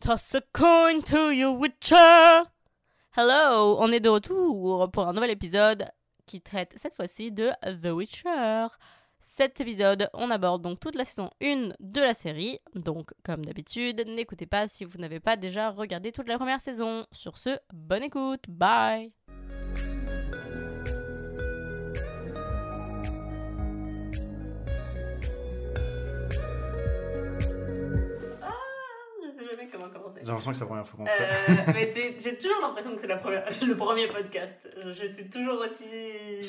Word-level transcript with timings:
Toss 0.00 0.34
a 0.34 0.40
coin 0.54 1.02
to 1.02 1.30
your 1.30 1.52
witcher. 1.58 2.44
Hello, 3.18 3.76
on 3.80 3.92
est 3.92 4.00
de 4.00 4.08
retour 4.08 4.90
pour 4.90 5.06
un 5.06 5.12
nouvel 5.12 5.28
épisode 5.28 5.90
qui 6.24 6.40
traite 6.40 6.72
cette 6.76 6.94
fois-ci 6.94 7.30
de 7.30 7.50
The 7.62 7.88
Witcher. 7.92 8.68
Cet 9.20 9.60
épisode, 9.60 10.08
on 10.14 10.30
aborde 10.30 10.62
donc 10.62 10.80
toute 10.80 10.94
la 10.94 11.04
saison 11.04 11.28
1 11.42 11.74
de 11.80 12.00
la 12.00 12.14
série. 12.14 12.60
Donc, 12.74 13.10
comme 13.22 13.44
d'habitude, 13.44 14.06
n'écoutez 14.06 14.46
pas 14.46 14.68
si 14.68 14.86
vous 14.86 14.96
n'avez 14.96 15.20
pas 15.20 15.36
déjà 15.36 15.68
regardé 15.68 16.12
toute 16.12 16.28
la 16.28 16.38
première 16.38 16.62
saison. 16.62 17.04
Sur 17.12 17.36
ce, 17.36 17.58
bonne 17.70 18.04
écoute, 18.04 18.44
bye 18.48 19.12
l'impression 30.30 30.50
que 30.52 30.56
c'est 30.56 30.64
la 30.64 30.68
première 30.68 30.86
fois 30.86 30.96
qu'on 30.98 31.04
le 31.04 31.10
fait. 31.10 31.50
Euh, 31.52 31.72
mais 31.74 32.14
j'ai 32.22 32.36
toujours 32.38 32.60
l'impression 32.62 32.94
que 32.94 33.00
c'est 33.00 33.06
le 33.66 33.76
premier 33.76 34.06
podcast. 34.08 34.68
Je 34.84 35.12
suis 35.12 35.28
toujours 35.30 35.60
aussi 35.60 35.84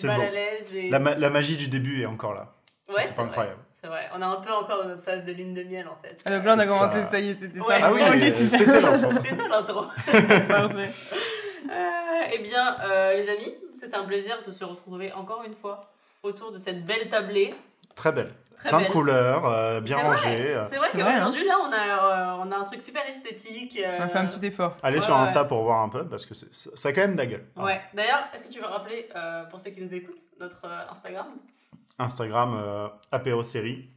mal 0.07 0.17
beau. 0.17 0.23
à 0.23 0.29
l'aise. 0.29 0.73
Et... 0.73 0.89
La, 0.89 0.99
ma- 0.99 1.15
la 1.15 1.29
magie 1.29 1.57
du 1.57 1.67
début 1.67 2.01
est 2.01 2.05
encore 2.05 2.33
là. 2.33 2.53
Ouais, 2.89 3.01
c'est 3.01 3.15
pas 3.15 3.21
incroyable. 3.23 3.59
C'est 3.73 3.87
vrai. 3.87 4.09
On 4.13 4.21
est 4.21 4.25
un 4.25 4.35
peu 4.41 4.51
encore 4.51 4.83
dans 4.83 4.89
notre 4.89 5.03
phase 5.03 5.23
de 5.23 5.31
lune 5.31 5.53
de 5.53 5.63
miel 5.63 5.87
en 5.87 5.95
fait. 5.95 6.17
Ah, 6.25 6.31
donc 6.37 6.45
là, 6.45 6.55
on 6.55 6.59
a 6.59 6.65
commencé, 6.67 6.97
ça 7.09 7.19
y 7.19 7.29
est, 7.29 7.39
c'était 7.39 7.59
Ouais. 7.59 7.79
ça. 7.79 7.85
Ah 7.87 7.93
oui, 7.93 8.01
euh, 8.01 8.31
c'était 8.35 8.81
l'intro. 8.81 9.11
C'est 9.23 9.35
ça 9.35 9.47
l'intro. 9.47 9.85
Parfait. 10.47 10.89
Euh, 11.71 12.33
eh 12.33 12.39
bien, 12.39 12.77
euh, 12.83 13.13
les 13.15 13.29
amis, 13.29 13.55
c'est 13.79 13.93
un 13.93 14.03
plaisir 14.03 14.41
de 14.45 14.51
se 14.51 14.63
retrouver 14.63 15.11
encore 15.13 15.43
une 15.45 15.53
fois 15.55 15.89
autour 16.23 16.51
de 16.51 16.57
cette 16.57 16.85
belle 16.85 17.09
tablée. 17.09 17.53
Très 17.95 18.11
belle. 18.11 18.33
Très 18.55 18.69
Plein 18.69 18.79
belle. 18.79 18.87
de 18.89 18.93
couleurs, 18.93 19.45
euh, 19.45 19.79
bien 19.81 19.97
rangées. 19.97 20.55
euh. 20.55 20.65
C'est 20.69 20.75
vrai 20.77 20.89
qu'aujourd'hui, 20.91 21.45
là, 21.47 21.57
on 21.61 21.71
a, 21.71 21.77
euh, 22.39 22.43
on 22.45 22.51
a 22.51 22.57
un 22.57 22.63
truc 22.63 22.81
super 22.81 23.03
esthétique. 23.07 23.79
euh, 23.83 23.97
On 23.99 24.03
a 24.03 24.07
fait 24.09 24.19
un 24.19 24.25
petit 24.27 24.45
effort. 24.45 24.77
Allez 24.83 24.97
Ouais, 24.99 25.01
sur 25.05 25.15
ouais. 25.15 25.21
Insta 25.21 25.45
pour 25.45 25.63
voir 25.63 25.81
un 25.81 25.89
peu 25.89 26.07
parce 26.07 26.25
que 26.25 26.33
c'est- 26.35 26.53
ça 26.77 26.89
a 26.89 26.91
quand 26.93 27.01
même 27.01 27.13
de 27.13 27.17
la 27.17 27.25
gueule. 27.25 27.45
Ouais. 27.55 27.81
D'ailleurs, 27.93 28.27
est-ce 28.33 28.43
que 28.43 28.49
tu 28.49 28.59
veux 28.59 28.65
rappeler, 28.67 29.09
euh, 29.15 29.45
pour 29.45 29.59
ceux 29.59 29.71
qui 29.71 29.81
nous 29.81 29.93
écoutent, 29.93 30.25
notre 30.39 30.65
euh, 30.65 30.91
Instagram? 30.91 31.27
Instagram, 31.97 32.53
euh, 32.63 32.87
apéro 33.11 33.41
série, 33.41 33.89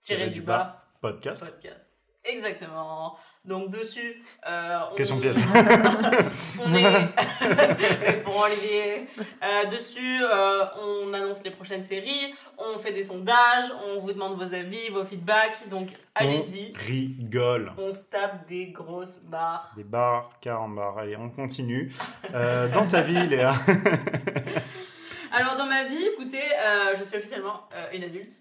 Tiré 0.00 0.30
du 0.30 0.42
bas. 0.42 0.84
podcast. 1.00 1.44
podcast. 1.44 1.92
Exactement. 2.24 3.16
Donc 3.44 3.68
dessus, 3.68 4.22
euh, 4.48 4.78
on... 4.90 4.94
Question 4.94 5.18
piège. 5.20 5.36
on 6.64 6.74
est 6.74 8.22
pour 8.24 8.38
Olivier. 8.38 9.06
Euh, 9.42 9.66
dessus, 9.70 10.22
euh, 10.22 10.64
on 10.82 11.12
annonce 11.12 11.44
les 11.44 11.50
prochaines 11.50 11.82
séries, 11.82 12.34
on 12.56 12.78
fait 12.78 12.92
des 12.92 13.04
sondages, 13.04 13.66
on 13.86 14.00
vous 14.00 14.12
demande 14.14 14.36
vos 14.36 14.54
avis, 14.54 14.88
vos 14.88 15.04
feedbacks. 15.04 15.68
Donc 15.68 15.88
allez-y, 16.14 16.72
On 16.74 16.86
rigole. 16.86 17.72
on 17.76 17.92
se 17.92 18.04
tape 18.04 18.48
des 18.48 18.68
grosses 18.68 19.20
barres. 19.24 19.72
Des 19.76 19.84
bars, 19.84 20.30
40 20.40 20.74
bars. 20.74 20.98
Allez, 20.98 21.16
on 21.16 21.28
continue. 21.28 21.92
Euh, 22.32 22.68
dans 22.68 22.86
ta 22.86 23.02
vie, 23.02 23.26
Léa. 23.28 23.52
Alors 25.32 25.56
dans 25.56 25.66
ma 25.66 25.84
vie, 25.84 26.02
écoutez, 26.14 26.38
euh, 26.64 26.94
je 26.96 27.04
suis 27.04 27.18
officiellement 27.18 27.68
euh, 27.74 27.88
une 27.92 28.04
adulte. 28.04 28.38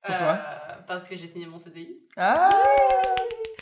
Pourquoi? 0.00 0.38
parce 0.86 1.08
que 1.08 1.16
j'ai 1.16 1.26
signé 1.26 1.44
mon 1.44 1.58
CDI 1.58 1.98
Ah 2.16 2.48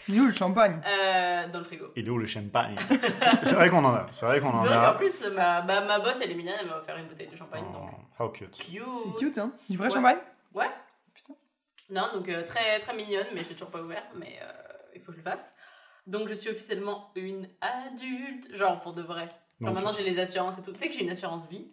Il 0.09 0.17
est 0.17 0.21
où 0.21 0.27
le 0.27 0.33
champagne 0.33 0.81
euh, 0.87 1.49
dans 1.49 1.59
le 1.59 1.65
frigo. 1.65 1.87
Il 1.97 2.07
est 2.07 2.11
où 2.11 2.19
le 2.19 2.27
champagne 2.27 2.77
C'est 3.43 3.55
vrai 3.55 3.69
qu'on 3.71 3.85
en 3.85 3.95
a. 3.95 4.07
C'est 4.11 4.25
vrai 4.27 4.41
qu'on 4.41 4.51
en 4.51 4.65
a. 4.67 4.93
plus, 4.95 5.21
ma, 5.35 5.63
ma, 5.63 5.81
ma 5.81 5.99
boss, 5.99 6.17
elle 6.23 6.31
est 6.31 6.35
mignonne, 6.35 6.55
elle 6.61 6.69
m'a 6.69 6.77
offert 6.79 6.97
une 6.97 7.07
bouteille 7.07 7.29
de 7.29 7.37
champagne. 7.37 7.65
Donc, 7.73 7.91
Oh, 8.19 8.25
how 8.25 8.29
cute. 8.29 8.51
cute. 8.53 8.83
C'est 9.05 9.19
cute, 9.25 9.39
hein 9.39 9.53
Du 9.69 9.77
vrai 9.77 9.89
Ouais. 9.89 9.95
champagne 9.95 10.19
Ouais. 10.55 10.71
Putain. 11.15 11.35
Non, 11.91 12.09
donc 12.15 12.29
euh, 12.29 12.45
très, 12.45 12.79
très 12.79 12.95
mignonne, 12.95 13.27
mais 13.35 13.43
je 13.45 13.49
l'ai 13.49 13.55
toujours 13.55 13.71
pas 13.71 13.81
ouvert, 13.83 14.05
mais 14.17 14.39
euh, 14.43 14.53
il 14.95 15.01
faut 15.01 15.07
que 15.13 15.19
je 15.19 15.25
le 15.25 15.31
fasse. 15.31 15.53
Donc 16.07 16.29
je 16.29 16.35
suis 16.35 16.51
officiellement 16.51 17.11
une 17.17 17.49
adulte, 17.61 18.55
genre 18.55 18.81
pour 18.81 18.93
de 18.95 19.03
vrai. 19.03 19.29
Genre 19.61 19.73
maintenant 19.75 19.93
j'ai 19.93 20.05
les 20.05 20.19
assurances 20.21 20.59
et 20.59 20.63
tout. 20.63 20.73
Tu 20.73 20.79
sais 20.79 20.87
que 20.87 20.93
j'ai 20.93 21.03
une 21.03 21.11
assurance 21.11 21.49
vie 21.49 21.67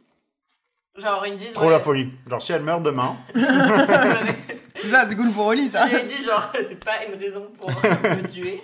Genre 0.95 1.25
ils 1.27 1.33
me 1.33 1.37
disent. 1.37 1.53
Trop 1.53 1.65
ouais, 1.65 1.71
la 1.71 1.79
folie. 1.79 2.11
Genre, 2.29 2.41
si 2.41 2.51
elle 2.53 2.61
meurt 2.63 2.81
demain, 2.83 3.15
C'est 4.83 4.89
ça, 4.89 5.07
c'est 5.09 5.15
cool 5.15 5.31
pour 5.31 5.47
Oli, 5.47 5.69
ça. 5.69 5.87
Je 5.87 5.95
lui 5.95 6.01
ai 6.01 6.03
dit 6.05 6.23
genre 6.23 6.51
c'est 6.67 6.83
pas 6.83 7.03
une 7.05 7.15
raison 7.19 7.49
pour 7.57 7.69
me 7.69 8.27
tuer. 8.31 8.61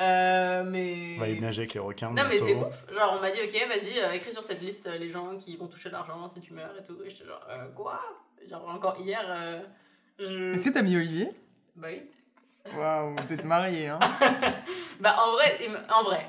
Euh, 0.00 0.62
mais. 0.64 1.14
on 1.16 1.20
va 1.20 1.28
y 1.28 1.40
nager 1.40 1.62
avec 1.62 1.74
les 1.74 1.80
requins. 1.80 2.10
Non 2.10 2.22
mais 2.28 2.38
c'est 2.38 2.54
ouf, 2.54 2.84
genre 2.94 3.14
on 3.18 3.20
m'a 3.22 3.30
dit 3.30 3.40
ok 3.42 3.68
vas-y 3.68 3.98
euh, 3.98 4.12
écris 4.12 4.30
sur 4.32 4.42
cette 4.42 4.60
liste 4.60 4.86
euh, 4.86 4.98
les 4.98 5.08
gens 5.08 5.36
qui 5.38 5.56
vont 5.56 5.66
toucher 5.66 5.88
l'argent 5.90 6.28
si 6.28 6.40
tu 6.40 6.52
meurs 6.52 6.74
et 6.78 6.82
tout 6.84 6.96
et 7.04 7.08
j'étais 7.10 7.24
genre 7.24 7.40
euh, 7.50 7.66
quoi? 7.74 7.98
Genre 8.48 8.68
encore 8.68 8.96
hier 9.00 9.20
euh, 9.26 9.60
je... 10.18 10.54
Est-ce 10.54 10.66
que 10.66 10.74
t'as 10.74 10.82
mis 10.82 10.94
Olivier? 10.96 11.30
Bah 11.74 11.88
oui. 11.90 12.02
Waouh, 12.76 13.16
vous 13.16 13.32
êtes 13.32 13.44
mariés, 13.44 13.88
hein 13.88 13.98
Bah 15.00 15.16
en 15.24 15.32
vrai, 15.32 15.58
im- 15.66 15.92
en 15.92 16.02
vrai, 16.04 16.26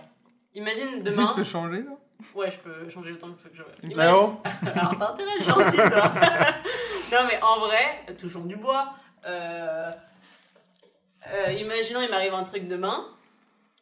imagine 0.56 1.04
demain. 1.04 1.34
peux 1.36 1.44
changer, 1.44 1.80
là? 1.84 1.92
Ouais, 2.34 2.50
je 2.52 2.58
peux 2.60 2.90
changer 2.90 3.12
autant 3.12 3.28
que 3.34 3.40
je 3.54 3.62
veux. 3.62 3.70
Une 3.84 3.92
oh 3.94 4.00
Alors 4.00 4.96
t'as 4.98 5.10
intérêt 5.12 5.44
gentil 5.44 5.78
toi. 5.78 6.12
non 7.12 7.28
mais 7.28 7.40
en 7.42 7.60
vrai, 7.60 8.06
touchons 8.18 8.46
du 8.46 8.56
bois. 8.56 8.94
Euh... 9.26 9.92
euh, 11.34 11.52
imaginons 11.54 12.02
il 12.02 12.10
m'arrive 12.10 12.34
un 12.34 12.44
truc 12.44 12.68
demain. 12.68 13.06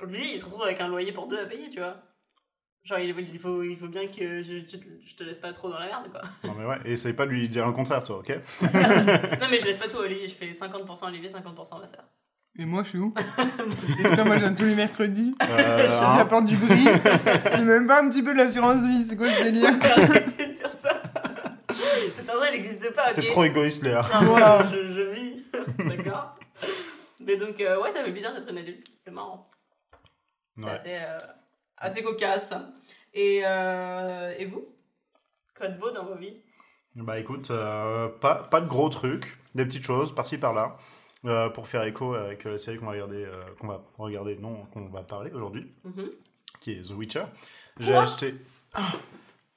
Lui, 0.01 0.33
il 0.33 0.39
se 0.39 0.45
retrouve 0.45 0.63
avec 0.63 0.79
un 0.79 0.87
loyer 0.87 1.11
pour 1.11 1.27
deux 1.27 1.39
à 1.39 1.45
payer, 1.45 1.69
tu 1.69 1.79
vois. 1.79 1.97
Genre 2.83 2.99
il 2.99 3.09
il 3.19 3.39
faut, 3.39 3.63
il 3.63 3.75
faut 3.77 3.87
bien 3.87 4.07
que 4.07 4.41
je, 4.41 4.61
je 4.67 4.77
te, 4.77 4.85
je 5.05 5.15
te 5.15 5.23
laisse 5.23 5.39
pas 5.39 5.51
trop 5.51 5.69
dans 5.69 5.79
la 5.79 5.87
merde 5.87 6.09
quoi. 6.09 6.21
Non 6.43 6.55
mais 6.57 6.65
ouais, 6.65 6.77
et 6.85 6.93
essaye 6.93 7.13
pas 7.13 7.25
de 7.25 7.31
lui 7.31 7.49
dire 7.49 7.65
le 7.67 7.73
contraire, 7.73 8.03
toi, 8.03 8.19
ok? 8.19 8.29
Non 8.61 9.47
mais 9.51 9.59
je 9.59 9.65
laisse 9.65 9.77
pas 9.77 9.89
tout 9.89 9.97
à 9.97 10.01
Olivier, 10.01 10.27
je 10.27 10.35
fais 10.35 10.51
50% 10.51 11.07
Olivier, 11.07 11.29
50% 11.29 11.79
ma 11.81 11.87
soeur. 11.87 12.05
Et 12.59 12.65
moi, 12.65 12.83
je 12.83 12.89
suis 12.89 12.97
où? 12.97 13.13
Putain, 13.97 14.23
moi, 14.23 14.37
je 14.37 14.41
viens 14.41 14.53
tous 14.53 14.63
les 14.63 14.73
mercredis. 14.73 15.31
Euh, 15.47 15.87
J'apporte 16.17 16.45
du. 16.45 16.55
J'ai 16.55 17.61
même 17.63 17.85
pas 17.85 18.01
un 18.01 18.09
petit 18.09 18.23
peu 18.23 18.33
de 18.33 18.37
l'assurance 18.39 18.83
vie, 18.83 19.03
c'est 19.03 19.15
quoi 19.15 19.27
ce 19.27 19.43
délire? 19.43 19.75
Arrêtez 19.79 20.47
de 20.47 20.53
dire 20.53 20.73
ça. 20.73 20.96
Il 22.29 22.51
n'existe 22.51 22.93
pas, 22.93 23.13
T'es 23.13 23.25
trop 23.25 23.43
égoïste, 23.43 23.83
Léa. 23.83 24.01
Non, 24.21 24.37
je, 24.71 24.91
je 24.91 25.01
vis, 25.13 25.43
d'accord 25.87 26.35
Mais 27.19 27.37
donc, 27.37 27.59
euh, 27.61 27.81
ouais, 27.81 27.91
ça 27.91 28.03
fait 28.03 28.11
bizarre 28.11 28.33
d'être 28.33 28.49
une 28.49 28.57
adulte, 28.57 28.85
c'est 28.99 29.11
marrant. 29.11 29.49
C'est 30.57 30.65
Ouais. 30.65 30.71
assez, 30.71 30.95
euh, 30.95 31.17
assez 31.77 32.03
cocasse. 32.03 32.53
Et, 33.13 33.41
euh, 33.45 34.33
et 34.37 34.45
vous? 34.45 34.65
Quoi 35.55 35.67
de 35.69 35.77
beau 35.79 35.91
dans 35.91 36.05
vos 36.05 36.15
vies? 36.15 36.41
Bah 36.95 37.19
écoute, 37.19 37.51
euh, 37.51 38.07
pas, 38.09 38.35
pas 38.43 38.59
de 38.61 38.67
gros 38.67 38.89
trucs, 38.89 39.37
des 39.53 39.65
petites 39.65 39.83
choses 39.85 40.13
par-ci 40.15 40.39
par-là, 40.39 40.77
pour 41.53 41.67
faire 41.67 41.83
écho 41.83 42.13
avec 42.15 42.43
la 42.45 42.57
série 42.57 42.77
qu'on 42.79 42.85
va 42.87 42.91
regarder, 42.93 43.27
qu'on 43.59 43.67
va 43.67 43.83
regarder, 43.99 44.35
non, 44.37 44.65
qu'on 44.73 44.87
va 44.89 45.03
parler 45.03 45.31
aujourd'hui, 45.31 45.71
Mhm. 45.83 46.09
qui 46.59 46.71
est 46.73 46.81
The 46.89 46.91
Witcher. 46.91 47.25
J'ai 47.79 47.95
acheté, 47.95 48.33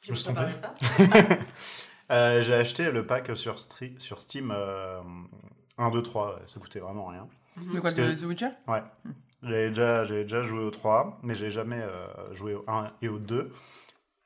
Je 0.03 0.11
me 0.11 0.17
suis 0.17 0.25
trompé. 0.35 0.53
ça 0.61 0.75
euh, 2.11 2.41
j'ai 2.41 2.55
acheté 2.55 2.91
le 2.91 3.07
pack 3.07 3.37
sur, 3.37 3.55
Stri- 3.57 3.99
sur 3.99 4.21
Steam 4.21 4.53
euh, 4.55 5.01
1, 5.79 5.91
2, 5.91 6.03
3, 6.03 6.35
ouais, 6.35 6.43
ça 6.47 6.61
coûtait 6.61 6.81
vraiment 6.81 7.07
rien. 7.07 7.27
De 7.57 7.65
quoi, 7.73 7.81
Parce 7.83 7.95
de 7.95 8.03
que- 8.13 8.21
The 8.21 8.25
Witcher? 8.25 8.49
J'avais 9.43 9.69
déjà, 9.69 10.05
j'avais 10.05 10.23
déjà 10.25 10.43
joué 10.43 10.61
au 10.61 10.71
3, 10.71 11.19
mais 11.23 11.35
j'ai 11.35 11.51
jamais 11.51 11.81
euh, 11.81 12.07
joué 12.33 12.55
au 12.55 12.65
1 12.69 12.93
et 13.03 13.09
au 13.09 13.19
2. 13.19 13.53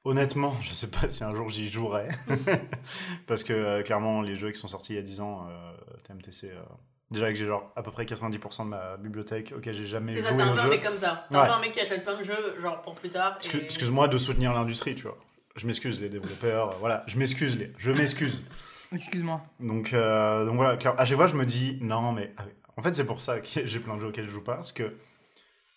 Honnêtement, 0.06 0.54
je 0.60 0.74
sais 0.74 0.90
pas 0.90 1.08
si 1.08 1.24
un 1.24 1.34
jour 1.34 1.48
j'y 1.48 1.68
jouerai. 1.68 2.08
Parce 3.26 3.42
que 3.44 3.52
euh, 3.52 3.82
clairement, 3.82 4.20
les 4.22 4.34
jeux 4.34 4.50
qui 4.50 4.58
sont 4.60 4.68
sortis 4.68 4.92
il 4.92 4.96
y 4.96 4.98
a 4.98 5.02
10 5.02 5.20
ans, 5.20 5.46
euh, 5.48 5.72
TMTC, 6.02 6.50
euh, 6.50 6.60
déjà 7.10 7.28
que 7.30 7.34
j'ai 7.36 7.46
genre 7.46 7.72
à 7.76 7.82
peu 7.82 7.90
près 7.90 8.04
90% 8.04 8.64
de 8.64 8.68
ma 8.68 8.96
bibliothèque, 8.98 9.54
ok, 9.56 9.62
j'ai 9.70 9.86
jamais 9.86 10.12
C'est 10.14 10.22
ça, 10.22 10.28
t'es 10.30 10.34
joué 10.34 10.42
un 10.42 10.50
au 10.50 10.54
peu 10.54 10.58
un 10.58 10.62
jeu. 10.64 10.68
mec 10.70 10.82
comme 10.84 10.96
ça. 10.96 11.26
T'es 11.30 11.36
un 11.36 11.40
Ouais. 11.40 11.46
peu 11.46 11.52
un 11.54 11.60
mec 11.60 11.72
qui 11.72 11.80
achète 11.80 12.02
plein 12.04 12.18
de 12.18 12.22
jeux, 12.24 12.60
genre 12.60 12.82
pour 12.82 12.94
plus 12.94 13.08
tard. 13.10 13.38
Excu- 13.40 13.60
et- 13.60 13.64
Excuse-moi 13.64 14.08
de 14.08 14.18
soutenir 14.18 14.52
l'industrie, 14.52 14.94
tu 14.94 15.04
vois. 15.04 15.16
Je 15.56 15.66
m'excuse 15.66 16.00
les 16.00 16.08
développeurs, 16.08 16.70
euh, 16.70 16.76
voilà, 16.80 17.04
je 17.06 17.16
m'excuse 17.16 17.56
les, 17.56 17.72
je 17.78 17.92
m'excuse. 17.92 18.42
Excuse-moi. 18.92 19.40
Donc, 19.60 19.92
euh, 19.92 20.44
donc 20.44 20.56
voilà, 20.56 20.76
à 20.98 21.04
chaque 21.04 21.16
fois 21.16 21.28
je 21.28 21.36
me 21.36 21.44
dis, 21.44 21.78
non 21.80 22.12
mais, 22.12 22.32
ah, 22.36 22.44
en 22.76 22.82
fait 22.82 22.94
c'est 22.94 23.06
pour 23.06 23.20
ça 23.20 23.38
que 23.38 23.46
j'ai 23.64 23.78
plein 23.78 23.94
de 23.96 24.00
jeux 24.00 24.08
auxquels 24.08 24.24
je 24.24 24.30
joue 24.30 24.42
pas, 24.42 24.54
parce 24.54 24.72
que 24.72 24.96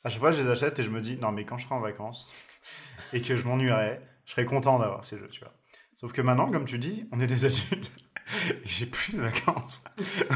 à 0.04 0.10
chaque 0.10 0.20
fois 0.20 0.32
je 0.32 0.42
les 0.42 0.50
achète 0.50 0.80
et 0.80 0.84
je 0.84 0.90
me 0.90 1.00
dis, 1.00 1.18
non 1.18 1.32
mais 1.32 1.46
quand 1.46 1.58
je 1.58 1.66
serai 1.66 1.76
en 1.76 1.80
vacances 1.80 2.32
et 3.14 3.22
que 3.22 3.36
je 3.36 3.44
m'ennuierai, 3.44 4.00
je 4.26 4.32
serai 4.32 4.46
content 4.46 4.80
d'avoir 4.80 5.06
ces 5.06 5.18
jeux, 5.18 5.30
tu 5.30 5.42
vois. 5.42 5.54
Sauf 5.96 6.12
que 6.12 6.22
maintenant, 6.22 6.52
comme 6.52 6.66
tu 6.66 6.80
dis, 6.80 7.08
on 7.12 7.20
est 7.20 7.28
des 7.28 7.46
adultes 7.46 7.92
et 8.50 8.68
j'ai 8.68 8.88
plus 8.88 9.14
de 9.14 9.22
vacances, 9.22 9.84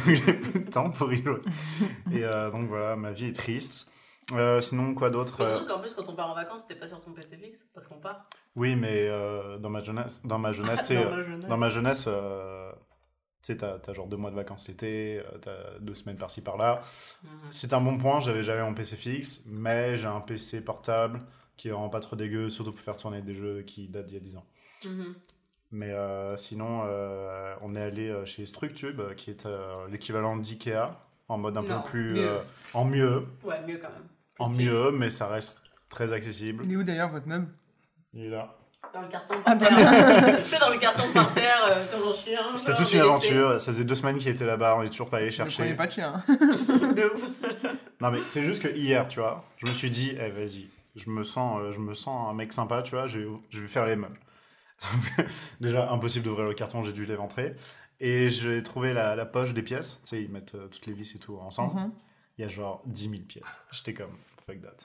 j'ai 0.05 0.33
plus 0.33 0.59
de 0.59 0.69
temps 0.69 0.91
pour 0.91 1.11
y 1.11 1.17
jouer. 1.17 1.41
Et 2.11 2.23
euh, 2.23 2.51
donc 2.51 2.67
voilà, 2.67 2.95
ma 2.95 3.11
vie 3.11 3.25
est 3.25 3.35
triste. 3.35 3.91
Euh, 4.33 4.61
sinon, 4.61 4.93
quoi 4.95 5.09
d'autre 5.09 5.35
Mais 5.39 5.45
euh, 5.45 5.57
surtout 5.57 5.73
qu'en 5.73 5.79
plus, 5.81 5.93
quand 5.93 6.07
on 6.09 6.15
part 6.15 6.29
en 6.29 6.35
vacances, 6.35 6.65
t'es 6.67 6.75
pas 6.75 6.87
sur 6.87 6.99
ton 7.03 7.11
PC 7.13 7.37
fixe, 7.37 7.65
parce 7.73 7.85
qu'on 7.87 7.99
part. 7.99 8.23
Oui, 8.55 8.75
mais 8.75 9.07
euh, 9.07 9.57
dans 9.57 9.69
ma 9.69 9.81
jeunesse, 9.83 10.21
dans 10.25 10.39
ma 10.39 10.51
jeunesse, 10.51 10.91
Dans 10.91 11.09
ma 11.09 11.21
jeunesse. 11.21 11.47
dans 11.49 11.57
ma 11.57 11.69
jeunesse, 11.69 12.05
euh, 12.07 12.71
tu 13.41 13.47
sais, 13.53 13.57
t'as, 13.57 13.79
t'as 13.79 13.93
genre 13.93 14.07
deux 14.07 14.17
mois 14.17 14.29
de 14.31 14.35
vacances 14.35 14.67
l'été, 14.67 15.21
t'as 15.41 15.79
deux 15.79 15.93
semaines 15.95 16.17
par-ci 16.17 16.41
par-là. 16.43 16.81
Mhm. 17.23 17.29
C'est 17.51 17.73
un 17.73 17.81
bon 17.81 17.97
point, 17.97 18.19
j'avais 18.19 18.43
jamais 18.43 18.61
mon 18.63 18.73
PC 18.73 18.95
fixe, 18.95 19.45
mais 19.47 19.97
j'ai 19.97 20.07
un 20.07 20.21
PC 20.21 20.63
portable 20.63 21.21
qui 21.57 21.69
vraiment 21.69 21.89
pas 21.89 21.99
trop 21.99 22.15
dégueu, 22.15 22.49
surtout 22.49 22.71
pour 22.71 22.81
faire 22.81 22.97
tourner 22.97 23.21
des 23.21 23.33
jeux 23.35 23.61
qui 23.63 23.87
datent 23.87 24.05
d'il 24.07 24.15
y 24.15 24.17
a 24.17 24.23
10 24.23 24.35
ans. 24.37 24.45
Mhm. 24.85 25.15
Mais 25.73 25.93
sinon, 26.37 26.81
on 27.61 27.75
est 27.75 27.81
allé 27.81 28.21
chez 28.25 28.45
Structube, 28.45 29.13
qui 29.15 29.31
est 29.31 29.47
l'équivalent 29.89 30.35
d'IKEA, 30.37 30.99
en 31.29 31.37
mode 31.37 31.55
un 31.57 31.61
Non, 31.61 31.81
peu 31.81 31.89
plus. 31.89 32.13
mieux. 32.15 32.39
en 32.73 32.83
mieux. 32.85 33.25
Ouais, 33.43 33.61
mieux 33.65 33.77
quand 33.77 33.89
même. 33.89 34.07
En 34.45 34.49
mieux, 34.49 34.91
mais 34.91 35.09
ça 35.09 35.27
reste 35.27 35.63
très 35.89 36.11
accessible. 36.13 36.63
Il 36.65 36.73
est 36.73 36.75
où 36.77 36.83
d'ailleurs 36.83 37.09
votre 37.09 37.27
meuble? 37.27 37.47
Il 38.13 38.25
est 38.25 38.29
là. 38.29 38.55
Dans 38.93 39.01
le 39.01 39.07
carton 39.07 39.35
Ah, 39.45 39.55
par 39.55 39.57
terre. 39.57 40.37
Je 40.39 40.43
fais 40.43 40.59
dans 40.65 40.69
le 40.69 40.77
carton 40.79 41.03
par 41.13 41.33
terre, 41.33 41.59
euh, 41.69 41.85
comme 41.91 42.09
un 42.09 42.13
chien. 42.13 42.39
C'était 42.57 42.73
toute 42.73 42.91
une 42.91 42.99
laissé. 42.99 42.99
aventure. 42.99 43.61
Ça 43.61 43.71
faisait 43.71 43.83
deux 43.85 43.95
semaines 43.95 44.17
qu'il 44.17 44.27
était 44.29 44.45
là-bas. 44.45 44.75
On 44.77 44.83
est 44.83 44.89
toujours 44.89 45.09
pas 45.09 45.17
allé 45.17 45.27
Ne 45.27 45.31
chercher. 45.31 45.73
pas 45.75 45.87
de 45.87 45.91
chien. 45.91 46.13
hein. 46.27 46.35
De 46.93 47.13
ouf. 47.13 47.29
Non, 48.01 48.11
mais 48.11 48.19
c'est 48.27 48.43
juste 48.43 48.61
que 48.61 48.67
hier, 48.67 49.07
tu 49.07 49.19
vois, 49.19 49.45
je 49.57 49.69
me 49.69 49.73
suis 49.75 49.89
dit, 49.89 50.13
eh, 50.19 50.29
vas-y, 50.31 50.67
je 50.95 51.09
me 51.09 51.23
sens, 51.23 51.61
euh, 51.61 51.71
je 51.71 51.79
me 51.79 51.93
sens 51.93 52.29
un 52.29 52.33
mec 52.33 52.51
sympa, 52.51 52.81
tu 52.81 52.95
vois, 52.95 53.07
je, 53.07 53.19
vais- 53.19 53.27
je 53.49 53.61
vais 53.61 53.67
faire 53.67 53.85
les 53.85 53.95
meubles. 53.95 54.19
Déjà, 55.61 55.89
impossible 55.91 56.25
d'ouvrir 56.25 56.47
le 56.47 56.53
carton, 56.53 56.83
j'ai 56.83 56.93
dû 56.93 57.05
l'éventrer. 57.05 57.55
Et 57.99 58.29
j'ai 58.29 58.63
trouvé 58.63 58.93
la, 58.93 59.15
la 59.15 59.25
poche 59.25 59.53
des 59.53 59.61
pièces. 59.61 59.99
Tu 60.03 60.09
sais, 60.09 60.23
ils 60.23 60.31
mettent 60.31 60.55
euh, 60.55 60.67
toutes 60.67 60.87
les 60.87 60.93
vis 60.93 61.15
et 61.15 61.19
tout 61.19 61.37
ensemble. 61.37 61.79
Mhm. 61.79 61.91
Il 62.37 62.41
y 62.41 62.45
a 62.45 62.47
genre 62.47 62.81
10 62.87 63.09
000 63.09 63.21
pièces. 63.27 63.59
J'étais 63.71 63.93
comme, 63.93 64.17
fuck 64.45 64.61
that. 64.61 64.77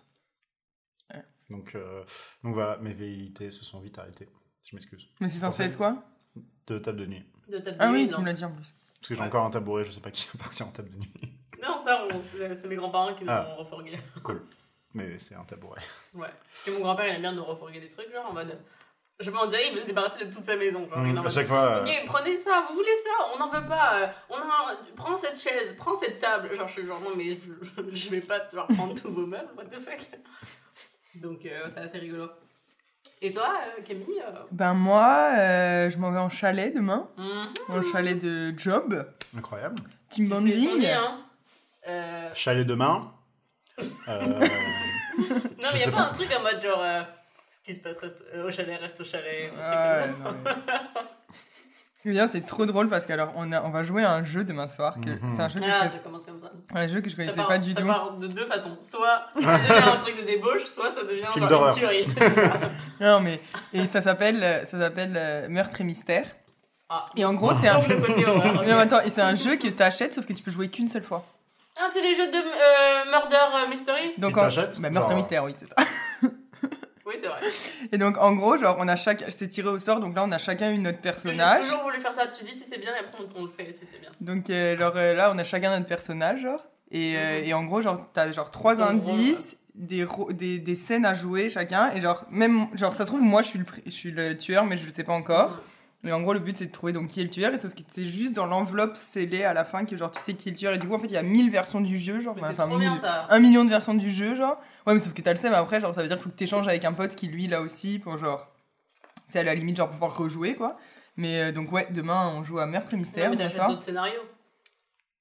Ouais. 1.15 1.23
Donc, 1.51 1.75
euh, 1.75 2.05
donc 2.43 2.55
voilà, 2.55 2.77
mes 2.79 2.95
velléités 2.95 3.51
se 3.51 3.65
sont 3.65 3.81
vite 3.81 3.99
arrêtées. 3.99 4.29
Je 4.65 4.75
m'excuse. 4.75 5.09
Mais 5.21 5.29
c'est 5.29 5.39
censé 5.39 5.63
être 5.65 5.77
quoi? 5.77 6.03
De 6.67 6.79
table 6.79 6.99
de 6.99 7.07
nuit. 7.07 7.25
De 7.49 7.59
table 7.59 7.77
Ah 7.79 7.87
de 7.89 7.93
oui, 7.93 8.03
nuit, 8.05 8.09
tu 8.09 8.15
non. 8.17 8.21
me 8.23 8.27
l'as 8.27 8.33
dit 8.33 8.45
en 8.45 8.53
plus. 8.53 8.75
Parce 8.99 9.09
que 9.09 9.15
j'ai 9.15 9.21
Ouais. 9.21 9.27
encore 9.27 9.45
un 9.47 9.51
tabouret, 9.51 9.85
je 9.85 9.91
sais 9.93 10.01
pas 10.01 10.11
qui 10.11 10.29
appartient 10.35 10.63
en 10.63 10.71
table 10.73 10.91
de 10.91 10.97
nuit. 10.99 11.13
Non, 11.63 11.83
ça, 11.83 12.07
c'est 12.55 12.67
mes 12.69 12.77
grands-parents 12.77 13.15
qui 13.15 13.25
nous 13.25 13.31
Ah. 13.31 13.49
ont 13.49 13.57
refourgué. 13.57 13.99
Cool. 14.23 14.43
Mais 14.93 15.17
c'est 15.19 15.35
un 15.35 15.45
tabouret. 15.45 15.81
Ouais. 16.15 16.29
Et 16.67 16.71
mon 16.73 16.81
grand-père, 16.81 17.07
il 17.09 17.15
aime 17.15 17.21
bien 17.23 17.33
nous 17.33 17.45
refourguer 17.45 17.81
des 17.81 17.89
trucs, 17.89 18.13
genre 18.13 18.27
en 18.27 18.35
mode. 18.35 18.59
Je 19.19 19.31
pas, 19.31 19.39
on 19.45 19.47
dirait 19.47 19.63
qu'il 19.65 19.75
veut 19.75 19.81
se 19.81 19.87
débarrasser 19.87 20.27
de 20.27 20.33
toute 20.35 20.45
sa 20.45 20.57
maison. 20.57 20.87
Il 20.95 20.99
en 21.19 21.23
Mmh, 21.23 21.27
à 21.27 21.29
chaque 21.31 21.47
fois. 21.47 21.59
euh, 21.79 21.83
Ok, 21.85 22.03
prenez 22.07 22.37
ça, 22.37 22.65
vous 22.69 22.75
voulez 22.75 22.95
ça, 22.97 23.27
on 23.35 23.39
n'en 23.39 23.49
veut 23.49 23.65
pas. 23.67 23.95
euh, 24.03 24.07
On 24.29 24.37
a 24.37 24.77
Prends 24.95 25.17
cette 25.17 25.41
chaise, 25.41 25.75
prends 25.79 25.95
cette 25.95 26.19
table. 26.19 26.51
Genre, 26.55 26.69
je 26.69 26.73
suis 26.75 26.87
genre, 26.87 27.01
non, 27.01 27.11
mais 27.17 27.37
je, 27.37 27.83
je 27.95 28.11
vais 28.11 28.21
pas 28.21 28.47
genre, 28.53 28.67
prendre 28.67 28.95
tous 29.01 29.11
vos 29.11 29.25
meubles, 29.27 29.49
what 29.57 29.65
the 29.65 29.79
fuck. 29.81 30.07
Donc, 31.15 31.47
euh, 31.47 31.67
c'est 31.73 31.81
assez 31.81 31.99
rigolo. 31.99 32.29
Et 33.23 33.33
toi, 33.33 33.55
euh, 33.79 33.83
Camille 33.83 34.21
euh, 34.23 34.33
Ben 34.53 34.75
moi, 34.75 35.31
euh, 35.39 35.89
je 35.89 35.97
m'en 35.97 36.11
vais 36.11 36.19
en 36.19 36.29
chalet 36.29 36.75
demain. 36.75 37.09
mhm, 37.17 37.49
En 37.71 37.83
chalet 37.83 38.19
de 38.19 38.53
job. 38.59 39.07
Incroyable. 39.37 39.77
Team 40.11 40.29
bonding. 40.29 40.79
dit, 40.79 40.87
hein. 40.91 41.21
Euh, 41.89 42.29
Chalet 42.35 42.67
demain. 42.67 43.13
Euh, 44.09 44.41
Non, 45.63 45.69
mais 45.73 45.79
y 45.81 45.85
a 45.85 45.91
pas 45.91 45.97
pas. 45.97 46.03
un 46.03 46.13
truc 46.13 46.29
en 46.39 46.43
mode 46.43 46.63
genre. 46.63 46.83
Euh, 47.57 47.59
ce 47.59 47.61
qui 47.65 47.75
se 47.75 47.81
passe 47.81 47.99
reste, 47.99 48.23
euh, 48.35 48.49
au 48.49 48.51
chalet 48.51 48.79
reste 48.81 49.01
au 49.01 49.05
chalet. 49.05 49.51
Ah, 49.63 49.97
mais- 50.45 50.53
D'ailleurs, 52.05 52.29
c'est 52.31 52.47
trop 52.47 52.67
drôle 52.67 52.89
parce 52.89 53.05
qu'alors 53.05 53.33
on, 53.35 53.51
a- 53.51 53.61
on 53.63 53.71
va 53.71 53.83
jouer 53.83 54.05
à 54.05 54.13
un 54.13 54.23
jeu 54.23 54.45
demain 54.45 54.69
soir. 54.69 54.95
que- 55.01 55.11
Mhm. 55.11 55.33
C'est 55.35 55.43
un 55.43 55.49
jeu 55.49 55.59
que 55.59 55.65
Ah, 55.69 55.89
je 55.93 55.99
commence 55.99 56.25
comme 56.25 56.39
ça. 56.39 56.53
un 56.73 56.87
jeu 56.87 57.01
que 57.01 57.11
je 57.11 57.17
connaissais 57.17 57.35
part, 57.37 57.49
pas 57.49 57.59
du 57.59 57.73
ça 57.73 57.81
tout. 57.81 57.87
part 57.87 58.13
de 58.13 58.29
deux 58.29 58.45
façons. 58.47 58.79
Soit 58.81 59.27
ça 59.35 59.41
devient 59.41 59.89
un 59.93 59.97
truc 59.97 60.17
de 60.21 60.25
débauche, 60.25 60.65
soit 60.67 60.95
ça 60.95 61.03
devient 61.03 61.27
Film 61.33 61.49
genre 61.51 61.67
une 61.69 61.75
tuerie. 61.75 62.07
Non 63.01 63.21
mais 63.21 63.41
et 63.73 63.87
ça 63.87 64.01
s'appelle 64.01 64.43
euh, 64.43 64.65
ça 64.65 64.79
s'appelle 64.79 65.15
euh, 65.17 65.49
Meurtre 65.49 65.81
et 65.81 65.85
mystère. 65.85 66.27
Ah. 66.89 67.05
Et 67.17 67.25
en 67.25 67.35
gros, 67.35 67.53
c'est 67.53 67.67
un. 67.67 67.79
Non, 67.79 68.63
mais 68.65 68.71
attends, 68.73 69.01
et 69.01 69.11
c'est 69.11 69.21
un 69.21 69.35
jeu 69.35 69.57
que 69.57 69.67
t'achètes 69.67 70.15
sauf 70.15 70.25
que 70.27 70.33
tu 70.33 70.45
peux 70.45 70.53
jouer 70.53 70.69
qu'une 70.69 70.87
seule 70.87 71.03
fois. 71.03 71.27
Ah, 71.77 71.89
c'est 71.93 72.01
les 72.03 72.15
jeux 72.15 72.29
de 72.31 72.37
euh, 72.37 73.11
Murder 73.11 73.69
Mystery? 73.69 74.15
Donc 74.19 74.33
Tu 74.35 74.39
en- 74.39 74.43
t'achètes 74.45 74.81
bah, 74.81 74.89
Meurtre 74.91 75.09
et 75.09 75.11
Genre- 75.11 75.19
mystère, 75.19 75.45
oui, 75.45 75.55
c'est 75.57 75.67
ça. 75.69 75.75
Oui, 77.07 77.15
c'est 77.17 77.29
vrai. 77.29 77.39
Et 77.93 77.99
donc 77.99 78.19
en 78.19 78.33
gros, 78.35 78.57
genre 78.57 78.77
on 78.81 78.89
a 78.89 78.97
chaque 78.97 79.25
c'est 79.29 79.49
tiré 79.49 79.69
au 79.69 79.79
sort 79.79 80.01
donc 80.01 80.15
là 80.17 80.25
on 80.25 80.33
a 80.33 80.39
chacun 80.39 80.73
une 80.73 80.83
notre 80.83 80.97
J'ai 80.99 81.03
personnage. 81.03 81.63
toujours 81.63 81.83
voulu 81.83 81.99
faire 82.01 82.13
ça. 82.13 82.27
Tu 82.27 82.45
dis 82.45 82.53
si 82.55 82.65
c'est 82.65 82.79
bien 82.79 82.91
et 82.95 82.99
après 82.99 83.19
on, 83.37 83.41
on 83.41 83.45
le 83.45 83.51
fait 83.51 83.73
si 83.73 83.87
c'est 83.87 84.01
bien. 84.01 84.11
Donc 84.21 84.51
euh, 84.51 84.75
alors, 84.75 84.95
euh, 84.97 85.15
là, 85.15 85.31
on 85.35 85.39
a 85.39 85.45
chacun 85.45 85.71
notre 85.71 85.87
personnage, 85.87 86.41
genre. 86.43 86.65
Et, 86.91 87.15
euh, 87.17 87.41
Mhm. 87.41 87.45
et 87.47 87.55
en 87.55 87.65
gros, 87.65 87.81
genre, 87.83 87.99
t'as 88.13 88.33
genre 88.33 88.51
trois 88.51 88.81
indices, 88.81 89.57
des, 89.75 90.07
des, 90.31 90.59
des 90.59 90.75
scènes 90.75 91.05
à 91.05 91.15
jouer 91.15 91.49
chacun. 91.51 91.91
Et 91.95 92.01
genre, 92.01 92.25
même, 92.31 92.69
genre, 92.75 92.93
ça 92.95 93.05
se 93.05 93.09
trouve, 93.09 93.23
moi, 93.23 93.43
je 93.43 93.49
suis 93.49 93.59
le, 93.59 93.65
je 93.85 93.91
suis 93.91 94.11
le 94.13 94.37
tueur, 94.37 94.65
mais 94.65 94.77
je 94.77 94.87
le 94.87 94.93
sais 94.93 95.03
pas 95.05 95.13
encore. 95.13 95.51
Mhm. 96.05 96.09
Et 96.11 96.13
en 96.13 96.21
gros, 96.21 96.33
le 96.33 96.39
but, 96.39 96.57
c'est 96.57 96.67
de 96.67 96.71
trouver 96.73 96.93
donc 96.93 97.09
qui 97.09 97.21
est 97.21 97.25
le 97.25 97.31
tueur. 97.31 97.53
Et 97.53 97.59
sauf 97.59 97.75
que 97.75 97.81
c'est 97.93 98.07
juste 98.07 98.33
dans 98.35 98.47
l'enveloppe 98.47 98.97
scellée 98.97 99.43
à 99.43 99.53
la 99.53 99.65
fin 99.65 99.85
que 99.85 99.97
genre, 99.97 100.13
tu 100.13 100.21
sais 100.21 100.35
qui 100.35 100.49
est 100.49 100.53
le 100.53 100.59
tueur. 100.59 100.73
Et 100.75 100.79
du 100.79 100.87
coup, 100.87 100.95
en 100.95 101.01
fait, 101.01 101.07
il 101.09 101.15
y 101.15 101.17
a 101.17 101.23
1000 101.25 101.51
versions 101.51 101.81
du 101.81 101.99
jeu, 101.99 102.21
genre. 102.21 102.35
Mais 102.37 102.43
enfin, 102.43 102.51
c'est 102.57 102.67
trop 102.69 102.79
bien 102.79 102.93
1000 102.93 103.01
ça. 103.01 103.27
un 103.29 103.39
million 103.41 103.65
de 103.65 103.71
versions 103.71 103.95
du 103.95 104.09
jeu, 104.11 104.37
genre. 104.37 104.61
Ouais, 104.87 104.95
mais 104.95 105.01
sauf 105.01 105.13
que 105.15 105.23
t'as 105.23 105.33
le 105.33 105.37
seum 105.37 105.53
après, 105.55 105.81
genre, 105.81 105.95
ça 105.95 106.03
veut 106.03 106.09
dire 106.09 106.17
qu'il 106.17 106.25
faut 106.25 106.31
que 106.31 106.37
t'échanges 106.37 106.69
avec 106.69 106.85
un 106.85 106.93
pote 106.93 107.15
qui, 107.17 107.27
lui, 107.29 107.47
là 107.49 107.61
aussi, 107.61 107.99
pour 107.99 108.17
genre. 108.19 108.47
C'est 109.29 109.41
à 109.41 109.43
la 109.43 109.55
limite, 109.55 109.77
genre, 109.77 109.91
pouvoir 109.91 110.17
rejouer, 110.17 110.55
quoi. 110.55 110.77
Mais 111.17 111.41
euh, 111.41 111.53
donc, 111.53 111.73
ouais, 111.73 111.89
demain, 111.91 112.29
on 112.35 112.43
joue 112.45 112.59
à 112.61 112.67
Meurtre 112.67 112.95
et 112.95 112.97
Non, 112.97 113.03
Mystère. 113.03 113.31
mais 113.31 113.37
t'achètes 113.37 113.67
d'autres 113.67 113.83
scénarios. 113.83 114.23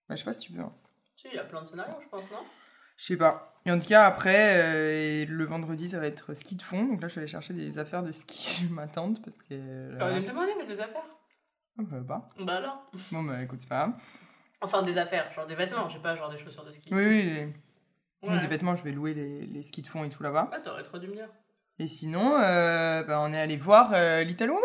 Bah, 0.07 0.15
je 0.15 0.17
sais 0.17 0.25
pas 0.25 0.33
si 0.33 0.41
tu 0.41 0.53
veux. 0.53 0.62
hein. 0.62 0.71
Si, 1.15 1.27
il 1.31 1.35
y 1.35 1.39
a 1.39 1.44
plein 1.44 1.62
de 1.62 1.67
scénarios, 1.67 1.95
je 2.01 2.07
pense, 2.07 2.21
non? 2.31 2.44
Je 2.97 3.06
sais 3.06 3.17
pas. 3.17 3.53
Et 3.65 3.71
en 3.71 3.79
tout 3.79 3.88
cas, 3.88 4.03
après, 4.03 4.62
euh, 4.62 5.25
le 5.27 5.45
vendredi, 5.45 5.89
ça 5.89 6.00
va 6.00 6.06
être 6.06 6.33
ski 6.35 6.56
de 6.56 6.61
fond. 6.61 6.83
Donc 6.85 7.01
là, 7.01 7.07
je 7.07 7.15
vais 7.15 7.21
aller 7.21 7.27
chercher 7.27 7.53
des 7.56 7.79
affaires 7.79 8.03
de 8.03 8.11
ski, 8.11 8.65
je 8.69 8.73
m'attends. 8.73 9.13
Parce 9.15 9.38
que. 9.38 9.45
euh, 9.53 10.19
dû 10.19 10.25
me 10.25 10.27
demander, 10.29 10.51
mais 10.59 10.65
tes 10.65 10.79
affaires? 10.79 11.01
Ah, 11.79 11.81
bah, 11.83 11.97
pas. 12.07 12.29
Bah 12.45 12.57
alors. 12.57 12.91
Bon, 13.11 13.23
bah 13.23 13.41
écoute, 13.41 13.59
c'est 13.61 13.68
pas 13.69 13.88
grave. 13.88 13.94
Enfin, 14.61 14.83
des 14.83 14.97
affaires, 14.97 15.31
genre 15.31 15.47
des 15.47 15.56
vêtements, 15.56 15.89
j'ai 15.89 16.00
pas 16.00 16.15
genre 16.15 16.29
des 16.29 16.38
chaussures 16.38 16.63
de 16.63 16.71
ski. 16.71 16.89
Oui, 16.94 17.03
oui, 17.06 17.53
Ouais. 18.33 18.39
des 18.39 18.48
vêtements, 18.48 18.75
je 18.75 18.83
vais 18.83 18.92
louer 18.92 19.13
les, 19.13 19.36
les 19.45 19.63
skis 19.63 19.81
de 19.81 19.88
fond 19.88 20.04
et 20.04 20.10
tout 20.10 20.24
là-bas. 20.24 20.50
Ah, 20.54 20.60
t'aurais 20.60 20.83
trop 20.83 20.98
dû 20.98 21.07
me 21.07 21.13
dire. 21.16 21.30
Et 21.80 21.88
sinon, 21.88 22.38
euh, 22.42 23.04
bah, 23.04 23.19
on 23.22 23.33
est 23.33 23.39
allé 23.39 23.57
voir 23.57 23.92
euh, 23.94 24.24
Little 24.24 24.50
Woman. 24.51 24.62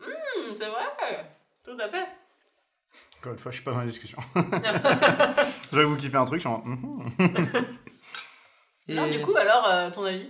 Hum, 0.00 0.54
c'est 0.56 0.68
vrai. 0.68 1.26
Tout 1.64 1.76
à 1.80 1.88
fait. 1.88 2.06
Encore 3.20 3.32
une 3.32 3.38
fois, 3.38 3.50
je 3.52 3.56
suis 3.56 3.64
pas 3.64 3.72
dans 3.72 3.78
la 3.78 3.86
discussion. 3.86 4.18
J'avoue 5.72 5.90
vous 5.90 5.96
kiffer 5.96 6.16
un 6.16 6.24
truc, 6.24 6.40
je 6.40 6.48
suis 6.48 6.48
en. 6.48 6.62
Et 8.88 8.94
Non, 8.94 9.08
du 9.08 9.20
coup, 9.22 9.34
alors, 9.36 9.66
euh, 9.68 9.90
ton 9.90 10.04
avis? 10.04 10.28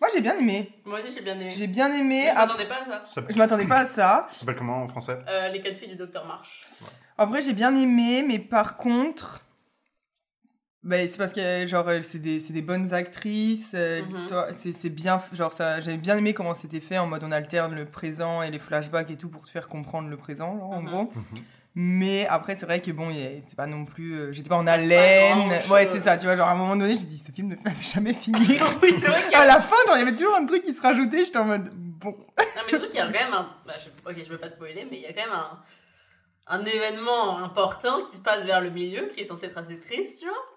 Moi, 0.00 0.08
j'ai 0.14 0.20
bien 0.20 0.36
aimé. 0.38 0.72
Moi 0.84 0.98
aussi, 0.98 1.12
j'ai 1.14 1.20
bien 1.20 1.34
aimé. 1.38 1.50
J'ai 1.50 1.66
bien 1.66 1.92
aimé. 1.92 2.24
Mais 2.24 2.30
je 2.30 2.34
m'attendais 2.34 2.66
pas 2.68 2.76
à 2.82 2.84
ça. 2.86 3.04
Ça 3.04 3.22
Je 3.28 3.36
m'attendais 3.38 3.66
pas 3.66 3.78
à 3.80 3.84
ça. 3.86 4.26
ça 4.30 4.38
s'appelle 4.40 4.54
comment 4.58 4.82
en 4.82 4.88
français? 4.88 5.18
Euh, 5.28 5.48
les 5.48 5.60
quatre 5.60 5.76
filles 5.76 5.88
du 5.88 5.96
docteur 5.96 6.24
March. 6.26 6.62
En 7.18 7.26
vrai, 7.26 7.42
j'ai 7.42 7.52
bien 7.52 7.74
aimé, 7.74 8.24
mais 8.26 8.38
par 8.38 8.76
contre. 8.76 9.42
Bah, 10.82 11.06
c'est 11.06 11.18
parce 11.18 11.34
que 11.34 11.66
genre 11.66 11.86
euh, 11.88 12.00
c'est 12.00 12.18
des, 12.20 12.40
c'est 12.40 12.54
des 12.54 12.62
bonnes 12.62 12.94
actrices, 12.94 13.72
euh, 13.74 14.00
Mhm. 14.00 14.06
l'histoire 14.06 14.46
c'est 14.52 14.72
c'est 14.72 14.88
bien 14.88 15.20
genre 15.34 15.52
ça 15.52 15.78
j'avais 15.80 15.98
bien 15.98 16.16
aimé 16.16 16.32
comment 16.32 16.54
c'était 16.54 16.80
fait 16.80 16.96
en 16.96 17.06
mode 17.06 17.22
on 17.22 17.32
alterne 17.32 17.74
le 17.74 17.84
présent 17.84 18.40
et 18.40 18.50
les 18.50 18.58
flashbacks 18.58 19.10
et 19.10 19.16
tout 19.16 19.28
pour 19.28 19.42
te 19.42 19.50
faire 19.50 19.68
comprendre 19.68 20.08
le 20.08 20.16
présent 20.16 20.56
genre, 20.58 20.70
en 20.70 20.80
Mhm. 20.80 20.88
gros. 20.88 21.02
Mhm. 21.14 21.42
Mais 21.74 22.26
après 22.28 22.56
c'est 22.56 22.64
vrai 22.64 22.80
que 22.80 22.90
bon 22.92 23.10
y 23.10 23.22
a- 23.22 23.42
c'est 23.46 23.56
pas 23.56 23.66
non 23.66 23.84
plus 23.84 24.14
euh, 24.18 24.32
j'étais 24.32 24.48
pas 24.48 24.56
en 24.56 24.64
pas 24.64 24.72
haleine. 24.72 25.50
Ouais, 25.70 25.86
c'est 25.92 26.00
ça, 26.00 26.16
tu 26.16 26.24
vois 26.24 26.34
genre 26.34 26.48
à 26.48 26.52
un 26.52 26.56
moment 26.56 26.76
donné, 26.76 26.96
j'ai 26.96 27.04
dit 27.04 27.18
ce 27.18 27.30
film 27.30 27.48
ne 27.48 27.56
va 27.56 27.72
jamais 27.92 28.14
finir. 28.14 28.40
oui, 28.82 28.94
c'est 28.98 29.06
vrai 29.08 29.20
la 29.46 29.60
fin, 29.60 29.76
genre 29.86 29.96
il 29.96 29.98
y 29.98 30.02
avait 30.08 30.16
toujours 30.16 30.34
un 30.36 30.46
truc 30.46 30.62
qui 30.62 30.74
se 30.74 30.80
rajoutait, 30.80 31.26
j'étais 31.26 31.38
en 31.38 31.44
mode 31.44 31.68
bon. 31.74 32.12
Non, 32.12 32.62
mais 32.64 32.70
surtout 32.72 32.86
qu'il 32.88 32.96
y 32.96 33.02
a 33.02 33.06
quand 33.06 33.12
même 33.12 33.34
un... 33.34 33.50
Bah, 33.66 33.74
je... 33.78 34.10
Ok, 34.10 34.16
je 34.24 34.30
veux 34.30 34.38
pas 34.38 34.48
spoiler, 34.48 34.86
mais 34.90 34.96
il 34.96 35.02
y 35.02 35.06
a 35.06 35.12
quand 35.12 35.26
même 35.26 35.38
un... 35.38 35.58
un 36.58 36.64
événement 36.64 37.38
important 37.38 38.00
qui 38.00 38.16
se 38.16 38.22
passe 38.22 38.46
vers 38.46 38.62
le 38.62 38.70
milieu, 38.70 39.10
qui 39.14 39.20
est 39.20 39.24
censé 39.24 39.44
être 39.46 39.58
assez 39.58 39.78
triste, 39.78 40.22
genre. 40.22 40.49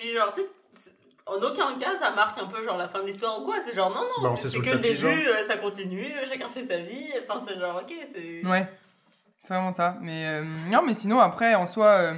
Puis 0.00 0.14
genre, 0.14 0.32
tu 0.32 0.40
sais, 0.40 0.46
c'est- 0.72 0.94
en 1.26 1.34
aucun 1.42 1.78
cas 1.78 1.96
ça 1.98 2.10
marque 2.12 2.40
un 2.40 2.46
peu 2.46 2.62
genre 2.64 2.76
la 2.78 2.88
fin 2.88 3.00
de 3.02 3.06
l'histoire 3.06 3.40
ou 3.40 3.44
quoi, 3.44 3.56
c'est 3.64 3.74
genre 3.74 3.90
non, 3.90 4.02
non, 4.22 4.34
c'est 4.36 4.48
que 4.58 4.70
le 4.70 4.78
début, 4.78 5.06
euh, 5.28 5.42
ça 5.42 5.58
continue, 5.58 6.10
chacun 6.26 6.48
fait 6.48 6.62
sa 6.62 6.78
vie, 6.78 7.12
enfin 7.22 7.38
c'est 7.46 7.58
genre 7.58 7.80
ok, 7.82 7.92
c'est... 8.12 8.44
Ouais, 8.46 8.66
c'est 9.42 9.54
vraiment 9.54 9.72
ça. 9.74 9.98
Mais 10.00 10.26
euh, 10.26 10.44
non, 10.70 10.82
mais 10.84 10.94
sinon, 10.94 11.20
après, 11.20 11.54
en 11.54 11.66
soi, 11.66 11.86
euh, 11.86 12.14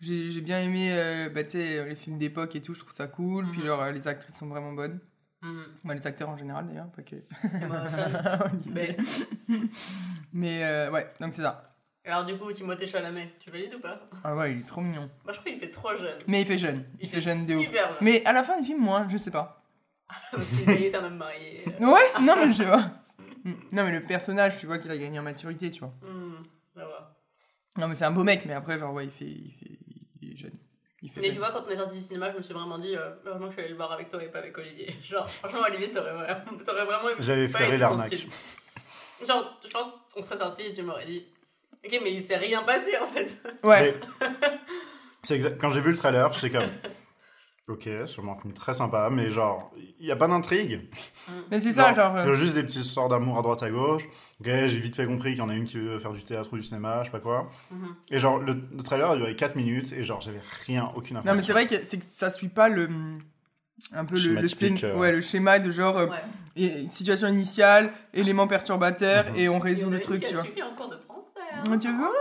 j'ai 0.00 0.40
bien 0.40 0.60
aimé 0.60 0.88
euh, 0.92 1.28
bah, 1.28 1.44
tu 1.44 1.50
sais, 1.50 1.84
les 1.84 1.94
films 1.94 2.16
d'époque 2.18 2.56
et 2.56 2.62
tout, 2.62 2.72
je 2.74 2.80
trouve 2.80 2.92
ça 2.92 3.06
cool. 3.06 3.46
Puis 3.50 3.60
Mhm. 3.60 3.66
genre, 3.66 3.82
euh, 3.82 3.90
les 3.92 4.08
actrices 4.08 4.36
sont 4.38 4.48
vraiment 4.48 4.72
bonnes. 4.72 4.98
Mhm. 5.42 5.64
Bah, 5.84 5.94
les 5.94 6.06
acteurs 6.06 6.28
en 6.30 6.36
général 6.36 6.66
d'ailleurs, 6.66 6.90
pas 6.90 7.02
que. 7.02 7.16
Mais... 8.74 8.96
Mais 10.32 10.62
euh, 10.64 10.90
ouais, 10.90 11.12
donc 11.20 11.34
c'est 11.34 11.42
ça. 11.42 11.69
Alors 12.04 12.24
du 12.24 12.36
coup, 12.36 12.50
Timothée 12.52 12.86
Chalamet, 12.86 13.34
tu 13.40 13.50
valides 13.50 13.74
ou 13.74 13.80
pas 13.80 14.00
Ah 14.24 14.34
ouais, 14.34 14.52
il 14.52 14.60
est 14.60 14.66
trop 14.66 14.80
mignon. 14.80 15.10
Moi 15.24 15.32
je 15.32 15.32
trouve 15.32 15.44
qu'il 15.44 15.58
fait 15.58 15.70
trop 15.70 15.94
jeune. 15.94 16.18
Mais 16.26 16.40
il 16.40 16.46
fait 16.46 16.58
jeune. 16.58 16.84
Il, 16.98 17.08
fait, 17.08 17.20
jeune 17.20 17.46
de 17.46 17.54
ouf. 17.54 17.64
super 17.66 17.88
jeune. 17.88 17.96
Mais 18.00 18.24
à 18.24 18.32
la 18.32 18.42
fin 18.42 18.58
du 18.58 18.66
film, 18.66 18.80
moi, 18.80 19.06
je 19.10 19.16
sais 19.18 19.30
pas. 19.30 19.62
Parce 20.32 20.48
qu'il 20.48 20.64
ça 20.64 20.72
y 20.72 20.84
est, 20.84 20.88
c'est 20.88 20.96
un 20.96 21.04
homme 21.04 21.16
marié. 21.18 21.62
euh. 21.80 21.86
Ouais, 21.86 22.00
non, 22.22 22.34
mais 22.36 22.48
je 22.48 22.56
sais 22.58 22.64
pas. 22.64 22.90
Non, 23.44 23.84
mais 23.84 23.92
le 23.92 24.00
personnage, 24.00 24.58
tu 24.58 24.66
vois 24.66 24.78
qu'il 24.78 24.90
a 24.90 24.96
gagné 24.98 25.18
en 25.18 25.22
maturité, 25.22 25.70
tu 25.70 25.80
vois. 25.80 25.92
Hmm, 26.02 26.42
bah 26.74 26.86
ouais. 26.86 27.80
Non, 27.80 27.86
mais 27.88 27.94
c'est 27.94 28.04
un 28.04 28.10
beau 28.10 28.24
mec, 28.24 28.44
mais 28.44 28.54
après, 28.54 28.78
genre, 28.78 28.92
ouais, 28.92 29.04
il 29.04 29.10
fait. 29.10 29.24
Il, 29.26 29.52
fait, 29.52 29.78
il 30.22 30.32
est 30.32 30.36
jeune. 30.36 30.58
Il 31.02 31.10
fait 31.10 31.20
Mais 31.20 31.26
jeune. 31.28 31.34
tu 31.34 31.38
vois, 31.38 31.50
quand 31.52 31.62
on 31.66 31.70
est 31.70 31.76
sorti 31.76 31.96
du 31.96 32.02
cinéma, 32.02 32.32
je 32.32 32.38
me 32.38 32.42
suis 32.42 32.52
vraiment 32.52 32.78
dit, 32.78 32.96
euh, 32.96 33.12
heureusement 33.24 33.46
que 33.46 33.52
je 33.52 33.56
suis 33.56 33.60
allée 33.60 33.70
le 33.70 33.76
voir 33.76 33.92
avec 33.92 34.08
toi 34.08 34.22
et 34.22 34.28
pas 34.28 34.40
avec 34.40 34.56
Olivier. 34.58 34.94
Genre, 35.02 35.28
franchement, 35.30 35.60
Olivier, 35.66 35.90
t'aurais 35.90 36.12
vraiment, 36.12 36.40
ça 36.60 36.72
aurait 36.72 36.84
vraiment 36.84 37.08
J'avais 37.20 37.46
flairé 37.48 37.78
l'arnaque. 37.78 38.26
Genre, 39.26 39.60
je 39.64 39.70
pense 39.70 39.90
qu'on 40.12 40.22
serait 40.22 40.38
sorti 40.38 40.62
et 40.62 40.72
tu 40.72 40.82
m'aurais 40.82 41.06
dit, 41.06 41.26
ok, 41.84 42.00
mais 42.02 42.12
il 42.12 42.22
s'est 42.22 42.36
rien 42.36 42.62
passé 42.62 42.90
en 43.02 43.06
fait. 43.06 43.36
Ouais. 43.64 43.94
C'est 45.22 45.36
exact- 45.36 45.60
Quand 45.60 45.68
j'ai 45.70 45.80
vu 45.80 45.90
le 45.90 45.96
trailer, 45.96 46.32
j'étais 46.32 46.50
comme. 46.58 46.70
Ok, 47.68 47.88
sûrement 48.06 48.36
un 48.36 48.40
film 48.40 48.52
très 48.52 48.74
sympa, 48.74 49.10
mais 49.12 49.30
genre, 49.30 49.70
il 50.00 50.04
n'y 50.06 50.10
a 50.10 50.16
pas 50.16 50.26
d'intrigue. 50.26 50.90
Mais 51.52 51.60
c'est 51.60 51.72
ça, 51.72 51.94
genre. 51.94 52.16
euh, 52.16 52.32
a 52.32 52.34
juste 52.34 52.54
des 52.54 52.64
petites 52.64 52.80
histoires 52.84 53.08
d'amour 53.08 53.38
à 53.38 53.42
droite 53.42 53.62
à 53.62 53.70
gauche. 53.70 54.02
Ok, 54.40 54.46
j'ai 54.46 54.66
vite 54.80 54.96
fait 54.96 55.06
compris 55.06 55.30
qu'il 55.30 55.38
y 55.38 55.42
en 55.42 55.48
a 55.50 55.54
une 55.54 55.64
qui 55.66 55.78
veut 55.78 56.00
faire 56.00 56.12
du 56.12 56.24
théâtre 56.24 56.48
ou 56.52 56.56
du 56.56 56.64
cinéma, 56.64 57.00
je 57.02 57.04
sais 57.04 57.10
pas 57.12 57.20
quoi. 57.20 57.48
Mhm. 57.70 57.94
Et 58.10 58.18
genre, 58.18 58.38
le, 58.38 58.54
le 58.54 58.82
trailer 58.82 59.08
a 59.10 59.16
duré 59.16 59.36
4 59.36 59.54
minutes 59.54 59.92
et 59.92 60.02
genre, 60.02 60.20
j'avais 60.20 60.40
rien, 60.66 60.90
aucune 60.96 61.14
Non, 61.14 61.20
information. 61.20 61.34
mais 61.36 61.42
c'est 61.42 61.52
vrai 61.52 61.66
que, 61.66 61.86
c'est 61.86 61.98
que 61.98 62.04
ça 62.06 62.28
suit 62.28 62.48
pas 62.48 62.68
le. 62.68 62.88
un 63.94 64.04
peu 64.04 64.16
le, 64.16 64.34
le, 64.34 64.84
euh. 64.84 64.96
ouais, 64.96 65.12
le 65.12 65.20
schéma 65.20 65.60
de 65.60 65.70
genre 65.70 65.96
euh, 65.98 66.06
Ouais. 66.06 66.16
et- 66.56 66.86
situation 66.88 67.28
initiale, 67.28 67.92
éléments 68.14 68.48
perturbateurs 68.48 69.26
Mhm. 69.30 69.36
et 69.38 69.48
on 69.48 69.60
résout 69.60 69.90
le 69.90 70.00
truc, 70.00 70.24
tu 70.26 70.34
vois. 70.34 70.42
Tu 71.80 71.92
vois 71.92 72.12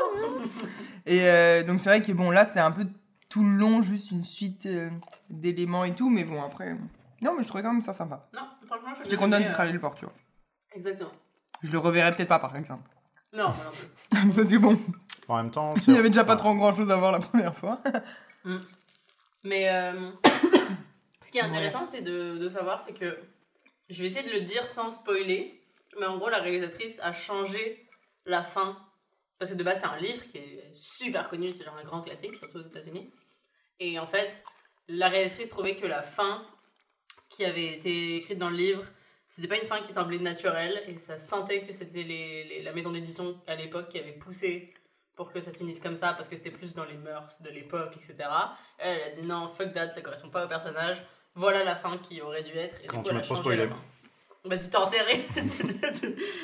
Et 1.06 1.22
euh, 1.28 1.64
donc 1.64 1.80
c'est 1.80 1.90
vrai 1.90 2.02
que 2.02 2.12
bon 2.12 2.32
là 2.32 2.46
c'est 2.46 2.60
un 2.60 2.72
peu 2.72 2.86
tout 3.30 3.44
le 3.44 3.52
long 3.52 3.82
juste 3.82 4.12
une 4.12 4.24
suite 4.24 4.66
euh, 4.66 4.90
d'éléments 5.30 5.84
et 5.86 5.94
tout, 5.94 6.10
mais 6.10 6.24
bon 6.24 6.42
après. 6.44 6.70
euh, 6.70 6.76
Non 7.22 7.34
mais 7.36 7.44
je 7.44 7.48
trouvais 7.48 7.64
quand 7.64 7.72
même 7.72 7.82
ça 7.82 7.94
sympa. 7.94 8.28
Non, 8.34 8.42
franchement, 8.66 8.90
je 8.98 9.04
J'étais 9.04 9.16
contente 9.18 9.42
d'être 9.42 9.60
euh, 9.60 9.64
allé 9.64 9.72
le 9.72 9.80
voir, 9.80 9.94
tu 9.96 10.06
vois. 10.06 10.14
Exactement. 10.74 11.12
Je 11.62 11.72
le 11.72 11.78
reverrai 11.80 12.12
peut-être 12.16 12.30
pas 12.30 12.40
par 12.40 12.56
exemple. 12.56 12.90
Non, 13.34 13.50
moi 13.50 13.56
non 13.66 13.72
plus. 13.72 14.34
Parce 14.36 14.50
que 14.52 14.58
bon, 14.58 14.80
En 15.28 15.38
même 15.38 15.52
temps, 15.52 15.74
il 15.88 15.94
y 15.94 15.98
avait 15.98 16.10
déjà 16.10 16.24
pas 16.24 16.36
trop 16.36 16.54
grand 16.56 16.76
chose 16.76 16.90
à 16.90 16.96
voir 16.98 17.12
la 17.12 17.20
première 17.20 17.56
fois. 17.56 17.80
Mais 19.44 19.70
euh, 19.70 20.10
ce 21.22 21.32
qui 21.32 21.38
est 21.38 21.42
intéressant, 21.42 21.86
c'est 21.90 22.02
de, 22.02 22.38
de 22.38 22.50
savoir, 22.50 22.80
c'est 22.80 22.94
que 22.94 23.18
je 23.90 24.02
vais 24.02 24.08
essayer 24.08 24.28
de 24.28 24.34
le 24.34 24.42
dire 24.42 24.68
sans 24.68 24.92
spoiler, 24.92 25.62
mais 26.00 26.06
en 26.06 26.18
gros, 26.18 26.30
la 26.30 26.40
réalisatrice 26.40 27.00
a 27.02 27.14
changé 27.14 27.88
la 28.26 28.44
fin. 28.44 28.78
Parce 29.40 29.52
que 29.52 29.56
de 29.56 29.64
base, 29.64 29.80
c'est 29.80 29.88
un 29.88 29.98
livre 29.98 30.22
qui 30.32 30.38
est 30.38 30.70
super 30.74 31.30
connu, 31.30 31.52
c'est 31.54 31.64
genre 31.64 31.78
un 31.78 31.84
grand 31.84 32.02
classique, 32.02 32.36
surtout 32.36 32.58
aux 32.60 32.68
États-Unis. 32.68 33.10
Et 33.80 33.98
en 33.98 34.06
fait, 34.08 34.44
la 34.90 35.08
réalisatrice 35.08 35.50
trouvait 35.50 35.76
que 35.78 35.88
la 35.88 36.02
fin 36.04 36.46
qui 37.30 37.46
avait 37.46 37.74
été 37.74 38.18
écrite 38.18 38.38
dans 38.38 38.50
le 38.50 38.58
livre, 38.58 38.84
c'était 39.30 39.48
pas 39.48 39.58
une 39.58 39.66
fin 39.66 39.82
qui 39.82 39.94
semblait 39.94 40.18
naturelle, 40.20 40.84
et 40.88 40.98
ça 40.98 41.18
se 41.18 41.28
sentait 41.30 41.62
que 41.64 41.72
c'était 41.74 42.04
les, 42.04 42.44
les- 42.46 42.64
la 42.64 42.74
maison 42.74 42.92
d'édition 42.92 43.40
à 43.48 43.56
l'époque 43.56 43.88
qui 43.90 44.00
avait 44.00 44.12
poussé 44.14 44.74
pour 45.16 45.32
que 45.32 45.40
ça 45.40 45.52
se 45.52 45.58
finisse 45.58 45.80
comme 45.80 45.96
ça, 45.96 46.14
parce 46.14 46.28
que 46.28 46.36
c'était 46.36 46.52
plus 46.52 46.74
dans 46.74 46.86
les 46.86 46.98
mœurs 46.98 47.42
de 47.42 47.50
l'époque, 47.50 47.94
etc. 47.96 48.16
Elle, 48.78 48.98
elle 49.00 49.12
a 49.12 49.16
dit 49.16 49.22
non, 49.24 49.48
fuck 49.48 49.72
that, 49.74 49.92
ça 49.92 50.02
correspond 50.02 50.30
pas 50.30 50.46
au 50.46 50.48
personnage. 50.50 50.98
Voilà 51.36 51.64
la 51.64 51.76
fin 51.76 51.98
qui 52.00 52.22
aurait 52.22 52.44
dû 52.44 52.52
être. 52.58 52.84
Et 52.84 52.88
Quand 52.88 52.98
du 53.02 53.10
tu 53.10 53.14
m'as 53.14 53.22
trop 53.22 53.36
spoilé. 53.36 53.70
Bah, 54.50 54.58
tu 54.58 54.70
t'en 54.70 54.86
serré. 54.88 55.24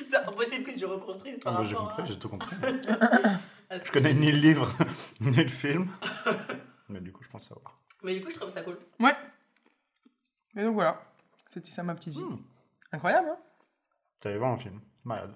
c'est 0.08 0.16
impossible 0.16 0.64
que 0.64 0.78
tu 0.78 0.86
reconstruises 0.86 1.40
par 1.40 1.54
Ah, 1.54 1.58
bah, 1.58 1.64
j'ai 1.68 1.76
rapport 1.76 1.90
compris, 1.96 2.04
à- 2.04 2.06
j'ai 2.14 2.20
tout 2.20 2.30
compris. 2.30 2.56
Je 3.86 3.92
connais 3.92 4.14
ni 4.14 4.32
le 4.32 4.38
livre, 4.38 4.72
ni 5.20 5.36
le 5.36 5.48
film. 5.48 5.90
Mais 6.88 7.00
du 7.02 7.12
coup, 7.12 7.24
je 7.24 7.30
pense 7.30 7.48
savoir. 7.48 7.74
Mais 8.04 8.14
du 8.16 8.24
coup, 8.24 8.30
je 8.30 8.36
trouve 8.36 8.52
ça 8.52 8.62
cool. 8.62 8.78
Et 10.56 10.62
donc 10.64 10.76
voilà, 10.76 11.02
c'était 11.48 11.72
ça 11.72 11.82
ma 11.84 11.96
petite 11.96 12.14
vie. 12.14 12.20
Hmm. 12.24 12.38
Incroyable, 12.92 13.28
hein 13.30 13.38
T'allais 14.20 14.38
voir 14.38 14.52
un 14.54 14.58
film. 14.58 14.80
Malade. 15.04 15.34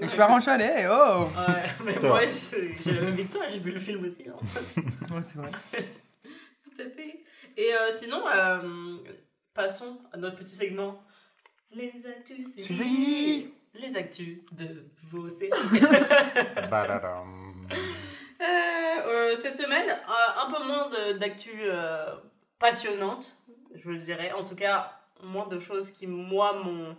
Et 0.00 0.08
je 0.08 0.16
pars 0.16 0.30
en 0.30 0.40
chalet, 0.40 0.86
oh 0.90 1.26
Ouais, 1.48 1.64
mais 1.84 1.98
moi, 2.08 2.20
j'ai 2.26 2.74
j'ai 2.76 2.92
la 2.92 3.00
même 3.02 3.14
vie 3.14 3.26
que 3.26 3.32
toi, 3.32 3.46
j'ai 3.50 3.58
vu 3.58 3.72
le 3.72 3.80
film 3.80 4.04
aussi. 4.04 4.26
hein. 4.28 4.36
Ouais, 5.14 5.22
c'est 5.22 5.36
vrai. 5.38 5.50
Tout 5.72 6.80
à 6.80 6.84
fait. 6.90 7.24
Et 7.56 7.74
euh, 7.74 7.90
sinon, 7.90 8.22
euh, 8.28 8.98
passons 9.54 9.98
à 10.12 10.16
notre 10.18 10.36
petit 10.36 10.54
segment. 10.54 11.02
Les 11.74 12.06
actus. 12.06 12.54
Les 13.74 13.96
actus 13.96 14.38
de 14.52 14.84
vos 15.10 15.28
séries. 15.28 15.50
Euh, 18.40 18.44
euh, 18.44 19.36
cette 19.40 19.56
semaine, 19.56 19.88
euh, 19.88 20.42
un 20.44 20.50
peu 20.50 20.64
moins 20.64 20.90
d'actu 21.14 21.52
euh, 21.60 22.16
passionnantes, 22.58 23.36
je 23.72 23.92
dirais. 23.92 24.32
En 24.32 24.42
tout 24.44 24.56
cas, 24.56 24.98
moins 25.22 25.46
de 25.46 25.60
choses 25.60 25.92
qui, 25.92 26.08
moi, 26.08 26.52
m'ont. 26.54 26.96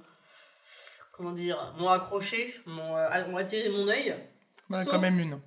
Comment 1.11 1.31
dire 1.33 1.73
M'ont 1.77 1.89
accroché, 1.89 2.55
m'ont 2.65 2.95
euh, 2.95 3.35
attiré 3.37 3.67
mon 3.69 3.87
œil. 3.89 4.15
Bah, 4.69 4.83
Sauf- 4.85 4.93
quand 4.93 4.99
même 5.01 5.19
une. 5.19 5.37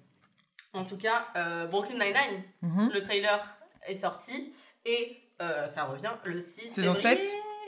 En 0.75 0.85
tout 0.85 0.99
cas, 0.99 1.29
Brooklyn 1.71 1.95
Nine-Nine, 1.95 2.43
Mhm. 2.61 2.91
le 2.93 3.01
trailer 3.01 3.57
est 3.87 3.95
sorti 3.95 4.53
et 4.85 5.17
ça 5.69 5.85
revient 5.85 6.13
le 6.25 6.39
6 6.39 6.69
Saison 6.69 6.93
février. 6.93 7.25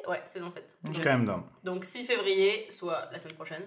Ouais, 0.07 0.23
saison 0.27 0.51
7. 0.51 0.79
Je 0.87 0.93
suis 0.93 1.03
quand 1.03 1.11
même 1.11 1.27
down. 1.27 1.43
Donc 1.65 1.85
6 1.85 2.05
février, 2.05 2.67
soit 2.71 3.09
la 3.13 3.19
semaine 3.19 3.35
prochaine. 3.35 3.63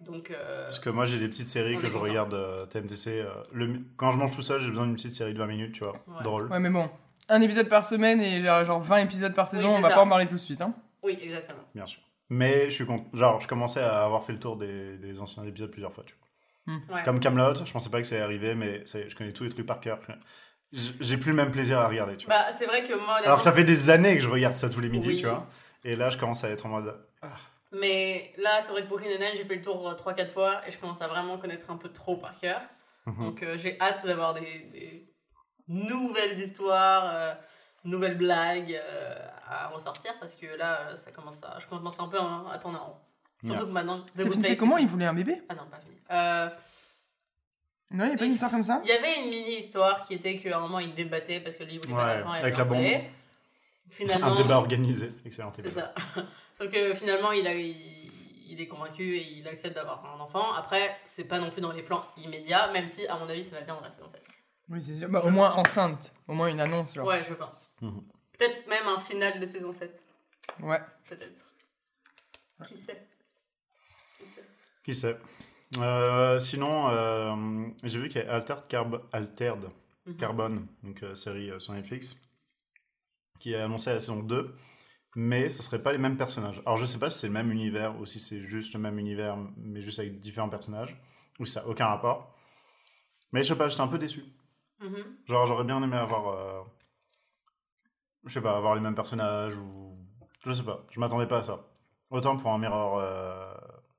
Donc. 0.00 0.30
euh, 0.30 0.64
Parce 0.64 0.78
que 0.78 0.90
moi, 0.90 1.04
j'ai 1.04 1.18
des 1.18 1.28
petites 1.28 1.48
séries 1.48 1.76
On 1.76 1.80
que 1.80 1.86
est 1.86 1.88
je 1.88 1.92
content. 1.94 2.04
regarde 2.04 2.34
euh, 2.34 2.66
TMTC. 2.66 3.20
euh, 3.20 3.30
le... 3.52 3.78
Quand 3.96 4.10
je 4.10 4.18
mange 4.18 4.32
tout 4.34 4.42
seul, 4.42 4.60
j'ai 4.60 4.68
besoin 4.70 4.86
d'une 4.86 4.94
petite 4.94 5.12
série 5.14 5.32
de 5.34 5.38
20 5.38 5.46
minutes, 5.46 5.72
tu 5.74 5.84
vois. 5.84 5.92
Ouais. 6.08 6.22
Drôle. 6.24 6.50
Ouais, 6.50 6.58
mais 6.60 6.70
bon, 6.70 6.88
un 7.28 7.40
épisode 7.40 7.68
par 7.68 7.84
semaine 7.84 8.20
et 8.20 8.42
genre 8.44 8.64
genre 8.64 8.80
20 8.80 8.96
épisodes 8.98 9.34
par 9.34 9.48
saison, 9.48 9.68
Oui, 9.68 9.74
on 9.78 9.80
va 9.80 9.88
ça. 9.90 9.94
pas 9.96 10.00
en 10.02 10.08
parler 10.08 10.26
tout 10.26 10.34
de 10.34 10.40
suite. 10.40 10.60
Hein. 10.60 10.74
Oui, 11.02 11.18
exactement. 11.22 11.62
Bien 11.74 11.86
sûr. 11.86 12.00
Mais 12.30 12.64
je 12.66 12.70
suis 12.70 12.86
content. 12.86 13.06
Genre, 13.12 13.40
je 13.40 13.46
commençais 13.48 13.80
à 13.82 14.04
avoir 14.04 14.24
fait 14.24 14.32
le 14.32 14.38
tour 14.40 14.56
des, 14.56 14.96
des 14.98 15.20
anciens 15.20 15.44
épisodes 15.44 15.70
plusieurs 15.70 15.92
fois, 15.92 16.04
tu 16.06 16.14
vois. 16.16 16.76
Ouais. 16.96 17.02
Comme 17.04 17.18
Camelot, 17.20 17.54
je 17.64 17.72
pensais 17.72 17.90
pas 17.90 18.00
que 18.00 18.06
ça 18.06 18.14
allait 18.14 18.24
arriver, 18.24 18.54
mais 18.54 18.82
ça 18.86 18.98
y 18.98 19.02
est, 19.02 19.10
je 19.10 19.16
connais 19.16 19.32
tous 19.32 19.42
les 19.44 19.50
trucs 19.50 19.66
par 19.66 19.80
cœur. 19.80 19.98
J'ai 21.00 21.18
plus 21.18 21.30
le 21.32 21.36
même 21.36 21.50
plaisir 21.50 21.78
à 21.78 21.86
regarder, 21.88 22.16
tu 22.16 22.26
vois. 22.26 22.34
Bah, 22.36 22.46
c'est 22.56 22.64
vrai 22.66 22.84
que 22.86 22.94
moi. 22.94 23.16
Alors 23.24 23.38
que 23.38 23.44
ça 23.44 23.52
fait 23.52 23.64
des 23.64 23.90
années 23.90 24.16
que 24.16 24.22
je 24.22 24.28
regarde 24.30 24.54
ça 24.54 24.70
tous 24.70 24.80
les 24.80 24.88
midis, 24.88 25.08
Oui. 25.08 25.16
tu 25.16 25.26
vois. 25.26 25.46
Et 25.84 25.96
là, 25.96 26.10
je 26.10 26.18
commence 26.18 26.44
à 26.44 26.50
être 26.50 26.66
en 26.66 26.68
mode. 26.70 26.94
Mais 27.72 28.32
là, 28.38 28.60
c'est 28.60 28.70
vrai 28.70 28.82
que 28.82 28.88
Brooklyn 28.88 29.08
Nine-Nine, 29.10 29.32
j'ai 29.36 29.44
fait 29.44 29.56
le 29.56 29.62
tour 29.62 29.90
3-4 29.94 30.28
fois 30.28 30.60
et 30.66 30.70
je 30.70 30.78
commence 30.78 31.00
à 31.00 31.08
vraiment 31.08 31.38
connaître 31.38 31.70
un 31.70 31.76
peu 31.76 31.88
trop 31.88 32.16
par 32.16 32.38
cœur. 32.38 32.60
Mhm. 33.06 33.24
Donc 33.24 33.42
euh, 33.42 33.56
j'ai 33.58 33.80
hâte 33.80 34.04
d'avoir 34.06 34.34
des, 34.34 34.60
des 34.70 35.08
nouvelles 35.68 36.38
histoires, 36.38 37.04
euh, 37.06 37.34
nouvelles 37.84 38.16
blagues 38.18 38.74
euh, 38.74 39.14
à 39.48 39.68
ressortir 39.68 40.12
parce 40.20 40.34
que 40.36 40.46
là, 40.56 40.80
euh, 40.90 40.96
ça 40.96 41.10
commence 41.12 41.42
à, 41.42 41.58
je 41.60 41.66
commence 41.66 41.98
un 41.98 42.08
peu 42.08 42.18
à, 42.18 42.44
à 42.52 42.58
tourner 42.58 42.78
en 42.78 42.86
rond. 42.86 42.96
Surtout 43.42 43.62
Yeah. 43.62 43.66
que 43.66 43.72
maintenant, 43.72 44.04
C'est 44.42 44.56
comment 44.56 44.78
il 44.78 44.86
voulait 44.86 45.06
un 45.06 45.14
bébé? 45.14 45.42
Ah 45.48 45.54
non, 45.56 45.62
pas 45.68 45.80
fini. 45.80 45.96
Euh, 46.12 46.48
Non, 47.90 48.04
il 48.04 48.10
y 48.10 48.14
a 48.14 48.16
pas 48.16 48.24
une 48.24 48.32
histoire 48.32 48.50
comme 48.52 48.62
ça? 48.62 48.80
Il 48.84 48.88
y 48.88 48.92
avait 48.92 49.18
une 49.20 49.30
mini-histoire 49.30 50.06
qui 50.06 50.14
était 50.14 50.36
qu'à 50.38 50.58
un 50.58 50.60
moment 50.60 50.78
il 50.78 50.94
débattait 50.94 51.40
parce 51.40 51.56
que 51.56 51.64
lui 51.64 51.74
il 51.74 51.80
voulait 51.80 51.92
pas 51.94 52.06
Ouais, 52.06 52.22
d'enfant 52.22 52.34
et 52.34 52.38
avec 52.38 52.56
la 52.56 52.64
bombe. 52.64 52.84
Finalement, 53.92 54.28
Un 54.28 54.34
débat 54.42 54.56
organisé. 54.56 55.12
Excellent. 55.24 55.52
c'est 55.54 55.70
ça. 55.70 55.94
Sauf 56.52 56.70
que 56.70 56.92
finalement 56.94 57.30
il, 57.32 57.46
a, 57.46 57.54
il, 57.54 57.76
il 58.50 58.60
est 58.60 58.66
convaincu 58.66 59.16
et 59.16 59.32
il 59.38 59.46
accepte 59.46 59.74
d'avoir 59.74 60.04
un 60.16 60.18
enfant. 60.20 60.52
Après, 60.54 60.96
c'est 61.04 61.24
pas 61.24 61.38
non 61.38 61.50
plus 61.50 61.60
dans 61.60 61.72
les 61.72 61.82
plans 61.82 62.04
immédiats, 62.16 62.72
même 62.72 62.88
si 62.88 63.06
à 63.06 63.16
mon 63.18 63.28
avis 63.28 63.44
ça 63.44 63.56
va 63.56 63.62
bien 63.62 63.74
dans 63.74 63.80
la 63.82 63.90
saison 63.90 64.08
7. 64.08 64.22
Oui, 64.70 64.82
c'est 64.82 64.94
sûr. 64.96 65.08
Bah, 65.08 65.20
au 65.24 65.30
moins 65.30 65.52
enceinte, 65.52 66.12
au 66.26 66.32
moins 66.34 66.48
une 66.48 66.60
annonce. 66.60 66.94
Genre. 66.94 67.06
Ouais, 67.06 67.22
je 67.22 67.34
pense. 67.34 67.70
Mhm. 67.82 68.02
Peut-être 68.38 68.66
même 68.66 68.86
un 68.88 68.98
final 68.98 69.38
de 69.38 69.44
saison 69.46 69.72
7. 69.72 70.02
Ouais. 70.60 70.80
Peut-être. 71.08 71.44
Qui 72.66 72.76
sait? 72.76 73.06
Qui 74.18 74.24
sait? 74.26 74.44
Qui 74.84 74.94
sait? 74.94 75.18
Euh, 75.78 76.38
Sinon, 76.38 76.88
euh, 76.90 77.66
j'ai 77.84 77.98
vu 77.98 78.08
qu'il 78.08 78.22
y 78.22 78.24
a 78.24 78.34
Altered, 78.34 78.66
Carb- 78.68 79.02
Altered 79.12 79.68
Mhm. 80.06 80.16
Carbone, 80.16 80.66
donc 80.82 81.00
euh, 81.04 81.14
série 81.14 81.50
euh, 81.50 81.60
sur 81.60 81.74
Netflix, 81.74 82.16
qui 83.42 83.56
a 83.56 83.64
annoncé 83.64 83.90
la 83.90 83.98
saison 83.98 84.22
2, 84.22 84.54
mais 85.16 85.48
ça 85.48 85.62
serait 85.62 85.82
pas 85.82 85.90
les 85.90 85.98
mêmes 85.98 86.16
personnages. 86.16 86.62
Alors 86.64 86.78
je 86.78 86.84
sais 86.84 87.00
pas 87.00 87.10
si 87.10 87.18
c'est 87.18 87.26
le 87.26 87.32
même 87.32 87.50
univers 87.50 87.98
ou 87.98 88.06
si 88.06 88.20
c'est 88.20 88.40
juste 88.42 88.72
le 88.74 88.78
même 88.78 88.98
univers, 88.98 89.36
mais 89.56 89.80
juste 89.80 89.98
avec 89.98 90.20
différents 90.20 90.48
personnages, 90.48 90.96
ou 91.40 91.44
si 91.44 91.54
ça 91.54 91.62
n'a 91.62 91.68
aucun 91.68 91.86
rapport. 91.86 92.36
Mais 93.32 93.42
je 93.42 93.48
sais 93.48 93.56
pas, 93.56 93.68
j'étais 93.68 93.82
un 93.82 93.88
peu 93.88 93.98
déçu. 93.98 94.22
Mhm. 94.80 95.04
Genre 95.26 95.46
j'aurais 95.46 95.64
bien 95.64 95.82
aimé 95.82 95.96
avoir, 95.96 96.28
euh, 96.28 96.62
je 98.24 98.32
sais 98.32 98.40
pas, 98.40 98.56
avoir 98.56 98.76
les 98.76 98.80
mêmes 98.80 98.94
personnages 98.94 99.56
ou 99.56 99.98
je 100.44 100.52
sais 100.52 100.62
pas, 100.62 100.86
je 100.92 101.00
m'attendais 101.00 101.26
pas 101.26 101.38
à 101.38 101.42
ça. 101.42 101.66
Autant 102.10 102.36
pour 102.36 102.52
un 102.52 102.58
Mirror, 102.58 102.98
euh, 102.98 103.54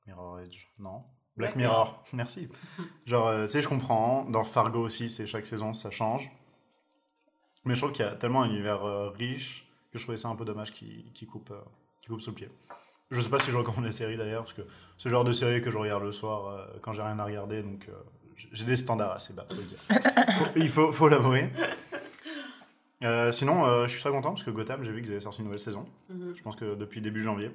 Mirror 0.07 0.39
Edge, 0.39 0.67
non? 0.79 1.03
Black 1.35 1.55
Black 1.55 1.55
Mirror, 1.55 2.03
merci. 2.13 2.47
Genre, 3.05 3.27
euh, 3.27 3.45
tu 3.45 3.51
sais, 3.51 3.61
je 3.61 3.67
comprends. 3.67 4.23
Dans 4.25 4.43
Fargo 4.43 4.79
aussi, 4.79 5.09
c'est 5.09 5.25
chaque 5.25 5.47
saison, 5.47 5.73
ça 5.73 5.89
change. 5.89 6.29
Mais 7.65 7.75
je 7.75 7.79
trouve 7.79 7.91
qu'il 7.93 8.05
y 8.05 8.07
a 8.07 8.11
tellement 8.15 8.43
un 8.43 8.49
univers 8.49 8.83
euh, 8.85 9.07
riche 9.09 9.65
que 9.91 9.97
je 9.97 10.03
trouvais 10.03 10.17
ça 10.17 10.27
un 10.29 10.35
peu 10.35 10.45
dommage 10.45 10.71
qu'il 10.71 11.11
qu'il 11.13 11.27
coupe, 11.27 11.51
euh, 11.51 11.59
coupe 12.07 12.21
sous 12.21 12.31
le 12.31 12.35
pied. 12.35 12.49
Je 13.11 13.21
sais 13.21 13.29
pas 13.29 13.39
si 13.39 13.51
je 13.51 13.57
recommande 13.57 13.85
les 13.85 13.91
séries 13.91 14.17
d'ailleurs, 14.17 14.43
parce 14.43 14.53
que 14.53 14.63
c'est 14.97 15.09
le 15.09 15.11
genre 15.11 15.23
de 15.23 15.33
série 15.33 15.61
que 15.61 15.69
je 15.71 15.77
regarde 15.77 16.03
le 16.03 16.11
soir 16.11 16.47
euh, 16.47 16.65
quand 16.81 16.93
j'ai 16.93 17.01
rien 17.03 17.17
à 17.19 17.25
regarder, 17.25 17.61
donc 17.61 17.87
euh, 17.89 17.93
j'ai- 18.51 18.65
des 18.65 18.75
standards 18.75 19.11
assez 19.11 19.33
bas, 19.33 19.45
faut 19.49 19.55
le 19.55 19.61
dire. 19.63 19.77
Faut- 20.37 20.45
il 20.55 20.67
faut, 20.69 20.91
faut 20.91 21.07
l'avouer. 21.07 21.49
Euh, 23.03 23.31
sinon, 23.31 23.65
euh, 23.65 23.83
je 23.85 23.91
suis 23.91 23.99
très 24.01 24.11
content 24.11 24.29
parce 24.31 24.43
que 24.43 24.49
Gotham, 24.51 24.83
j'ai 24.83 24.91
vu 24.91 25.01
qu'ils 25.01 25.11
avaient 25.11 25.19
sorti 25.19 25.39
une 25.39 25.45
nouvelle 25.45 25.59
saison. 25.59 25.85
Mhm. 26.09 26.33
Je 26.35 26.41
pense 26.41 26.55
que 26.55 26.75
depuis 26.75 27.01
début 27.01 27.21
janvier. 27.21 27.51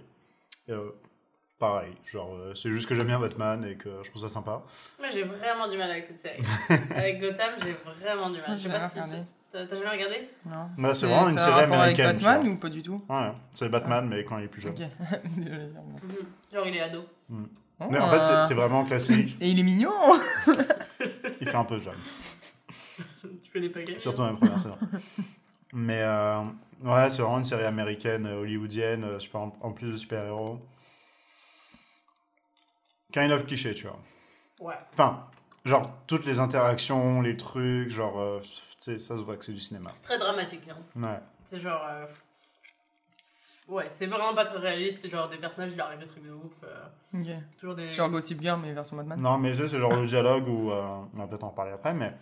Et, 0.69 0.73
euh, 0.73 0.91
pareil, 1.59 1.95
genre, 2.05 2.35
euh, 2.35 2.55
c'est 2.55 2.71
juste 2.71 2.87
que 2.89 2.95
j'aime 2.95 3.07
bien 3.07 3.19
Batman 3.19 3.65
et 3.65 3.75
que 3.77 3.89
je 4.03 4.11
trouve 4.11 4.23
ça 4.23 4.29
sympa. 4.29 4.63
Moi 4.99 5.09
j'ai 5.11 5.23
vraiment 5.23 5.67
du 5.69 5.77
mal 5.79 5.91
avec 5.91 6.05
cette 6.05 6.21
série. 6.21 6.43
avec 6.95 7.19
Gotham, 7.21 7.53
j'ai 7.63 7.73
vraiment 7.99 8.29
du 8.31 8.39
mal. 8.39 8.47
Moi, 8.49 8.57
Je 8.57 8.63
sais 8.63 8.69
pas 8.69 8.81
si. 8.81 8.99
T'as 9.51 9.67
jamais 9.67 9.91
regardé? 9.91 10.29
Non. 10.47 10.69
Bah, 10.79 10.95
c'est 10.95 11.07
vraiment 11.07 11.29
une 11.31 11.39
série 11.39 11.63
américaine, 11.63 12.07
Avec 12.07 12.21
Batman 12.23 12.49
ou 12.49 12.57
pas 12.57 12.69
du 12.69 12.83
tout? 12.83 13.01
Ouais, 13.09 13.33
c'est 13.51 13.69
Batman, 13.69 14.07
mais 14.09 14.25
quand 14.25 14.39
il 14.39 14.45
est 14.45 14.49
plus 14.49 14.61
jeune. 14.63 14.73
Ok. 14.73 14.79
Désolé, 15.37 15.69
pardon. 15.75 15.91
Mhm. 16.03 16.15
Genre 16.53 16.67
il 16.67 16.77
est 16.77 16.81
ado. 16.81 17.05
Mais 17.91 17.99
en 17.99 18.11
fait, 18.11 18.43
c'est- 18.47 18.55
vraiment 18.55 18.85
classique. 18.85 19.37
Et 19.41 19.49
il 19.51 19.59
est 19.61 19.63
mignon 19.63 19.93
Il 21.41 21.49
fait 21.49 21.55
un 21.55 21.65
peu 21.65 21.79
jeune, 21.79 21.95
tu 23.43 23.51
connais 23.53 23.69
pas 23.69 23.81
Camille 23.83 24.01
surtout 24.01 24.19
dans 24.23 24.27
la 24.31 24.35
première 24.35 24.59
saison. 24.59 24.77
Mais 25.73 26.01
euh, 26.03 26.41
ouais, 26.83 27.09
c'est 27.11 27.23
vraiment 27.23 27.39
une 27.39 27.45
série 27.45 27.65
américaine, 27.65 28.27
euh, 28.27 28.41
hollywoodienne, 28.41 29.05
euh, 29.05 29.19
super, 29.19 29.41
en, 29.43 29.57
en 29.61 29.73
plus 29.73 29.93
de 29.93 29.97
super-héros. 29.97 30.59
Kind 33.13 33.31
of 33.33 33.47
cliché, 33.47 33.75
tu 33.75 33.87
vois. 33.87 33.99
Ouais. 34.61 34.75
Enfin, 34.93 35.27
genre, 35.65 35.91
toutes 36.07 36.25
les 36.27 36.41
interactions, 36.41 37.21
les 37.21 37.37
trucs, 37.37 37.91
genre, 37.91 38.19
euh, 38.21 38.41
tu 38.41 38.49
sais, 38.79 38.99
ça 38.99 39.17
se 39.17 39.23
voit 39.23 39.37
que 39.37 39.45
c'est 39.45 39.53
du 39.53 39.61
cinéma. 39.61 39.91
C'est 39.95 40.03
très 40.03 40.19
dramatique. 40.19 40.63
Hein. 40.69 40.77
Ouais. 41.01 41.21
C'est 41.45 41.61
genre. 41.61 41.83
euh, 41.89 42.07
Ouais, 43.69 43.91
c'est 43.91 44.07
vraiment 44.07 44.35
pas 44.35 44.47
très 44.47 44.57
réaliste. 44.59 45.01
C'est 45.01 45.11
genre 45.11 45.29
des 45.29 45.37
personnages, 45.37 45.73
il 45.75 45.81
arrive 45.81 45.99
des 45.99 46.07
trucs 46.07 46.25
de 46.25 46.31
ouf. 46.33 46.55
euh, 46.65 46.87
Ok. 47.21 47.27
toujours 47.59 47.75
des. 47.75 47.87
Genre 47.87 48.09
Gossip 48.09 48.41
Girl, 48.41 48.59
mais 48.61 48.73
version 48.73 48.97
Batman. 48.97 49.21
Non, 49.21 49.37
mais 49.37 49.53
c'est 49.53 49.63
le 49.75 49.81
genre 49.81 50.01
de 50.01 50.07
dialogue 50.07 50.49
où. 50.49 50.71
euh, 50.71 51.01
on 51.15 51.19
va 51.19 51.27
peut-être 51.27 51.45
en 51.45 51.51
reparler 51.51 51.73
après, 51.73 51.93
mais. 51.93 52.15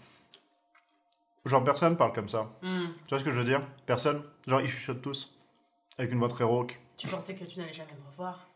Genre, 1.44 1.62
personne 1.62 1.96
parle 1.96 2.12
comme 2.12 2.28
ça. 2.28 2.48
Hmm. 2.62 2.86
Tu 3.04 3.10
vois 3.10 3.20
ce 3.20 3.24
que 3.24 3.30
je 3.30 3.38
veux 3.38 3.44
dire? 3.44 3.62
Personne. 3.86 4.24
Genre, 4.48 4.60
ils 4.60 4.66
chuchotent 4.68 5.02
tous. 5.02 5.38
Avec 5.98 6.10
une 6.10 6.18
voix 6.18 6.28
très 6.28 6.42
rauque. 6.42 6.80
Tu 6.96 7.06
pensais 7.06 7.34
que 7.36 7.44
tu 7.44 7.60
n'allais 7.60 7.72
jamais 7.72 7.92
me 7.92 8.10
revoir? 8.10 8.48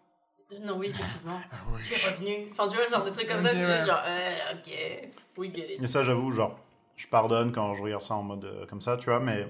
Non, 0.61 0.77
oui, 0.79 0.89
effectivement. 0.89 1.41
Ah 1.53 1.57
Tu 1.87 1.95
es 1.95 2.11
revenu. 2.11 2.49
Enfin, 2.51 2.67
tu 2.69 2.77
vois, 2.77 2.87
genre 2.87 3.05
des 3.05 3.13
trucs 3.13 3.29
comme 3.29 3.43
ça, 3.43 3.51
tu 3.51 3.57
ouais. 3.65 3.81
dis 3.81 3.87
genre, 3.87 4.03
euh, 4.05 4.55
ok, 4.55 5.11
we 5.39 5.51
get 5.55 5.75
it. 5.75 5.83
Et 5.83 5.87
ça, 5.87 6.03
j'avoue, 6.03 6.33
genre, 6.33 6.59
je 6.97 7.07
pardonne 7.07 7.53
quand 7.53 7.75
je 7.75 7.83
regarde 7.83 8.03
ça 8.03 8.15
en 8.15 8.23
mode 8.23 8.45
euh, 8.45 8.67
comme 8.67 8.81
ça, 8.81 8.97
tu 8.97 9.07
vois, 9.07 9.21
mais. 9.21 9.47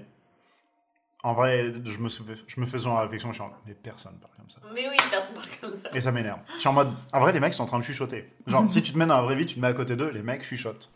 En 1.23 1.33
vrai, 1.35 1.71
je 1.85 1.99
me, 1.99 2.09
souviens- 2.09 2.33
je 2.47 2.59
me 2.59 2.65
fais 2.65 2.79
souvent 2.79 2.95
la 2.95 3.01
réflexion, 3.01 3.29
je 3.29 3.35
suis 3.35 3.43
en 3.43 3.51
mais 3.67 3.75
personne 3.75 4.17
parle 4.19 4.33
comme 4.37 4.49
ça. 4.49 4.59
Mais 4.73 4.89
oui, 4.89 4.95
personne 5.11 5.35
parle 5.35 5.47
comme 5.61 5.77
ça. 5.77 5.89
Et 5.95 6.01
ça 6.01 6.11
m'énerve. 6.11 6.39
Je 6.55 6.59
suis 6.59 6.67
en 6.67 6.73
mode, 6.73 6.91
en 7.13 7.19
vrai, 7.19 7.31
les 7.31 7.39
mecs 7.39 7.53
sont 7.53 7.61
en 7.61 7.67
train 7.67 7.77
de 7.77 7.83
chuchoter. 7.83 8.27
Genre, 8.47 8.67
si 8.69 8.81
tu 8.81 8.91
te 8.91 8.97
mets 8.97 9.05
dans 9.05 9.17
la 9.17 9.21
vraie 9.21 9.35
vie, 9.35 9.45
tu 9.45 9.53
te 9.55 9.59
mets 9.59 9.67
à 9.67 9.73
côté 9.73 9.95
d'eux, 9.95 10.09
les 10.09 10.23
mecs 10.23 10.41
chuchotent. 10.43 10.89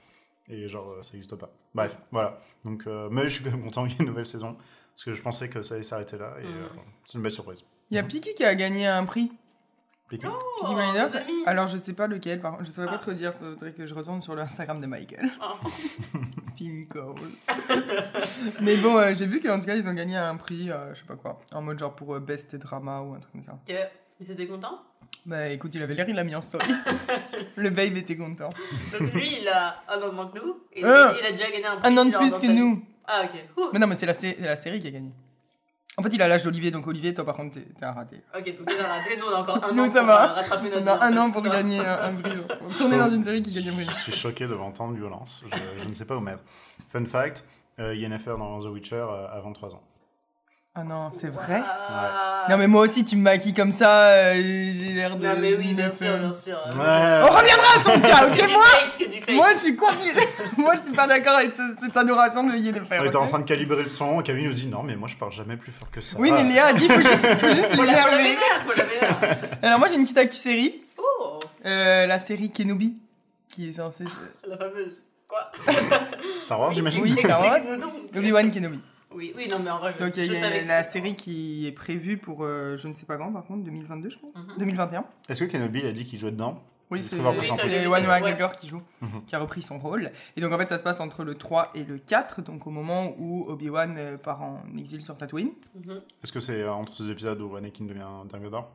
Et 0.48 0.68
genre, 0.68 0.90
euh, 0.94 1.02
ça 1.04 1.14
n'existe 1.14 1.36
pas. 1.36 1.50
Bref, 1.76 1.98
voilà. 2.12 2.40
Donc, 2.64 2.86
euh, 2.88 3.08
mais 3.12 3.24
je 3.26 3.30
suis 3.36 3.44
quand 3.44 3.52
même 3.52 3.64
content 3.64 3.84
qu'il 3.84 3.94
y 3.94 3.96
ait 3.98 4.00
une 4.02 4.08
nouvelle 4.10 4.26
saison. 4.26 4.58
Parce 4.96 5.04
que 5.04 5.14
je 5.14 5.22
pensais 5.22 5.48
que 5.50 5.62
ça 5.62 5.76
allait 5.76 5.84
s'arrêter 5.84 6.18
là. 6.18 6.34
Et 6.40 6.44
Mhm. 6.46 6.50
euh, 6.64 6.68
c'est 7.04 7.18
une 7.18 7.22
belle 7.22 7.32
surprise. 7.32 7.64
Il 7.92 7.96
y 7.96 8.00
a 8.00 8.04
Piki 8.04 8.34
qui 8.34 8.44
a 8.46 8.56
gagné 8.56 8.88
un 8.88 9.06
prix. 9.06 9.32
Oh, 10.12 10.18
Peaky 10.62 10.74
Blinders. 10.76 11.16
amis. 11.16 11.44
Alors 11.48 11.68
je 11.68 11.78
sais 11.78 11.94
pas 11.94 12.06
lequel, 12.08 12.40
par 12.40 12.52
contre, 12.54 12.66
je 12.66 12.72
saurais 12.72 12.88
Ah. 12.90 12.94
pas 12.94 12.98
trop 13.00 13.12
dire, 13.14 13.34
faudrait 13.34 13.74
que 13.74 13.86
je 13.88 13.94
retourne 13.94 14.22
sur 14.22 14.36
l'Instagram 14.36 14.80
de 14.82 14.88
Michael. 14.88 15.30
Oh. 16.98 17.16
Mais 18.62 18.78
bon, 18.78 18.98
euh, 18.98 19.14
j'ai 19.14 19.26
vu 19.28 19.40
qu'en 19.42 19.60
tout 19.60 19.66
cas 19.66 19.76
ils 19.76 19.88
ont 19.88 19.94
gagné 19.94 20.16
un 20.16 20.36
prix, 20.38 20.72
euh, 20.72 20.94
je 20.94 21.00
sais 21.00 21.06
pas 21.06 21.16
quoi, 21.16 21.42
en 21.54 21.62
mode 21.62 21.78
genre 21.80 21.94
pour 21.96 22.16
euh, 22.16 22.20
best 22.20 22.56
drama 22.56 23.02
ou 23.02 23.14
un 23.14 23.20
truc 23.20 23.32
comme 23.34 23.42
ça. 23.42 23.54
Ok. 23.68 23.76
Ils 24.22 24.32
étaient 24.32 24.48
contents 24.48 24.80
Bah 25.26 25.50
écoute, 25.50 25.76
il 25.76 25.84
avait 25.84 25.94
l'air, 25.94 26.08
il 26.08 26.16
l'a 26.16 26.24
mis 26.24 26.34
en 26.36 26.40
story. 26.42 26.66
Le 27.58 27.70
babe 27.70 27.98
était 27.98 28.16
content. 28.16 28.50
Donc 28.98 29.12
lui, 29.14 29.38
il 29.42 29.48
a 29.50 29.84
un 29.90 30.02
an 30.02 30.08
de 30.10 30.16
moins 30.16 30.28
que 30.28 30.40
nous. 30.40 30.62
Et 30.72 30.84
Ah. 30.86 31.14
il 31.20 31.26
a 31.26 31.32
déjà 31.32 31.52
gagné 31.52 31.66
un 31.66 31.76
prix. 31.78 31.92
Un 31.94 31.98
an 31.98 32.06
de 32.06 32.16
plus 32.18 32.38
que 32.38 32.48
nous. 32.52 32.82
Ah, 33.06 33.24
ok. 33.26 33.32
Ouh. 33.58 33.70
Mais 33.74 33.80
non, 33.80 33.88
mais 33.88 33.96
c'est 33.96 34.06
la, 34.06 34.14
sé- 34.14 34.38
c'est 34.40 34.46
la 34.46 34.56
série 34.56 34.80
qui 34.82 34.88
a 34.88 34.92
gagné. 34.92 35.12
En 35.98 36.04
fait, 36.04 36.10
il 36.14 36.22
a 36.22 36.28
l'âge 36.28 36.44
d'Olivier, 36.44 36.72
donc 36.72 36.86
Olivier, 36.88 37.14
toi 37.14 37.26
par 37.26 37.36
contre, 37.36 37.54
t'es 37.56 37.62
t'es 37.78 37.86
un 37.86 37.94
raté. 37.94 38.22
Ok, 38.38 38.58
donc 38.58 38.68
déjà 38.68 38.84
raté, 38.84 39.18
nous 39.18 39.26
on 39.32 39.36
a 39.36 39.40
encore 39.40 39.64
un 39.64 39.72
Nous, 39.72 39.84
an 39.84 39.92
ça 39.92 40.00
pour 40.00 40.08
va. 40.08 40.24
euh, 40.30 40.34
rattraper 40.34 40.70
notre 40.70 40.84
On 40.84 40.88
a 40.88 40.94
vie, 40.96 41.00
en 41.00 41.02
un 41.02 41.12
fait, 41.14 41.20
an 41.20 41.32
pour 41.32 41.44
ça. 41.44 41.50
gagner 41.50 41.80
un, 41.80 42.04
un. 42.06 42.16
Pour 42.60 42.76
tourner 42.76 42.98
dans 42.98 43.10
une 43.10 43.24
série 43.24 43.42
qui 43.42 43.54
gagne 43.54 43.70
un 43.70 43.74
prix. 43.74 43.86
Je 43.90 44.02
suis 44.02 44.12
choqué 44.14 44.46
devant 44.48 44.72
tant 44.72 44.90
de 44.92 44.98
violence. 44.98 45.44
Je, 45.52 45.84
je 45.84 45.88
ne 45.88 45.94
sais 45.94 46.06
pas 46.06 46.16
où 46.18 46.20
mettre. 46.20 46.44
Fun 46.90 47.06
fact 47.06 47.46
euh, 47.80 47.96
Yennefer 47.96 48.36
dans 48.38 48.60
The 48.60 48.66
Witcher 48.66 48.96
euh, 48.96 49.28
a 49.38 49.40
23 49.42 49.74
ans. 49.76 49.82
Ah 50.78 50.84
non, 50.84 51.10
c'est 51.16 51.30
vrai 51.30 51.62
Ah. 51.66 52.48
Non 52.50 52.58
mais 52.58 52.68
moi 52.68 52.82
aussi, 52.82 53.06
tu 53.06 53.16
me 53.16 53.22
maquilles 53.22 53.54
comme 53.54 53.72
ça, 53.72 54.08
euh, 54.10 54.34
j'ai 54.36 54.92
l'air 54.94 55.16
de... 55.16 55.26
Non, 55.26 55.36
mais 55.40 55.56
oui, 55.56 55.74
bien 55.74 55.88
de- 55.88 55.94
sûr, 55.94 56.18
bien 56.18 56.34
sûr. 56.34 56.58
Ouais. 56.76 57.22
On 57.24 57.30
reviendra 57.30 57.78
à 57.78 57.82
son 57.82 58.00
cas, 58.02 58.28
ok 58.28 58.50
moi. 58.52 59.36
Moi, 59.36 59.48
je 59.54 59.58
suis 59.60 59.76
confiée. 59.78 60.12
moi, 60.58 60.76
je 60.76 60.82
suis 60.82 60.92
pas 60.92 61.08
d'accord 61.08 61.36
avec 61.36 61.56
ce- 61.56 61.76
cette 61.80 61.96
adoration 61.96 62.44
de 62.44 62.54
Yennefer. 62.56 62.98
On 63.00 63.06
était 63.06 63.16
ok 63.16 63.24
en 63.24 63.28
train 63.28 63.40
de 63.40 63.46
calibrer 63.46 63.84
le 63.84 63.90
son. 63.90 64.22
Camille 64.22 64.48
nous 64.48 64.54
dit 64.54 64.68
non, 64.68 64.84
mais 64.84 64.96
moi 64.98 65.08
je 65.08 65.16
parle 65.16 65.32
jamais 65.32 65.56
plus 65.56 65.72
fort 65.72 65.90
que 65.90 66.02
ça. 66.02 66.18
Oui, 66.20 66.30
mais 66.34 66.44
Léa 66.44 66.66
a 66.68 66.74
dit, 66.74 66.90
faut 66.90 67.02
juste, 67.02 67.26
faut 67.40 67.48
juste 67.56 67.76
Faut 67.76 67.84
la, 67.84 67.94
faut 68.04 68.10
la 68.10 68.18
l'énerver. 68.18 68.24
vénère, 68.24 68.62
faut 68.68 68.78
la 68.78 68.84
vénère. 68.84 69.38
Alors 69.64 69.80
moi, 69.80 69.88
j'ai 69.88 69.96
une 69.96 70.04
petite 70.04 70.18
actu 70.18 70.38
série. 70.38 70.82
Oh, 70.98 71.40
Euh, 71.66 72.06
la 72.06 72.20
série 72.20 72.52
Kenobi, 72.52 72.98
qui 73.48 73.70
est 73.70 73.74
censée... 73.74 74.04
la 74.46 74.58
fameuse. 74.58 75.02
Quoi 75.28 75.52
Star 76.42 76.60
Wars, 76.60 76.74
j'imagine 76.74 77.02
Oui, 77.02 77.16
Star 77.18 77.40
Wars. 77.42 77.56
Explique-nous 77.56 77.82
donc. 77.82 77.94
Obi-Wan 78.16 78.52
Kenobi. 78.52 78.80
Oui, 79.16 79.34
oui, 79.36 79.48
non, 79.50 79.60
mais 79.60 79.70
en 79.72 79.80
vrai, 79.80 79.94
je, 79.98 80.04
Donc 80.04 80.14
je 80.16 80.22
il 80.22 80.32
y 80.32 80.36
savais 80.36 80.58
a 80.58 80.60
que 80.62 80.68
la 80.68 80.84
c'était- 80.84 81.00
série 81.00 81.16
qui 81.16 81.66
est 81.68 81.72
prévue 81.72 82.18
pour, 82.18 82.44
euh, 82.44 82.76
je 82.78 82.88
ne 82.88 82.94
sais 82.94 83.06
pas 83.06 83.18
quand 83.18 83.32
par 83.32 83.46
contre, 83.46 83.64
2022 83.64 84.10
je 84.10 84.18
crois 84.18 84.30
Mhm. 84.36 84.56
2021 84.60 85.06
Est-ce 85.30 85.44
que 85.46 85.50
Kenobi 85.52 85.82
a 85.86 85.92
dit 85.92 86.06
qu'il 86.06 86.20
jouait 86.20 86.32
dedans? 86.32 86.62
Oui, 86.92 87.02
c'est 87.04 87.16
Ewan. 87.18 88.06
McGregor 88.06 88.56
qui 88.58 88.68
joue, 88.68 88.82
Mhm. 89.02 89.26
qui 89.26 89.36
a 89.36 89.40
repris 89.40 89.62
son 89.64 89.80
rôle. 89.80 90.12
Et 90.38 90.42
donc 90.42 90.52
en 90.54 90.58
fait 90.60 90.68
ça 90.68 90.78
se 90.78 90.84
passe 90.84 91.00
entre 91.00 91.24
le 91.24 91.34
3 91.36 91.72
et 91.74 91.84
le 91.84 91.98
4, 91.98 92.42
donc 92.44 92.68
au 92.68 92.70
moment 92.70 93.16
où 93.18 93.46
Obi-Wan 93.48 93.96
euh, 93.98 94.18
part 94.18 94.44
en 94.44 94.62
exil 94.78 95.02
sur 95.02 95.18
Tatooine. 95.18 95.50
Mhm. 95.76 96.02
Est-ce 96.24 96.32
que 96.32 96.40
c'est 96.40 96.62
euh, 96.62 96.72
entre 96.74 96.96
ces 96.96 97.10
épisodes 97.10 97.42
où 97.42 97.56
Anakin 97.56 97.86
devient 97.86 98.06
Dark 98.30 98.44
Vador? 98.44 98.70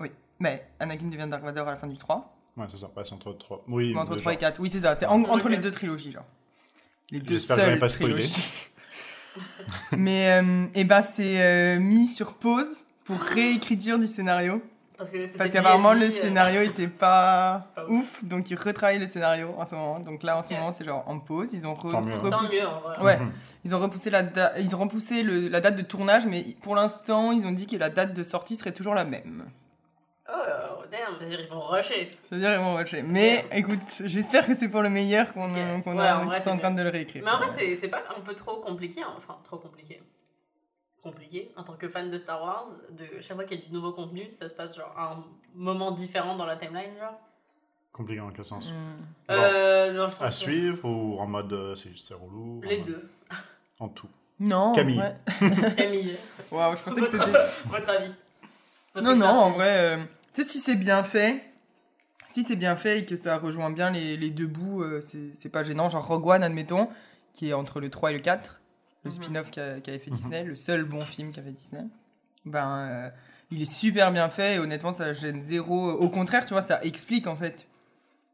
Oui, 0.00 0.10
mais 0.40 0.66
Anakin 0.80 1.06
devient 1.06 1.28
Dark 1.30 1.44
Vador 1.44 1.68
à 1.68 1.72
la 1.72 1.76
fin 1.76 1.86
du 1.86 1.96
3, 1.98 2.34
Ouais, 2.56 2.64
c'est 2.68 2.76
ça. 2.78 2.90
Ouais, 2.96 3.04
c'est 3.04 3.12
entre 3.14 3.32
3. 3.34 3.62
Oui, 3.68 3.94
ou 3.94 3.98
entre 3.98 4.12
déjà. 4.12 4.20
3 4.22 4.32
et 4.32 4.36
4. 4.36 4.58
Oui, 4.60 4.68
c'est 4.68 4.80
ça, 4.80 4.96
c'est 4.96 5.06
en- 5.06 5.22
entre 5.24 5.48
les 5.48 5.58
deux 5.58 5.70
trilogies 5.70 6.10
genre. 6.10 6.24
Les 7.12 7.20
deux 7.20 7.34
J'espère 7.34 7.56
que 7.56 7.62
seules 7.62 7.78
pas 7.78 7.88
spoilé. 7.88 8.24
mais 9.96 10.40
euh, 10.42 10.66
et 10.74 10.84
ben 10.84 11.02
c'est 11.02 11.40
euh, 11.42 11.78
mis 11.78 12.08
sur 12.08 12.34
pause 12.34 12.84
pour 13.04 13.18
réécriture 13.18 13.98
du 13.98 14.06
scénario. 14.06 14.62
Parce 14.96 15.10
que 15.10 15.26
c'était 15.26 15.38
Parce 15.38 15.50
qu'apparemment 15.52 15.92
le 15.92 16.06
euh, 16.06 16.10
scénario 16.10 16.60
était 16.60 16.88
pas, 17.04 17.68
Pas 17.76 17.86
ouf. 17.88 18.24
donc 18.24 18.50
ils 18.50 18.56
retravaillent 18.58 18.98
le 18.98 19.06
scénario 19.06 19.54
en 19.56 19.64
ce 19.64 19.76
moment. 19.76 20.00
Donc 20.00 20.24
là 20.24 20.36
en 20.38 20.42
ce 20.42 20.52
moment 20.54 20.72
c'est 20.72 20.84
genre 20.84 21.04
en 21.06 21.20
pause. 21.20 21.52
Ils 21.52 21.66
ont 21.68 21.74
re- 21.74 21.92
Tant 21.92 22.02
mieux. 22.02 22.16
repoussé, 22.16 22.62
mieux. 22.62 23.04
Ouais. 23.04 23.18
Ils 23.64 23.74
ont 23.76 23.78
repoussé 23.78 24.10
la 24.10 24.24
da- 24.24 24.58
ils 24.58 24.74
ont 24.74 24.80
repoussé 24.80 25.22
le- 25.22 25.46
la 25.48 25.60
date 25.60 25.76
de 25.76 25.82
tournage, 25.82 26.26
mais 26.26 26.44
pour 26.62 26.74
l'instant 26.74 27.30
ils 27.30 27.46
ont 27.46 27.52
dit 27.52 27.66
que 27.68 27.76
la 27.76 27.90
date 27.90 28.12
de 28.12 28.24
sortie 28.24 28.56
serait 28.56 28.72
toujours 28.72 28.94
la 28.96 29.04
même. 29.04 29.44
Oh, 30.28 30.32
damn, 30.90 31.16
c'est-à-dire 31.18 31.40
ils 31.40 31.48
vont 31.48 31.60
rusher. 31.60 32.08
C'est-à-dire 32.24 32.52
ils 32.52 32.58
vont 32.58 32.74
rusher. 32.76 33.02
Mais 33.02 33.44
écoute, 33.52 33.78
j'espère 34.04 34.46
que 34.46 34.56
c'est 34.56 34.68
pour 34.68 34.82
le 34.82 34.90
meilleur 34.90 35.32
qu'on 35.32 35.50
Ok. 35.50 35.84
qu'on 35.84 35.96
Ouais, 35.98 36.06
a- 36.06 36.18
en 36.50 36.56
train 36.58 36.70
de 36.70 36.82
le 36.82 36.90
réécrire. 36.90 37.22
Mais 37.24 37.30
en 37.30 37.38
vrai, 37.38 37.48
c'est 37.48 37.74
c'est 37.76 37.88
pas 37.88 38.02
un 38.16 38.20
peu 38.20 38.34
trop 38.34 38.56
compliqué, 38.60 39.02
hein. 39.02 39.12
enfin, 39.16 39.38
trop 39.44 39.58
compliqué. 39.58 40.00
Compliqué. 41.02 41.52
En 41.56 41.62
tant 41.62 41.74
que 41.74 41.88
fan 41.88 42.10
de 42.10 42.18
Star 42.18 42.42
Wars, 42.42 42.66
de 42.90 43.20
chaque 43.20 43.36
fois 43.36 43.44
qu'il 43.44 43.60
y 43.60 43.62
a 43.62 43.66
du 43.66 43.72
nouveau 43.72 43.92
contenu, 43.92 44.30
ça 44.30 44.48
se 44.48 44.54
passe 44.54 44.76
genre 44.76 44.92
à 44.96 45.12
un 45.12 45.24
moment 45.54 45.92
différent 45.92 46.36
dans 46.36 46.46
la 46.46 46.56
timeline, 46.56 46.96
genre. 46.98 47.18
Compliqué 47.92 48.20
en 48.20 48.30
quel 48.30 48.44
sens? 48.44 48.70
Hmm. 48.72 49.32
Genre, 49.32 49.42
Euh, 49.44 49.96
dans 49.96 50.04
le 50.06 50.10
sens 50.10 50.22
À 50.22 50.30
suivre 50.30 50.84
ou 50.88 51.18
en 51.20 51.26
mode 51.26 51.52
euh, 51.52 51.74
c'est 51.74 51.96
c'est 51.96 52.14
relou 52.14 52.60
Les 52.64 52.76
en 52.76 52.78
mode- 52.80 52.86
deux. 52.86 53.10
En 53.80 53.88
tout. 53.88 54.08
Non. 54.40 54.72
Camille. 54.72 54.96
vrai- 54.98 55.16
Camille, 55.76 56.16
Waouh, 56.50 56.76
je 56.76 56.82
pensais 56.82 57.00
que 57.00 57.10
c'était. 57.10 57.24
votre 57.66 57.88
avis. 57.90 58.14
Votre 58.94 59.06
Non, 59.06 59.16
non, 59.16 59.26
en 59.26 59.50
vrai, 59.50 59.96
euh, 59.96 59.96
tu 60.38 60.44
sais, 60.44 60.50
si 60.50 60.58
c'est 60.60 60.76
bien 60.76 61.02
fait, 61.02 61.42
si 62.28 62.44
c'est 62.44 62.56
bien 62.56 62.76
fait 62.76 63.00
et 63.00 63.04
que 63.06 63.16
ça 63.16 63.38
rejoint 63.38 63.70
bien 63.70 63.90
les, 63.90 64.16
les 64.16 64.30
deux 64.30 64.46
bouts, 64.46 64.82
euh, 64.82 65.00
c'est 65.00 65.48
pas 65.48 65.62
gênant. 65.64 65.88
Genre 65.88 66.06
Rogue 66.06 66.26
One, 66.26 66.42
admettons, 66.44 66.88
qui 67.34 67.48
est 67.48 67.52
entre 67.54 67.80
le 67.80 67.90
3 67.90 68.10
et 68.10 68.14
le 68.14 68.20
4, 68.20 68.60
le 69.04 69.08
Mhm. 69.10 69.14
spin-off 69.16 69.50
qu'a- 69.50 69.80
qu'avait 69.80 69.98
fait 69.98 70.10
Mhm. 70.10 70.16
Disney, 70.16 70.44
le 70.44 70.54
seul 70.54 70.84
bon 70.84 71.00
film 71.00 71.32
qu'avait 71.32 71.50
Disney, 71.50 71.82
ben, 72.44 72.78
euh, 72.78 73.10
il 73.50 73.62
est 73.62 73.72
super 73.72 74.12
bien 74.12 74.28
fait 74.28 74.54
et 74.56 74.58
honnêtement, 74.58 74.92
ça 74.92 75.12
gêne 75.12 75.40
zéro. 75.40 75.90
Au 75.92 76.08
contraire, 76.10 76.44
tu 76.46 76.52
vois, 76.52 76.62
ça 76.62 76.82
explique 76.84 77.26
en 77.26 77.36
fait. 77.36 77.66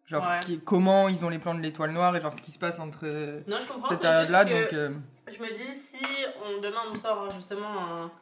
Genre 0.07 0.23
Ouais. 0.23 0.41
ce 0.43 0.47
qui, 0.47 0.61
comment 0.61 1.09
ils 1.09 1.25
ont 1.25 1.31
les 1.31 1.39
plans 1.39 1.55
de 1.55 1.61
l'étoile 1.61 1.93
noire 1.93 2.15
et 2.15 2.21
genre 2.21 2.35
ce 2.35 2.43
qui 2.43 2.51
se 2.51 2.59
passe 2.59 2.79
entre 2.81 3.07
Non, 3.49 3.57
je 3.61 3.67
comprends, 3.67 3.89
cette 3.89 4.03
période-là. 4.03 4.45
Donc, 4.45 4.73
euh, 4.75 4.91
je 5.29 5.39
me 5.43 5.49
dis, 5.57 5.75
si 5.79 5.97
on, 6.45 6.61
demain 6.61 6.81
on 6.93 6.95
sort 6.97 7.31
justement 7.31 7.67
un 8.03 8.13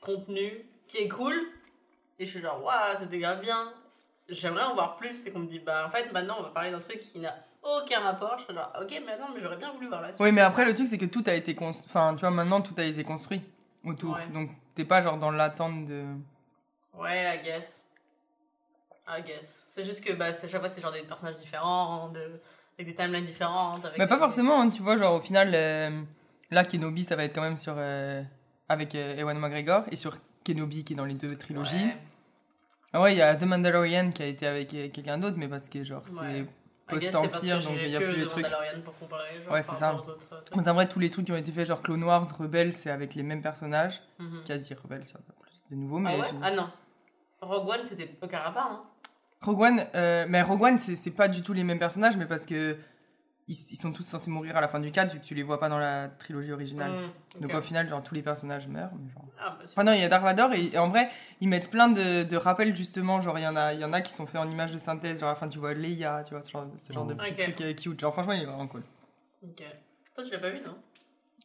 contenu 0.00 0.64
qui 0.88 0.98
est 0.98 1.08
cool, 1.08 1.34
et 2.18 2.26
je 2.26 2.30
suis 2.30 2.40
genre, 2.40 2.62
waouh, 2.62 2.96
c'était 2.98 3.18
grave 3.18 3.40
bien, 3.40 3.72
j'aimerais 4.28 4.64
en 4.64 4.74
voir 4.74 4.96
plus, 4.96 5.26
et 5.26 5.30
qu'on 5.30 5.40
me 5.40 5.46
dit, 5.46 5.58
bah 5.60 5.84
en 5.86 5.90
fait, 5.90 6.12
maintenant 6.12 6.36
on 6.38 6.42
va 6.42 6.50
parler 6.50 6.70
d'un 6.70 6.80
truc 6.80 7.00
qui 7.00 7.18
n'a 7.20 7.34
aucun 7.62 8.00
rapport, 8.00 8.36
je 8.38 8.44
suis 8.44 8.54
genre, 8.54 8.72
ok, 8.80 9.02
mais 9.04 9.12
attends, 9.12 9.28
mais 9.34 9.40
j'aurais 9.40 9.56
bien 9.56 9.72
voulu 9.72 9.88
voir 9.88 10.00
la 10.02 10.08
suite. 10.12 10.20
Oui, 10.20 10.32
mais 10.32 10.40
après, 10.40 10.62
ça. 10.62 10.68
le 10.68 10.74
truc, 10.74 10.88
c'est 10.88 10.98
que 10.98 11.04
tout 11.06 11.24
a 11.26 11.34
été 11.34 11.54
construit. 11.54 11.86
Enfin, 11.88 12.14
tu 12.14 12.20
vois, 12.20 12.30
maintenant, 12.30 12.60
tout 12.60 12.74
a 12.78 12.82
été 12.84 13.02
construit 13.04 13.42
autour. 13.84 14.14
Ouais. 14.16 14.26
Donc, 14.32 14.50
t'es 14.74 14.84
pas 14.84 15.00
genre 15.00 15.16
dans 15.18 15.30
l'attente 15.32 15.84
de. 15.84 16.04
Ouais, 16.94 17.36
I 17.36 17.42
guess. 17.44 17.82
I 19.08 19.22
guess. 19.22 19.64
C'est 19.68 19.84
juste 19.84 20.04
que 20.04 20.12
bah, 20.12 20.32
chaque 20.32 20.58
fois, 20.60 20.68
c'est 20.68 20.80
genre 20.80 20.92
des 20.92 21.02
personnages 21.02 21.36
différents, 21.36 22.08
de... 22.08 22.20
avec 22.78 22.86
des 22.86 22.94
timelines 22.94 23.24
différentes. 23.24 23.84
Avec 23.84 23.98
Mais 23.98 24.06
pas 24.06 24.14
des- 24.16 24.20
forcément, 24.20 24.60
hein, 24.60 24.70
tu 24.70 24.82
vois, 24.82 24.96
genre 24.96 25.14
au 25.14 25.20
final, 25.20 25.50
euh, 25.54 25.90
là, 26.50 26.64
Kenobi, 26.64 27.02
ça 27.04 27.14
va 27.16 27.24
être 27.24 27.34
quand 27.34 27.42
même 27.42 27.56
sur. 27.56 27.74
euh, 27.76 28.22
avec 28.68 28.94
euh, 28.96 29.16
Ewan 29.16 29.38
McGregor 29.38 29.84
et 29.92 29.96
sur 29.96 30.16
Kenobi 30.46 30.84
qui 30.84 30.92
est 30.92 30.96
dans 30.96 31.04
les 31.04 31.14
deux 31.14 31.36
trilogies. 31.36 31.76
Ouais. 31.76 31.96
Ah 32.92 33.00
ouais, 33.02 33.14
il 33.14 33.18
y 33.18 33.22
a 33.22 33.34
The 33.36 33.44
Mandalorian 33.44 34.10
qui 34.12 34.22
a 34.22 34.26
été 34.26 34.46
avec 34.46 34.72
euh, 34.74 34.88
quelqu'un 34.88 35.18
d'autre, 35.18 35.36
mais 35.38 35.48
parce 35.48 35.68
que 35.68 35.82
genre 35.84 36.02
c'est 36.06 36.20
Ouais. 36.20 36.46
Post-empire, 36.88 37.60
donc 37.60 37.72
il 37.74 37.80
j'ai 37.80 37.88
y 37.90 37.96
a 37.96 37.98
plus 38.00 38.12
les 38.16 38.26
trucs. 38.28 38.44
Mandalorian 38.44 38.80
pour 38.84 38.96
comparer, 38.96 39.42
genre, 39.42 39.52
Ouais, 39.52 39.62
c'est 39.62 39.74
ça. 39.74 39.94
aux 39.94 40.08
autres 40.08 40.28
vrai, 40.72 40.86
tous 40.88 41.00
les 41.00 41.10
trucs 41.10 41.26
qui 41.26 41.32
ont 41.32 41.36
été 41.36 41.50
faits, 41.50 41.66
genre 41.66 41.82
Clone 41.82 42.04
Wars, 42.04 42.24
Rebels, 42.38 42.72
c'est 42.72 42.90
avec 42.90 43.16
les 43.16 43.24
mêmes 43.24 43.42
personnages. 43.42 44.00
Mhm. 44.20 44.44
Quasi 44.46 44.72
Rebels, 44.74 45.02
c'est 45.02 45.16
de 45.70 45.74
nouveau, 45.76 45.96
Ah 45.96 46.00
mais. 46.00 46.20
ouais 46.20 46.26
je- 46.30 46.36
Ah 46.42 46.50
non. 46.52 46.68
Rogue 47.40 47.68
One, 47.68 47.84
c'était 47.84 48.16
aucun 48.22 48.38
rapport, 48.38 48.62
hein 48.70 48.82
Rogue 49.42 49.60
One, 49.60 49.84
euh, 49.96 50.26
mais 50.28 50.42
Rogue 50.42 50.62
One, 50.62 50.78
c'est 50.78 51.10
pas 51.10 51.26
du 51.28 51.42
tout 51.42 51.52
les 51.52 51.64
mêmes 51.64 51.78
personnages, 51.80 52.16
mais 52.16 52.26
parce 52.26 52.46
que 52.46 52.76
ils, 53.48 53.54
ils 53.70 53.76
sont 53.76 53.92
tous 53.92 54.02
censés 54.02 54.30
mourir 54.30 54.56
à 54.56 54.60
la 54.60 54.68
fin 54.68 54.80
du 54.80 54.90
4 54.90 55.12
vu 55.12 55.20
que 55.20 55.24
tu 55.24 55.34
les 55.34 55.42
vois 55.42 55.60
pas 55.60 55.68
dans 55.68 55.78
la 55.78 56.08
trilogie 56.08 56.52
originale. 56.52 56.90
Mm, 57.36 57.40
Donc 57.42 57.54
au 57.54 57.62
final, 57.62 57.88
genre 57.88 58.02
tous 58.02 58.14
les 58.14 58.22
personnages 58.22 58.66
meurent. 58.66 58.90
Mais 58.98 59.12
genre... 59.12 59.24
Ah, 59.40 59.50
bah, 59.58 59.64
Enfin 59.64 59.84
non, 59.84 59.92
il 59.92 60.00
y 60.00 60.04
a 60.04 60.08
Dark 60.08 60.22
Vador 60.24 60.52
et, 60.54 60.64
et 60.72 60.78
en 60.78 60.88
vrai, 60.88 61.08
ils 61.40 61.48
mettent 61.48 61.70
plein 61.70 61.88
de, 61.88 62.22
de 62.24 62.36
rappels 62.36 62.74
justement. 62.76 63.20
Genre 63.22 63.38
il 63.38 63.42
y 63.42 63.46
en 63.46 63.54
a, 63.56 63.72
il 63.74 63.80
y 63.80 63.84
en 63.84 63.92
a 63.92 64.00
qui 64.00 64.12
sont 64.12 64.26
faits 64.26 64.40
en 64.40 64.50
images 64.50 64.72
de 64.72 64.78
synthèse. 64.78 65.20
Genre 65.20 65.28
à 65.28 65.32
la 65.32 65.36
fin 65.38 65.48
tu 65.48 65.58
vois 65.58 65.74
Leia, 65.74 66.24
tu 66.24 66.34
vois 66.34 66.42
ce 66.42 66.50
genre, 66.50 66.66
ce 66.76 66.92
genre 66.92 67.06
de 67.06 67.14
petits 67.14 67.32
Ok. 67.32 67.38
trucs 67.38 67.60
euh, 67.60 67.72
cute. 67.74 68.00
Genre 68.00 68.12
franchement, 68.12 68.32
il 68.32 68.42
est 68.42 68.46
vraiment 68.46 68.66
cool. 68.66 68.82
Ok. 69.44 69.62
Toi, 70.14 70.24
tu 70.24 70.30
l'as 70.30 70.38
pas 70.38 70.50
vu, 70.50 70.60
non? 70.64 70.76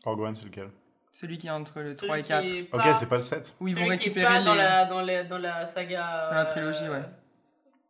Rogue 0.05 0.21
One, 0.21 0.35
c'est 0.35 0.45
lequel? 0.45 0.69
Celui 1.11 1.37
qui 1.37 1.47
est 1.47 1.51
entre 1.51 1.81
le 1.81 1.93
Celui 1.93 2.07
3 2.07 2.17
et 2.19 2.21
qui 2.21 2.27
4. 2.29 2.45
est 2.45 2.73
Ok, 2.73 2.95
c'est 2.95 3.09
pas 3.09 3.17
le 3.17 3.21
7. 3.21 3.57
Où 3.59 3.67
ils 3.67 3.75
vont 3.75 3.81
celui 3.85 3.97
qui 3.99 4.05
est 4.09 4.11
récupérer 4.13 4.33
pas 4.33 4.39
les. 4.39 4.45
dans, 4.45 4.55
la, 4.55 4.85
dans, 4.85 5.01
les- 5.01 5.23
dans 5.25 5.37
la 5.37 5.65
saga. 5.65 6.29
Dans 6.29 6.35
la 6.37 6.45
trilogie, 6.45 6.85
euh, 6.85 6.99
ouais. 7.01 7.05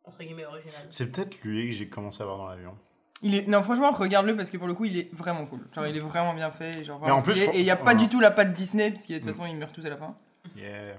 Entre 0.04 0.18
guillemets, 0.24 0.46
originale. 0.46 0.82
C'est 0.90 1.12
peut-être 1.12 1.40
lui 1.44 1.70
que 1.70 1.76
j'ai 1.76 1.88
commencé 1.88 2.24
à 2.24 2.26
voir 2.26 2.40
dans 2.40 2.48
l'avion. 2.48 2.76
Il 3.24 3.36
est... 3.36 3.48
Non, 3.48 3.62
franchement, 3.64 3.92
regarde-le 3.92 4.36
parce 4.36 4.50
que 4.50 4.58
pour 4.58 4.68
le 4.68 4.74
coup, 4.74 4.86
il 4.86 4.98
est 4.98 5.14
vraiment 5.14 5.46
cool. 5.46 5.60
Genre, 5.76 5.86
il 5.88 5.96
est 5.96 6.00
vraiment 6.00 6.34
bien 6.34 6.52
fait. 6.52 6.80
et 6.80 6.84
Genre, 6.84 6.98
Mais 7.00 7.06
vraiment 7.08 7.20
en 7.20 7.22
plus, 7.24 7.34
stylé. 7.34 7.46
faut- 7.48 7.54
Et 7.54 7.60
il 7.60 7.64
n'y 7.64 7.70
a 7.72 7.76
pas 7.76 7.92
ouais. 7.92 7.96
du 7.98 8.08
tout 8.10 8.20
la 8.20 8.32
patte 8.32 8.52
Disney, 8.54 8.90
parce 8.92 9.06
que 9.06 9.14
de 9.14 9.18
toute 9.20 9.28
Mm. 9.28 9.32
façon, 9.32 9.46
ils 9.46 9.56
meurent 9.58 9.72
tous 9.72 9.86
à 9.86 9.90
la 9.90 9.98
fin. 9.98 10.16
Yeah. 10.58 10.96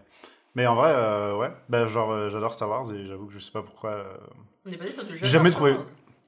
Mais 0.55 0.67
en 0.67 0.75
vrai, 0.75 0.91
euh, 0.95 1.37
ouais, 1.37 1.51
bah, 1.69 1.87
genre, 1.89 2.11
euh, 2.13 2.29
j'adore 2.29 2.53
Star 2.53 2.69
Wars 2.69 2.93
et 2.93 3.07
j'avoue 3.07 3.27
que 3.27 3.33
je 3.33 3.39
sais 3.39 3.51
pas 3.51 3.63
pourquoi. 3.63 3.91
euh, 3.93 4.05
On 4.67 4.71
est 4.71 4.77
passé 4.77 4.93
sur 4.93 5.05
du 5.05 5.13
jeu. 5.15 5.19
J'ai 5.23 5.27
jamais 5.27 5.51
Star 5.51 5.63
trouvé. 5.71 5.77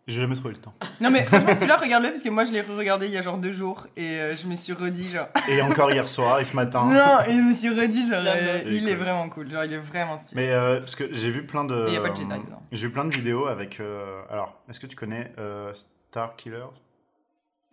J'ai 0.07 0.21
jamais 0.21 0.35
trouvé 0.35 0.53
le 0.53 0.61
temps. 0.61 0.75
Non, 1.01 1.11
mais 1.11 1.23
franchement, 1.23 1.55
celui-là, 1.55 1.79
regarde-le 1.79 2.11
parce 2.11 2.23
que 2.23 2.29
moi, 2.29 2.45
je 2.45 2.53
l'ai 2.53 2.61
regardé 2.61 3.07
il 3.07 3.13
y 3.13 3.17
a 3.17 3.23
genre 3.23 3.39
deux 3.39 3.55
jours 3.55 3.87
et 3.97 4.21
euh, 4.21 4.37
je 4.37 4.47
me 4.47 4.55
suis 4.55 4.75
redit, 4.75 5.09
genre. 5.09 5.29
Et 5.49 5.63
encore 5.63 5.91
hier 5.93 6.07
soir 6.07 6.41
et 6.41 6.45
ce 6.45 6.55
matin. 6.55 6.85
Non, 6.85 7.21
et 7.27 7.31
je 7.35 7.41
me 7.41 7.55
suis 7.55 7.71
redit, 7.71 8.07
genre, 8.11 8.23
euh, 8.27 8.61
il 8.67 8.75
Il 8.75 8.89
est 8.89 8.97
vraiment 8.97 9.27
cool. 9.31 9.51
Genre, 9.51 9.65
il 9.65 9.73
est 9.73 9.79
vraiment 9.79 10.19
stylé. 10.19 10.43
Mais 10.43 10.51
euh, 10.53 10.79
parce 10.81 10.95
que 10.95 11.13
j'ai 11.13 11.31
vu 11.31 11.47
plein 11.47 11.65
de. 11.65 11.85
Mais 11.87 11.93
y 11.95 11.97
a 11.97 12.03
pas 12.03 12.11
de 12.11 12.17
Jedi 12.17 12.29
dedans. 12.29 12.61
J'ai 12.71 12.87
vu 12.87 12.93
plein 12.93 13.07
de 13.07 13.15
vidéos 13.15 13.47
avec. 13.47 13.81
euh, 13.81 14.21
alors, 14.29 14.61
est-ce 14.69 14.79
que 14.79 14.87
tu 14.87 14.95
connais 14.95 15.33
euh, 15.39 15.73
Star 15.73 16.37
Killer? 16.37 16.67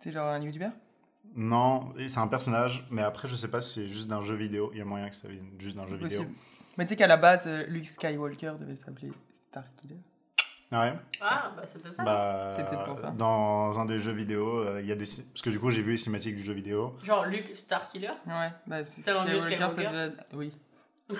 C'est 0.02 0.10
genre 0.12 0.28
un 0.28 0.40
youtubeur? 0.40 0.70
Non, 1.36 1.92
c'est 2.06 2.18
un 2.18 2.28
personnage, 2.28 2.86
mais 2.90 3.02
après, 3.02 3.28
je 3.28 3.34
sais 3.34 3.50
pas 3.50 3.60
si 3.60 3.80
c'est 3.80 3.88
juste 3.88 4.08
d'un 4.08 4.22
jeu 4.22 4.36
vidéo. 4.36 4.70
Il 4.72 4.78
y 4.78 4.82
a 4.82 4.84
moyen 4.86 5.10
que 5.10 5.16
ça 5.16 5.28
vienne 5.28 5.50
juste 5.58 5.76
d'un 5.76 5.86
jeu 5.86 5.96
vidéo. 5.96 6.24
Mais 6.78 6.84
tu 6.86 6.90
sais 6.90 6.96
qu'à 6.96 7.06
la 7.06 7.18
base, 7.18 7.46
Luke 7.68 7.86
Skywalker 7.86 8.52
devait 8.58 8.76
s'appeler 8.76 9.10
Starkiller. 9.34 9.96
Ah 10.00 10.11
ouais 10.80 10.94
Ah, 11.20 11.52
bah 11.56 11.62
c'est 11.66 11.82
peut-être 11.82 11.94
ça. 11.94 12.04
Bah, 12.04 12.48
C'est 12.50 12.64
peut-être 12.66 12.84
pour 12.84 12.96
ça. 12.98 13.10
Dans 13.10 13.78
un 13.78 13.84
des 13.84 13.98
jeux 13.98 14.12
vidéo, 14.12 14.58
euh, 14.60 14.80
il 14.80 14.86
y 14.86 14.92
a 14.92 14.94
des. 14.94 15.04
Parce 15.04 15.42
que 15.42 15.50
du 15.50 15.58
coup, 15.60 15.70
j'ai 15.70 15.82
vu 15.82 15.92
les 15.92 15.96
cinématiques 15.96 16.36
du 16.36 16.42
jeu 16.42 16.52
vidéo. 16.54 16.96
Genre 17.02 17.24
Luke 17.26 17.52
Starkiller. 17.56 18.12
Ouais, 18.26 18.50
bah 18.66 18.82
c'est 18.84 18.98
Luke 19.06 19.40
Skywalker, 19.40 19.56
ça 19.58 19.70
Skywalker. 19.70 19.92
devait 19.92 20.04
être- 20.06 20.26
Oui. 20.34 20.52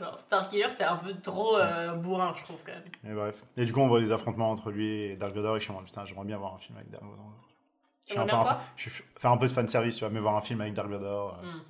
Genre 0.00 0.18
Starkiller, 0.18 0.70
c'est 0.72 0.84
un 0.84 0.96
peu 0.96 1.14
trop 1.20 1.56
euh, 1.58 1.94
bourrin, 1.94 2.34
je 2.36 2.42
trouve 2.42 2.58
quand 2.66 2.72
même. 2.72 2.82
Et 3.12 3.14
bref. 3.14 3.44
Et 3.56 3.64
du 3.64 3.72
coup, 3.72 3.80
on 3.80 3.86
voit 3.88 4.00
des 4.00 4.10
affrontements 4.10 4.50
entre 4.50 4.70
lui 4.70 4.86
et 5.02 5.16
Dark 5.16 5.34
Vador. 5.34 5.56
Et 5.56 5.60
je 5.60 5.64
suis 5.64 5.72
en 5.72 5.76
mode, 5.76 5.84
putain, 5.84 6.04
j'aimerais 6.04 6.24
bien 6.26 6.38
voir 6.38 6.54
un 6.54 6.58
film 6.58 6.76
avec 6.78 6.90
Dark 6.90 7.04
Vador. 7.04 7.32
Je 8.06 8.12
suis 8.12 8.20
un 8.20 8.26
peu 8.26 8.34
un 8.36 8.44
fan- 8.44 8.58
je 8.76 8.88
suis 8.88 9.04
faire 9.18 9.30
un 9.32 9.36
peu 9.36 9.46
de 9.46 9.52
fanservice, 9.52 9.96
tu 9.96 10.00
vois, 10.04 10.10
mais 10.10 10.20
voir 10.20 10.36
un 10.36 10.40
film 10.40 10.60
avec 10.60 10.72
Dark 10.74 10.88
Vador, 10.88 11.38
euh, 11.42 11.46
Hmm. 11.46 11.60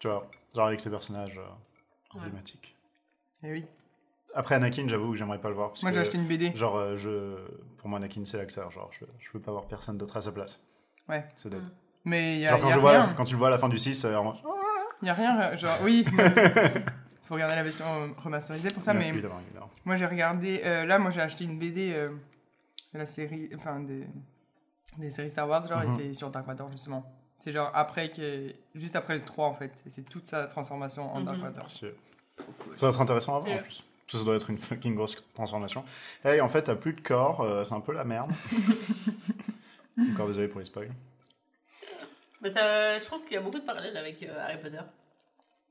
tu 0.00 0.08
vois, 0.08 0.26
genre 0.54 0.66
avec 0.66 0.80
ses 0.80 0.90
personnages 0.90 1.38
euh, 1.38 2.16
emblématiques. 2.18 2.74
Et 3.42 3.48
Eh 3.48 3.52
oui. 3.52 3.64
Après 4.36 4.56
Anakin, 4.56 4.86
j'avoue 4.88 5.12
que 5.12 5.16
j'aimerais 5.16 5.40
pas 5.40 5.48
le 5.48 5.54
voir. 5.54 5.70
parce 5.70 5.82
Moi, 5.82 5.92
j'ai 5.92 6.00
acheté 6.00 6.18
une 6.18 6.26
BD. 6.26 6.54
Genre, 6.56 6.76
euh, 6.76 6.96
je... 6.96 7.36
pour 7.78 7.88
moi, 7.88 7.98
Anakin, 7.98 8.24
c'est 8.24 8.36
l'acteur. 8.36 8.70
Genre, 8.70 8.90
je... 8.98 9.04
je 9.20 9.28
veux 9.32 9.40
pas 9.40 9.52
voir 9.52 9.66
personne 9.66 9.96
d'autre 9.96 10.16
à 10.16 10.22
sa 10.22 10.32
place. 10.32 10.62
Ouais. 11.08 11.24
C'est 11.36 11.48
dead. 11.50 11.60
Mm. 11.62 11.70
Mais 12.06 12.34
il 12.34 12.40
y 12.40 12.46
a, 12.46 12.50
Genre, 12.50 12.60
quand, 12.60 12.68
y 12.68 12.72
a 12.72 12.74
je 12.74 12.78
vois, 12.80 13.06
quand 13.16 13.24
tu 13.24 13.32
le 13.34 13.38
vois 13.38 13.48
à 13.48 13.50
la 13.52 13.58
fin 13.58 13.68
du 13.68 13.78
6, 13.78 14.04
euh, 14.04 14.16
en 14.16 14.24
mode, 14.24 14.36
Il 15.02 15.06
y 15.06 15.10
a 15.10 15.14
rien. 15.14 15.40
euh, 15.40 15.56
Genre, 15.56 15.78
oui. 15.82 16.04
Faut 17.26 17.34
regarder 17.34 17.54
la 17.54 17.62
version 17.62 17.86
euh, 17.86 18.08
remasterisée 18.18 18.68
pour 18.70 18.82
ça, 18.82 18.92
mais 18.92 19.08
Évidemment, 19.08 19.40
évidemment. 19.46 19.70
moi 19.86 19.96
j'ai 19.96 20.04
regardé. 20.06 20.60
euh, 20.62 20.84
là, 20.84 20.98
moi 20.98 21.10
j'ai 21.10 21.22
acheté 21.22 21.44
une 21.44 21.58
BD 21.58 21.92
euh, 21.94 22.10
de 22.92 22.98
la 22.98 23.06
série. 23.06 23.48
Enfin, 23.56 23.80
des, 23.80 24.06
des 24.98 25.08
séries 25.10 25.30
Star 25.30 25.48
Wars, 25.48 25.66
genre, 25.66 25.78
Mhm. 25.84 25.88
et 25.88 25.94
c'est 25.94 26.14
sur 26.14 26.28
Dark 26.30 26.46
Vador 26.46 26.70
justement. 26.70 27.10
C'est 27.38 27.50
genre 27.52 27.70
après, 27.74 28.10
que, 28.10 28.52
juste 28.74 28.94
après 28.94 29.14
le 29.14 29.24
3 29.24 29.46
en 29.48 29.54
fait. 29.54 29.72
Et 29.86 29.90
c'est 29.90 30.02
toute 30.02 30.26
sa 30.26 30.46
transformation 30.46 31.10
en 31.14 31.22
Dark 31.22 31.38
Mhm. 31.38 31.52
Trop 32.36 32.52
cool. 32.58 32.76
Ça 32.76 32.86
doit 32.86 32.94
être 32.94 33.00
intéressant 33.00 33.36
à 33.36 33.38
voir 33.40 33.58
en 33.58 33.62
plus. 33.62 33.82
Que 34.06 34.18
ça 34.18 34.24
doit 34.24 34.36
être 34.36 34.50
une 34.50 34.58
fucking 34.58 34.94
grosse 34.94 35.16
transformation. 35.34 35.84
Et 36.24 36.40
en 36.40 36.48
fait, 36.48 36.62
t'as 36.62 36.74
plus 36.74 36.92
de 36.92 37.00
corps, 37.00 37.40
euh, 37.40 37.64
c'est 37.64 37.74
un 37.74 37.80
peu 37.80 37.92
la 37.92 38.04
merde. 38.04 38.30
Encore 40.12 40.26
désolé 40.26 40.48
pour 40.48 40.60
les 40.60 40.66
spoils. 40.66 40.92
Mais 42.42 42.50
ça, 42.50 42.98
je 42.98 43.04
trouve 43.04 43.22
qu'il 43.24 43.34
y 43.34 43.36
a 43.36 43.40
beaucoup 43.40 43.58
de 43.58 43.64
parallèles 43.64 43.96
avec 43.96 44.22
euh, 44.22 44.38
Harry 44.38 44.58
Potter. 44.58 44.80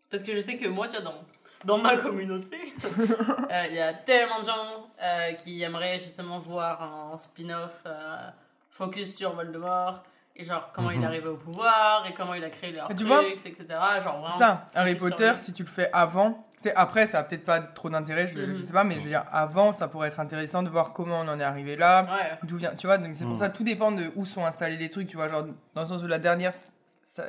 Parce 0.10 0.24
que 0.24 0.34
je 0.36 0.42
sais 0.42 0.58
que 0.58 0.68
moi, 0.68 0.88
tiens, 0.88 1.02
dans, 1.02 1.24
dans 1.66 1.78
ma 1.78 1.98
communauté, 1.98 2.58
euh, 2.84 3.66
il 3.70 3.76
y 3.76 3.80
a 3.80 3.94
tellement 3.94 4.42
de 4.42 4.46
gens 4.46 4.92
euh, 5.02 5.34
qui 5.34 5.62
aimeraient 5.64 6.00
justement 6.00 6.38
voir 6.40 6.82
un 7.14 7.18
spin-off 7.18 7.82
euh, 7.86 8.30
focus 8.70 9.16
sur 9.16 9.34
Voldemort. 9.34 10.04
Et 10.36 10.46
genre, 10.46 10.72
comment 10.74 10.90
il 10.90 10.98
Mhm. 10.98 11.04
est 11.04 11.08
arrivé 11.08 11.28
au 11.28 11.38
pouvoir, 11.38 12.06
et 12.08 12.14
comment 12.16 12.34
il 12.34 12.44
a 12.44 12.50
créé 12.50 12.72
leurs 12.72 12.88
trucs, 12.88 13.02
vois, 13.08 13.24
etc. 13.24 13.54
Genre, 13.70 14.18
C'est 14.20 14.30
vraiment, 14.30 14.38
ça, 14.40 14.66
Harry 14.74 14.98
sur 14.98 15.10
Potter, 15.10 15.32
si 15.38 15.54
tu 15.54 15.62
le 15.62 15.70
fais 15.70 15.90
avant, 15.94 16.44
sais, 16.60 16.74
après 16.76 17.06
ça 17.06 17.20
a 17.20 17.24
peut-être 17.24 17.46
pas 17.46 17.60
trop 17.60 17.88
d'intérêt, 17.92 18.28
je, 18.28 18.40
Mhm. 18.40 18.56
je 18.56 18.64
sais 18.64 18.74
pas, 18.74 18.84
mais 18.84 18.96
je 18.96 19.02
veux 19.02 19.10
dire, 19.10 19.24
avant 19.32 19.74
ça 19.74 19.88
pourrait 19.88 20.08
être 20.08 20.20
intéressant 20.20 20.64
de 20.64 20.70
voir 20.70 20.92
comment 20.94 21.20
on 21.22 21.28
en 21.28 21.40
est 21.40 21.44
arrivé 21.44 21.76
là, 21.76 22.02
Ouais. 22.04 22.38
d'où 22.42 22.58
vient, 22.58 22.74
tu 22.76 22.88
vois, 22.88 22.98
donc 22.98 23.14
c'est 23.14 23.26
pour 23.26 23.34
Mhm. 23.34 23.38
ça, 23.40 23.50
tout 23.50 23.64
dépend 23.64 23.92
de 23.92 24.12
où 24.16 24.26
sont 24.26 24.44
installés 24.44 24.78
les 24.78 24.90
trucs, 24.90 25.08
tu 25.08 25.18
vois, 25.18 25.30
genre 25.30 25.44
dans 25.76 25.82
le 25.84 25.88
sens 25.88 26.02
où 26.02 26.08
la 26.08 26.18
dernière 26.20 26.54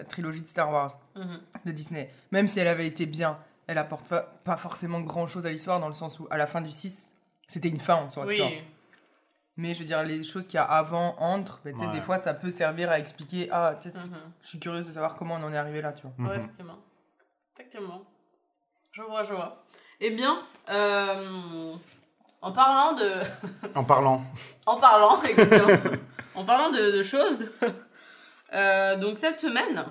trilogie 0.09 0.41
de 0.41 0.47
Star 0.47 0.71
Wars 0.73 0.99
Mhm. 1.15 1.41
de 1.67 1.73
Disney, 1.73 2.11
même 2.31 2.49
si 2.49 2.59
elle 2.59 2.69
avait 2.69 2.87
été 2.87 3.05
bien, 3.05 3.39
elle 3.67 3.77
apporte 3.77 4.07
pas, 4.07 4.23
pas 4.45 4.57
forcément 4.57 5.01
grand 5.03 5.27
chose 5.27 5.45
à 5.45 5.51
l'histoire 5.51 5.79
dans 5.79 5.89
le 5.89 5.95
sens 5.95 6.21
où 6.21 6.27
à 6.31 6.39
la 6.39 6.47
fin 6.47 6.63
du 6.63 6.71
6, 6.71 7.13
c'était 7.49 7.69
une 7.69 7.81
fin 7.81 7.97
en 7.97 8.09
soi, 8.09 8.25
tu 8.27 8.37
vois. 8.39 8.47
Oui. 8.47 8.63
Mais 9.57 9.73
je 9.75 9.79
veux 9.81 9.85
dire, 9.85 10.03
les 10.03 10.25
choses 10.25 10.47
qu'il 10.49 10.57
y 10.57 10.59
a 10.59 10.65
avant, 10.65 11.15
entre, 11.21 11.61
tu 11.63 11.77
sais, 11.77 11.87
Ouais. 11.87 11.93
des 11.93 12.01
fois 12.01 12.19
ça 12.19 12.35
peut 12.35 12.51
servir 12.51 12.91
à 12.91 12.99
expliquer, 12.99 13.49
ah, 13.53 13.77
tu 13.81 13.91
sais, 13.91 13.97
Mhm. 13.97 14.17
je 14.43 14.49
suis 14.49 14.59
curieuse 14.59 14.87
de 14.89 14.93
savoir 14.93 15.15
comment 15.15 15.37
on 15.37 15.45
en 15.45 15.53
est 15.53 15.57
arrivé 15.57 15.81
là, 15.81 15.93
tu 15.93 16.03
vois. 16.07 16.27
Ouais, 16.31 16.37
Mhm. 16.39 16.45
effectivement. 16.45 16.79
Effectivement. 17.55 18.03
Je 18.93 19.03
vois, 19.03 19.23
je 19.25 19.33
vois. 19.35 19.65
Eh 20.01 20.11
bien, 20.11 20.37
euh, 20.71 21.73
en 22.43 22.53
parlant 22.53 22.95
de. 22.99 23.13
En 23.77 23.85
parlant, 23.85 24.23
En 24.67 24.77
parlant, 24.81 25.23
exactement. 25.23 25.97
en 26.35 26.45
parlant 26.45 26.71
de, 26.71 26.91
de 26.91 27.03
choses. 27.03 27.47
euh, 28.53 28.97
donc, 28.97 29.19
cette 29.19 29.39
semaine, 29.39 29.85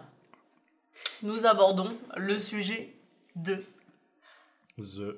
nous 1.22 1.46
abordons 1.46 1.98
le 2.18 2.38
sujet 2.40 2.94
de. 3.36 3.64
The 4.78 5.18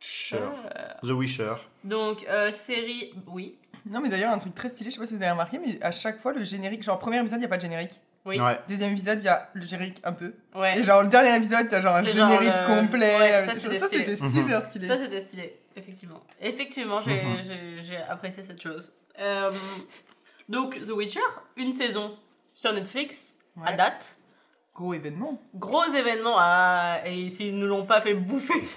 Witcher. 0.00 0.36
Euh, 0.38 0.88
The 1.02 1.10
Witcher. 1.10 1.54
donc, 1.84 2.26
euh, 2.30 2.52
série. 2.52 3.12
Oui. 3.26 3.58
Non, 3.90 4.00
mais 4.00 4.08
d'ailleurs, 4.08 4.32
un 4.32 4.38
truc 4.38 4.54
très 4.54 4.68
stylé, 4.68 4.90
je 4.90 4.94
sais 4.94 5.00
pas 5.00 5.06
si 5.06 5.14
vous 5.14 5.22
avez 5.22 5.30
remarqué, 5.30 5.58
mais 5.58 5.78
à 5.82 5.90
chaque 5.92 6.20
fois, 6.20 6.32
le 6.32 6.44
générique, 6.44 6.82
genre, 6.82 6.98
premier 6.98 7.18
épisode, 7.18 7.38
il 7.38 7.40
n'y 7.40 7.46
a 7.46 7.48
pas 7.48 7.56
de 7.56 7.62
générique. 7.62 7.98
Oui. 8.24 8.40
Ouais. 8.40 8.58
Deuxième 8.68 8.90
épisode, 8.92 9.22
il 9.22 9.26
y 9.26 9.28
a 9.28 9.48
le 9.54 9.62
générique 9.64 9.98
un 10.02 10.12
peu. 10.12 10.34
Ouais. 10.54 10.78
Et 10.80 10.82
genre, 10.84 11.02
le 11.02 11.08
dernier 11.08 11.36
épisode, 11.36 11.66
il 11.66 11.72
y 11.72 11.74
a 11.76 11.80
genre 11.80 11.94
un 11.94 12.04
C'est 12.04 12.10
genre 12.10 12.28
générique 12.28 12.52
le- 12.60 12.66
complet. 12.80 13.16
ouais, 13.18 13.32
avec- 13.32 13.54
ça, 13.56 13.78
ça, 13.78 13.88
c'était 13.88 14.16
super 14.16 14.62
stylé. 14.62 14.88
Ça, 14.88 14.98
c'était 14.98 15.20
stylé, 15.20 15.60
effectivement. 15.76 16.20
Effectivement, 16.40 17.00
j'ai 17.02 17.14
Mhm. 17.22 18.02
apprécié 18.08 18.42
cette 18.42 18.60
chose. 18.60 18.92
Euh, 19.20 19.52
donc, 20.48 20.76
The 20.84 20.90
Witcher, 20.90 21.20
une 21.56 21.72
saison 21.72 22.18
sur 22.52 22.72
Netflix, 22.72 23.32
à 23.64 23.74
date. 23.74 24.16
Gros 24.76 24.92
événement. 24.92 25.40
Gros 25.54 25.84
événement, 25.84 26.34
ah, 26.38 26.98
et 27.06 27.30
s'ils 27.30 27.56
ne 27.58 27.64
l'ont 27.64 27.86
pas 27.86 28.02
fait 28.02 28.12
bouffer 28.14 28.52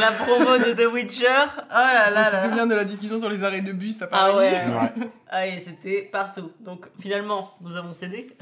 la 0.00 0.10
promo 0.10 0.56
de 0.56 0.72
The 0.72 0.90
Witcher, 0.90 1.44
oh 1.60 1.64
là 1.70 2.08
là 2.10 2.22
On 2.26 2.30
se 2.30 2.32
là. 2.36 2.42
souvient 2.44 2.66
de 2.66 2.74
la 2.74 2.84
discussion 2.86 3.18
sur 3.18 3.28
les 3.28 3.44
arrêts 3.44 3.60
de 3.60 3.72
bus 3.72 4.00
à 4.00 4.06
Ah 4.06 4.08
Paris. 4.08 4.36
ouais, 4.36 4.50
Ouais. 4.52 4.92
ah, 5.28 5.46
et 5.46 5.60
c'était 5.60 6.02
partout. 6.10 6.50
Donc 6.60 6.88
finalement, 6.98 7.50
nous 7.60 7.76
avons 7.76 7.92
cédé. 7.92 8.34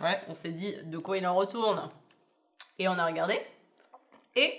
Ouais. 0.00 0.18
On 0.28 0.34
s'est 0.34 0.52
dit 0.52 0.74
de 0.84 0.96
quoi 0.98 1.18
il 1.18 1.26
en 1.26 1.34
retourne. 1.34 1.90
Et 2.78 2.88
on 2.88 2.98
a 2.98 3.04
regardé. 3.06 3.38
Et. 4.34 4.52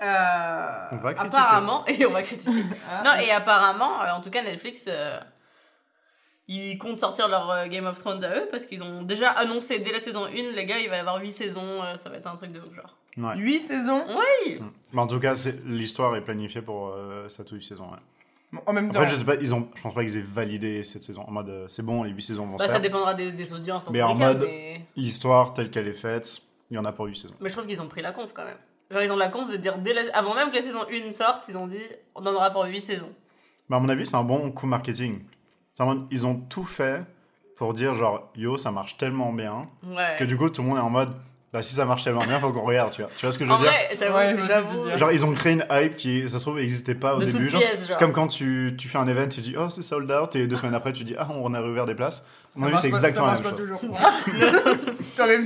euh, 0.00 0.88
On 0.92 0.96
va 0.96 1.14
critiquer. 1.14 1.36
apparemment, 1.42 1.84
et 1.88 2.06
on 2.06 2.10
va 2.10 2.22
critiquer. 2.22 2.64
Ah, 2.90 3.02
Non, 3.04 3.12
et 3.20 3.30
apparemment, 3.32 4.02
euh, 4.02 4.12
en 4.12 4.20
tout 4.20 4.30
cas, 4.30 4.42
Netflix, 4.42 4.84
euh, 4.88 5.18
ils 6.48 6.76
comptent 6.78 7.00
sortir 7.00 7.28
leur 7.28 7.50
euh, 7.50 7.66
Game 7.68 7.86
of 7.86 7.98
Thrones 7.98 8.22
à 8.24 8.36
eux 8.36 8.48
parce 8.50 8.66
qu'ils 8.66 8.82
ont 8.82 9.02
déjà 9.02 9.30
annoncé 9.30 9.78
dès 9.78 9.92
la 9.92 10.00
saison 10.00 10.26
1, 10.26 10.30
les 10.52 10.66
gars, 10.66 10.78
il 10.78 10.88
va 10.90 10.96
y 10.96 11.00
avoir 11.00 11.20
8 11.20 11.32
saisons, 11.32 11.82
euh, 11.82 11.96
ça 11.96 12.10
va 12.10 12.16
être 12.16 12.26
un 12.26 12.36
truc 12.36 12.52
de 12.52 12.60
ouf, 12.60 12.74
genre. 12.74 12.96
Ouais. 13.16 13.36
8 13.38 13.60
saisons? 13.60 14.04
Oui 14.08 14.60
Mais 14.92 15.00
en 15.00 15.06
tout 15.06 15.20
cas, 15.20 15.34
l'histoire 15.64 16.14
est 16.16 16.20
planifiée 16.22 16.62
pour 16.62 16.88
euh, 16.88 17.28
cette 17.28 17.50
ou 17.52 17.54
huit 17.56 17.62
saisons. 17.64 17.84
ouais. 17.90 17.98
Bon, 18.52 18.60
en 18.66 18.72
même 18.72 18.90
temps, 18.92 19.00
Après, 19.00 19.10
je 19.10 19.16
sais 19.16 19.24
pas, 19.24 19.34
ils 19.36 19.52
ont, 19.54 19.68
je 19.74 19.82
pense 19.82 19.94
pas 19.94 20.04
qu'ils 20.04 20.16
aient 20.18 20.22
validé 20.22 20.82
cette 20.84 21.02
saison. 21.02 21.24
En 21.26 21.30
mode, 21.32 21.48
euh, 21.48 21.64
c'est 21.68 21.84
bon, 21.84 22.02
les 22.04 22.10
8 22.10 22.22
saisons 22.22 22.46
vont 22.46 22.56
Bah, 22.56 22.66
se 22.66 22.72
ça 22.72 22.78
dépendra 22.78 23.14
des, 23.14 23.32
des 23.32 23.52
audiences 23.52 23.88
Mais 23.90 24.02
en 24.02 24.16
cas, 24.16 24.34
mode- 24.34 24.42
mais... 24.44 24.80
L'histoire 24.96 25.52
telle 25.54 25.70
qu'elle 25.70 25.88
est 25.88 25.92
faite, 25.94 26.40
il 26.70 26.74
y 26.74 26.78
en 26.78 26.84
a 26.84 26.92
pour 26.92 27.06
8 27.06 27.16
saisons. 27.16 27.34
mais 27.40 27.48
je 27.48 27.54
trouve 27.54 27.66
qu'ils 27.66 27.80
ont 27.82 27.88
pris 27.88 28.02
la 28.02 28.12
conf 28.12 28.32
quand 28.32 28.44
même. 28.44 28.58
Genre, 28.90 29.02
ils 29.02 29.10
ont 29.10 29.16
la 29.16 29.28
conf 29.28 29.50
de 29.50 29.56
dire, 29.56 29.78
dès 29.78 29.92
la- 29.94 30.16
avant 30.16 30.34
même 30.34 30.50
que 30.50 30.56
la 30.56 30.62
saison 30.62 30.84
1 30.88 31.10
sorte, 31.12 31.48
ils 31.48 31.56
ont 31.56 31.66
dit, 31.66 31.80
on 32.14 32.24
en 32.26 32.32
aura 32.34 32.50
pour 32.50 32.64
8 32.64 32.80
saisons. 32.80 33.12
Mais 33.68 33.76
à 33.76 33.80
mon 33.80 33.88
avis, 33.88 34.06
c'est 34.06 34.16
un 34.16 34.22
bon 34.24 34.52
coup 34.52 34.66
marketing. 34.66 35.20
C'est 35.74 35.82
en 35.82 35.86
mode, 35.86 36.06
ils 36.10 36.26
ont 36.26 36.36
tout 36.36 36.64
fait 36.64 37.02
pour 37.56 37.74
dire 37.74 37.94
genre, 37.94 38.30
yo, 38.36 38.56
ça 38.56 38.70
marche 38.70 38.96
tellement 38.96 39.32
bien, 39.32 39.68
Ouais. 39.84 40.16
que 40.18 40.24
du 40.24 40.36
coup, 40.36 40.48
tout 40.50 40.62
le 40.62 40.68
monde 40.68 40.78
est 40.78 40.80
en 40.80 40.90
mode, 40.90 41.10
bah 41.52 41.62
si 41.62 41.72
ça 41.74 41.84
marche 41.84 42.02
tellement 42.02 42.24
bien, 42.24 42.40
faut 42.40 42.52
qu'on 42.52 42.62
regarde, 42.64 42.90
tu 42.92 43.00
vois. 43.02 43.10
Tu 43.16 43.26
vois 43.26 43.32
ce 43.32 43.38
que 43.38 43.44
je 43.44 43.50
veux 43.50 43.54
En 43.54 43.60
dire? 43.60 43.70
vrai, 43.70 43.88
j'avoue, 44.48 44.84
Ouais. 44.86 44.98
Genre, 44.98 45.12
ils 45.12 45.24
ont 45.24 45.32
créé 45.32 45.52
une 45.52 45.64
hype 45.70 45.94
qui, 45.96 46.28
ça 46.28 46.38
se 46.38 46.42
trouve, 46.44 46.56
n'existait 46.58 46.96
pas 46.96 47.14
au 47.14 47.20
De 47.20 47.26
début. 47.26 47.48
Genre, 47.48 47.62
c'est 47.74 47.86
genre. 47.88 47.96
comme 47.98 48.12
quand 48.12 48.26
tu, 48.26 48.74
tu 48.76 48.88
fais 48.88 48.98
un 48.98 49.06
event, 49.06 49.28
tu 49.28 49.40
dis, 49.40 49.54
oh, 49.56 49.70
c'est 49.70 49.82
sold 49.82 50.10
out, 50.10 50.34
et 50.34 50.48
deux 50.48 50.56
semaines 50.56 50.74
après, 50.74 50.92
tu 50.92 51.04
dis, 51.04 51.14
ah, 51.16 51.28
on 51.30 51.54
a 51.54 51.60
réouvert 51.60 51.84
des 51.86 51.94
places. 51.94 52.26
À 52.56 52.60
mon 52.60 52.66
avis, 52.66 52.76
c'est 52.76 52.88
exactement 52.88 53.26
la 53.28 53.34
même 53.34 53.42
chose. 53.44 53.60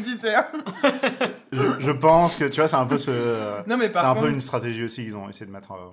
dit 0.03 0.19
ça. 0.23 0.51
Je, 1.53 1.63
je 1.81 1.91
pense 1.91 2.37
que, 2.37 2.45
tu 2.47 2.61
vois, 2.61 2.69
c'est 2.69 2.77
un 2.77 2.87
peu 2.87 2.97
ce. 2.99 3.11
Non, 3.69 3.77
mais 3.77 3.91
C'est 3.95 3.99
un 3.99 4.11
contre, 4.15 4.23
peu 4.27 4.31
une 4.31 4.41
stratégie 4.41 4.85
aussi 4.85 5.05
qu'ils 5.05 5.17
ont 5.17 5.29
essayé 5.29 5.47
de 5.47 5.53
mettre. 5.53 5.73
euh, 5.73 5.89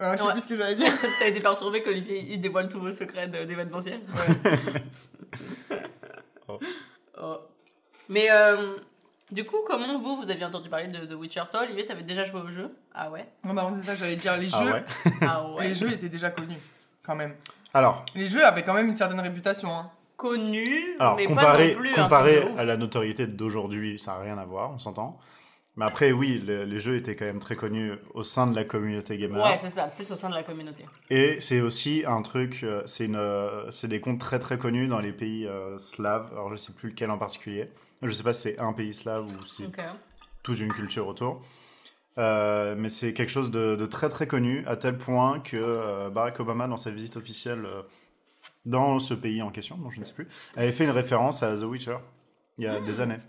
euh, 0.00 0.12
je 0.12 0.18
sais 0.18 0.24
Ouais. 0.26 0.32
plus 0.32 0.40
ce 0.42 0.48
que 0.48 0.56
j'allais 0.56 0.74
dire. 0.76 0.92
T'as 1.18 1.28
été 1.28 1.38
perturbé 1.38 1.82
qu'Olivier 1.82 2.26
il 2.30 2.40
dévoile 2.40 2.68
tous 2.68 2.80
vos 2.80 2.92
secrets 2.92 3.28
de- 3.28 3.44
d'événementiel 3.44 4.00
Oh. 7.22 7.36
Mais 8.08 8.28
euh, 8.30 8.74
du 9.30 9.44
coup, 9.44 9.58
comment 9.66 9.98
vous, 10.00 10.16
vous 10.16 10.30
aviez 10.30 10.44
entendu 10.44 10.68
parler 10.68 10.88
de 10.88 11.04
The 11.06 11.14
Witcher 11.14 11.42
Toi, 11.50 11.62
Olivier, 11.62 11.86
t'avais 11.86 12.02
déjà 12.02 12.24
joué 12.24 12.40
au 12.40 12.50
jeu? 12.50 12.74
Ah 12.94 13.10
ouais? 13.10 13.28
Non, 13.44 13.54
bah, 13.54 13.70
c'est 13.74 13.82
ça 13.82 13.92
que 13.92 13.98
j'allais 14.00 14.16
dire. 14.16 14.36
Les 14.36 14.48
Ah 14.52 14.58
jeux, 14.64 14.72
ouais 14.72 14.84
Ah 15.22 15.48
ouais 15.52 15.68
les 15.68 15.74
jeux 15.74 15.92
étaient 15.92 16.08
déjà 16.08 16.30
connus, 16.30 16.58
quand 17.04 17.14
même. 17.14 17.34
Alors, 17.72 18.04
Les 18.16 18.26
jeux 18.26 18.44
avaient 18.44 18.64
quand 18.64 18.74
même 18.74 18.88
une 18.88 18.94
certaine 18.96 19.20
réputation. 19.20 19.70
Hein. 19.70 19.90
Connu, 20.16 20.96
alors 20.98 21.16
mais 21.16 21.24
pas 21.24 21.28
comparé, 21.34 21.72
non 21.74 21.78
plus 21.80 21.90
un 21.98 22.02
comparé 22.02 22.40
de 22.44 22.58
à 22.58 22.64
la 22.64 22.76
notoriété 22.76 23.26
d'aujourd'hui, 23.26 23.98
ça 23.98 24.14
n'a 24.14 24.18
rien 24.20 24.36
à 24.38 24.44
voir, 24.44 24.70
on 24.72 24.78
s'entend. 24.78 25.18
Mais 25.80 25.86
après, 25.86 26.12
oui, 26.12 26.38
le- 26.46 26.64
les 26.64 26.78
jeux 26.78 26.96
étaient 26.96 27.14
quand 27.14 27.24
même 27.24 27.38
très 27.38 27.56
connus 27.56 27.92
au 28.12 28.22
sein 28.22 28.46
de 28.46 28.54
la 28.54 28.64
communauté 28.64 29.16
gamer. 29.16 29.42
Ouais, 29.42 29.56
c'est 29.58 29.70
ça, 29.70 29.84
plus 29.86 30.12
au 30.12 30.14
sein 30.14 30.28
de 30.28 30.34
la 30.34 30.42
communauté. 30.42 30.84
Et 31.08 31.40
c'est 31.40 31.62
aussi 31.62 32.04
un 32.06 32.20
truc, 32.20 32.60
euh, 32.64 32.82
c'est 32.84 33.08
euh, 33.14 33.70
c'est 33.70 33.88
des 33.88 33.98
comptes 34.02 34.20
très 34.20 34.38
très 34.38 34.58
connus 34.58 34.88
dans 34.88 35.00
les 35.00 35.12
pays 35.12 35.46
euh, 35.46 35.78
slaves. 35.78 36.28
Alors 36.32 36.50
je 36.50 36.56
sais 36.56 36.74
plus 36.74 36.90
lequel 36.90 37.10
en 37.10 37.16
particulier. 37.16 37.70
Je 38.02 38.12
sais 38.12 38.22
pas 38.22 38.34
si 38.34 38.42
c'est 38.42 38.58
un 38.60 38.74
pays 38.74 38.92
slave 38.92 39.26
ou 39.26 39.42
si 39.42 39.64
Ok. 39.64 39.80
toute 40.42 40.60
une 40.60 40.70
culture 40.72 41.08
autour. 41.08 41.40
Euh, 42.18 42.74
mais 42.76 42.90
c'est 42.90 43.14
quelque 43.14 43.30
chose 43.30 43.50
de, 43.50 43.74
de 43.74 43.86
très 43.86 44.10
très 44.10 44.26
connu 44.26 44.62
à 44.66 44.76
tel 44.76 44.98
point 44.98 45.40
que 45.40 45.56
euh, 45.56 46.10
Barack 46.10 46.40
Obama 46.40 46.66
dans 46.68 46.76
sa 46.76 46.90
visite 46.90 47.16
officielle 47.16 47.66
dans 48.66 48.98
ce 48.98 49.14
pays 49.14 49.40
en 49.40 49.48
question, 49.50 49.78
dont 49.78 49.88
je 49.90 50.00
ne 50.00 50.04
sais 50.04 50.12
plus, 50.12 50.28
avait 50.56 50.72
fait 50.72 50.84
une 50.84 50.90
référence 50.90 51.42
à 51.42 51.56
The 51.56 51.62
Witcher 51.62 51.96
il 52.58 52.64
y 52.64 52.66
a 52.66 52.80
des 52.80 53.00
années. 53.00 53.20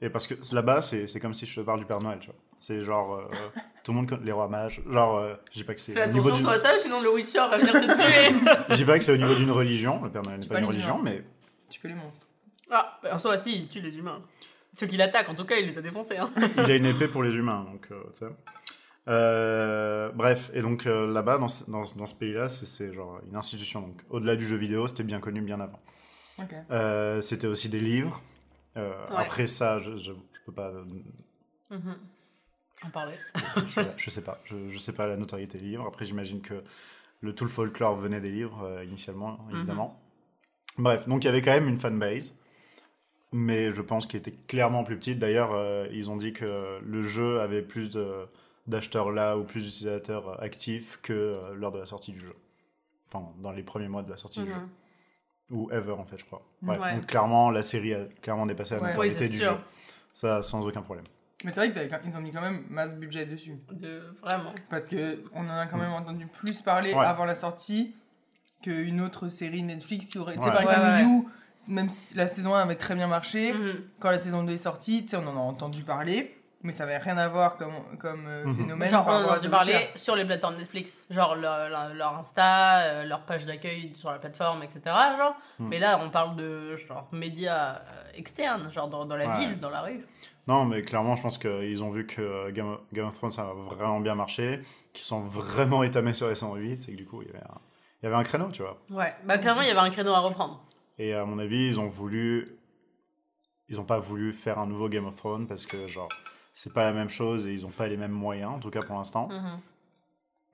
Et 0.00 0.10
parce 0.10 0.26
que 0.28 0.34
là-bas, 0.54 0.80
c'est 0.80 1.06
c'est 1.08 1.18
comme 1.18 1.34
si 1.34 1.44
je 1.44 1.56
te 1.56 1.60
parle 1.60 1.80
du 1.80 1.84
Père 1.86 2.00
Noël, 2.00 2.18
tu 2.20 2.26
vois. 2.26 2.36
C'est 2.56 2.82
genre 2.82 3.14
euh, 3.16 3.24
tout 3.84 3.90
le 3.92 3.96
monde 3.96 4.08
connaît 4.08 4.24
les 4.24 4.32
rois 4.32 4.48
mages. 4.48 4.80
Genre, 4.88 5.16
euh, 5.16 5.34
je 5.50 5.56
dis 5.58 5.64
pas 5.64 5.74
que 5.74 5.80
c'est 5.80 5.92
Fais 5.92 6.04
au 6.08 6.12
niveau 6.12 6.28
attention 6.28 6.46
ça, 6.56 6.78
sinon 6.78 7.00
le 7.00 7.12
Witcher 7.12 7.38
va 7.38 7.58
venir 7.58 7.72
te 7.72 7.78
tuer. 7.78 8.54
je 8.70 8.74
dis 8.76 8.84
pas 8.84 8.96
que 8.98 9.04
c'est 9.04 9.12
au 9.12 9.16
niveau 9.16 9.34
d'une 9.34 9.50
religion, 9.50 10.00
le 10.04 10.10
Père 10.10 10.22
Noël 10.22 10.38
n'est 10.38 10.46
pas 10.46 10.54
pas 10.54 10.60
une 10.60 10.66
religion, 10.66 11.00
humains. 11.00 11.10
mais 11.16 11.24
Tu 11.70 11.80
que 11.80 11.88
les 11.88 11.94
monstres. 11.94 12.26
ah, 12.70 13.00
en 13.10 13.18
soi, 13.18 13.38
si, 13.38 13.56
il 13.62 13.68
tue 13.68 13.80
les 13.80 13.96
humains. 13.96 14.22
Ceux 14.78 14.86
qui 14.86 14.96
l'attaquent, 14.96 15.30
en 15.30 15.34
tout 15.34 15.44
cas, 15.46 15.56
il 15.56 15.66
les 15.66 15.76
a 15.78 15.82
défoncés. 15.82 16.16
Hein. 16.18 16.30
il 16.56 16.70
a 16.70 16.76
une 16.76 16.86
épée 16.86 17.08
pour 17.08 17.24
les 17.24 17.34
humains, 17.34 17.64
donc 17.64 17.88
euh, 17.90 18.00
tu 18.16 18.24
sais. 18.26 18.32
Euh, 19.08 20.10
bref, 20.14 20.50
et 20.54 20.60
donc 20.62 20.86
euh, 20.86 21.10
là-bas, 21.12 21.38
dans, 21.38 21.48
ce- 21.48 21.68
dans, 21.70 21.82
dans 21.96 22.06
ce 22.06 22.14
pays-là, 22.14 22.48
c'est- 22.48 22.66
c'est 22.66 22.92
genre 22.92 23.20
une 23.28 23.36
institution. 23.36 23.80
Donc 23.80 24.00
au-delà 24.10 24.36
du 24.36 24.46
jeu 24.46 24.56
vidéo, 24.56 24.86
c'était 24.86 25.02
bien 25.02 25.18
connu 25.18 25.40
bien 25.40 25.60
avant. 25.60 25.80
Ok. 26.38 26.54
Euh, 26.70 27.20
c'était 27.22 27.46
aussi 27.46 27.68
des 27.68 27.80
livres. 27.80 28.22
Euh, 28.78 28.92
Ouais. 29.10 29.16
Après 29.16 29.46
ça, 29.46 29.78
je, 29.80 29.96
je, 29.96 30.12
je 30.12 30.40
peux 30.46 30.52
pas, 30.52 30.72
Mhm. 31.70 31.96
En 32.84 32.90
parler. 32.90 33.14
je, 33.66 33.80
je 33.96 34.10
sais 34.10 34.22
pas, 34.22 34.38
je, 34.44 34.78
sais 34.78 34.92
pas 34.94 35.06
la 35.06 35.16
notoriété 35.16 35.58
des 35.58 35.64
livres. 35.64 35.86
Après, 35.86 36.04
j'imagine 36.04 36.40
que 36.40 36.62
le 37.20 37.34
tout 37.34 37.44
le 37.44 37.50
folklore 37.50 37.96
venait 37.96 38.20
des 38.20 38.30
livres 38.30 38.62
euh, 38.62 38.84
initialement, 38.84 39.38
évidemment. 39.52 40.00
Bref, 40.78 41.08
donc 41.08 41.24
il 41.24 41.26
y 41.26 41.28
avait 41.28 41.42
quand 41.42 41.50
même 41.50 41.66
une 41.68 41.76
fanbase, 41.76 42.36
mais 43.32 43.72
je 43.72 43.82
pense 43.82 44.06
qu'elle 44.06 44.20
était 44.20 44.36
clairement 44.46 44.84
plus 44.84 44.96
petite. 44.96 45.18
D'ailleurs, 45.18 45.50
euh, 45.52 45.88
ils 45.90 46.08
ont 46.08 46.16
dit 46.16 46.32
que 46.32 46.78
le 46.80 47.02
jeu 47.02 47.40
avait 47.40 47.62
plus 47.62 47.90
d'acheteurs 48.68 49.10
là 49.10 49.36
ou 49.36 49.42
plus 49.44 49.64
d'utilisateurs 49.64 50.40
actifs 50.40 51.00
que 51.02 51.12
euh, 51.12 51.54
lors 51.54 51.72
de 51.72 51.78
la 51.80 51.86
sortie 51.86 52.12
du 52.12 52.20
jeu. 52.20 52.34
Enfin, 53.12 53.26
dans 53.42 53.50
les 53.52 53.64
premiers 53.64 53.88
mois 53.88 54.02
de 54.04 54.10
la 54.10 54.16
sortie 54.16 54.40
du 54.42 54.50
jeu. 54.50 54.60
Ou 55.50 55.70
ever, 55.72 55.92
en 55.92 56.04
fait, 56.04 56.18
je 56.18 56.24
crois. 56.24 56.42
Bref, 56.60 56.80
Ouais. 56.80 56.94
donc 56.94 57.06
clairement, 57.06 57.50
la 57.50 57.62
série 57.62 57.94
a 57.94 58.04
clairement 58.22 58.44
dépassé 58.46 58.74
la 58.74 58.82
Ouais. 58.82 58.98
Oui, 58.98 59.14
du 59.14 59.26
sûr. 59.28 59.52
jeu. 59.52 59.56
Ça, 60.12 60.42
sans 60.42 60.66
aucun 60.66 60.82
problème. 60.82 61.06
Mais 61.44 61.52
c'est 61.52 61.68
vrai 61.70 61.88
qu'ils 62.00 62.16
ont 62.16 62.20
mis 62.20 62.32
quand 62.32 62.40
même 62.40 62.64
masse 62.68 62.94
budget 62.96 63.24
dessus. 63.24 63.56
De... 63.70 64.02
Vraiment. 64.22 64.52
Parce 64.68 64.88
que 64.88 65.22
on 65.32 65.48
en 65.48 65.56
a 65.56 65.66
quand 65.66 65.78
même 65.78 65.92
entendu 65.92 66.26
plus 66.26 66.60
parler 66.60 66.92
Ouais. 66.92 67.04
avant 67.06 67.24
la 67.24 67.34
sortie 67.36 67.94
qu'une 68.62 69.00
autre 69.00 69.28
série 69.28 69.62
Netflix 69.62 70.06
qui 70.06 70.18
aurait. 70.18 70.34
Tu 70.34 70.42
sais, 70.42 70.48
Ouais. 70.48 70.52
par 70.52 70.62
exemple, 70.62 70.80
Ouais, 70.80 70.94
ouais, 70.96 71.02
You, 71.02 71.30
même 71.68 71.88
si 71.88 72.14
la 72.14 72.26
saison 72.26 72.54
1 72.54 72.60
avait 72.60 72.74
très 72.74 72.94
bien 72.96 73.06
marché, 73.06 73.52
Mhm. 73.52 73.74
quand 74.00 74.10
la 74.10 74.18
saison 74.18 74.42
2 74.42 74.52
est 74.54 74.56
sortie, 74.56 75.02
tu 75.04 75.10
sais, 75.10 75.16
on 75.16 75.26
en 75.28 75.36
a 75.36 75.40
entendu 75.40 75.84
parler, 75.84 76.37
mais 76.62 76.72
ça 76.72 76.84
avait 76.84 76.98
rien 76.98 77.16
à 77.18 77.28
voir 77.28 77.56
comme, 77.56 77.72
comme 77.98 78.26
euh, 78.26 78.44
Mhm. 78.44 78.56
phénomène. 78.56 78.90
Genre, 78.90 79.04
par 79.04 79.20
on 79.20 79.30
a 79.30 79.48
parler 79.48 79.88
sur 79.94 80.16
les 80.16 80.24
plateformes 80.24 80.56
Netflix. 80.56 81.06
Genre 81.10 81.36
leur, 81.36 81.68
leur, 81.68 81.94
leur 81.94 82.16
Insta, 82.18 82.80
euh, 82.80 83.04
leur 83.04 83.22
page 83.26 83.46
d'accueil 83.46 83.92
sur 83.94 84.10
la 84.10 84.18
plateforme, 84.18 84.62
etc. 84.62 84.80
Genre. 85.16 85.34
Hmm. 85.58 85.68
Mais 85.68 85.78
là, 85.78 86.00
on 86.02 86.10
parle 86.10 86.36
de 86.36 86.76
genre 86.76 87.08
médias 87.12 87.76
euh, 87.76 88.10
externes, 88.14 88.72
genre 88.72 88.88
dans, 88.88 89.04
dans 89.06 89.16
la 89.16 89.28
Ouais. 89.28 89.38
ville, 89.46 89.60
dans 89.60 89.70
la 89.70 89.82
rue. 89.82 90.04
Non, 90.48 90.64
mais 90.64 90.82
clairement, 90.82 91.14
je 91.14 91.22
pense 91.22 91.38
qu'ils 91.38 91.82
ont 91.84 91.90
vu 91.90 92.06
que 92.06 92.50
Game 92.50 92.72
of, 92.72 92.80
Game 92.92 93.06
of 93.06 93.14
Thrones 93.16 93.30
ça 93.32 93.42
a 93.42 93.52
vraiment 93.74 94.00
bien 94.00 94.14
marché, 94.14 94.60
qu'ils 94.92 95.04
sont 95.04 95.20
vraiment 95.20 95.82
étamés 95.82 96.14
sur 96.14 96.28
les 96.28 96.34
108, 96.34 96.76
c'est 96.78 96.92
que 96.92 96.96
du 96.96 97.06
coup, 97.06 97.20
il 97.22 97.28
y 97.28 97.30
avait 97.30 97.44
un, 97.44 97.58
il 98.02 98.04
y 98.04 98.08
avait 98.08 98.16
un 98.16 98.22
créneau, 98.24 98.48
tu 98.50 98.62
vois. 98.62 98.78
Ouais. 98.90 99.14
Bah, 99.24 99.38
clairement, 99.38 99.60
il 99.62 99.68
y 99.68 99.70
avait 99.70 99.78
un 99.80 99.90
créneau 99.90 100.14
à 100.14 100.20
reprendre. 100.20 100.64
Et 100.98 101.14
à 101.14 101.24
mon 101.24 101.38
avis, 101.38 101.66
ils 101.66 101.78
ont 101.80 101.86
voulu. 101.86 102.56
Ils 103.68 103.76
n'ont 103.76 103.84
pas 103.84 103.98
voulu 103.98 104.32
faire 104.32 104.58
un 104.58 104.66
nouveau 104.66 104.88
Game 104.88 105.06
of 105.06 105.14
Thrones 105.16 105.46
parce 105.46 105.66
que, 105.66 105.86
genre, 105.86 106.08
c'est 106.58 106.72
pas 106.72 106.82
la 106.82 106.92
même 106.92 107.08
chose 107.08 107.46
et 107.46 107.54
ils 107.54 107.62
n'ont 107.62 107.70
pas 107.70 107.86
les 107.86 107.96
mêmes 107.96 108.10
moyens, 108.10 108.50
en 108.50 108.58
tout 108.58 108.70
cas 108.70 108.80
pour 108.82 108.96
l'instant. 108.96 109.28
Mhm. 109.28 109.60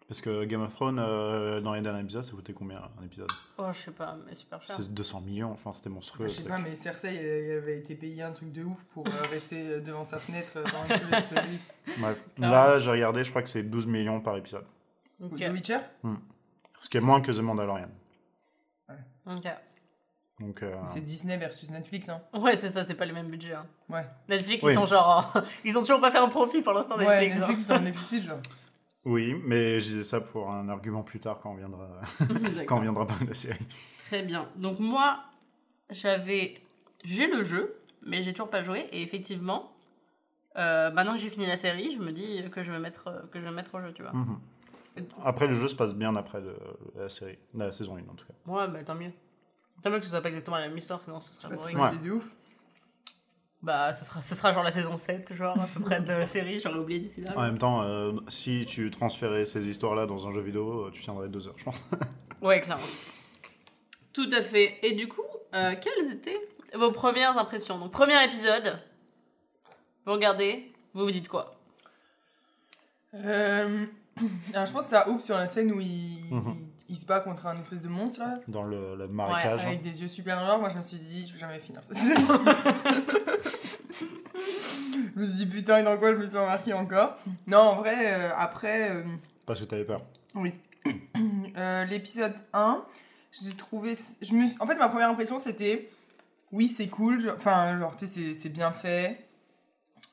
Parce 0.06 0.20
que 0.20 0.44
Game 0.44 0.60
of 0.60 0.74
Thrones, 0.74 0.98
euh, 0.98 1.62
dans 1.62 1.72
les 1.72 1.80
derniers 1.80 2.02
épisodes, 2.02 2.22
ça 2.22 2.32
coûtait 2.32 2.52
combien 2.52 2.78
un 3.00 3.04
épisode? 3.06 3.30
Oh, 3.56 3.68
je 3.72 3.78
sais 3.78 3.90
pas, 3.90 4.14
mais 4.26 4.34
super 4.34 4.60
cher. 4.66 4.76
C'est 4.76 4.92
200 4.92 5.22
millions, 5.22 5.50
enfin, 5.52 5.72
c'était 5.72 5.88
monstrueux. 5.88 6.28
Je 6.28 6.34
sais 6.34 6.44
pas, 6.44 6.58
mais 6.58 6.74
Cersei, 6.74 7.14
elle, 7.14 7.24
elle 7.24 7.56
avait 7.56 7.78
été 7.78 7.94
payée 7.94 8.22
un 8.22 8.32
truc 8.32 8.52
de 8.52 8.62
ouf 8.64 8.84
pour 8.92 9.06
euh, 9.06 9.10
rester 9.30 9.80
devant 9.80 10.04
sa 10.04 10.18
fenêtre 10.18 10.52
euh, 10.56 10.64
pendant 10.64 10.84
le 11.16 11.22
série. 11.22 11.58
Bref, 11.98 12.22
Ah. 12.36 12.40
là, 12.50 12.78
j'ai 12.78 12.90
regardé, 12.90 13.24
je 13.24 13.30
crois 13.30 13.40
que 13.42 13.48
c'est 13.48 13.62
12 13.62 13.86
millions 13.86 14.20
par 14.20 14.36
épisode. 14.36 14.66
Ok. 15.22 15.36
The 15.36 15.48
Witcher? 15.50 15.78
Ce 16.80 16.90
qui 16.90 16.98
est 16.98 17.00
moins 17.00 17.22
que 17.22 17.32
The 17.32 17.40
Mandalorian. 17.40 17.88
Ok. 19.26 19.46
Donc, 20.40 20.62
euh, 20.62 20.74
C'est 20.92 21.00
Disney 21.00 21.36
versus 21.36 21.70
Netflix, 21.70 22.08
hein. 22.08 22.20
Ouais, 22.34 22.56
c'est 22.56 22.70
ça, 22.70 22.84
c'est 22.84 22.94
pas 22.96 23.04
les 23.06 23.12
mêmes 23.12 23.28
budgets. 23.28 23.54
hein. 23.54 23.66
Ouais. 23.88 24.04
Netflix, 24.28 24.64
Oui. 24.64 24.72
ils 24.72 24.74
sont 24.74 24.86
genre. 24.86 25.30
en- 25.34 25.40
ils 25.64 25.76
ont 25.78 25.82
toujours 25.82 26.00
pas 26.00 26.10
fait 26.10 26.18
un 26.18 26.28
profit 26.28 26.60
pour 26.62 26.72
l'instant, 26.72 26.96
Ouais, 26.96 27.04
Netflix. 27.06 27.36
Netflix, 27.36 27.62
c'est 27.64 27.72
un 27.72 27.80
déficit, 27.80 28.22
genre. 28.24 28.40
oui, 29.04 29.34
mais 29.44 29.78
je 29.78 29.84
disais 29.84 30.02
ça 30.02 30.20
pour 30.20 30.50
un 30.52 30.68
argument 30.68 31.02
plus 31.04 31.20
tard 31.20 31.38
quand 31.40 31.52
on 31.52 31.54
viendra, 31.54 31.88
quand 32.66 32.78
on 32.78 32.80
viendra 32.80 33.06
parler 33.06 33.24
de 33.26 33.30
la 33.30 33.34
série. 33.34 33.64
Très 34.08 34.22
bien. 34.22 34.48
Donc, 34.56 34.80
moi, 34.80 35.20
j'avais. 35.90 36.60
J'ai 37.04 37.26
le 37.28 37.42
jeu, 37.44 37.76
mais 38.06 38.22
j'ai 38.22 38.32
toujours 38.32 38.50
pas 38.50 38.62
joué. 38.64 38.88
Et 38.90 39.02
effectivement, 39.02 39.70
euh, 40.56 40.90
maintenant 40.90 41.12
que 41.12 41.18
j'ai 41.20 41.30
fini 41.30 41.46
la 41.46 41.56
série, 41.56 41.92
je 41.94 42.00
me 42.00 42.10
dis 42.12 42.42
que 42.50 42.62
je 42.64 42.72
vais 42.72 42.78
mettre, 42.80 43.28
que 43.30 43.38
je 43.40 43.44
vais 43.44 43.50
mettre 43.52 43.74
au 43.74 43.80
jeu, 43.80 43.92
tu 43.92 44.02
vois. 44.02 44.12
Mhm. 44.12 44.38
Après, 45.24 45.46
le 45.46 45.54
jeu 45.54 45.68
se 45.68 45.74
passe 45.76 45.94
bien 45.94 46.14
après 46.16 46.40
de 46.40 46.54
la 46.96 47.08
série, 47.08 47.38
la 47.54 47.72
saison 47.72 47.96
1 47.96 48.00
en 48.10 48.14
tout 48.14 48.26
cas. 48.26 48.34
Ouais, 48.52 48.68
bah 48.68 48.82
tant 48.84 48.94
mieux. 48.94 49.10
Tant 49.82 49.90
mieux 49.90 49.98
que 49.98 50.04
ce 50.04 50.10
soit 50.10 50.22
pas 50.22 50.28
exactement 50.28 50.56
la 50.58 50.68
même 50.68 50.78
histoire, 50.78 51.02
sinon 51.02 51.20
ce 51.20 51.34
serait 51.34 51.50
de 51.56 51.60
boring. 51.60 52.02
de 52.02 52.10
ouf. 52.12 52.24
Bah, 53.62 53.92
ce 53.94 54.04
sera, 54.04 54.20
ce 54.20 54.34
sera 54.34 54.52
genre 54.52 54.62
la 54.62 54.72
saison 54.72 54.96
7, 54.98 55.32
genre 55.34 55.58
à 55.58 55.66
peu 55.66 55.80
près 55.80 56.00
de 56.00 56.06
la 56.12 56.26
série, 56.26 56.60
j'aurais 56.60 56.78
oublié 56.78 57.00
d'ici 57.00 57.22
là. 57.22 57.32
En 57.36 57.42
même 57.42 57.56
temps, 57.56 57.82
euh, 57.82 58.12
si 58.28 58.66
tu 58.66 58.90
transférais 58.90 59.44
ces 59.46 59.66
histoires-là 59.66 60.04
dans 60.04 60.28
un 60.28 60.32
jeu 60.34 60.42
vidéo, 60.42 60.86
euh, 60.86 60.90
tu 60.90 61.02
tiendrais 61.02 61.28
deux 61.30 61.46
heures, 61.48 61.54
je 61.56 61.64
pense. 61.64 61.80
Ouais, 62.42 62.60
clairement. 62.60 62.82
Tout 64.12 64.28
à 64.32 64.42
fait. 64.42 64.78
Et 64.82 64.92
du 64.92 65.08
coup, 65.08 65.22
euh, 65.54 65.74
quelles 65.80 66.12
étaient 66.12 66.38
vos 66.74 66.92
premières 66.92 67.38
impressions? 67.38 67.78
Donc, 67.78 67.90
premier 67.90 68.22
épisode, 68.22 68.78
vous 70.04 70.12
regardez, 70.12 70.70
vous 70.92 71.04
vous 71.04 71.10
dites 71.10 71.28
quoi? 71.28 71.58
Euh, 73.14 73.86
Alors, 74.52 74.66
je 74.66 74.72
pense 74.72 74.84
que 74.84 74.90
ça 74.90 75.08
ouvre 75.08 75.22
sur 75.22 75.36
la 75.36 75.48
scène 75.48 75.72
où 75.72 75.80
il, 75.80 76.18
Mhm. 76.30 76.56
Il 76.88 76.96
se 76.96 77.06
bat 77.06 77.20
contre 77.20 77.46
un 77.46 77.56
espèce 77.56 77.82
de 77.82 77.88
monstre, 77.88 78.20
là. 78.20 78.38
Dans 78.48 78.62
le, 78.62 78.94
le 78.96 79.08
marécage. 79.08 79.64
Avec 79.66 79.82
des 79.82 80.02
yeux 80.02 80.08
super 80.08 80.38
noirs, 80.40 80.58
moi 80.58 80.68
je 80.70 80.76
me 80.76 80.82
suis 80.82 80.98
dit, 80.98 81.26
je 81.26 81.34
vais 81.34 81.40
jamais 81.40 81.58
finir 81.60 81.80
cette 81.84 81.96
série. 81.98 82.22
je 85.14 85.20
me 85.20 85.24
suis 85.26 85.36
dit, 85.36 85.46
putain, 85.46 85.78
et 85.78 85.82
dans 85.82 85.96
quoi 85.98 86.12
je 86.12 86.18
me 86.18 86.26
suis 86.26 86.36
remarqué 86.38 86.72
encore? 86.72 87.16
Non, 87.46 87.58
en 87.58 87.76
vrai, 87.76 87.94
euh, 88.14 88.30
après, 88.36 88.90
euh, 88.90 89.02
Parce 89.46 89.60
que 89.60 89.64
t'avais 89.64 89.84
peur. 89.84 90.00
oui. 90.34 90.54
Euh, 91.56 91.84
L'épisode 91.84 92.34
1, 92.52 92.84
j'ai 93.30 93.54
trouvé. 93.54 93.96
Je 94.20 94.34
me, 94.34 94.44
en 94.60 94.66
fait, 94.66 94.74
ma 94.74 94.88
première 94.88 95.08
impression 95.08 95.38
c'était, 95.38 95.88
oui, 96.50 96.66
c'est 96.66 96.88
cool, 96.88 97.32
enfin, 97.36 97.78
genre, 97.78 97.96
tu 97.96 98.06
sais, 98.06 98.12
c'est- 98.12 98.34
c'est 98.34 98.48
bien 98.48 98.72
fait, 98.72 99.28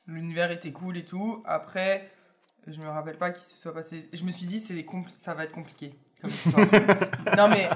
l'univers 0.06 0.52
était 0.52 0.70
cool 0.70 0.96
et 0.96 1.04
tout. 1.04 1.42
Après, 1.46 2.08
je 2.68 2.80
me 2.80 2.88
rappelle 2.88 3.18
pas 3.18 3.30
qu'il 3.32 3.42
se 3.42 3.56
soit 3.58 3.74
passé. 3.74 4.08
Je 4.12 4.22
me 4.24 4.30
suis 4.30 4.46
dit, 4.46 4.60
c'est 4.60 4.74
compl- 4.82 5.08
ça 5.08 5.34
va 5.34 5.42
être 5.44 5.52
compliqué 5.52 5.92
comme 6.22 6.30
histoire. 6.30 6.66
non, 7.36 7.48
mais. 7.48 7.68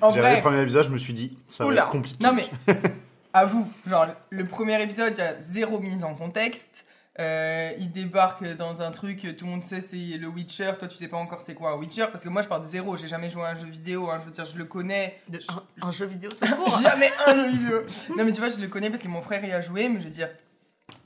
En 0.00 0.10
J'ai 0.12 0.20
regardé 0.20 0.20
vrai. 0.20 0.36
le 0.36 0.40
premier 0.42 0.62
épisode, 0.62 0.84
je 0.84 0.90
me 0.90 0.98
suis 0.98 1.12
dit, 1.12 1.36
ça 1.46 1.66
Oula. 1.66 1.82
va 1.82 1.86
être 1.86 1.92
compliqué. 1.92 2.22
Non 2.24 2.32
mais, 2.32 2.48
à 3.32 3.44
vous, 3.46 3.70
genre 3.86 4.06
le 4.30 4.44
premier 4.46 4.80
épisode, 4.82 5.12
il 5.16 5.18
y 5.18 5.22
a 5.22 5.40
zéro 5.40 5.80
mise 5.80 6.04
en 6.04 6.14
contexte. 6.14 6.86
Euh, 7.20 7.70
il 7.78 7.92
débarque 7.92 8.44
dans 8.56 8.82
un 8.82 8.90
truc, 8.90 9.36
tout 9.36 9.44
le 9.44 9.50
monde 9.52 9.62
sait 9.64 9.80
c'est 9.80 9.96
le 10.18 10.26
Witcher. 10.26 10.72
Toi, 10.78 10.88
tu 10.88 10.96
sais 10.96 11.06
pas 11.08 11.16
encore 11.16 11.40
c'est 11.40 11.54
quoi 11.54 11.70
un 11.70 11.76
Witcher 11.76 12.06
parce 12.10 12.24
que 12.24 12.28
moi 12.28 12.42
je 12.42 12.48
pars 12.48 12.60
de 12.60 12.66
zéro. 12.66 12.96
J'ai 12.96 13.06
jamais 13.08 13.30
joué 13.30 13.44
à 13.44 13.50
un 13.50 13.54
jeu 13.54 13.66
vidéo. 13.68 14.10
hein, 14.10 14.18
je 14.20 14.24
veux 14.26 14.30
dire, 14.32 14.44
je 14.44 14.56
le 14.58 14.64
connais. 14.64 15.20
de, 15.28 15.38
un, 15.82 15.88
un 15.88 15.90
jeu 15.92 16.06
vidéo 16.06 16.30
tout 16.32 16.46
court 16.56 16.80
Jamais 16.82 17.10
un 17.26 17.34
jeu 17.36 17.50
vidéo. 17.50 17.82
Non 18.16 18.24
mais 18.24 18.32
tu 18.32 18.40
vois, 18.40 18.48
je 18.50 18.56
le 18.58 18.66
connais 18.68 18.90
parce 18.90 19.00
que 19.02 19.08
mon 19.08 19.22
frère 19.22 19.44
y 19.44 19.52
a 19.52 19.60
joué, 19.60 19.88
mais 19.88 20.00
je 20.00 20.04
veux 20.04 20.10
dire 20.10 20.28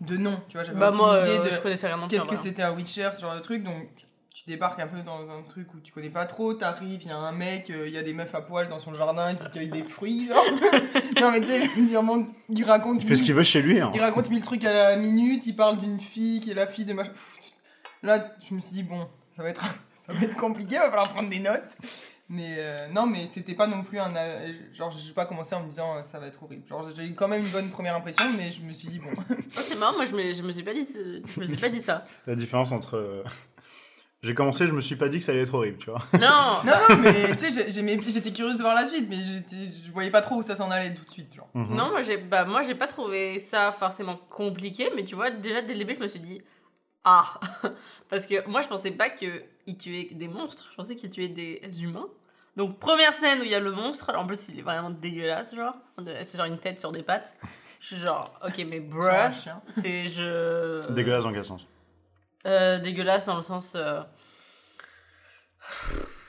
de 0.00 0.16
nom. 0.16 0.40
Tu 0.48 0.57
vois, 0.57 0.64
j'avais 0.64 0.78
Bah, 0.81 0.88
aucune 0.88 0.98
moi, 0.98 1.20
idée 1.20 1.31
euh, 1.31 1.44
de 1.50 1.54
je 1.54 1.61
connaissais 1.61 1.87
rien 1.92 2.09
qu'est-ce 2.09 2.24
que 2.24 2.37
c'était 2.37 2.62
un 2.62 2.72
Witcher, 2.72 3.11
ce 3.14 3.20
genre 3.20 3.35
de 3.35 3.40
truc. 3.40 3.62
Donc 3.62 3.87
tu 4.38 4.51
débarques 4.51 4.79
un 4.79 4.87
peu 4.87 5.03
dans 5.03 5.29
un 5.31 5.42
truc 5.42 5.74
où 5.74 5.81
tu 5.81 5.92
connais 5.92 6.11
pas 6.11 6.24
trop, 6.24 6.55
t'arrives, 6.55 7.03
il 7.03 7.09
y 7.09 7.11
a 7.11 7.16
un 7.16 7.33
mec, 7.33 7.70
euh, 7.70 7.88
il 7.88 7.92
y 7.92 7.98
a 7.98 8.03
des 8.03 8.12
meufs 8.12 8.35
à 8.35 8.40
poil 8.40 8.68
dans 8.68 8.79
son 8.79 8.94
jardin 8.94 9.35
qui 9.35 9.51
cueillent 9.51 9.68
des 9.68 9.83
fruits, 9.83 10.29
genre. 10.29 10.44
non 11.20 11.33
mais 11.33 11.40
tu 11.40 11.46
sais, 11.48 11.66
vraiment, 11.90 12.24
il 12.48 12.64
raconte. 12.64 13.03
Il 13.03 13.09
fait 13.09 13.16
ce 13.16 13.24
qu'il 13.24 13.35
veut 13.35 13.42
chez 13.42 13.62
lui. 13.62 13.81
Hein. 13.81 13.90
Il 13.94 14.01
raconte 14.01 14.31
mille 14.31 14.42
trucs 14.42 14.64
à 14.64 14.72
la 14.72 14.96
minute, 14.96 15.44
il 15.46 15.57
parle 15.57 15.81
d'une 15.81 15.98
fille 15.98 16.38
qui 16.38 16.53
est 16.53 16.55
la 16.55 16.68
fille 16.68 16.85
de 16.85 16.92
machin. 16.92 17.11
Là, 18.05 18.33
je 18.48 18.55
me 18.55 18.61
suis 18.61 18.72
dit, 18.74 18.83
bon, 18.85 19.09
ça 19.37 19.42
va 19.42 19.48
être, 19.48 19.62
ça 20.07 20.12
va 20.12 20.22
être 20.22 20.37
compliqué, 20.37 20.77
va 20.77 20.88
falloir 20.88 21.12
prendre 21.12 21.31
des 21.31 21.40
notes. 21.40 21.77
Mais 22.31 22.57
euh, 22.59 22.87
non, 22.88 23.07
mais 23.07 23.27
c'était 23.33 23.55
pas 23.55 23.66
non 23.66 23.83
plus 23.83 23.98
un. 23.98 24.14
euh, 24.14 24.53
Genre, 24.72 24.90
j'ai 24.90 25.14
pas 25.14 25.24
commencé 25.24 25.55
en 25.57 25.62
me 25.64 25.68
disant 25.68 25.96
euh, 25.96 26.03
ça 26.05 26.20
va 26.20 26.27
être 26.27 26.40
horrible. 26.42 26.64
Genre, 26.68 26.87
j'ai 26.94 27.07
eu 27.07 27.14
quand 27.14 27.27
même 27.27 27.42
une 27.42 27.51
bonne 27.51 27.70
première 27.70 27.96
impression, 27.96 28.27
mais 28.37 28.53
je 28.53 28.61
me 28.61 28.72
suis 28.72 28.88
dit, 28.88 28.98
bon. 29.01 29.09
Oh, 29.16 29.35
c'est 29.51 29.77
marrant, 29.77 29.96
moi 29.96 30.05
je 30.05 30.14
me, 30.14 30.33
je 30.33 30.42
me 30.42 30.53
suis 30.53 30.62
pas 30.62 30.74
dit, 30.74 30.87
je 30.94 31.40
me 31.40 31.46
suis 31.46 31.57
pas 31.57 31.70
dit 31.70 31.81
ça. 31.81 32.05
La 32.27 32.37
différence 32.37 32.70
entre. 32.70 33.24
J'ai 34.22 34.35
commencé, 34.35 34.66
je 34.66 34.72
me 34.72 34.81
suis 34.81 34.96
pas 34.96 35.09
dit 35.09 35.18
que 35.18 35.24
ça 35.24 35.31
allait 35.31 35.42
être 35.42 35.54
horrible, 35.54 35.78
tu 35.78 35.90
vois. 35.90 36.00
Non, 36.14 36.61
Non, 36.64 36.72
non, 36.90 36.96
mais 37.00 37.37
tu 37.37 37.52
sais, 37.52 37.70
j'étais 37.70 38.33
curieuse 38.33 38.57
de 38.57 38.62
voir 38.62 38.74
la 38.74 38.85
suite, 38.85 39.07
mais 39.09 39.16
je 39.16 39.92
voyais 39.92 40.11
pas 40.11 40.22
trop 40.22 40.37
où 40.37 40.42
ça 40.42 40.57
s'en 40.57 40.70
allait 40.72 40.92
tout 40.92 41.04
de 41.04 41.11
suite. 41.11 41.33
Genre. 41.37 41.48
Mhm. 41.54 41.76
non, 41.76 41.90
moi 41.90 42.02
j'ai, 42.02 42.16
bah 42.16 42.44
moi 42.44 42.62
j'ai 42.62 42.74
pas 42.74 42.88
trouvé 42.88 43.38
ça 43.38 43.70
forcément 43.70 44.16
compliqué, 44.28 44.90
mais 44.96 45.04
tu 45.04 45.14
vois 45.14 45.31
déjà 45.31 45.62
dès 45.62 45.72
le 45.72 45.78
début 45.78 45.94
je 45.94 46.00
me 46.00 46.09
suis 46.09 46.18
dit 46.18 46.42
ah, 47.04 47.38
parce 48.11 48.26
que 48.26 48.46
moi 48.48 48.61
je 48.62 48.66
pensais 48.66 48.90
pas 48.90 49.09
que 49.09 49.42
il 49.66 49.78
tuait 49.78 50.09
des 50.12 50.26
monstres, 50.28 50.66
je 50.72 50.74
pensais 50.76 50.96
qu'il 50.96 51.11
tuait 51.11 51.28
des 51.28 51.62
humains. 51.81 52.09
Donc 52.57 52.81
première 52.81 53.14
scène 53.14 53.40
où 53.40 53.44
il 53.44 53.50
y 53.50 53.54
a 53.54 53.61
le 53.61 53.70
monstre, 53.70 54.11
en 54.16 54.26
plus 54.26 54.48
il 54.48 54.59
est 54.59 54.62
vraiment 54.62 54.90
dégueulasse 54.90 55.54
genre, 55.54 55.76
c'est 56.24 56.37
genre 56.37 56.46
une 56.46 56.59
tête 56.59 56.81
sur 56.81 56.90
des 56.90 57.04
pattes. 57.04 57.37
Je 57.81 57.87
suis 57.87 57.98
genre 57.98 58.24
ok 58.44 58.66
mais 58.68 58.81
bruh, 58.81 59.33
chien. 59.33 59.62
c'est 59.68 60.09
je 60.09 60.90
Dégueulasse 60.92 61.22
dans 61.22 61.33
quel 61.33 61.44
sens? 61.44 61.68
Euh, 62.46 62.79
dégueulasse 62.79 63.27
dans 63.27 63.37
le 63.37 63.42
sens. 63.42 63.72
euh, 63.74 64.01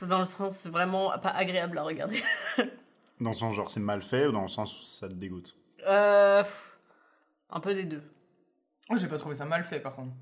Dans 0.01 0.19
le 0.19 0.25
sens 0.25 0.65
vraiment 0.67 1.17
pas 1.19 1.29
agréable 1.29 1.77
à 1.77 1.83
regarder. 1.83 2.23
Dans 3.21 3.31
le 3.31 3.35
sens 3.35 3.53
genre 3.53 3.69
c'est 3.69 3.81
mal 3.81 4.01
fait 4.01 4.27
ou 4.27 4.31
dans 4.31 4.43
le 4.43 4.47
sens 4.47 4.79
où 4.79 4.81
ça 4.81 5.09
te 5.09 5.13
dégoûte? 5.13 5.53
Euh, 5.85 6.41
pff, 6.41 6.77
un 7.49 7.59
peu 7.59 7.73
des 7.75 7.83
deux. 7.83 8.01
Moi, 8.89 8.97
j'ai 8.97 9.07
pas 9.09 9.17
trouvé 9.17 9.35
ça 9.35 9.43
mal 9.43 9.65
fait 9.65 9.81
par 9.81 9.93
contre. 9.95 10.13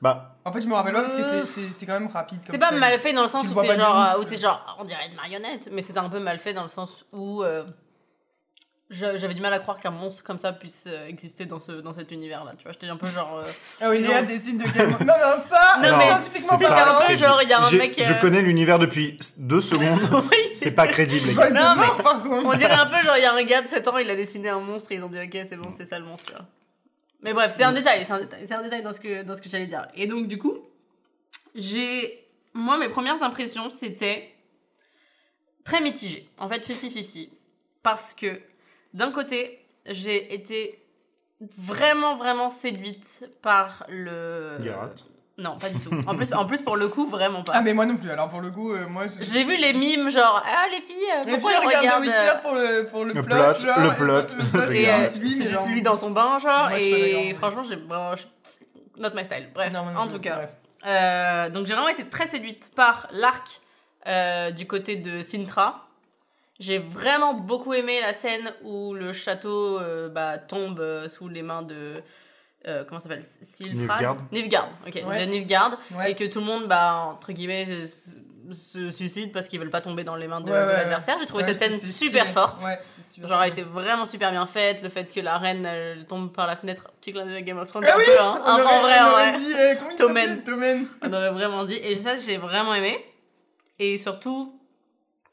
Bah, 0.00 0.36
En 0.44 0.52
fait, 0.52 0.60
je 0.60 0.68
me 0.68 0.74
rappelle 0.74 0.92
pas 0.94 1.00
parce 1.02 1.14
que 1.16 1.22
Euh, 1.22 1.44
c'est- 1.44 1.46
c'est 1.46 1.72
c'est 1.72 1.86
quand 1.86 1.98
même 1.98 2.06
rapide. 2.06 2.38
comme 2.44 2.52
C'est 2.52 2.58
pas 2.58 2.70
scène. 2.70 2.78
mal 2.78 2.96
fait 3.00 3.12
dans 3.12 3.22
le 3.22 3.28
sens 3.28 3.40
Tu 3.42 3.46
le 3.48 3.50
où 3.50 3.54
vois 3.54 3.62
t'es 3.64 3.68
pas 3.70 3.76
de 3.76 3.80
genre, 3.80 3.96
ouf. 3.96 4.14
euh, 4.14 4.20
où 4.20 4.24
t'es 4.24 4.36
genre, 4.36 4.76
on 4.78 4.84
dirait 4.84 5.08
une 5.08 5.14
marionnette, 5.16 5.68
mais 5.72 5.82
c'était 5.82 5.98
un 5.98 6.08
peu 6.08 6.20
mal 6.20 6.38
fait 6.38 6.54
dans 6.54 6.62
le 6.62 6.68
sens 6.68 7.04
où 7.12 7.42
euh, 7.42 7.64
j'avais 8.94 9.34
du 9.34 9.40
mal 9.40 9.52
à 9.52 9.58
croire 9.58 9.78
qu'un 9.80 9.90
monstre 9.90 10.22
comme 10.22 10.38
ça 10.38 10.52
puisse 10.52 10.84
euh, 10.86 11.06
exister 11.06 11.44
dans, 11.44 11.58
ce, 11.58 11.72
dans 11.72 11.92
cet 11.92 12.10
univers-là. 12.10 12.52
Tu 12.56 12.64
vois, 12.64 12.72
j'étais 12.72 12.86
un 12.88 12.96
peu 12.96 13.06
genre. 13.06 13.38
euh, 13.38 13.44
Ah 13.80 13.90
oui. 13.90 14.00
Léa 14.00 14.22
décide 14.22 14.58
de 14.58 14.64
quel. 14.72 14.88
Non, 14.88 14.96
non, 14.98 15.38
ça 15.38 15.78
Non, 15.82 15.90
non, 15.90 15.98
mais 15.98 16.04
scientifiquement 16.06 16.58
c'est 16.58 16.64
pas 16.64 16.72
un 16.82 16.84
parlant. 16.84 17.06
peu 17.08 17.14
genre, 17.16 17.42
il 17.42 17.48
y 17.48 17.52
a 17.52 17.60
un 17.60 17.70
mec. 17.72 17.94
Je 18.02 18.12
euh, 18.12 18.16
connais 18.20 18.40
l'univers 18.42 18.78
depuis 18.78 19.16
deux 19.38 19.60
secondes. 19.60 20.00
oui, 20.30 20.38
c'est 20.54 20.74
pas 20.74 20.86
crédible, 20.86 21.28
les 21.28 21.34
gars. 21.34 21.50
Non, 21.50 21.74
mais- 21.76 22.02
par 22.02 22.22
contre. 22.22 22.46
On 22.46 22.54
dirait 22.54 22.70
un 22.72 22.86
peu 22.86 23.00
genre, 23.04 23.16
il 23.16 23.22
y 23.22 23.26
a 23.26 23.34
un 23.34 23.42
gars 23.44 23.62
de 23.62 23.68
7 23.68 23.86
ans, 23.88 23.98
il 23.98 24.08
a 24.10 24.16
dessiné 24.16 24.48
un 24.48 24.60
monstre 24.60 24.92
et 24.92 24.96
ils 24.96 25.02
ont 25.04 25.08
dit, 25.08 25.18
ok, 25.18 25.46
c'est 25.48 25.56
bon, 25.56 25.70
c'est 25.76 25.86
ça 25.86 25.98
le 25.98 26.04
monstre. 26.04 26.26
tu 26.26 26.32
vois. 26.32 26.46
Mais 27.22 27.32
bref, 27.32 27.52
c'est 27.56 27.64
un 27.64 27.72
détail, 27.72 28.04
c'est 28.04 28.12
un 28.12 28.20
détail, 28.20 28.44
c'est 28.46 28.54
un 28.54 28.62
détail 28.62 28.82
dans 28.82 28.92
ce 28.92 29.00
que, 29.00 29.22
dans 29.22 29.34
ce 29.34 29.40
que 29.42 29.48
j'allais 29.48 29.66
dire. 29.66 29.86
Et 29.94 30.06
donc, 30.06 30.28
du 30.28 30.38
coup, 30.38 30.58
j'ai. 31.54 32.20
Moi, 32.52 32.78
mes 32.78 32.88
premières 32.88 33.20
impressions, 33.22 33.70
c'était 33.70 34.30
très 35.64 35.80
mitigé. 35.80 36.28
En 36.38 36.48
fait, 36.48 36.60
50-50. 36.68 37.30
Parce 37.82 38.12
que, 38.12 38.40
d'un 38.94 39.10
côté, 39.12 39.60
j'ai 39.86 40.32
été 40.34 40.82
vraiment, 41.58 42.16
vraiment 42.16 42.48
séduite 42.50 43.28
par 43.42 43.84
le. 43.88 44.58
Geralt. 44.60 45.06
Non, 45.36 45.58
pas 45.58 45.68
du 45.68 45.80
tout. 45.80 45.90
En 46.06 46.14
plus, 46.14 46.32
en 46.32 46.46
plus, 46.46 46.62
pour 46.62 46.76
le 46.76 46.86
coup, 46.86 47.08
vraiment 47.08 47.42
pas. 47.42 47.52
Ah, 47.56 47.60
mais 47.60 47.74
moi 47.74 47.86
non 47.86 47.96
plus. 47.96 48.08
Alors, 48.08 48.30
pour 48.30 48.40
le 48.40 48.52
coup, 48.52 48.72
euh, 48.72 48.86
moi. 48.88 49.06
J'ai 49.20 49.42
vu 49.42 49.56
les 49.56 49.72
mimes, 49.72 50.08
genre, 50.08 50.40
ah, 50.46 50.66
les 50.70 50.80
filles, 50.80 50.94
euh, 51.16 51.24
pourquoi 51.32 51.52
elles 51.54 51.66
regarde 51.66 51.84
regardent. 51.84 52.04
The 52.04 52.08
euh, 52.08 52.10
Witcher 52.12 52.40
pour 52.42 52.54
le, 52.54 52.86
pour 52.86 53.04
le, 53.04 53.12
Le 53.12 53.22
plot. 53.24 53.34
plot, 53.36 53.66
genre, 53.66 53.80
le 53.80 53.94
plot. 53.96 54.06
le 54.16 54.26
plot, 54.50 54.60
c'est 54.60 54.88
euh, 54.88 54.98
juste 55.00 55.20
lui, 55.20 55.48
genre- 55.48 55.82
dans 55.82 55.96
son 55.96 56.10
bain, 56.12 56.38
genre, 56.38 56.68
Moi, 56.68 56.78
et 56.80 57.34
franchement, 57.34 57.64
j'ai 57.64 57.74
je- 57.74 59.00
Not 59.02 59.10
my 59.16 59.24
style. 59.24 59.48
Bref, 59.52 59.72
Non, 59.72 59.80
en 59.96 60.06
tout 60.06 60.20
cas. 60.20 60.36
bref. 60.36 60.50
Euh, 60.86 61.50
donc, 61.50 61.66
j'ai 61.66 61.72
vraiment 61.72 61.88
été 61.88 62.04
très 62.08 62.26
séduite 62.26 62.68
par 62.76 63.08
l'arc 63.10 63.60
euh, 64.06 64.52
du 64.52 64.68
côté 64.68 64.94
de 64.94 65.20
Sintra. 65.20 65.83
J'ai 66.64 66.78
vraiment 66.78 67.34
beaucoup 67.34 67.74
aimé 67.74 68.00
la 68.00 68.12
scène 68.12 68.52
où 68.62 68.94
le 68.94 69.12
château 69.12 69.78
euh, 69.80 70.08
bah, 70.08 70.38
tombe 70.38 70.80
euh, 70.80 71.08
sous 71.08 71.28
les 71.28 71.42
mains 71.42 71.62
de. 71.62 71.94
euh, 72.66 72.84
comment 72.88 73.00
ça 73.00 73.08
s'appelle? 73.08 73.24
Nilfgaard. 73.74 74.16
Nilfgaard, 74.32 74.70
ok. 74.86 74.94
Ouais. 75.06 75.26
De. 75.26 75.96
Ouais. 75.96 76.10
Et 76.10 76.14
que 76.14 76.24
tout 76.24 76.40
le 76.40 76.46
monde, 76.46 76.66
bah, 76.66 76.94
entre 77.12 77.32
guillemets, 77.32 77.86
se, 77.86 78.52
se 78.52 78.90
suicide 78.90 79.32
parce 79.32 79.48
qu'ils 79.48 79.58
veulent 79.58 79.70
pas 79.70 79.80
tomber 79.80 80.04
dans 80.04 80.16
les 80.16 80.28
mains 80.28 80.40
de, 80.40 80.50
Ouais, 80.50 80.58
de 80.60 80.66
ouais, 80.66 80.72
l'adversaire. 80.72 81.16
J'ai 81.18 81.26
trouvé 81.26 81.44
cette 81.44 81.56
scène 81.56 81.78
super 81.80 82.22
stylé. 82.24 82.32
forte. 82.34 82.62
Ouais, 82.62 82.78
c'était 82.82 83.02
super 83.06 83.28
Genre, 83.28 83.42
elle 83.42 83.50
était 83.50 83.62
vraiment 83.62 84.06
super 84.06 84.30
bien 84.30 84.46
faite. 84.46 84.82
Le 84.82 84.88
fait 84.90 85.12
que 85.12 85.20
la 85.20 85.38
reine 85.38 85.64
elle 85.66 86.06
tombe 86.06 86.32
par 86.32 86.46
la 86.46 86.56
fenêtre, 86.56 86.90
petit 87.00 87.12
clin 87.12 87.24
d'œil 87.26 87.36
à 87.36 87.42
Game 87.42 87.58
of 87.58 87.68
Thrones, 87.68 87.84
Ah 87.88 87.94
un 87.94 87.98
oui, 87.98 88.04
peu, 88.06 88.20
hein. 88.20 88.42
On 88.44 88.48
En- 88.50 88.54
aurait- 88.54 88.64
en 88.76 88.80
vrai, 88.82 88.94
on 89.00 89.10
aurait 89.12 89.32
dit, 89.38 89.52
euh, 89.54 89.74
Tommen. 89.98 90.42
Tommen. 90.44 90.86
On 91.02 91.12
aurait 91.12 91.30
vraiment 91.30 91.64
dit. 91.64 91.74
Et 91.76 91.96
ça, 91.96 92.16
j'ai 92.16 92.36
vraiment 92.36 92.74
aimé. 92.74 93.02
Et 93.78 93.96
surtout, 93.98 94.53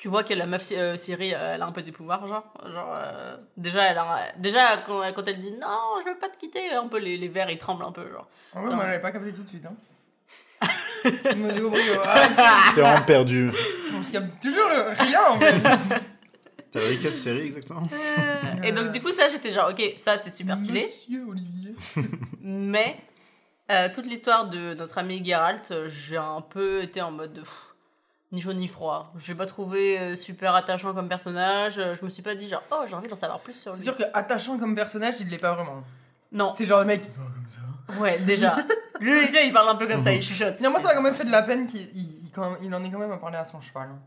tu 0.02 0.08
vois 0.08 0.24
que 0.24 0.34
la 0.34 0.48
meuf 0.48 0.68
euh, 0.72 0.98
Siri, 0.98 1.32
euh, 1.36 1.54
elle 1.54 1.62
a 1.62 1.66
un 1.68 1.72
peu 1.72 1.84
des 1.84 1.92
pouvoirs, 1.92 2.28
genre. 2.28 2.44
genre 2.74 2.96
euh, 2.98 3.38
déjà, 3.56 3.84
elle 3.84 4.00
a, 4.00 4.32
déjà 4.38 4.78
quand, 4.78 5.04
elle- 5.04 5.14
quand 5.14 5.28
elle 5.28 5.40
dit 5.40 5.52
non, 5.52 6.02
je 6.04 6.10
veux 6.10 6.18
pas 6.18 6.28
te 6.28 6.38
quitter, 6.40 6.72
un 6.72 6.88
peu 6.88 6.98
les, 6.98 7.18
les 7.20 7.28
verres 7.28 7.52
ils 7.52 7.60
tremblent 7.60 7.84
un 7.86 7.92
peu, 7.92 8.10
genre. 8.12 8.28
En 8.54 8.62
vrai, 8.62 8.68
Attends. 8.70 8.76
moi, 8.78 8.86
je 8.86 8.90
l'avais 8.90 9.02
pas 9.02 9.12
capté 9.12 9.32
tout 9.32 9.44
de 9.44 9.48
suite. 9.48 9.64
Hein. 9.66 9.76
Il 11.04 11.38
m'a 11.38 11.52
dit, 11.54 11.62
oh, 11.64 11.70
brio, 11.70 11.94
ah, 12.04 12.72
T'es 12.74 12.82
vraiment 12.82 13.02
perdu. 13.06 13.52
on 13.94 14.02
se 14.02 14.12
capte 14.12 14.42
toujours 14.42 14.70
rien 14.70 15.22
en 15.30 15.40
fait. 15.40 15.62
T'as 16.72 16.80
regardé 16.80 17.00
quelle 17.00 17.14
série 17.14 17.42
exactement 17.42 17.82
Et 18.64 18.72
donc, 18.72 18.92
du 18.92 19.02
coup, 19.02 19.12
ça, 19.12 19.28
j'étais 19.30 19.52
genre, 19.52 19.70
ok, 19.70 19.82
ça 19.98 20.18
c'est 20.18 20.30
super 20.32 20.58
stylé. 20.58 20.82
Monsieur 20.84 21.26
Olivier. 21.28 21.76
Mais 22.42 22.98
euh, 23.70 23.90
toute 23.94 24.06
l'histoire 24.08 24.50
de 24.50 24.74
notre 24.74 24.98
ami 24.98 25.24
Geralt, 25.24 25.70
euh, 25.72 25.90
j'ai 25.90 26.18
un 26.18 26.42
peu 26.42 26.82
été 26.82 27.02
en 27.02 27.12
mode 27.12 27.34
de, 27.34 27.42
pff, 27.42 27.71
ni 28.32 28.42
chaud 28.42 28.54
ni 28.54 28.68
froid. 28.68 29.12
J'ai 29.20 29.36
pas 29.36 29.46
trouvé 29.46 30.00
euh, 30.00 30.16
super 30.16 30.56
attachant 30.56 30.94
comme 30.94 31.10
personnage. 31.10 31.78
euh, 31.78 31.96
Je 32.00 32.06
me 32.06 32.10
suis 32.10 32.22
pas 32.24 32.36
dit 32.36 32.48
genre 32.50 32.64
oh 32.72 32.84
j'ai 32.88 32.96
envie 32.96 33.08
d'en 33.10 33.16
savoir 33.16 33.40
plus 33.40 33.54
sur 33.54 33.74
C'est 33.74 33.80
lui. 33.80 33.86
sûr 33.86 33.98
que 33.98 34.04
attachant 34.14 34.58
comme 34.58 34.76
personnage, 34.76 35.16
il 35.20 35.28
l'est 35.30 35.38
pas 35.42 35.54
vraiment. 35.54 35.84
Non, 36.32 36.54
C'est 36.56 36.64
le 36.64 36.70
genre 36.70 36.80
de 36.80 36.86
mec 36.86 37.02
qui 37.02 37.10
parle 37.10 37.28
comme 37.28 37.96
ça. 37.96 38.02
ouais 38.02 38.20
déjà. 38.20 38.56
lui 39.02 39.28
vois, 39.30 39.42
il 39.42 39.52
parle 39.52 39.70
un 39.70 39.76
peu 39.76 39.88
comme 39.88 40.00
ça, 40.02 40.14
il 40.14 40.22
chuchote. 40.22 40.56
Tiens, 40.58 40.70
moi, 40.70 40.80
ça 40.80 40.88
m'a 40.90 40.94
quand 40.96 41.02
même 41.02 41.16
fait 41.16 41.26
de 41.26 41.32
la 41.32 41.42
peine 41.44 41.66
qu'il 41.68 41.82
il, 41.96 42.26
il- 42.26 42.32
quand- 42.34 42.56
il 42.64 42.74
en 42.74 42.84
est 42.84 42.90
quand 42.90 43.00
même 43.00 43.12
à 43.12 43.18
parler 43.18 43.38
à 43.38 43.44
son 43.46 43.60
cheval. 43.60 43.90
hein. 43.92 44.00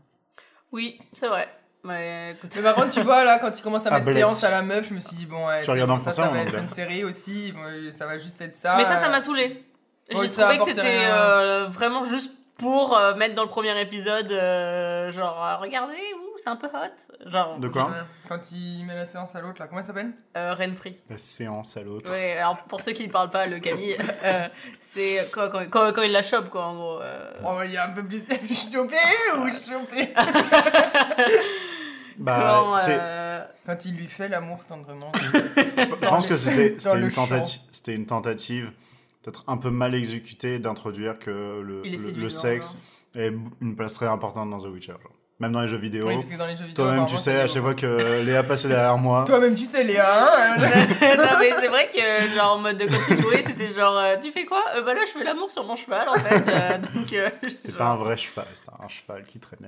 Oui, 0.71 0.99
c'est 1.13 1.27
vrai. 1.27 1.47
Mais 1.83 2.31
écoute, 2.31 2.49
Mais 2.55 2.63
par 2.63 2.73
contre, 2.73 2.89
tu 2.89 3.01
vois, 3.01 3.23
là, 3.23 3.37
quand 3.37 3.55
il 3.57 3.61
commence 3.61 3.85
à 3.85 3.89
Ah, 3.91 3.99
mettre 3.99 4.11
séance 4.11 4.43
à 4.43 4.49
la 4.49 4.63
meuf, 4.63 4.89
je 4.89 4.93
me 4.95 4.99
suis 4.99 5.15
dit, 5.17 5.25
bon, 5.27 5.45
ouais, 5.45 5.59
Tu 5.59 5.65
c'est 5.65 5.71
regardes 5.73 5.91
bon, 5.91 5.97
en 5.97 5.99
ça, 5.99 6.09
ça 6.09 6.27
en 6.27 6.31
va 6.31 6.39
être 6.41 6.55
une 6.55 6.67
série 6.67 7.03
aussi, 7.03 7.53
ça 7.91 8.07
va 8.07 8.17
juste 8.17 8.41
être 8.41 8.55
ça. 8.55 8.75
mais 8.77 8.85
ça 8.85 8.97
ça 8.97 9.09
m'a 9.09 9.21
saoulé. 9.21 9.63
J'ai 10.09 10.29
ça 10.29 10.43
trouvé 10.45 10.57
que 10.57 10.65
c'était 10.65 11.05
euh, 11.05 11.67
vraiment 11.69 12.05
juste 12.05 12.31
pour 12.57 12.95
euh, 12.97 13.15
mettre 13.15 13.35
dans 13.35 13.43
le 13.43 13.49
premier 13.49 13.79
épisode 13.81 14.31
euh, 14.31 15.11
genre 15.11 15.43
euh, 15.45 15.57
regardez 15.57 15.93
ouh, 15.93 16.37
c'est 16.37 16.49
un 16.49 16.55
peu 16.55 16.67
hot 16.67 17.29
genre 17.29 17.59
De 17.59 17.67
quoi 17.67 17.91
Quand 18.29 18.51
il 18.53 18.85
met 18.85 18.95
la 18.95 19.05
séance 19.05 19.35
à 19.35 19.41
l'autre, 19.41 19.59
là, 19.59 19.67
comment 19.67 19.81
elle 19.81 19.85
s'appelle 19.87 20.11
euh, 20.37 20.53
Renfree. 20.53 20.97
La 21.09 21.17
séance 21.17 21.75
à 21.77 21.81
l'autre. 21.83 22.09
Ouais, 22.11 22.37
alors 22.37 22.57
pour 22.69 22.81
ceux 22.81 22.93
qui 22.93 23.05
ne 23.07 23.11
parlent 23.11 23.29
pas 23.29 23.45
le 23.45 23.59
Camille, 23.59 23.97
euh, 24.23 24.47
c'est 24.79 25.29
quand, 25.33 25.49
quand, 25.49 25.69
quand, 25.69 25.91
quand 25.93 26.01
il 26.03 26.11
la 26.13 26.23
chope, 26.23 26.49
quoi, 26.49 26.65
en 26.65 26.75
gros. 26.75 27.01
euh. 27.01 27.31
Oh, 27.45 27.59
il 27.65 27.71
y 27.71 27.77
a 27.77 27.85
un 27.87 27.89
peu 27.93 28.03
plus 28.05 28.23
chopé 28.71 28.95
ou 29.37 29.47
chopé? 29.49 30.13
Bah, 32.17 32.39
Quand, 32.63 32.75
c'est- 32.77 32.97
euh, 32.99 33.43
Quand 33.65 33.85
il 33.85 33.95
lui 33.97 34.07
fait 34.07 34.29
l'amour 34.29 34.63
tendrement. 34.65 35.11
je 35.15 35.85
pense 36.07 36.25
que 36.27 36.35
c'était 36.37 36.69
dans 36.71 36.79
c'était 36.79 36.95
le 36.95 37.03
une, 37.05 37.11
champ. 37.11 37.27
tentative, 37.27 37.61
c'était 37.73 37.93
une 37.93 38.05
tentative 38.05 38.71
peut-être 39.25 39.43
un 39.47 39.57
peu 39.57 39.69
mal 39.71 39.95
exécutée 39.95 40.59
d'introduire 40.59 41.17
que 41.19 41.29
le, 41.31 41.81
le- 41.83 42.29
sexe 42.29 42.77
genre. 43.15 43.23
est 43.23 43.33
une 43.61 43.75
place 43.75 43.93
très 43.93 44.07
importante 44.07 44.49
dans 44.51 44.59
The 44.59 44.67
Witcher. 44.67 44.93
genre. 45.01 45.11
Même 45.39 45.51
dans 45.51 45.59
les 45.59 45.67
jeux 45.67 45.75
vidéo. 45.75 46.07
oui, 46.07 46.15
parce 46.15 46.29
que 46.29 46.37
dans 46.37 46.45
les 46.45 46.55
jeux 46.55 46.63
vidéo. 46.65 46.85
Toi-même, 46.85 47.05
tu 47.07 47.17
sais, 47.17 47.41
à 47.41 47.47
chaque 47.47 47.61
fois 47.61 47.73
que 47.73 48.21
Léa 48.23 48.41
passait 48.43 48.69
derrière 48.69 48.97
moi, 48.97 49.23
Toi-même, 49.27 49.53
tu 49.53 49.65
sais, 49.65 49.83
Léa. 49.83 50.53
hein 50.53 50.55
non, 51.17 51.37
mais 51.41 51.51
c'est 51.59 51.67
vrai 51.67 51.89
que, 51.93 52.33
genre, 52.33 52.53
en 52.53 52.59
mode 52.59 52.77
de 52.77 52.85
quand 52.85 53.43
c'était 53.45 53.73
genre, 53.73 53.97
euh, 53.97 54.15
tu 54.23 54.31
fais 54.31 54.45
quoi? 54.45 54.63
Euh, 54.77 54.81
Bah 54.81 54.93
là, 54.93 55.01
je 55.05 55.11
fais 55.11 55.25
l'amour 55.25 55.51
sur 55.51 55.65
mon 55.65 55.75
cheval, 55.75 56.07
en 56.07 56.13
fait. 56.13 56.47
euh, 56.47 56.77
donc, 56.95 57.11
euh, 57.11 57.29
c'était 57.53 57.71
genre- 57.71 57.77
pas 57.79 57.85
un 57.87 57.95
vrai 57.97 58.15
cheval, 58.15 58.45
c'était 58.53 58.71
un 58.81 58.87
cheval 58.87 59.23
qui 59.23 59.39
traînait. 59.39 59.67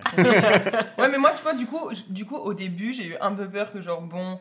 Ouais, 0.97 1.09
mais 1.09 1.17
moi, 1.17 1.31
tu 1.31 1.43
vois, 1.43 1.53
du 1.53 1.65
coup, 1.65 1.89
du 2.07 2.25
coup 2.25 2.37
au 2.37 2.53
début, 2.53 2.93
j'ai 2.93 3.07
eu 3.07 3.15
un 3.19 3.33
peu 3.33 3.49
peur 3.49 3.73
que, 3.73 3.81
genre, 3.81 3.99
bon, 4.01 4.39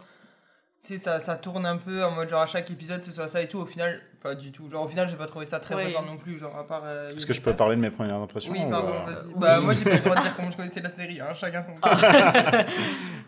tu 0.87 0.97
sais, 0.97 1.03
ça, 1.03 1.19
ça 1.21 1.37
tourne 1.37 1.67
un 1.67 1.77
peu 1.77 2.05
en 2.05 2.11
mode, 2.13 2.29
genre, 2.29 2.43
à 2.43 2.47
chaque 2.47 2.71
épisode, 2.71 3.03
ce 3.03 3.11
soit 3.13 3.29
ça 3.29 3.41
et 3.43 3.49
tout. 3.49 3.59
Au 3.59 3.67
final, 3.67 4.01
pas 4.23 4.35
du 4.35 4.53
tout. 4.53 4.69
Genre, 4.71 4.85
au 4.85 4.89
final, 4.89 5.09
j'ai 5.09 5.17
pas 5.17 5.27
trouvé 5.27 5.45
ça 5.47 5.59
très 5.61 5.75
présent 5.75 6.03
non 6.03 6.17
plus. 6.17 6.39
Genre, 6.39 6.57
à 6.57 6.67
part. 6.67 6.83
euh, 6.85 7.09
Est-ce 7.09 7.27
que 7.27 7.33
je 7.33 7.41
peux 7.41 7.55
parler 7.55 7.77
de 7.77 7.81
mes 7.81 7.91
premières 7.91 8.17
impressions 8.17 8.53
Oui, 8.53 8.61
ou, 8.65 8.71
pardon, 8.71 8.89
euh, 8.95 9.13
vas-y. 9.13 9.27
oui. 9.29 9.35
Bah, 9.37 9.61
moi, 9.61 9.75
j'ai 9.75 9.85
pas 9.85 9.91
le 9.97 9.99
droit 10.01 10.17
de 10.17 10.21
dire 10.23 10.37
comment 10.37 10.51
je 10.51 10.57
connaissais 10.57 10.81
la 10.81 10.91
série, 10.91 11.21
hein, 11.21 11.35
chacun 11.35 11.65
son 11.65 11.75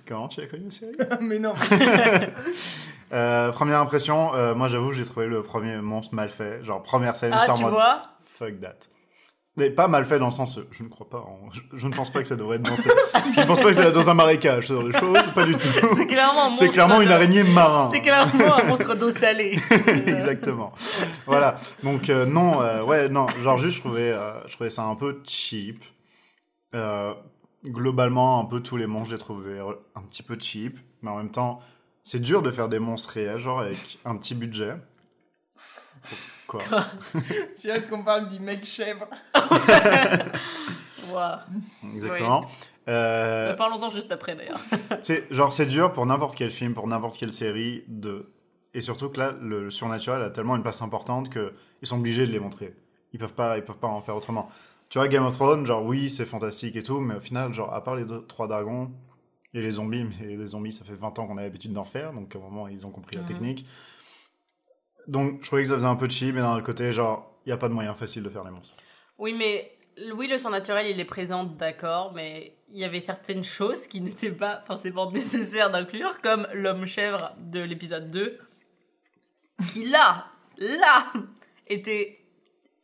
Comment 0.07 0.29
tu 0.29 0.41
as 0.41 0.47
connu 0.47 0.65
la 0.67 0.71
série? 0.71 0.93
Mais 1.21 1.39
non. 1.39 1.55
Euh, 3.13 3.53
Première 3.53 3.81
impression, 3.81 4.35
euh, 4.35 4.55
moi 4.55 4.69
j'avoue, 4.69 4.93
j'ai 4.93 5.05
trouvé 5.05 5.27
le 5.27 5.43
premier 5.43 5.77
monstre 5.77 6.15
mal 6.15 6.31
fait. 6.31 6.63
Genre, 6.63 6.83
première 6.83 7.17
scène, 7.17 7.33
Ah, 7.35 7.41
j'étais 7.41 7.53
en 7.53 7.57
tu 7.57 7.63
mode 7.65 7.73
vois? 7.73 8.03
fuck 8.27 8.61
that. 8.61 8.75
Mais 9.59 9.71
pas 9.71 9.89
mal 9.89 10.05
fait 10.05 10.19
dans 10.21 10.27
le 10.27 10.31
sens, 10.33 10.57
euh, 10.59 10.67
je 10.71 10.85
ne 10.85 10.89
crois 10.89 11.09
pas, 11.09 11.19
en- 11.19 11.51
je, 11.53 11.61
je 11.77 11.87
ne 11.89 11.93
pense 11.93 12.11
pas 12.11 12.23
que 12.23 12.29
ça 12.29 12.37
devrait 12.37 12.57
être 12.57 12.63
dansé. 12.63 12.89
je 13.35 13.41
ne 13.41 13.47
pense 13.47 13.61
pas 13.61 13.67
que 13.71 13.73
c'est 13.75 13.91
dans 13.93 14.09
un 14.09 14.15
marécage, 14.15 14.69
ce 14.69 14.73
genre 14.75 14.85
de 14.85 14.93
choses, 14.93 15.31
pas 15.35 15.45
du 15.45 15.55
tout. 15.57 15.69
C'est 15.97 16.07
clairement 16.69 16.99
un 16.99 17.01
une 17.01 17.11
araignée 17.11 17.43
marin. 17.43 17.91
C'est 17.93 18.01
clairement 18.01 18.57
un 18.57 18.65
monstre 18.65 18.95
d'eau 18.95 19.11
salée. 19.11 19.59
Exactement. 20.07 20.73
voilà. 21.27 21.57
Donc 21.83 22.09
euh, 22.09 22.25
non, 22.25 22.63
euh, 22.63 22.83
ouais, 22.85 23.09
non, 23.09 23.27
genre 23.43 23.59
juste 23.59 23.77
je 23.77 23.81
trouvais, 23.81 24.13
euh, 24.13 24.33
je 24.47 24.53
trouvais 24.55 24.71
ça 24.71 24.85
un 24.85 24.95
peu 24.95 25.21
cheap. 25.25 25.85
Globalement, 27.65 28.41
un 28.41 28.45
peu 28.45 28.61
tous 28.61 28.77
les 28.77 28.87
monstres, 28.87 29.11
j'ai 29.11 29.19
trouvé 29.19 29.59
un 29.61 30.03
petit 30.03 30.23
peu 30.23 30.37
cheap, 30.39 30.79
mais 31.03 31.11
en 31.11 31.17
même 31.17 31.31
temps, 31.31 31.59
c'est 32.05 32.21
dur 32.21 32.41
de 32.43 32.53
faire 32.53 32.69
des 32.69 32.79
monstres 32.79 33.11
réels, 33.11 33.39
genre 33.39 33.61
avec 33.61 33.99
un 34.05 34.15
petit 34.17 34.37
budget. 34.37 34.75
Quoi 36.49 36.63
J'ai 37.63 37.71
hâte 37.71 37.89
qu'on 37.89 38.03
parle 38.03 38.27
du 38.29 38.41
mec 38.41 38.65
chèvre. 38.65 39.07
Wow. 41.13 41.39
Exactement. 41.95 42.41
Euh, 42.89 43.51
Euh, 43.51 43.55
Parlons-en 43.55 43.91
juste 43.91 44.11
après 44.13 44.35
d'ailleurs. 44.35 44.61
c'est 45.03 45.27
genre 45.33 45.53
c'est 45.53 45.67
dur 45.67 45.93
pour 45.93 46.07
n'importe 46.07 46.35
quel 46.37 46.51
film, 46.51 46.73
pour 46.75 46.87
n'importe 46.89 47.19
quelle 47.19 47.33
série 47.35 47.85
de 47.87 48.31
et 48.75 48.81
surtout 48.81 49.11
que 49.11 49.19
là 49.19 49.35
le 49.41 49.71
surnaturel 49.71 50.23
a 50.23 50.31
tellement 50.31 50.57
une 50.57 50.63
place 50.63 50.81
importante 50.83 51.29
que 51.29 51.53
ils 51.83 51.89
sont 51.89 51.99
obligés 51.99 52.27
de 52.27 52.33
les 52.33 52.39
montrer. 52.41 52.75
Ils 53.13 53.19
peuvent 53.19 53.35
pas 53.35 53.59
ils 53.59 53.63
peuvent 53.65 53.77
pas 53.79 53.89
en 53.89 54.01
faire 54.01 54.17
autrement. 54.17 54.49
Tu 54.89 54.99
vois 54.99 55.07
Game 55.09 55.25
of 55.27 55.35
Thrones, 55.35 55.67
genre 55.67 55.85
oui, 55.85 56.09
c'est 56.09 56.25
fantastique 56.25 56.77
et 56.77 56.83
tout, 56.83 57.01
mais 57.01 57.17
au 57.17 57.21
final 57.21 57.53
genre 57.53 57.73
à 57.75 57.85
part 57.85 57.95
les 57.95 58.05
deux, 58.07 58.25
trois 58.27 58.49
dragons 58.49 58.91
et 59.53 59.61
les 59.61 59.73
zombies, 59.73 60.05
mais 60.21 60.37
les 60.37 60.47
zombies 60.47 60.73
ça 60.73 60.85
fait 60.87 60.95
20 60.95 61.19
ans 61.19 61.27
qu'on 61.27 61.37
a 61.37 61.43
l'habitude 61.43 61.73
d'en 61.75 61.85
faire, 61.85 62.13
donc 62.15 62.35
à 62.35 62.39
un 62.39 62.43
moment 62.43 62.69
ils 62.69 62.87
ont 62.87 62.91
compris 62.91 63.17
la 63.17 63.23
Mhm. 63.23 63.29
technique. 63.29 63.67
Donc 65.09 65.41
je 65.43 65.47
trouvais 65.47 65.63
que 65.63 65.69
ça 65.69 65.75
faisait 65.75 65.87
un 65.87 65.97
peu 65.97 66.09
cheap 66.09 66.35
mais 66.35 66.41
d'un 66.41 66.55
autre 66.55 66.67
côté 66.67 66.93
genre 66.93 67.41
il 67.45 67.51
y 67.51 67.53
a 67.53 67.57
pas 67.57 67.69
de 67.69 67.75
moyen 67.75 67.95
facile 67.95 68.23
de 68.23 68.29
faire 68.29 68.45
les 68.45 68.51
monstres. 68.51 68.77
Oui, 69.19 69.35
mais 69.37 69.73
oui, 70.15 70.29
le 70.29 70.39
surnaturel, 70.39 70.87
il 70.87 71.01
est 71.01 71.05
présent, 71.05 71.45
d'accord, 71.45 72.13
mais 72.15 72.55
il 72.69 72.79
y 72.79 72.85
avait 72.85 73.01
certaines 73.01 73.45
choses 73.45 73.87
qui 73.87 74.01
n'étaient 74.01 74.31
pas 74.31 74.63
forcément 74.67 75.11
nécessaires 75.13 75.71
d'inclure, 75.71 76.21
comme 76.21 76.47
l'homme 76.53 76.87
chèvre 76.87 77.33
de 77.39 77.61
l'épisode 77.61 78.11
2, 78.11 78.39
qui 79.73 79.87
là, 79.87 80.27
là, 80.59 81.07
était 81.67 82.21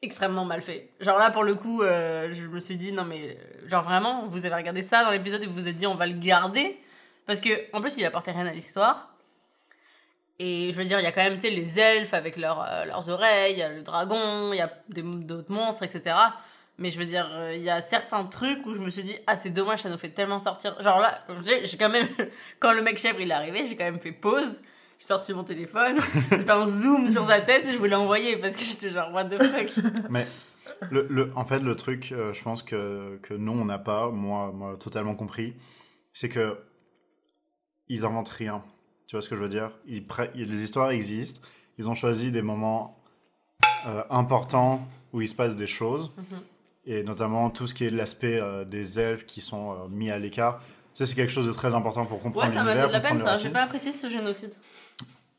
extrêmement 0.03 0.45
mal 0.45 0.63
fait. 0.63 0.91
Genre 1.01 1.19
là, 1.19 1.31
pour 1.31 1.45
le 1.45 1.55
coup, 1.55 1.83
euh, 1.83 2.33
je 2.33 2.47
me 2.47 2.61
suis 2.61 2.77
dit, 2.77 2.93
non 2.93 3.05
mais, 3.05 3.39
genre 3.67 3.83
vraiment, 3.83 4.27
vous 4.27 4.45
avez 4.45 4.55
regardé 4.55 4.83
ça 4.83 5.05
dans 5.05 5.11
l'épisode 5.11 5.43
et 5.43 5.47
vous 5.47 5.55
vous 5.55 5.69
êtes 5.69 5.77
dit, 5.77 5.87
on 5.87 5.95
va 5.95 6.07
le 6.07 6.19
garder, 6.19 6.79
parce 7.27 7.41
que 7.41 7.51
en 7.73 7.81
plus, 7.81 7.97
il 7.97 8.05
apportait 8.05 8.33
rien 8.33 8.47
à 8.47 8.53
l'histoire. 8.53 9.14
Et 10.41 10.73
je 10.73 10.77
veux 10.77 10.85
dire, 10.85 10.99
il 10.99 11.05
y 11.05 11.07
a 11.07 11.13
quand 11.13 11.23
même, 11.23 11.37
tu 11.37 11.43
sais, 11.43 11.51
les 11.51 11.79
elfes 11.79 12.13
avec 12.15 12.37
leurs, 12.37 12.61
euh, 12.69 12.85
leurs 12.87 13.09
oreilles, 13.09 13.53
il 13.53 13.59
y 13.59 13.63
a 13.63 13.69
le 13.73 13.83
dragon, 13.83 14.53
il 14.53 14.57
y 14.57 14.61
a 14.61 14.73
d'autres 14.89 15.53
monstres, 15.53 15.85
etc. 15.85 16.17
Mais 16.77 16.91
je 16.91 16.99
veux 16.99 17.07
dire, 17.07 17.29
euh, 17.33 17.55
il 17.55 17.63
y 17.63 17.71
a 17.71 17.81
certains 17.81 18.25
trucs 18.25 18.67
où 18.67 18.75
je 18.75 18.81
me 18.81 18.91
suis 18.91 19.05
dit, 19.05 19.15
ah, 19.29 19.37
c'est 19.37 19.51
dommage, 19.51 19.83
ça 19.83 19.91
nous 19.91 19.99
fait 19.99 20.09
tellement 20.09 20.41
sortir. 20.41 20.75
Genre 20.83 20.99
là, 20.99 21.25
j'ai 21.63 21.77
quand 21.77 21.89
même, 21.89 22.09
quand 22.59 22.73
le 22.73 22.83
mec 22.83 22.99
chèvre 22.99 23.21
il 23.21 23.31
est 23.31 23.35
arrivé, 23.35 23.67
j'ai 23.69 23.77
quand 23.77 23.85
même 23.85 24.01
fait 24.01 24.11
pause. 24.13 24.63
J'ai 24.99 25.07
sorti 25.07 25.33
mon 25.35 25.45
téléphone, 25.45 25.99
j'ai 26.31 26.39
fait 26.39 26.51
un 26.51 26.67
zoom 26.67 27.09
sur 27.09 27.27
sa 27.27 27.41
tête 27.41 27.67
je 27.71 27.77
voulais 27.77 27.95
envoyer 27.97 28.37
parce 28.37 28.57
que 28.57 28.63
j'étais 28.63 28.91
genre, 28.91 29.13
what 29.13 29.25
the 29.27 29.41
fuck. 29.43 29.85
Mais 30.11 30.27
le, 30.91 31.07
le- 31.11 31.29
en 31.37 31.45
fait, 31.45 31.61
le 31.61 31.77
truc, 31.77 32.11
euh, 32.13 32.33
je 32.33 32.43
pense 32.43 32.63
que, 32.65 33.19
que 33.23 33.35
nous, 33.35 33.53
on 33.53 33.65
n'a 33.65 33.79
pas, 33.79 34.09
moi, 34.11 34.51
moi, 34.53 34.77
totalement 34.81 35.15
compris, 35.15 35.55
c'est 36.13 36.29
que 36.29 36.59
ils 37.89 38.05
inventent 38.05 38.29
rien. 38.31 38.65
Tu 39.07 39.17
vois 39.17 39.23
ce 39.23 39.29
que 39.29 39.37
je 39.37 39.43
veux 39.43 39.49
dire? 39.49 39.71
Ils 39.87 40.05
Les 40.35 40.63
histoires 40.65 40.91
existent, 40.91 41.47
ils 41.79 41.89
ont 41.89 41.95
choisi 41.95 42.31
des 42.31 42.43
moments 42.43 42.99
euh, 43.87 44.03
importants 44.11 44.87
où 45.13 45.21
il 45.21 45.29
se 45.29 45.35
passe 45.35 45.57
des 45.57 45.67
choses, 45.67 46.13
Mhm. 46.17 46.39
et 46.87 47.03
notamment 47.03 47.51
tout 47.51 47.67
ce 47.67 47.75
qui 47.75 47.85
est 47.85 47.91
l'aspect 47.91 48.41
euh, 48.41 48.65
des 48.65 48.99
elfes 48.99 49.27
qui 49.27 49.41
sont 49.41 49.73
euh, 49.73 49.77
mis 49.91 50.11
à 50.11 50.19
l'écart. 50.19 50.59
Tu 50.59 50.65
sais, 50.95 51.07
c'est 51.07 51.15
quelque 51.15 51.33
chose 51.33 51.47
de 51.47 51.53
très 51.53 51.75
important 51.75 52.07
pour 52.07 52.17
Ouais, 52.19 52.23
comprendre 52.23 52.47
ça 52.53 52.63
m'a 52.63 52.73
fait 52.73 52.79
l'univers, 52.81 52.89
de 52.89 52.93
la 52.93 53.01
peine 53.01 53.23
ça, 53.25 53.35
j'ai 53.35 53.51
pas 53.51 53.63
apprécié 53.63 53.93
ce 53.93 54.09
génocide. 54.09 54.55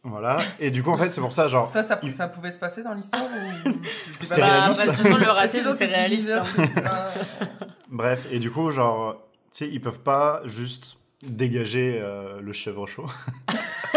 Voilà. 0.03 0.39
Et 0.59 0.69
du 0.69 0.83
coup, 0.83 0.91
en 0.91 0.97
fait, 0.97 1.09
c'est 1.09 1.21
pour 1.21 1.33
ça, 1.33 1.47
genre, 1.47 1.71
Ça, 1.73 1.81
ça, 1.81 1.99
Il- 2.03 2.13
ça 2.13 2.27
pouvait 2.27 2.51
se 2.51 2.59
passer 2.59 2.83
dans 2.83 2.93
l'histoire 2.93 3.23
ou 3.23 3.69
C'était 4.21 4.41
pas- 4.41 4.47
réaliste. 4.59 4.85
Bah, 4.85 4.91
de 4.91 4.97
toute 4.97 5.07
façon, 5.07 5.17
le 5.17 5.31
racisme, 5.31 5.73
c'est 5.75 5.85
réaliste. 5.85 6.29
hein. 6.29 6.43
pas- 6.83 7.09
Bref, 7.89 8.27
et 8.29 8.37
du 8.39 8.51
coup, 8.51 8.69
genre, 8.69 9.15
tu 9.51 9.65
sais, 9.65 9.69
ils 9.69 9.81
peuvent 9.81 10.01
pas 10.01 10.41
juste 10.45 10.97
dégager 11.27 11.99
euh, 12.01 12.39
le 12.41 12.53
chèvre 12.53 12.87
chaud. 12.87 13.07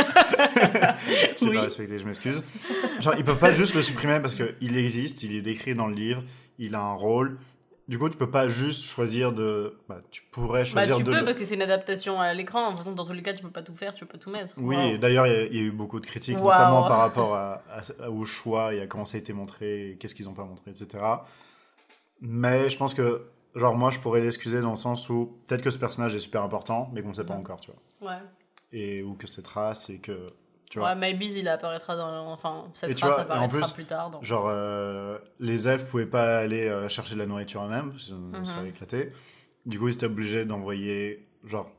J'ai 1.40 1.48
Oui. 1.48 1.54
pas 1.54 1.62
respecté, 1.62 1.98
je 1.98 2.04
m'excuse. 2.06 2.42
Genre, 3.00 3.14
ils 3.18 3.24
peuvent 3.24 3.38
pas 3.38 3.52
juste 3.52 3.74
le 3.74 3.82
supprimer 3.82 4.20
parce 4.20 4.34
qu'il 4.34 4.76
existe, 4.76 5.22
il 5.22 5.34
est 5.34 5.42
décrit 5.42 5.74
dans 5.74 5.86
le 5.86 5.94
livre, 5.94 6.22
il 6.58 6.74
a 6.74 6.80
un 6.80 6.92
rôle. 6.94 7.38
Du 7.88 7.98
coup, 7.98 8.10
tu 8.10 8.18
peux 8.18 8.30
pas 8.30 8.48
juste 8.48 8.82
choisir 8.84 9.32
de. 9.32 9.78
Bah, 9.88 9.98
tu 10.10 10.22
pourrais 10.30 10.60
Bah, 10.60 10.64
choisir 10.66 10.96
tu 10.98 11.04
de. 11.04 11.10
peux 11.10 11.18
le- 11.20 11.24
parce 11.24 11.38
que 11.38 11.44
c'est 11.44 11.54
une 11.54 11.62
adaptation 11.62 12.20
à 12.20 12.34
l'écran. 12.34 12.68
Toute 12.68 12.78
façon, 12.78 12.92
dans 12.92 13.06
tous 13.06 13.14
les 13.14 13.22
cas, 13.22 13.32
tu 13.32 13.42
peux 13.42 13.50
pas 13.50 13.62
tout 13.62 13.74
faire, 13.74 13.94
tu 13.94 14.04
peux 14.04 14.12
pas 14.12 14.18
tout 14.18 14.30
mettre. 14.30 14.52
Oui, 14.58 14.76
Wow. 14.76 14.98
d'ailleurs, 14.98 15.26
il 15.26 15.32
y, 15.32 15.36
a- 15.36 15.44
il 15.46 15.54
y 15.56 15.58
a 15.58 15.62
eu 15.62 15.70
beaucoup 15.70 15.98
de 15.98 16.04
critiques, 16.06 16.36
Wow. 16.38 16.50
notamment 16.50 16.82
par 16.86 16.98
rapport 16.98 17.34
à, 17.34 17.62
à- 18.02 18.10
au 18.10 18.26
choix 18.26 18.74
et 18.74 18.82
à 18.82 18.86
comment 18.86 19.06
ça 19.06 19.16
a 19.16 19.20
été 19.20 19.32
montré, 19.32 19.96
qu'est-ce 19.98 20.14
qu'ils 20.14 20.28
ont 20.28 20.34
pas 20.34 20.44
montré, 20.44 20.70
etc. 20.70 21.02
Mais 22.20 22.68
je 22.68 22.76
pense 22.76 22.92
que, 22.92 23.22
genre, 23.54 23.74
moi, 23.74 23.90
je 23.90 23.98
pourrais 23.98 24.20
l'excuser 24.20 24.60
dans 24.60 24.70
le 24.70 24.76
sens 24.76 25.08
où 25.08 25.38
peut-être 25.46 25.62
que 25.62 25.70
ce 25.70 25.78
personnage 25.78 26.14
est 26.14 26.18
super 26.20 26.42
important, 26.42 26.90
mais 26.92 27.02
qu'on 27.02 27.08
ne 27.08 27.14
sait 27.14 27.24
pas 27.24 27.34
encore, 27.34 27.60
tu 27.60 27.70
vois. 28.00 28.10
Ouais. 28.12 28.18
Et 28.72 29.02
ou 29.02 29.14
que 29.14 29.26
cette 29.26 29.46
race, 29.46 29.90
et 29.90 30.00
que. 30.00 30.26
Tu 30.70 30.78
Ouais, 30.78 30.84
vois, 30.84 30.94
Maybe 30.94 31.22
il 31.22 31.48
apparaîtra 31.48 31.96
dans. 31.96 32.30
Enfin, 32.30 32.66
cette 32.74 32.90
Et 32.90 32.92
race 32.92 33.00
vois, 33.12 33.18
en 33.20 33.22
apparaîtra 33.22 33.58
plus, 33.60 33.72
plus 33.72 33.84
tard. 33.86 34.10
Dans... 34.10 34.22
genre, 34.22 34.46
euh, 34.48 35.18
les 35.40 35.66
elfes 35.66 35.88
pouvaient 35.90 36.04
pas 36.06 36.38
aller 36.40 36.68
euh, 36.68 36.88
chercher 36.88 37.14
de 37.14 37.20
la 37.20 37.26
nourriture 37.26 37.62
eux-mêmes, 37.64 37.90
parce 37.90 38.04
que 38.04 38.08
ça 38.10 38.14
Mhm. 38.16 38.44
serait 38.44 38.68
éclaté. 38.68 39.12
Du 39.64 39.78
coup, 39.78 39.88
ils 39.88 39.94
étaient 39.94 40.06
obligés 40.06 40.44
d'envoyer. 40.44 41.26
Genre, 41.44 41.70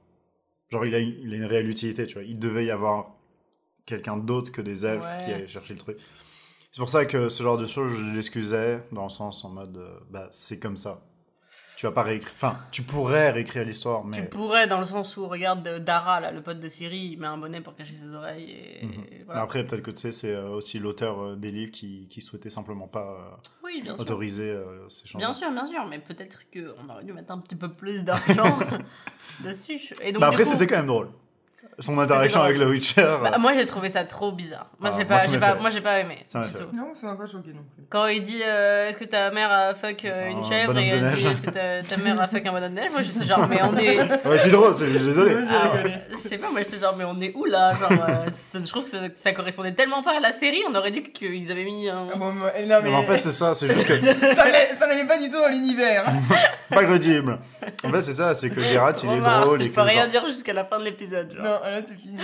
genre 0.70 0.86
il, 0.86 0.96
a, 0.96 1.00
il 1.00 1.32
a 1.34 1.36
une 1.38 1.46
réelle 1.46 1.70
utilité, 1.70 2.08
tu 2.08 2.16
vois. 2.16 2.24
Il 2.24 2.40
devait 2.40 2.66
y 2.66 2.72
avoir 2.72 3.12
quelqu'un 3.86 4.18
d'autre 4.18 4.52
que 4.52 4.62
des 4.62 4.86
elfes 4.88 5.04
Ouais. 5.06 5.24
qui 5.26 5.32
allait 5.34 5.48
chercher 5.48 5.74
le 5.74 5.80
truc. 5.80 5.98
C'est 6.72 6.80
pour 6.80 6.90
ça 6.90 7.06
que 7.06 7.30
ce 7.30 7.42
genre 7.44 7.58
de 7.58 7.66
choses, 7.66 7.92
je 7.94 8.06
l'excusais, 8.16 8.84
dans 8.92 9.04
le 9.04 9.10
sens 9.10 9.44
en 9.46 9.50
mode, 9.50 9.78
euh, 9.78 10.00
bah, 10.10 10.28
c'est 10.32 10.60
comme 10.60 10.78
ça. 10.78 11.02
Tu 11.80 11.86
vas 11.86 11.94
pas 11.94 12.04
réécrire. 12.04 12.34
Enfin, 12.36 12.58
tu 12.72 12.82
pourrais 12.82 13.32
réécrire 13.32 13.64
l'histoire, 13.64 14.04
mais. 14.04 14.18
Tu 14.18 14.26
pourrais, 14.26 14.68
dans 14.68 14.80
le 14.80 14.86
sens 14.86 15.16
où, 15.16 15.26
regarde, 15.30 15.66
euh, 15.66 15.80
Dara, 15.80 16.20
là, 16.20 16.30
le 16.30 16.42
pote 16.42 16.60
de 16.60 16.68
Siri, 16.68 17.12
il 17.14 17.18
met 17.22 17.28
un 17.28 17.38
bonnet 17.38 17.62
pour 17.62 17.74
cacher 17.74 17.94
ses 17.96 18.14
oreilles. 18.14 18.52
Et, 18.52 18.86
Mhm. 18.86 18.92
et 18.92 18.98
Mais 19.12 19.20
voilà. 19.26 19.42
Après, 19.44 19.66
peut-être 19.66 19.82
que 19.82 19.92
tu 19.92 20.02
sais, 20.02 20.12
c'est 20.12 20.36
euh, 20.36 20.50
aussi 20.50 20.78
l'auteur 20.78 21.22
euh, 21.24 21.36
des 21.38 21.52
livres 21.52 21.72
qui, 21.72 22.06
qui 22.10 22.20
souhaitait 22.20 22.50
simplement 22.50 22.90
pas 22.90 23.40
Oui, 23.64 23.80
bien 23.82 23.94
sûr. 23.94 24.02
autoriser 24.02 24.54
ces 24.90 25.08
changements. 25.08 25.30
Bien 25.30 25.34
sûr, 25.34 25.52
bien 25.52 25.66
sûr, 25.68 25.86
mais 25.90 26.00
peut-être 26.00 26.40
qu'on 26.52 26.90
aurait 26.90 27.06
dû 27.06 27.14
mettre 27.14 27.32
un 27.32 27.38
petit 27.40 27.56
peu 27.56 27.72
plus 27.72 28.04
d'argent 28.04 28.60
dessus. 29.46 29.80
Et 30.04 30.12
donc, 30.12 30.20
Bah 30.20 30.28
après, 30.28 30.44
coup- 30.44 30.50
c'était 30.50 30.68
quand 30.68 30.76
même 30.78 30.88
drôle. 30.88 31.10
Son 31.80 31.97
interaction 31.99 32.41
avec 32.41 32.57
le 32.57 32.68
Witcher. 32.68 33.01
Bah, 33.24 33.32
euh, 33.36 33.39
moi 33.39 33.53
j'ai 33.53 33.66
trouvé 33.66 33.89
ça 33.89 34.03
trop 34.03 34.32
bizarre. 34.34 34.68
Moi 34.80 34.89
Ah, 34.93 34.97
j'ai 34.97 35.05
pas, 35.05 35.18
pas, 35.39 35.55
moi 35.62 35.70
j'ai 35.70 35.80
pas 35.80 35.99
aimé. 35.99 36.18
Ça 36.28 36.39
m'a 36.39 36.47
du 36.47 36.51
fait. 36.51 36.60
tout. 36.60 36.68
Non, 36.76 36.93
ça 36.93 37.07
m'a 37.07 37.16
pas 37.16 37.26
choqué 37.26 37.49
non 37.53 37.62
plus. 37.74 37.84
Quand 37.89 38.07
il 38.07 38.22
dit 38.22 38.41
euh, 38.43 38.89
est-ce 38.89 38.97
que 38.97 39.05
ta 39.05 39.32
mère 39.32 39.49
a 39.51 39.74
fuck 39.76 40.03
euh, 40.03 40.28
Un 40.28 40.30
une 40.32 40.43
chèvre 40.43 40.68
bonhomme 40.74 40.84
et 40.84 40.88
elle 40.89 41.14
dit 41.14 41.28
est-ce 41.28 41.41
que 41.41 41.49
ta, 41.49 41.82
ta 41.84 41.97
mère 41.97 42.20
a 42.22 42.28
fuck 42.28 42.45
un 42.45 42.51
bonhomme 42.51 42.72
de 42.76 42.80
neige, 42.82 42.91
moi 42.91 43.01
j'étais 43.01 43.26
genre 43.26 43.47
mais 43.47 43.60
on 43.64 43.76
est, 43.78 43.97
Ouais, 44.26 44.34
je 44.34 44.38
suis 44.41 44.51
drôle, 44.51 44.72
je 44.78 44.86
suis 44.86 44.99
désolé. 44.99 45.36
Ah, 45.49 45.72
je 46.12 46.18
sais 46.18 46.38
pas, 46.38 46.49
moi 46.51 46.60
j'étais 46.62 46.80
genre 46.80 46.95
mais 46.97 47.05
on 47.05 47.20
est 47.22 47.34
où 47.36 47.45
là? 47.45 47.72
Genre, 47.72 47.91
euh, 47.91 48.30
ça- 48.32 48.60
je 48.62 48.68
trouve 48.70 48.84
que 48.84 48.89
ça, 48.89 48.97
ça 49.16 49.32
correspondait 49.32 49.74
tellement 49.74 50.03
pas 50.03 50.18
à 50.18 50.20
la 50.20 50.34
série, 50.34 50.62
on 50.70 50.76
aurait 50.76 50.91
dit 50.91 51.03
qu'ils 51.03 51.49
avaient 51.51 51.64
mis 51.64 51.88
un. 51.89 52.07
Ah 52.14 52.18
bon, 52.18 52.34
Non, 52.34 52.41
mais 52.57 52.82
mais 52.84 52.93
en 52.93 53.03
fait, 53.03 53.20
c'est 53.20 53.32
ça, 53.32 53.53
c'est 53.53 53.68
juste 53.68 53.88
que. 53.88 53.97
ça 54.36 54.88
n'allait 54.88 55.07
pas 55.07 55.18
du 55.18 55.30
tout 55.32 55.39
dans 55.39 55.47
l'univers. 55.47 56.05
pas 56.70 56.84
crédible. 56.84 57.39
En 57.86 57.89
fait, 57.91 58.01
c'est 58.01 58.14
ça, 58.14 58.34
c'est 58.36 58.49
que 58.49 58.62
Geralt, 58.62 59.01
il 59.03 59.10
est 59.10 59.14
Remarque, 59.14 59.45
drôle 59.45 59.62
et 59.62 59.66
Je 59.66 59.70
que. 59.70 59.76
peux 59.76 59.82
rien 59.82 60.07
dire 60.07 60.26
jusqu'à 60.26 60.53
la 60.53 60.66
fin 60.66 60.78
de 60.80 60.84
l'épisode. 60.84 61.34
Genre. 61.50 61.62
Non, 61.64 61.70
là 61.70 61.84
c'est 61.84 61.95
fini. 61.95 62.18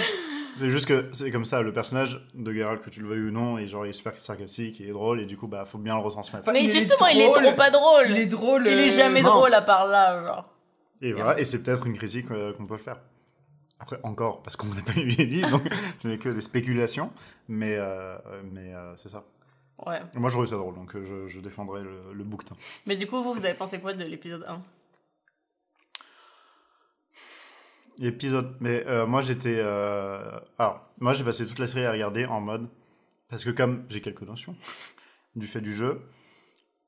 C'est 0.56 0.70
juste 0.70 0.86
que 0.86 1.10
c'est 1.12 1.32
comme 1.32 1.44
ça, 1.44 1.62
le 1.62 1.74
personnage 1.74 2.26
de 2.34 2.54
Geralt, 2.54 2.82
que 2.82 2.90
tu 2.90 3.02
le 3.02 3.10
veuilles 3.10 3.28
ou 3.28 3.32
non, 3.32 3.58
et 3.58 3.68
genre, 3.68 3.86
il 3.86 3.90
est 3.90 3.94
super 3.94 4.18
sarcastique, 4.18 4.80
il 4.80 4.88
est 4.88 4.94
drôle, 4.94 5.20
et 5.20 5.26
du 5.26 5.36
coup, 5.36 5.48
bah, 5.48 5.66
faut 5.66 5.78
bien 5.78 5.96
le 5.96 6.02
retransmettre. 6.02 6.50
Mais 6.54 6.64
Il 6.64 6.70
est 6.70 6.72
justement, 6.72 7.08
il 7.08 7.20
est 7.20 7.34
trop 7.34 7.56
pas 7.58 7.72
drôle. 7.72 8.06
Il 8.08 8.18
est 8.18 8.26
drôle. 8.26 8.62
Il 8.66 8.72
est 8.72 8.90
euh, 8.90 8.96
jamais 8.96 9.22
non. 9.22 9.32
drôle 9.34 9.54
à 9.54 9.62
part 9.62 9.86
là, 9.86 10.26
genre. 10.26 10.50
Et 11.02 11.12
voilà, 11.12 11.38
et 11.38 11.44
c'est 11.44 11.62
peut-être 11.62 11.86
une 11.86 11.98
critique 11.98 12.32
euh, 12.32 12.54
qu'on 12.54 12.66
peut 12.66 12.78
faire. 12.78 12.98
Après, 13.80 14.00
encore, 14.04 14.42
parce 14.42 14.56
qu'on 14.56 14.68
n'a 14.68 14.82
pas 14.82 14.94
lu 14.94 15.10
les 15.10 15.26
livres, 15.26 15.50
donc 15.50 15.64
ce 16.02 16.08
n'est 16.08 16.18
que 16.18 16.30
des 16.30 16.42
spéculations, 16.42 17.12
mais, 17.50 17.76
euh, 17.78 18.18
mais 18.50 18.74
euh, 18.74 18.96
c'est 18.96 19.10
ça. 19.10 19.26
Ouais. 19.86 20.00
Moi, 20.16 20.30
je 20.30 20.36
trouve 20.36 20.46
ça 20.46 20.56
drôle, 20.56 20.76
donc 20.76 20.96
je, 20.96 21.28
je 21.28 21.40
défendrai 21.42 21.82
le, 21.82 22.14
le 22.14 22.24
bouquetin. 22.24 22.56
Mais 22.86 22.96
du 22.96 23.08
coup, 23.08 23.22
vous, 23.22 23.34
vous 23.34 23.44
avez 23.44 23.56
pensé 23.56 23.80
quoi 23.80 23.92
de 23.92 24.06
l'épisode 24.06 24.46
1 24.48 24.62
Épisode. 28.02 28.56
Mais 28.60 28.86
euh, 28.88 29.06
moi, 29.06 29.22
j'étais. 29.22 29.58
euh, 29.58 30.40
Alors, 30.58 30.82
moi, 31.00 31.14
j'ai 31.14 31.24
passé 31.24 31.46
toute 31.48 31.60
la 31.60 31.68
série 31.68 31.86
à 31.86 31.92
regarder 31.92 32.26
en 32.26 32.42
mode. 32.42 32.68
Parce 33.30 33.44
que, 33.44 33.50
comme 33.50 33.86
j'ai 33.90 34.02
quelques 34.02 34.22
notions 34.24 34.56
du 35.36 35.48
fait 35.48 35.62
du 35.62 35.74
jeu, 35.74 36.02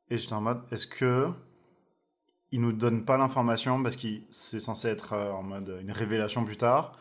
et 0.09 0.17
j'étais 0.17 0.33
en 0.33 0.41
mode, 0.41 0.61
est-ce 0.71 0.87
que. 0.87 1.29
Il 2.53 2.61
nous 2.61 2.71
donne 2.71 3.03
pas 3.03 3.17
l'information 3.17 3.83
parce 3.83 3.97
que 3.97 4.07
c'est 4.29 4.61
censé 4.61 4.87
être 4.87 5.11
euh, 5.11 5.33
en 5.33 5.43
mode 5.43 5.79
une 5.81 5.91
révélation 5.91 6.45
plus 6.45 6.55
tard 6.55 6.97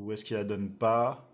Ou 0.00 0.10
est-ce 0.10 0.24
qu'il 0.24 0.36
la 0.36 0.42
donne 0.42 0.70
pas? 0.70 1.30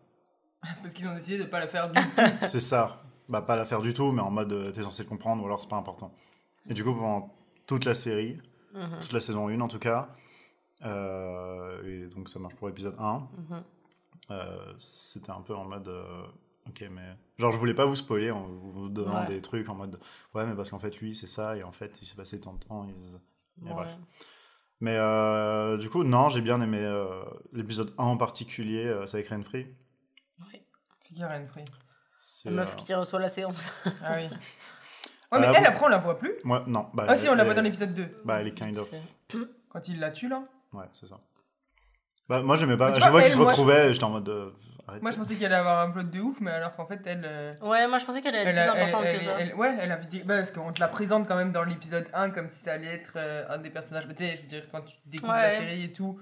Parce 0.82 0.92
qu'ils 0.92 1.08
ont 1.08 1.14
décidé 1.14 1.38
de 1.38 1.44
pas 1.44 1.58
la 1.58 1.66
faire 1.66 1.90
du 1.90 1.98
tout. 1.98 2.22
C'est 2.42 2.60
ça. 2.60 3.02
Bah, 3.30 3.40
pas 3.40 3.56
la 3.56 3.64
faire 3.64 3.80
du 3.80 3.94
tout, 3.94 4.12
mais 4.12 4.20
en 4.20 4.30
mode 4.30 4.52
euh, 4.52 4.70
t'es 4.70 4.82
censé 4.82 5.04
le 5.04 5.08
comprendre 5.08 5.42
ou 5.42 5.46
alors 5.46 5.58
c'est 5.58 5.70
pas 5.70 5.76
important. 5.76 6.14
Et 6.68 6.74
du 6.74 6.84
coup, 6.84 6.92
pendant 6.94 7.34
toute 7.66 7.86
la 7.86 7.94
série, 7.94 8.38
Mhm, 8.74 9.00
toute 9.00 9.12
la 9.12 9.20
saison 9.20 9.48
1 9.48 9.60
en 9.60 9.68
tout 9.68 9.78
cas, 9.78 10.14
et 10.84 12.06
donc 12.14 12.28
ça 12.28 12.38
marche 12.38 12.54
pour 12.56 12.68
l'épisode 12.68 12.96
1, 12.98 13.18
mhm. 13.18 13.62
euh, 14.30 14.72
c'était 14.78 15.30
un 15.30 15.40
peu 15.40 15.54
en 15.54 15.64
mode. 15.64 15.88
euh, 15.88 16.22
ok, 16.68 16.84
mais. 16.90 17.16
Genre, 17.38 17.52
je 17.52 17.58
voulais 17.58 17.74
pas 17.74 17.86
vous 17.86 17.96
spoiler 17.96 18.30
en 18.30 18.46
vous 18.46 18.88
donnant 18.88 19.20
Ouais. 19.20 19.26
des 19.26 19.40
trucs 19.40 19.68
en 19.68 19.74
mode. 19.74 19.98
Ouais, 20.34 20.46
mais 20.46 20.54
parce 20.54 20.70
qu'en 20.70 20.78
fait, 20.78 20.96
lui, 20.98 21.14
c'est 21.14 21.26
ça, 21.26 21.56
et 21.56 21.62
en 21.62 21.72
fait, 21.72 21.98
il 22.02 22.06
s'est 22.06 22.16
passé 22.16 22.40
tant 22.40 22.54
de 22.54 22.60
temps. 22.64 22.86
il- 22.88 23.66
Et 23.66 23.68
Ouais. 23.68 23.74
bref. 23.74 23.96
Mais 24.80 24.96
euh, 24.96 25.76
du 25.76 25.88
coup, 25.90 26.02
non, 26.02 26.28
j'ai 26.28 26.40
bien 26.40 26.60
aimé 26.60 26.78
euh, 26.80 27.22
l'épisode 27.52 27.94
1 27.98 28.04
en 28.04 28.16
particulier, 28.16 28.86
euh, 28.86 29.06
c'est 29.06 29.18
avec 29.18 29.28
Renfree. 29.28 29.66
C'est 30.50 30.62
qui 31.00 31.22
Renfree 31.24 31.64
C'est, 32.18 32.50
La 32.50 32.56
meuf 32.56 32.72
euh, 32.72 32.76
qui 32.76 32.92
reçoit 32.94 33.20
la 33.20 33.28
séance. 33.28 33.70
Ah 34.02 34.16
oui. 34.16 34.24
Ouais, 35.32 35.38
mais 35.40 35.46
Euh, 35.46 35.52
elle, 35.56 35.62
bon. 35.62 35.68
après, 35.70 35.84
on 35.86 35.88
la 35.88 35.96
voit 35.98 36.18
plus? 36.18 36.34
Moi, 36.44 36.62
non. 36.66 36.88
Bah, 36.92 37.06
Ah 37.08 37.16
si, 37.16 37.26
on 37.26 37.34
la 37.34 37.40
elle- 37.40 37.46
voit 37.46 37.54
dans 37.54 37.62
l'épisode 37.62 37.94
2. 37.94 38.06
Bah, 38.22 38.40
elle 38.42 38.48
est 38.48 38.52
kind 38.54 38.76
of. 38.76 38.90
Quand 39.70 39.88
il 39.88 39.98
la 39.98 40.10
tue, 40.10 40.28
là? 40.28 40.44
Ouais, 40.72 40.84
c'est 40.98 41.06
ça. 41.06 41.20
Bah, 42.28 42.40
moi, 42.42 42.56
j'aimais 42.56 42.76
pas. 42.76 42.92
Je 42.92 43.00
vois 43.00 43.10
vois, 43.10 43.20
qu'ils 43.22 43.32
elle, 43.32 43.36
se 43.36 43.42
retrouvaient, 43.42 43.92
j'étais 43.92 44.04
en 44.04 44.10
mode. 44.10 44.28
euh, 44.28 44.50
arrêtez. 44.86 45.02
Moi, 45.02 45.10
je 45.10 45.16
pensais 45.16 45.34
qu'elle 45.34 45.46
allait 45.52 45.56
avoir 45.56 45.80
un 45.86 45.90
plot 45.90 46.04
de 46.04 46.20
ouf, 46.20 46.40
mais 46.40 46.50
alors 46.52 46.74
qu'en 46.76 46.86
fait, 46.86 47.00
elle... 47.04 47.22
euh, 47.24 47.52
Ouais, 47.60 47.86
moi 47.88 47.98
je 47.98 48.04
pensais 48.06 48.22
qu'elle 48.22 48.34
allait 48.36 48.50
Elle, 48.50 48.58
être 48.58 48.68
a- 48.70 48.72
plus 48.72 48.80
elle- 48.80 48.88
importante 48.88 49.06
elle- 49.06 49.18
que 49.18 49.24
ça. 49.24 49.40
elle- 49.40 49.54
ouais, 49.54 49.76
elle 49.80 49.92
a 49.92 49.96
vidé- 49.96 50.22
bah, 50.24 50.36
parce 50.36 50.50
qu'on 50.52 50.72
te 50.72 50.80
la 50.80 50.88
présente 50.88 51.26
quand 51.28 51.36
même 51.36 51.52
dans 51.52 51.64
l'épisode 51.64 52.08
1 52.14 52.30
comme 52.30 52.48
si 52.48 52.62
ça 52.62 52.72
allait 52.74 52.86
être 52.94 53.12
euh, 53.16 53.44
un 53.50 53.58
des 53.58 53.70
personnages. 53.70 54.06
Mais 54.06 54.14
tu 54.14 54.24
sais, 54.24 54.36
je 54.36 54.42
veux 54.42 54.46
dire, 54.48 54.62
quand 54.70 54.80
tu 54.82 54.96
découvres 55.06 55.32
la 55.32 55.50
série 55.50 55.84
et 55.84 55.92
tout, 55.92 56.18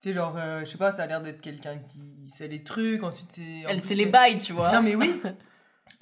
tu 0.00 0.08
sais, 0.10 0.14
genre, 0.14 0.36
euh, 0.36 0.60
je 0.60 0.66
sais 0.66 0.78
pas, 0.78 0.92
ça 0.92 1.02
a 1.02 1.06
l'air 1.06 1.20
d'être 1.22 1.40
quelqu'un 1.40 1.78
qui 1.78 2.28
sait 2.36 2.46
les 2.48 2.62
trucs, 2.62 3.02
ensuite 3.02 3.30
c'est. 3.32 3.66
en 3.66 3.70
Elle, 3.70 3.80
plus, 3.80 3.88
c'est 3.88 3.94
les 3.94 4.06
bails, 4.06 4.38
tu 4.38 4.52
vois. 4.52 4.72
Non, 4.72 4.82
mais 4.82 4.94
oui! 4.94 5.20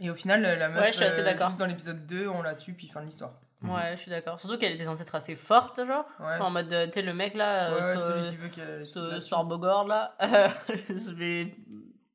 Et 0.00 0.10
au 0.10 0.14
final, 0.14 0.42
la 0.42 0.68
meuf, 0.68 0.80
Ouais, 0.80 0.88
je 0.92 0.96
suis 0.96 1.04
assez 1.04 1.20
euh, 1.20 1.24
d'accord. 1.24 1.48
juste 1.48 1.58
dans 1.60 1.66
l'épisode 1.66 2.06
2, 2.06 2.26
on 2.28 2.42
la 2.42 2.54
tue, 2.54 2.72
puis 2.74 2.88
fin 2.88 3.00
de 3.00 3.06
l'histoire. 3.06 3.40
Ouais, 3.62 3.92
je 3.94 4.00
suis 4.00 4.10
d'accord. 4.10 4.40
Surtout 4.40 4.56
qu'elle 4.58 4.72
était 4.72 4.84
censée 4.84 5.02
être 5.02 5.14
assez 5.14 5.36
forte, 5.36 5.84
genre. 5.86 6.04
Ouais. 6.18 6.38
En 6.40 6.50
mode, 6.50 6.72
euh, 6.72 6.86
tu 6.86 6.92
sais, 6.94 7.02
le 7.02 7.12
mec 7.12 7.34
là, 7.34 7.70
Ouais, 7.74 7.82
euh, 7.82 7.94
ouais, 7.94 8.00
ce- 8.00 8.06
celui 8.06 8.30
qui 8.30 8.36
veut 8.36 8.48
qu'elle. 8.48 8.86
ce 8.86 8.98
la 8.98 9.14
tue. 9.16 9.20
Sorbogor 9.22 9.86
là, 9.86 10.14
je 10.88 11.12
vais 11.12 11.54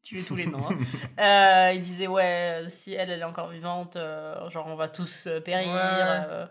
tuer 0.04 0.24
tous 0.24 0.36
les 0.36 0.48
noms. 0.48 0.60
hein. 0.70 0.78
Euh, 1.20 1.72
il 1.74 1.84
disait 1.84 2.08
ouais, 2.08 2.64
si 2.70 2.94
elle 2.94 3.10
elle 3.12 3.20
est 3.22 3.24
encore 3.24 3.50
vivante, 3.50 3.96
euh, 3.96 4.50
genre 4.50 4.66
on 4.68 4.76
va 4.76 4.90
tous 4.90 5.28
euh, 5.28 5.40
périr. 5.40 5.68
Ouais. 5.72 5.80
euh, 5.80 6.46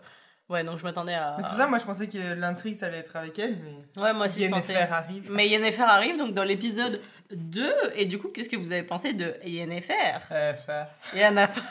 ouais, 0.49 0.63
donc 0.63 0.77
je 0.79 0.83
m'attendais 0.83 1.13
à. 1.13 1.35
Mais 1.37 1.43
c'est 1.43 1.49
pour 1.49 1.57
ça, 1.57 1.67
moi, 1.67 1.77
je 1.79 1.85
pensais 1.85 2.07
que 2.07 2.33
l'intrigue, 2.33 2.75
ça 2.75 2.85
allait 2.87 2.97
être 2.99 3.15
avec 3.17 3.37
elle, 3.37 3.57
mais. 3.57 4.01
Ouais, 4.01 4.13
moi 4.13 4.25
aussi 4.27 4.43
je 4.45 4.49
pensais. 4.49 4.73
Yennefer 4.73 4.93
arrive. 4.93 5.31
Mais 5.31 5.47
Yennefer 5.49 5.83
arrive 5.83 6.17
donc 6.17 6.33
dans 6.33 6.43
l'épisode 6.45 7.01
2 7.31 7.73
et 7.95 8.05
du 8.05 8.17
coup 8.19 8.29
qu'est-ce 8.29 8.49
que 8.49 8.55
vous 8.55 8.71
avez 8.71 8.83
pensé 8.83 9.11
de 9.13 9.35
Yennefer 9.43 9.93
enfin, 10.15 10.85
Yennefer. 11.13 11.61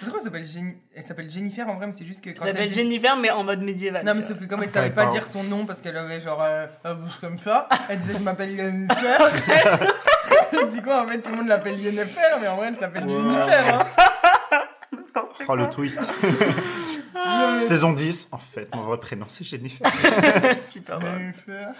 C'est 0.00 0.10
qu'elle 0.12 0.22
s'appelle 0.22 0.44
Jenny- 0.44 0.76
elle 0.94 1.02
s'appelle 1.02 1.30
Jennifer 1.30 1.68
en 1.68 1.74
vrai, 1.76 1.86
mais 1.86 1.92
c'est 1.92 2.04
juste 2.06 2.22
que 2.22 2.30
quand 2.30 2.42
Elle 2.44 2.48
elle 2.50 2.54
s'appelle 2.54 2.68
dit- 2.68 2.74
Jennifer 2.74 3.16
mais 3.16 3.30
en 3.30 3.44
mode 3.44 3.62
médiéval. 3.62 4.04
Non, 4.04 4.14
mais 4.14 4.20
vois. 4.20 4.42
que 4.42 4.44
comme 4.44 4.60
elle 4.62 4.68
Quand 4.68 4.74
savait 4.74 4.86
elle 4.88 4.94
pas 4.94 5.06
dire 5.06 5.26
son 5.26 5.42
nom 5.44 5.64
parce 5.66 5.80
qu'elle 5.80 5.96
avait 5.96 6.20
genre 6.20 6.42
euh, 6.42 6.66
la 6.84 6.94
bouche 6.94 7.18
comme 7.20 7.38
ça, 7.38 7.68
elle 7.88 7.98
disait 7.98 8.14
je 8.14 8.18
m'appelle 8.22 8.52
Yennefer. 8.52 8.94
du 10.70 10.82
coup, 10.82 10.90
en 10.92 11.06
fait, 11.06 11.22
tout 11.22 11.30
le 11.30 11.36
monde 11.38 11.48
l'appelle 11.48 11.80
Yennefer, 11.80 12.20
mais 12.40 12.48
en 12.48 12.56
vrai, 12.56 12.68
elle 12.68 12.78
s'appelle. 12.78 13.08
Jennifer. 13.08 13.80
Hein. 13.80 14.62
Oh, 15.48 15.54
le 15.56 15.68
twist. 15.68 16.12
Saison 17.62 17.92
10, 17.92 18.28
en 18.32 18.38
fait, 18.38 18.68
mon 18.74 18.82
vrai 18.82 18.98
prénom, 18.98 19.24
c'est 19.28 19.44
Jennifer. 19.44 19.86
Super. 20.70 21.00
Jennifer. 21.00 21.72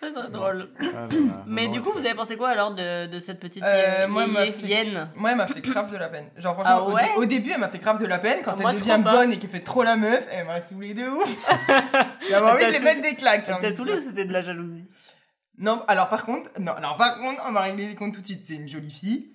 Très 0.00 0.12
très 0.12 0.30
drôle. 0.30 0.70
Ah 0.80 0.84
là 0.84 1.00
là, 1.10 1.44
Mais 1.46 1.66
non, 1.66 1.72
du 1.72 1.80
coup, 1.82 1.90
vous 1.92 1.98
avez 1.98 2.14
pensé 2.14 2.36
quoi 2.36 2.48
alors 2.48 2.74
de, 2.74 3.06
de 3.06 3.18
cette 3.18 3.38
petite 3.38 3.62
Euh, 3.62 4.04
Yen- 4.06 4.08
moi, 4.10 4.22
elle 4.24 4.30
m'a 4.30 4.46
fait- 4.46 4.86
Moi, 5.14 5.30
elle 5.30 5.36
m'a 5.36 5.46
fait 5.46 5.60
grave 5.60 5.92
de 5.92 5.96
la 5.98 6.08
peine. 6.08 6.30
Genre, 6.38 6.54
franchement, 6.54 6.74
Ah 6.78 6.82
au, 6.84 6.92
ouais 6.94 7.02
dé- 7.02 7.10
au 7.16 7.24
début, 7.26 7.50
elle 7.52 7.60
m'a 7.60 7.68
fait 7.68 7.78
grave 7.80 8.00
de 8.00 8.06
la 8.06 8.18
peine. 8.18 8.38
Quand 8.42 8.54
Ah, 8.58 8.62
moi, 8.62 8.70
elle 8.72 8.78
devient 8.80 8.98
bonne 9.02 9.32
et 9.32 9.38
qu'elle 9.38 9.50
fait 9.50 9.60
trop 9.60 9.82
la 9.82 9.96
meuf, 9.96 10.26
elle 10.32 10.46
m'a 10.46 10.60
saoulé 10.62 10.94
de 10.94 11.06
ouf. 11.06 11.46
J'avais 12.30 12.50
envie 12.50 12.64
de 12.64 12.70
les 12.70 12.78
sou- 12.78 12.84
mettre 12.84 13.02
des 13.02 13.14
claques. 13.14 13.44
T'as 13.44 13.60
de 13.70 13.76
saoulé 13.76 13.92
dire. 13.92 14.02
ou 14.02 14.06
c'était 14.06 14.24
de 14.24 14.32
la 14.32 14.40
jalousie? 14.40 14.84
Non, 15.58 15.82
alors 15.88 16.08
par 16.08 16.24
contre, 16.24 16.48
non, 16.58 16.72
alors 16.72 16.96
par 16.96 17.18
contre, 17.18 17.42
on 17.46 17.52
va 17.52 17.60
régler 17.60 17.86
les 17.88 17.94
comptes 17.94 18.14
tout 18.14 18.22
de 18.22 18.26
suite. 18.26 18.42
C'est 18.42 18.54
une 18.54 18.68
jolie 18.68 18.90
fille, 18.90 19.29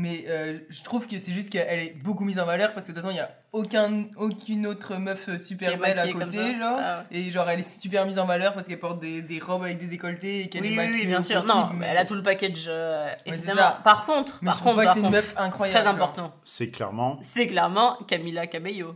mais 0.00 0.24
euh, 0.28 0.58
je 0.70 0.82
trouve 0.84 1.08
que 1.08 1.18
c'est 1.18 1.32
juste 1.32 1.50
qu'elle 1.50 1.80
est 1.80 1.96
beaucoup 2.04 2.24
mise 2.24 2.38
en 2.38 2.44
valeur 2.46 2.72
parce 2.72 2.86
que 2.86 2.92
de 2.92 2.96
toute 3.00 3.02
façon, 3.04 3.14
il 3.14 3.18
y 3.18 3.20
a 3.20 3.30
aucun, 3.52 4.04
aucune 4.16 4.66
autre 4.66 4.96
meuf 4.96 5.28
super 5.38 5.76
belle 5.76 5.98
à 5.98 6.06
côté, 6.06 6.56
genre. 6.56 6.78
Ah 6.80 7.04
ouais. 7.10 7.18
Et 7.18 7.30
genre, 7.32 7.50
elle 7.50 7.58
est 7.60 7.68
super 7.80 8.06
mise 8.06 8.18
en 8.18 8.24
valeur 8.26 8.54
parce 8.54 8.66
qu'elle 8.68 8.78
porte 8.78 9.00
des, 9.00 9.22
des 9.22 9.40
robes 9.40 9.64
avec 9.64 9.78
des 9.78 9.86
décolletés 9.86 10.42
et 10.42 10.48
qu'elle 10.48 10.62
Oui, 10.62 10.68
est 10.68 10.70
oui, 10.70 10.76
maquillée. 10.76 11.00
oui, 11.02 11.06
bien 11.08 11.22
sûr. 11.22 11.42
possible, 11.42 11.52
Non, 11.52 11.70
mais 11.74 11.86
elle 11.90 11.98
a 11.98 12.04
tout 12.04 12.14
le 12.14 12.22
package, 12.22 12.66
euh, 12.68 13.12
évidemment. 13.26 13.72
Par 13.82 14.06
contre, 14.06 14.38
Mais 14.40 14.46
par 14.46 14.54
je 14.54 14.60
trouve 14.60 14.72
contre, 14.74 14.84
par 14.84 14.94
c'est 14.94 15.00
une 15.00 15.06
contre, 15.06 15.16
meuf 15.16 15.34
incroyable. 15.36 15.80
très 15.80 15.88
important. 15.88 16.32
C'est 16.44 16.70
clairement. 16.70 17.18
C'est 17.20 17.46
clairement 17.48 17.98
Camila 18.06 18.46
Cabello, 18.46 18.94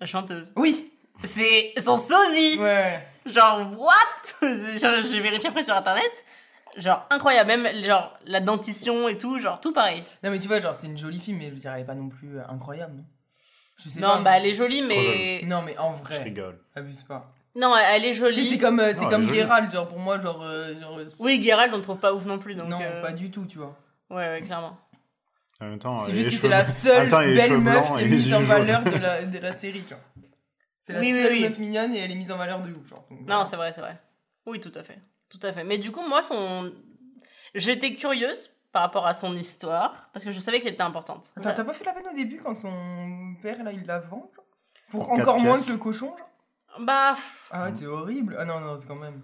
la 0.00 0.06
chanteuse. 0.06 0.52
Oui, 0.56 0.92
C'est 1.24 1.72
son 1.78 1.96
sosie 1.98 2.58
ouais. 2.58 3.06
Genre, 3.26 3.68
what? 3.78 3.92
J'ai 4.42 5.20
vérifié 5.20 5.48
après 5.50 5.62
sur 5.62 5.76
internet. 5.76 6.10
Genre, 6.76 7.06
incroyable. 7.10 7.48
Même, 7.48 7.84
genre, 7.84 8.18
la 8.26 8.40
dentition 8.40 9.08
et 9.08 9.18
tout, 9.18 9.38
genre, 9.38 9.60
tout 9.60 9.72
pareil. 9.72 10.02
Non, 10.22 10.30
mais 10.30 10.38
tu 10.38 10.48
vois, 10.48 10.60
genre, 10.60 10.74
c'est 10.74 10.86
une 10.86 10.96
jolie 10.98 11.20
fille, 11.20 11.34
mais 11.34 11.46
je 11.48 11.50
veux 11.54 11.56
dire, 11.60 11.72
elle 11.74 11.82
est 11.82 11.86
pas 11.86 11.94
non 11.94 12.08
plus 12.08 12.38
euh, 12.38 12.42
incroyable, 12.48 12.96
non? 12.96 13.04
Je 13.76 13.88
sais 13.88 14.00
Non, 14.00 14.08
pas. 14.08 14.20
bah, 14.20 14.36
elle 14.38 14.46
est 14.46 14.54
jolie, 14.54 14.82
mais. 14.82 15.42
Non, 15.44 15.62
mais 15.62 15.76
en 15.78 15.96
Je 15.98 16.02
vrai, 16.02 16.22
rigole. 16.22 16.58
abuse 16.74 17.02
pas. 17.02 17.32
Non, 17.54 17.74
elle 17.76 18.04
est 18.04 18.08
Tu 18.12 18.14
sais, 18.14 18.20
jolie. 18.20 18.44
c'est 18.48 18.58
comme, 18.58 18.80
euh, 18.80 18.92
c'est 18.96 19.08
comme. 19.08 19.20
Geralt, 19.32 19.70
genre, 19.72 19.88
pour 19.88 19.98
moi, 19.98 20.18
genre. 20.20 20.42
euh, 20.42 20.78
genre 20.80 20.98
Oui, 21.18 21.42
Geralt, 21.42 21.72
on 21.74 21.78
ne 21.78 21.82
trouve 21.82 21.98
pas 21.98 22.14
ouf 22.14 22.24
non 22.24 22.38
plus. 22.38 22.54
Donc, 22.54 22.68
non, 22.68 22.78
euh, 22.80 23.02
pas 23.02 23.12
du 23.12 23.30
tout, 23.30 23.44
tu 23.44 23.58
vois. 23.58 23.76
Ouais, 24.08 24.28
ouais, 24.28 24.42
clairement. 24.42 24.78
En 25.60 25.66
même 25.66 25.78
temps, 25.78 26.00
C'est 26.00 26.14
juste 26.14 26.28
que 26.28 26.34
c'est 26.34 26.48
la 26.48 26.64
seule 26.64 27.00
même 27.02 27.08
temps, 27.10 27.18
belle 27.18 27.58
meuf 27.58 27.96
qui 27.98 28.04
est 28.04 28.08
mise 28.08 28.32
en 28.34 28.40
valeur 28.40 28.82
de 28.82 28.96
la, 28.96 29.24
de 29.24 29.38
la 29.38 29.52
série, 29.52 29.82
tu 29.82 29.94
vois. 29.94 30.02
C'est 30.80 30.94
la 30.94 31.00
Oui, 31.00 31.12
oui, 31.12 31.22
seule 31.22 31.32
oui. 31.32 31.40
meuf 31.42 31.58
mignonne 31.58 31.94
et 31.94 31.98
elle 32.00 32.10
est 32.10 32.14
mise 32.16 32.32
en 32.32 32.36
valeur 32.36 32.60
de 32.62 32.72
ouf, 32.72 32.88
genre. 32.88 33.04
Donc, 33.10 33.20
Non, 33.28 33.44
c'est 33.44 33.56
vrai, 33.56 33.72
c'est 33.74 33.80
vrai. 33.80 33.96
Oui, 34.46 34.60
tout 34.60 34.72
à 34.74 34.82
fait. 34.82 34.98
Tout 35.32 35.40
à 35.46 35.52
fait. 35.52 35.64
Mais 35.64 35.78
du 35.78 35.90
coup, 35.90 36.06
moi, 36.06 36.22
son. 36.22 36.72
J'étais 37.54 37.94
curieuse 37.94 38.50
par 38.70 38.82
rapport 38.82 39.06
à 39.06 39.12
son 39.14 39.34
histoire, 39.36 40.08
parce 40.12 40.24
que 40.24 40.30
je 40.30 40.40
savais 40.40 40.60
qu'elle 40.60 40.74
était 40.74 40.82
importante. 40.82 41.32
Attends, 41.36 41.52
t'as 41.54 41.64
pas 41.64 41.74
fait 41.74 41.84
la 41.84 41.92
peine 41.92 42.06
au 42.10 42.14
début 42.14 42.38
quand 42.38 42.54
son 42.54 43.34
père, 43.42 43.62
là, 43.64 43.72
il 43.72 43.84
la 43.84 43.98
vend, 43.98 44.30
genre 44.34 44.44
Pour 44.88 45.08
Quatre 45.08 45.20
encore 45.20 45.40
moins 45.40 45.60
que 45.62 45.70
le 45.72 45.76
cochon, 45.78 46.14
genre 46.16 46.28
Bah. 46.80 47.12
pff, 47.14 47.48
Ah 47.50 47.64
ouais, 47.64 47.72
c'est 47.74 47.86
horrible. 47.86 48.36
Ah 48.38 48.44
non, 48.46 48.60
non, 48.60 48.78
c'est 48.78 48.86
quand 48.86 48.94
même. 48.96 49.20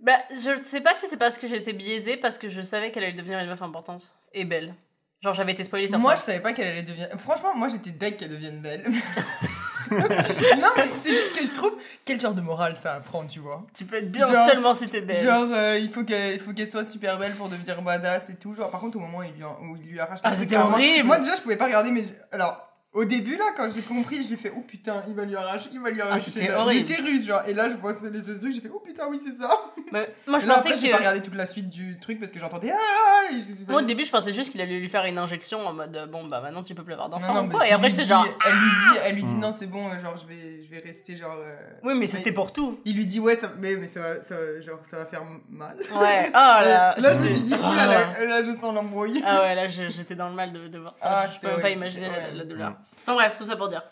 Bah, 0.00 0.18
je 0.30 0.56
sais 0.64 0.80
pas 0.80 0.96
si 0.96 1.06
c'est 1.06 1.16
parce 1.16 1.38
que 1.38 1.46
j'étais 1.46 1.72
biaisée, 1.72 2.16
parce 2.16 2.38
que 2.38 2.48
je 2.48 2.60
savais 2.62 2.90
qu'elle 2.90 3.04
allait 3.04 3.12
devenir 3.12 3.38
une 3.38 3.48
meuf 3.48 3.62
importante 3.62 4.12
et 4.32 4.44
belle. 4.44 4.74
Genre, 5.22 5.34
j'avais 5.34 5.52
été 5.52 5.62
spoilée 5.62 5.86
sur 5.86 6.00
Moi, 6.00 6.14
je 6.16 6.20
ça. 6.20 6.26
savais 6.26 6.40
pas 6.40 6.52
qu'elle 6.52 6.66
allait 6.66 6.82
devenir. 6.82 7.08
Franchement, 7.18 7.54
moi, 7.54 7.68
j'étais 7.68 7.90
deg 7.92 8.16
qu'elle 8.16 8.30
devienne 8.30 8.60
belle. 8.60 8.84
non, 9.98 10.68
mais 10.76 10.84
c'est 11.04 11.12
juste 11.12 11.36
que 11.38 11.46
je 11.46 11.52
trouve 11.52 11.72
quel 12.04 12.20
genre 12.20 12.34
de 12.34 12.40
morale 12.40 12.76
ça 12.80 12.94
apprend, 12.94 13.24
tu 13.26 13.40
vois. 13.40 13.64
Tu 13.76 13.84
peux 13.84 13.96
être 13.96 14.10
bien 14.10 14.30
Genre- 14.32 14.48
seulement 14.48 14.74
si 14.74 14.88
t'es 14.88 15.00
belle. 15.00 15.24
Genre, 15.24 15.48
euh, 15.52 15.78
il 15.78 15.90
faut 15.90 16.04
qu'elle 16.04 16.68
soit 16.68 16.84
super 16.84 17.18
belle 17.18 17.32
pour 17.34 17.48
devenir 17.48 17.80
badass 17.82 18.30
et 18.30 18.34
tout. 18.34 18.54
Genre, 18.54 18.70
par 18.70 18.80
contre, 18.80 18.96
au 18.96 19.00
moment 19.00 19.18
où 19.18 19.22
il 19.22 19.32
lui, 19.32 19.44
en- 19.44 19.58
où 19.62 19.76
il 19.76 19.90
lui 19.92 20.00
arrache 20.00 20.20
Ah, 20.22 20.30
la 20.30 20.36
c'était 20.36 20.54
truc, 20.56 20.66
moi- 20.68 20.74
horrible. 20.78 21.06
Moi, 21.06 21.18
déjà, 21.18 21.36
je 21.36 21.40
pouvais 21.42 21.56
pas 21.56 21.66
regarder, 21.66 21.90
mais. 21.90 22.04
Alors, 22.32 22.71
au 22.94 23.04
début, 23.04 23.36
là, 23.36 23.46
quand 23.56 23.68
j'ai 23.74 23.80
compris, 23.80 24.22
j'ai 24.22 24.36
fait, 24.36 24.52
oh 24.54 24.60
putain, 24.60 25.02
il 25.08 25.14
va 25.14 25.24
lui 25.24 25.34
arracher, 25.34 25.70
il 25.72 25.80
va 25.80 25.90
lui 25.90 26.00
arracher 26.02 26.30
Ah, 26.36 26.46
le- 26.48 26.54
horrible. 26.56 26.88
l'utérus, 26.88 27.26
genre. 27.26 27.40
Et 27.46 27.54
là, 27.54 27.70
je 27.70 27.76
vois 27.76 27.94
ce- 27.94 28.06
l'espèce 28.06 28.34
de 28.36 28.40
truc, 28.40 28.54
j'ai 28.54 28.60
fait, 28.60 28.70
oh 28.72 28.80
putain, 28.84 29.04
oui, 29.08 29.18
c'est 29.22 29.32
ça. 29.40 29.50
Mais 29.92 30.08
moi, 30.26 30.38
je 30.38 30.46
là, 30.46 30.54
pensais 30.56 30.68
après, 30.68 30.80
j'ai 30.80 30.86
que. 30.88 30.92
pas 30.92 30.98
regardé 30.98 31.22
toute 31.22 31.34
la 31.34 31.46
suite 31.46 31.68
du 31.70 31.98
truc 32.00 32.20
parce 32.20 32.32
que 32.32 32.38
j'entendais, 32.38 32.70
ah, 32.72 33.30
et 33.32 33.34
j'ai 33.40 33.54
fait, 33.54 33.70
Moi, 33.70 33.80
au 33.82 33.84
début, 33.84 34.04
je 34.04 34.10
pensais 34.10 34.32
juste 34.32 34.50
qu'il 34.52 34.60
allait 34.60 34.78
lui 34.78 34.88
faire 34.88 35.04
une 35.06 35.16
injection 35.18 35.66
en 35.66 35.72
mode 35.72 35.96
euh, 35.96 36.06
bon, 36.06 36.26
bah 36.26 36.40
maintenant 36.42 36.62
tu 36.62 36.74
peux 36.74 36.84
plus 36.84 36.92
avoir 36.92 37.08
d'enfant 37.08 37.46
ou. 37.46 37.50
Et 37.62 37.66
elle 37.66 37.72
après, 37.74 37.88
lui 37.88 37.90
j'étais 37.90 38.02
dit- 38.02 38.08
genre. 38.08 38.26
Elle 38.46 38.54
lui 38.56 38.70
dit, 38.70 38.98
elle 39.04 39.14
lui 39.14 39.24
dit 39.24 39.32
Hmm. 39.34 39.40
non, 39.40 39.52
c'est 39.52 39.66
bon, 39.66 39.88
genre 40.02 40.16
je 40.16 40.26
vais, 40.26 40.62
je 40.64 40.70
vais 40.70 40.82
rester 40.82 41.16
genre. 41.16 41.36
euh, 41.38 41.56
Oui, 41.82 41.94
mais 41.94 42.00
mais- 42.00 42.06
c'était 42.06 42.32
pour 42.32 42.52
tout. 42.52 42.80
Il 42.84 42.96
lui 42.96 43.06
dit 43.06 43.20
ouais, 43.20 43.36
ça, 43.36 43.50
mais, 43.58 43.76
mais 43.76 43.86
ça, 43.86 44.00
va, 44.00 44.22
ça, 44.22 44.36
va- 44.36 44.60
genre, 44.60 44.80
ça 44.84 44.98
va 44.98 45.06
faire 45.06 45.22
mal. 45.48 45.76
Ouais, 45.78 45.84
oh 46.28 46.30
là. 46.32 46.94
là, 46.98 47.14
je 47.14 47.18
me 47.20 47.26
suis 47.26 47.40
dit, 47.42 47.54
oh 47.58 47.74
là 47.74 47.86
là, 47.86 48.24
là, 48.24 48.42
je 48.42 48.50
sens 48.52 48.74
l'embrouille. 48.74 49.22
Ah 49.24 49.42
ouais, 49.42 49.54
là 49.54 49.68
j'étais 49.68 50.14
dans 50.14 50.28
le 50.28 50.34
mal 50.34 50.52
de, 50.52 50.68
de 50.68 50.78
voir 50.78 50.94
ça. 50.96 51.04
Ah, 51.08 51.26
je 51.32 51.38
peux 51.40 51.48
même 51.52 51.60
pas 51.62 51.70
imaginer 51.70 52.08
la 52.34 52.44
douleur. 52.44 52.74
Enfin 53.02 53.14
bref, 53.14 53.36
tout 53.38 53.44
ça 53.44 53.56
pour 53.56 53.68
dire 53.68 53.82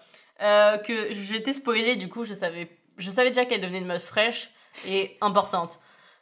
euh, 0.42 0.78
que 0.78 1.12
j'étais 1.12 1.52
spoilée, 1.52 1.96
du 1.96 2.08
coup 2.08 2.24
je 2.24 2.34
savais, 2.34 2.70
je 2.98 3.10
savais 3.10 3.30
déjà 3.30 3.44
qu'elle 3.44 3.60
devenait 3.60 3.78
une 3.78 3.86
meuf 3.86 4.04
fraîche 4.04 4.50
et 4.86 5.16
importante. 5.20 5.80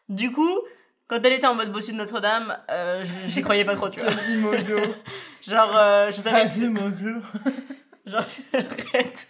Du 0.08 0.32
coup, 0.32 0.58
quand 1.06 1.20
elle 1.22 1.34
était 1.34 1.46
en 1.46 1.54
mode 1.54 1.72
bossu 1.72 1.92
de 1.92 1.96
Notre-Dame, 1.96 2.56
euh, 2.70 3.04
j'y 3.28 3.42
croyais 3.42 3.64
pas 3.64 3.76
trop, 3.76 3.88
tu 3.88 4.00
vois. 4.00 4.10
Quasimodo. 4.10 4.78
Genre, 5.46 5.76
euh, 5.76 6.10
je 6.10 6.20
savais, 6.20 6.42
Quasimodo. 6.42 7.20
genre, 8.06 8.24
arrête. 8.54 9.28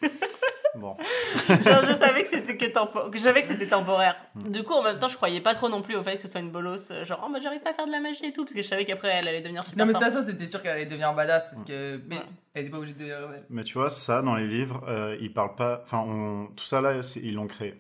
Bon. 0.74 0.96
Genre, 1.48 1.82
je 1.88 1.94
savais 1.94 2.22
que 2.22 2.28
c'était 2.28 2.56
que 2.56 2.66
tempo- 2.66 3.10
que 3.10 3.18
j'avais 3.18 3.40
que 3.40 3.46
c'était 3.46 3.66
temporaire. 3.66 4.16
Mm. 4.34 4.48
Du 4.50 4.62
coup, 4.64 4.74
en 4.74 4.82
même 4.82 4.98
temps, 4.98 5.08
je 5.08 5.16
croyais 5.16 5.40
pas 5.40 5.54
trop 5.54 5.68
non 5.68 5.82
plus 5.82 5.96
au 5.96 6.02
fait 6.02 6.16
que 6.16 6.22
ce 6.22 6.28
soit 6.28 6.40
une 6.40 6.50
bolosse, 6.50 6.90
euh, 6.90 7.04
genre, 7.06 7.24
oh, 7.26 7.32
bah, 7.32 7.38
j'arrive 7.42 7.60
pas 7.60 7.70
à 7.70 7.74
faire 7.74 7.86
de 7.86 7.90
la 7.92 8.00
magie 8.00 8.26
et 8.26 8.32
tout, 8.32 8.44
parce 8.44 8.54
que 8.54 8.62
je 8.62 8.68
savais 8.68 8.84
qu'après, 8.84 9.08
elle 9.08 9.26
allait 9.28 9.40
devenir 9.40 9.64
super 9.64 9.78
Non, 9.78 9.86
mais 9.86 9.98
de 9.98 9.98
toute 10.04 10.12
façon, 10.12 10.24
c'était 10.26 10.46
sûr 10.46 10.62
qu'elle 10.62 10.72
allait 10.72 10.86
devenir 10.86 11.12
badass 11.14 11.44
parce 11.50 11.64
que. 11.64 12.00
Mais 12.06 12.16
Ouais. 12.16 12.22
elle 12.54 12.62
était 12.62 12.70
pas 12.70 12.78
obligée 12.78 12.94
de 12.94 12.98
devenir. 13.00 13.42
Mais 13.50 13.64
tu 13.64 13.74
vois, 13.74 13.90
ça, 13.90 14.20
dans 14.22 14.34
les 14.34 14.46
livres, 14.46 14.84
euh, 14.88 15.16
ils 15.20 15.32
parlent 15.32 15.54
pas. 15.56 15.80
Enfin, 15.84 15.98
on- 16.06 16.46
tout 16.54 16.64
ça 16.64 16.80
là, 16.80 16.94
ils 17.16 17.34
l'ont 17.34 17.46
créé. 17.46 17.74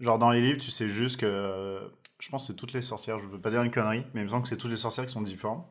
Genre, 0.00 0.18
dans 0.18 0.30
les 0.30 0.40
livres, 0.40 0.60
tu 0.60 0.70
sais 0.70 0.88
juste 0.88 1.20
que. 1.20 1.26
euh, 1.26 1.80
je 2.20 2.28
pense 2.28 2.46
que 2.46 2.52
c'est 2.52 2.56
toutes 2.56 2.72
les 2.72 2.82
sorcières, 2.82 3.18
je 3.18 3.26
veux 3.26 3.40
pas 3.40 3.50
dire 3.50 3.62
une 3.62 3.70
connerie, 3.72 4.04
mais 4.14 4.20
il 4.20 4.24
me 4.24 4.28
semble 4.28 4.44
que 4.44 4.48
c'est 4.48 4.56
toutes 4.56 4.70
les 4.70 4.76
sorcières 4.76 5.04
qui 5.06 5.12
sont 5.12 5.22
différentes. 5.22 5.66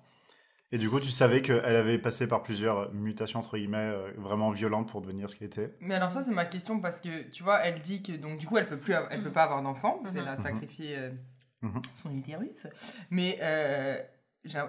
Et 0.73 0.77
du 0.77 0.89
coup, 0.89 0.99
tu 1.01 1.11
savais 1.11 1.41
qu'elle 1.41 1.75
avait 1.75 1.97
passé 1.97 2.27
par 2.29 2.41
plusieurs 2.41 2.93
mutations, 2.93 3.39
entre 3.39 3.57
guillemets, 3.57 3.77
euh, 3.93 4.11
vraiment 4.17 4.51
violentes 4.51 4.87
pour 4.89 5.01
devenir 5.01 5.29
ce 5.29 5.35
qu'elle 5.35 5.47
était. 5.47 5.75
Mais 5.81 5.95
alors 5.95 6.11
ça 6.11 6.21
c'est 6.21 6.31
ma 6.31 6.45
question 6.45 6.79
parce 6.79 7.01
que 7.01 7.23
tu 7.29 7.43
vois 7.43 7.59
elle 7.59 7.81
dit 7.81 8.01
que 8.01 8.13
donc 8.13 8.37
du 8.37 8.47
coup 8.47 8.57
elle 8.57 8.67
peut 8.67 8.79
plus 8.79 8.93
av- 8.93 9.07
elle 9.11 9.21
peut 9.21 9.31
pas 9.31 9.43
avoir 9.43 9.61
d'enfant 9.61 9.99
parce 10.01 10.13
qu'elle 10.13 10.27
a 10.27 10.31
Mhm. 10.31 10.37
sacrifié 10.37 10.97
euh, 10.97 11.11
Mhm. 11.61 11.81
son 12.01 12.15
utérus 12.15 12.67
mais 13.09 13.37
euh, 13.41 14.01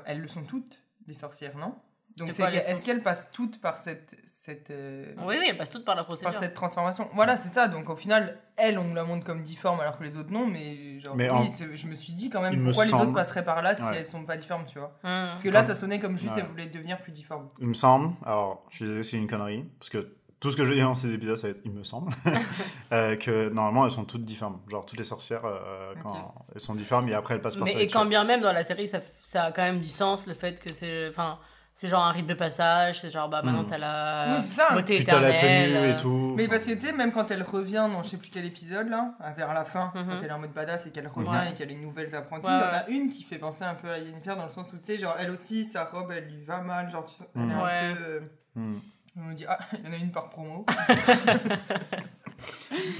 elles 0.04 0.20
le 0.20 0.28
sont 0.28 0.42
toutes 0.42 0.82
les 1.06 1.14
sorcières 1.14 1.56
non? 1.56 1.74
Donc 2.16 2.28
est-ce 2.28 2.42
sont- 2.74 2.82
qu'elles 2.84 3.02
passent 3.02 3.30
toutes 3.32 3.60
par 3.60 3.78
cette 3.78 4.14
cette 4.26 4.70
euh, 4.70 5.12
Oui, 5.24 5.36
oui, 5.38 5.46
elles 5.48 5.56
passent 5.56 5.70
toutes 5.70 5.84
par 5.84 5.94
la 5.94 6.04
procédure. 6.04 6.30
par 6.30 6.40
cette 6.40 6.54
transformation 6.54 7.08
voilà 7.14 7.36
c'est 7.36 7.48
ça 7.48 7.68
donc 7.68 7.88
au 7.90 7.96
final 7.96 8.38
elle 8.56 8.78
on 8.78 8.84
nous 8.84 8.94
la 8.94 9.04
montre 9.04 9.24
comme 9.24 9.42
difforme 9.42 9.80
alors 9.80 9.96
que 9.98 10.04
les 10.04 10.16
autres 10.16 10.30
non 10.30 10.46
mais 10.46 11.00
genre 11.00 11.16
Mais 11.16 11.30
oui 11.30 11.36
en- 11.38 11.74
je 11.76 11.86
me 11.86 11.94
suis 11.94 12.12
dit 12.12 12.28
quand 12.30 12.42
même 12.42 12.62
pourquoi 12.64 12.84
les 12.84 12.90
semble- 12.90 13.02
autres 13.04 13.14
passeraient 13.14 13.44
par 13.44 13.62
là 13.62 13.74
si 13.74 13.82
Ouais. 13.82 13.96
elles 13.98 14.06
sont 14.06 14.24
pas 14.24 14.36
difformes 14.36 14.66
tu 14.66 14.78
vois 14.78 14.88
Mmh. 15.02 15.28
parce 15.28 15.42
que 15.42 15.48
là 15.48 15.60
Comme- 15.60 15.68
ça 15.68 15.74
sonnait 15.74 16.00
comme 16.00 16.16
juste 16.18 16.34
Ouais. 16.34 16.40
elles 16.42 16.48
voulaient 16.48 16.66
devenir 16.66 16.98
plus 17.00 17.12
difformes 17.12 17.48
Il 17.60 17.68
me 17.68 17.74
semble, 17.74 18.14
alors 18.24 18.64
je 18.70 18.76
suis 18.76 18.84
désolé, 18.84 19.02
c'est 19.02 19.16
une 19.16 19.26
connerie, 19.26 19.64
parce 19.78 19.88
que 19.90 20.14
tout 20.40 20.50
ce 20.50 20.56
que 20.56 20.64
je 20.64 20.70
vais 20.70 20.74
dire 20.74 20.86
dans 20.86 20.94
ces 20.94 21.12
épisodes, 21.12 21.36
ça 21.36 21.46
va 21.46 21.50
être 21.52 21.60
il 21.64 21.70
me 21.70 21.84
semble, 21.84 22.10
euh, 22.92 23.14
que 23.16 23.48
normalement 23.50 23.84
elles 23.84 23.92
sont 23.92 24.04
toutes 24.04 24.24
difformes. 24.24 24.58
Genre 24.68 24.84
toutes 24.84 24.98
les 24.98 25.04
sorcières, 25.04 25.44
euh, 25.44 25.94
quand 26.02 26.34
elles 26.52 26.60
sont 26.60 26.74
difformes, 26.74 27.08
et 27.08 27.14
après 27.14 27.34
elles 27.34 27.40
passent 27.40 27.54
par 27.56 27.64
Mais 27.64 27.72
ça. 27.72 27.80
et 27.80 27.86
quand 27.86 28.06
bien 28.06 28.24
même 28.24 28.40
dans 28.40 28.52
la 28.52 28.64
série, 28.64 28.88
ça, 28.88 28.98
ça 29.22 29.44
a 29.44 29.52
quand 29.52 29.62
même 29.62 29.80
du 29.80 29.88
sens 29.88 30.26
le 30.26 30.34
fait 30.34 30.60
que 30.60 30.72
c'est. 30.72 31.08
Enfin, 31.08 31.38
c'est 31.74 31.88
genre 31.88 32.04
un 32.04 32.12
rite 32.12 32.26
de 32.26 32.34
passage, 32.34 33.00
c'est 33.00 33.10
genre, 33.10 33.28
bah 33.28 33.42
maintenant 33.42 33.62
Mm. 33.62 33.66
t'as 33.70 33.78
la 33.78 34.26
Oui, 34.36 34.40
c'est 34.42 34.54
ça. 34.54 34.68
beauté 34.72 34.94
Puis 34.96 35.04
t'as 35.04 35.20
la 35.20 35.30
éternelle. 35.34 35.72
tenue 35.72 35.90
et 35.90 35.96
tout. 35.96 36.34
Mais 36.36 36.46
parce 36.48 36.64
que 36.64 36.72
tu 36.72 36.80
sais, 36.80 36.92
même 36.92 37.12
quand 37.12 37.30
elle 37.30 37.42
revient 37.42 37.88
dans 37.92 38.02
je 38.02 38.10
sais 38.10 38.16
plus 38.18 38.30
quel 38.30 38.44
épisode 38.44 38.88
là, 38.88 39.14
vers 39.36 39.52
la 39.54 39.64
fin, 39.64 39.90
Mhm. 39.94 40.04
quand 40.06 40.18
elle 40.22 40.28
est 40.28 40.32
en 40.32 40.38
mode 40.38 40.52
badass 40.52 40.86
et 40.86 40.90
qu'elle 40.90 41.08
revient 41.08 41.28
Ouais. 41.30 41.50
et 41.50 41.54
qu'elle 41.54 41.70
a 41.70 41.72
une 41.72 41.80
nouvelle 41.82 42.14
apprentie, 42.14 42.46
Ouais, 42.48 42.52
il 42.52 42.60
y 42.60 42.64
en 42.64 42.78
a 42.78 42.88
une 42.88 43.08
qui 43.10 43.22
fait 43.22 43.38
penser 43.38 43.64
un 43.64 43.74
peu 43.74 43.90
à 43.90 43.98
Yennefer 43.98 44.36
dans 44.36 44.44
le 44.44 44.50
sens 44.50 44.72
où 44.72 44.76
tu 44.78 44.84
sais, 44.84 44.98
genre 44.98 45.16
elle 45.18 45.30
aussi, 45.30 45.64
sa 45.64 45.84
robe 45.84 46.10
elle 46.12 46.26
lui 46.28 46.44
va 46.44 46.60
mal, 46.60 46.90
genre 46.90 47.04
tu 47.04 47.14
sens, 47.14 47.26
elle 47.34 47.42
est 47.42 47.44
Mhm. 47.46 47.50
un 47.52 47.64
Ouais. 47.64 47.94
peu. 47.94 48.02
euh, 48.02 48.20
Hmm. 48.54 48.78
on 49.16 49.20
me 49.22 49.34
dit, 49.34 49.46
ah, 49.48 49.58
il 49.78 49.84
y 49.84 49.88
en 49.88 49.92
a 49.92 49.96
une 49.96 50.12
par 50.12 50.28
promo. 50.28 50.66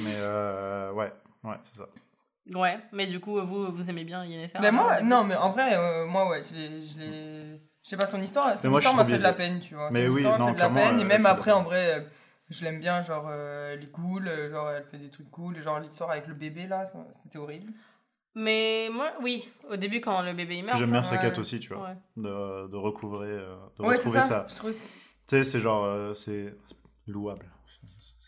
Mais 0.05 0.14
euh, 0.16 0.93
ouais, 0.93 1.12
ouais, 1.45 1.57
c'est 1.64 1.79
ça. 1.81 1.87
Ouais, 2.59 2.79
mais 2.93 3.07
du 3.07 3.20
coup, 3.20 3.41
vous, 3.41 3.73
vous 3.73 3.89
aimez 3.91 4.05
bien 4.05 4.25
Yennefer 4.25 4.59
Mais 4.61 4.73
moi, 4.73 5.01
non, 5.03 5.23
mais 5.25 5.37
en 5.37 5.51
vrai, 5.51 5.75
euh, 5.77 6.07
moi 6.07 6.29
ouais, 6.29 6.43
je 6.43 6.55
l'ai. 6.55 6.83
je 6.83 6.99
l'ai- 6.99 7.61
Je 7.83 7.89
sais 7.91 7.97
pas, 7.97 8.07
son 8.07 8.20
histoire, 8.22 8.57
son 8.59 8.70
moi, 8.70 8.78
histoire 8.80 8.97
m'a 8.97 9.05
fait 9.05 9.18
de 9.18 9.22
la 9.22 9.33
peine, 9.33 9.59
tu 9.61 9.74
vois. 9.74 9.91
Mais 9.91 10.07
son 10.07 10.12
oui, 10.12 10.20
histoire 10.20 10.39
m'a 10.39 10.45
non, 10.45 10.47
fait 10.51 10.55
de 10.55 10.59
la 10.61 10.68
peine, 10.70 10.99
et 10.99 11.03
elle 11.03 11.07
même 11.09 11.26
après, 11.26 11.51
en 11.53 11.62
vrai, 11.64 11.99
euh, 11.99 12.03
je 12.49 12.62
l'aime 12.64 12.78
bien, 12.78 13.03
genre, 13.03 13.26
euh, 13.28 13.74
elle 13.74 13.83
est 13.83 13.91
cool, 13.91 14.28
euh, 14.28 14.51
genre, 14.51 14.70
elle 14.70 14.85
fait 14.85 14.99
des 14.99 15.11
trucs 15.11 15.30
cool, 15.30 15.61
genre, 15.61 15.80
l'histoire 15.80 16.11
avec 16.11 16.26
le 16.28 16.35
bébé 16.35 16.66
là, 16.66 16.85
c'était 17.22 17.39
horrible. 17.39 17.72
Mais 18.35 18.89
moi, 18.91 19.11
oui, 19.20 19.51
au 19.68 19.76
début, 19.76 20.01
quand 20.01 20.22
le 20.22 20.33
bébé 20.33 20.57
il 20.57 20.64
meurt. 20.64 20.78
J'aime 20.78 20.91
bien 20.93 21.03
sa 21.03 21.18
quête 21.18 21.37
aussi, 21.39 21.59
tu 21.61 21.74
vois, 21.74 21.89
Ouais. 21.89 21.97
de, 22.16 22.68
de 22.68 22.76
recouvrer, 22.76 23.28
euh, 23.28 23.57
de 23.78 23.83
Ouais, 23.85 23.97
retrouver 23.97 24.20
ça. 24.20 24.47
Tu 24.49 24.72
sais, 25.26 25.45
c'est 25.45 25.61
genre, 25.61 25.85
euh, 25.85 26.14
c'est 26.14 26.55
louable. 27.07 27.47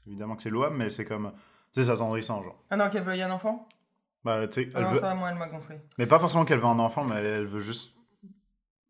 Évidemment 0.07 0.37
que 0.37 0.43
c'est 0.43 0.51
louable, 0.51 0.77
mais 0.77 0.91
c'est 0.91 1.05
comme, 1.07 1.33
tu 1.73 1.81
sais, 1.81 1.85
c'est 1.85 1.91
attendrissant, 1.93 2.43
genre. 2.43 2.63
Ah 2.71 2.77
non, 2.77 2.91
qu'elle 2.91 3.05
veuille 3.05 3.23
un 3.23 3.31
enfant? 3.31 3.67
Bah, 4.25 4.47
tu 4.49 4.63
sais, 4.65 4.71
Ah 4.75 4.79
elle 4.79 4.85
non, 4.85 4.91
veut, 4.91 5.01
ça, 5.01 5.15
moi, 5.15 5.31
elle 5.31 5.39
m'a 5.39 5.47
gonflé. 5.49 5.77
mais 5.97 6.07
pas 6.07 6.19
forcément 6.19 6.45
qu'elle 6.45 6.59
veut 6.59 6.65
un 6.67 6.79
enfant, 6.79 7.05
mais 7.05 7.17
elle, 7.17 7.27
elle 7.27 7.47
veut 7.47 7.61
juste 7.61 7.94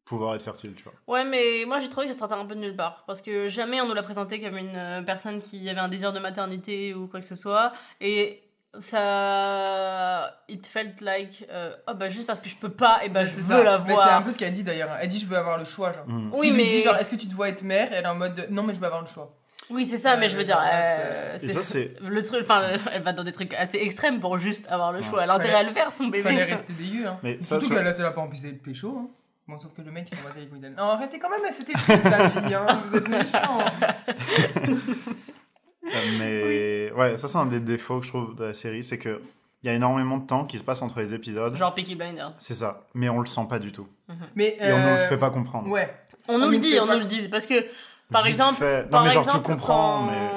pouvoir 0.05 0.35
être 0.35 0.43
fertile, 0.43 0.75
tu 0.75 0.85
vois. 0.85 0.93
Ouais, 1.07 1.25
mais 1.25 1.65
moi 1.67 1.79
j'ai 1.79 1.89
trouvé 1.89 2.07
que 2.07 2.13
ça 2.13 2.19
sortait 2.19 2.35
un 2.35 2.45
peu 2.45 2.55
de 2.55 2.61
nulle 2.61 2.77
part. 2.77 3.05
Parce 3.07 3.21
que 3.23 3.49
jamais 3.49 3.81
on 3.81 3.87
nous 3.89 3.95
l'a 3.95 4.03
présenté 4.03 4.41
comme 4.41 4.57
une 4.59 4.77
euh, 4.77 5.03
personne 5.03 5.41
qui 5.41 5.69
avait 5.71 5.81
un 5.81 5.89
désir 5.89 6.13
de 6.13 6.19
maternité 6.19 6.93
ou 6.95 7.07
quoi 7.07 7.21
que 7.21 7.27
ce 7.27 7.37
soit. 7.37 7.73
Et 8.01 8.41
ça. 8.81 10.31
It 10.49 10.67
felt 10.67 11.01
like. 11.01 11.47
euh, 11.51 11.75
oh 11.89 11.95
bah 11.95 12.09
juste 12.09 12.27
parce 12.27 12.41
que 12.41 12.49
je 12.49 12.57
peux 12.57 12.71
pas, 12.71 13.01
et 13.05 13.09
bah 13.09 13.21
Mais 13.23 13.29
je 13.29 13.35
c'est 13.35 13.41
veux 13.43 13.57
ça. 13.57 13.63
la 13.65 13.79
Mais 13.79 13.95
C'est 13.95 14.01
un 14.11 14.23
peu 14.23 14.31
ce 14.31 14.39
qu'elle 14.39 14.53
dit 14.53 14.65
d'ailleurs. 14.65 14.91
Elle 15.01 15.09
dit, 15.09 15.19
je 15.21 15.27
veux 15.27 15.37
avoir 15.37 15.59
le 15.59 15.65
choix, 15.65 15.93
genre. 15.93 16.05
Parce 16.07 16.41
Oui, 16.41 16.49
qu'il 16.49 16.57
lui 16.57 16.65
mais- 16.65 16.71
dit, 16.71 16.83
genre, 16.83 16.97
est-ce 16.97 17.11
que 17.11 17.17
tu 17.17 17.29
te 17.29 17.35
vois 17.35 17.49
être 17.49 17.63
mère? 17.63 17.89
Elle 17.93 18.05
est 18.05 18.09
en 18.09 18.15
mode, 18.15 18.35
de, 18.35 18.43
non, 18.53 18.63
mais 18.63 18.75
je 18.75 18.81
veux 18.81 18.87
avoir 18.87 19.01
le 19.03 19.07
choix. 19.07 19.35
Oui, 19.71 19.87
c'est 19.87 19.97
ça, 19.97 20.17
mais 20.19 20.29
je 20.29 20.37
veux 20.37 20.45
dire. 20.45 20.59
Euh, 20.59 20.67
euh, 20.73 21.39
Et 21.41 21.49
ça, 21.49 21.63
c'est. 21.63 21.95
Le 22.03 22.23
truc, 22.23 22.43
enfin, 22.43 22.73
elle 22.93 23.03
va 23.03 23.13
dans 23.15 23.25
des 23.25 23.33
trucs 23.33 23.55
assez 23.55 23.79
extrêmes 23.79 24.21
pour 24.21 24.39
juste 24.39 24.71
avoir 24.71 24.93
le 24.93 24.99
Ouais. 25.01 25.05
choix. 25.09 25.25
Elle 25.25 25.31
a 25.31 25.35
intérêt 25.35 25.55
à 25.55 25.63
le 25.63 25.73
faire, 25.73 25.91
son 25.93 26.05
Il 26.05 26.11
bébé. 26.11 26.23
fallait 26.25 26.45
rester 26.45 26.73
dégueu, 26.75 27.07
hein. 27.07 27.19
Mais 27.23 27.41
Surtout 27.41 27.65
tu 27.65 27.69
que 27.71 27.75
vois, 27.75 27.83
là, 27.83 27.93
ça 27.93 28.03
l'a 28.03 28.11
pas 28.11 28.21
empêché 28.21 28.53
de 28.53 28.59
pécho, 28.59 28.95
hein. 28.99 29.09
Bon, 29.47 29.59
sauf 29.59 29.73
que 29.75 29.83
le 29.83 29.91
mec, 29.91 30.09
il 30.11 30.19
battait 30.23 30.41
les 30.41 30.47
couilles 30.47 30.59
d'elle. 30.61 30.75
Non, 30.75 30.85
arrêtez 30.85 31.19
quand 31.19 31.29
même, 31.29 31.41
c'était 31.53 31.75
triste 31.75 32.03
sa 32.03 32.29
vie, 32.29 32.55
hein. 32.55 32.81
Vous 32.91 32.97
êtes 32.97 33.09
méchants. 33.09 33.61
Euh, 35.87 36.19
mais 36.19 36.93
ouais, 36.93 37.17
ça 37.17 37.29
c'est 37.29 37.37
un 37.39 37.47
des 37.47 37.61
défauts 37.61 38.01
que 38.01 38.07
je 38.07 38.11
trouve 38.11 38.35
de 38.35 38.45
la 38.45 38.55
série, 38.55 38.83
c'est 38.83 38.99
que 38.99 39.21
il 39.63 39.67
y 39.67 39.71
a 39.71 39.75
énormément 39.75 40.19
de 40.19 40.27
temps 40.27 40.45
qui 40.45 40.59
se 40.59 40.65
passe 40.65 40.83
entre 40.83 40.99
les 41.01 41.15
épisodes. 41.15 41.57
Genre 41.57 41.75
Peaky 41.75 41.95
Blinders. 41.95 42.33
C'est 42.39 42.55
ça, 42.55 42.85
mais 42.95 43.09
on 43.09 43.21
le 43.21 43.27
sent 43.27 43.47
pas 43.49 43.59
du 43.59 43.73
tout. 43.73 43.87
Mais, 44.35 44.57
Et 44.61 44.73
on 44.73 44.79
ne 44.79 44.83
le 44.85 44.91
euh, 44.93 45.09
fait 45.09 45.17
pas 45.19 45.31
comprendre. 45.31 45.69
Ouais. 45.69 45.95
On 46.29 46.35
On 46.35 46.39
nous 46.39 46.51
le 46.51 46.59
dit, 46.59 46.79
on 46.81 46.87
pas- 46.87 46.95
nous 46.95 47.01
le 47.01 47.07
dit. 47.07 47.29
Parce 47.29 47.47
que, 47.47 47.55
par 48.11 48.25
Vite 48.25 48.35
exemple. 48.35 48.59
fait. 48.59 48.85
Non, 48.85 48.91
par 48.91 49.05
mais 49.05 49.11
genre 49.11 49.23
exemple, 49.25 49.45
tu 49.45 49.51
comprends, 49.53 49.99
quand, 50.07 50.11
mais. 50.11 50.31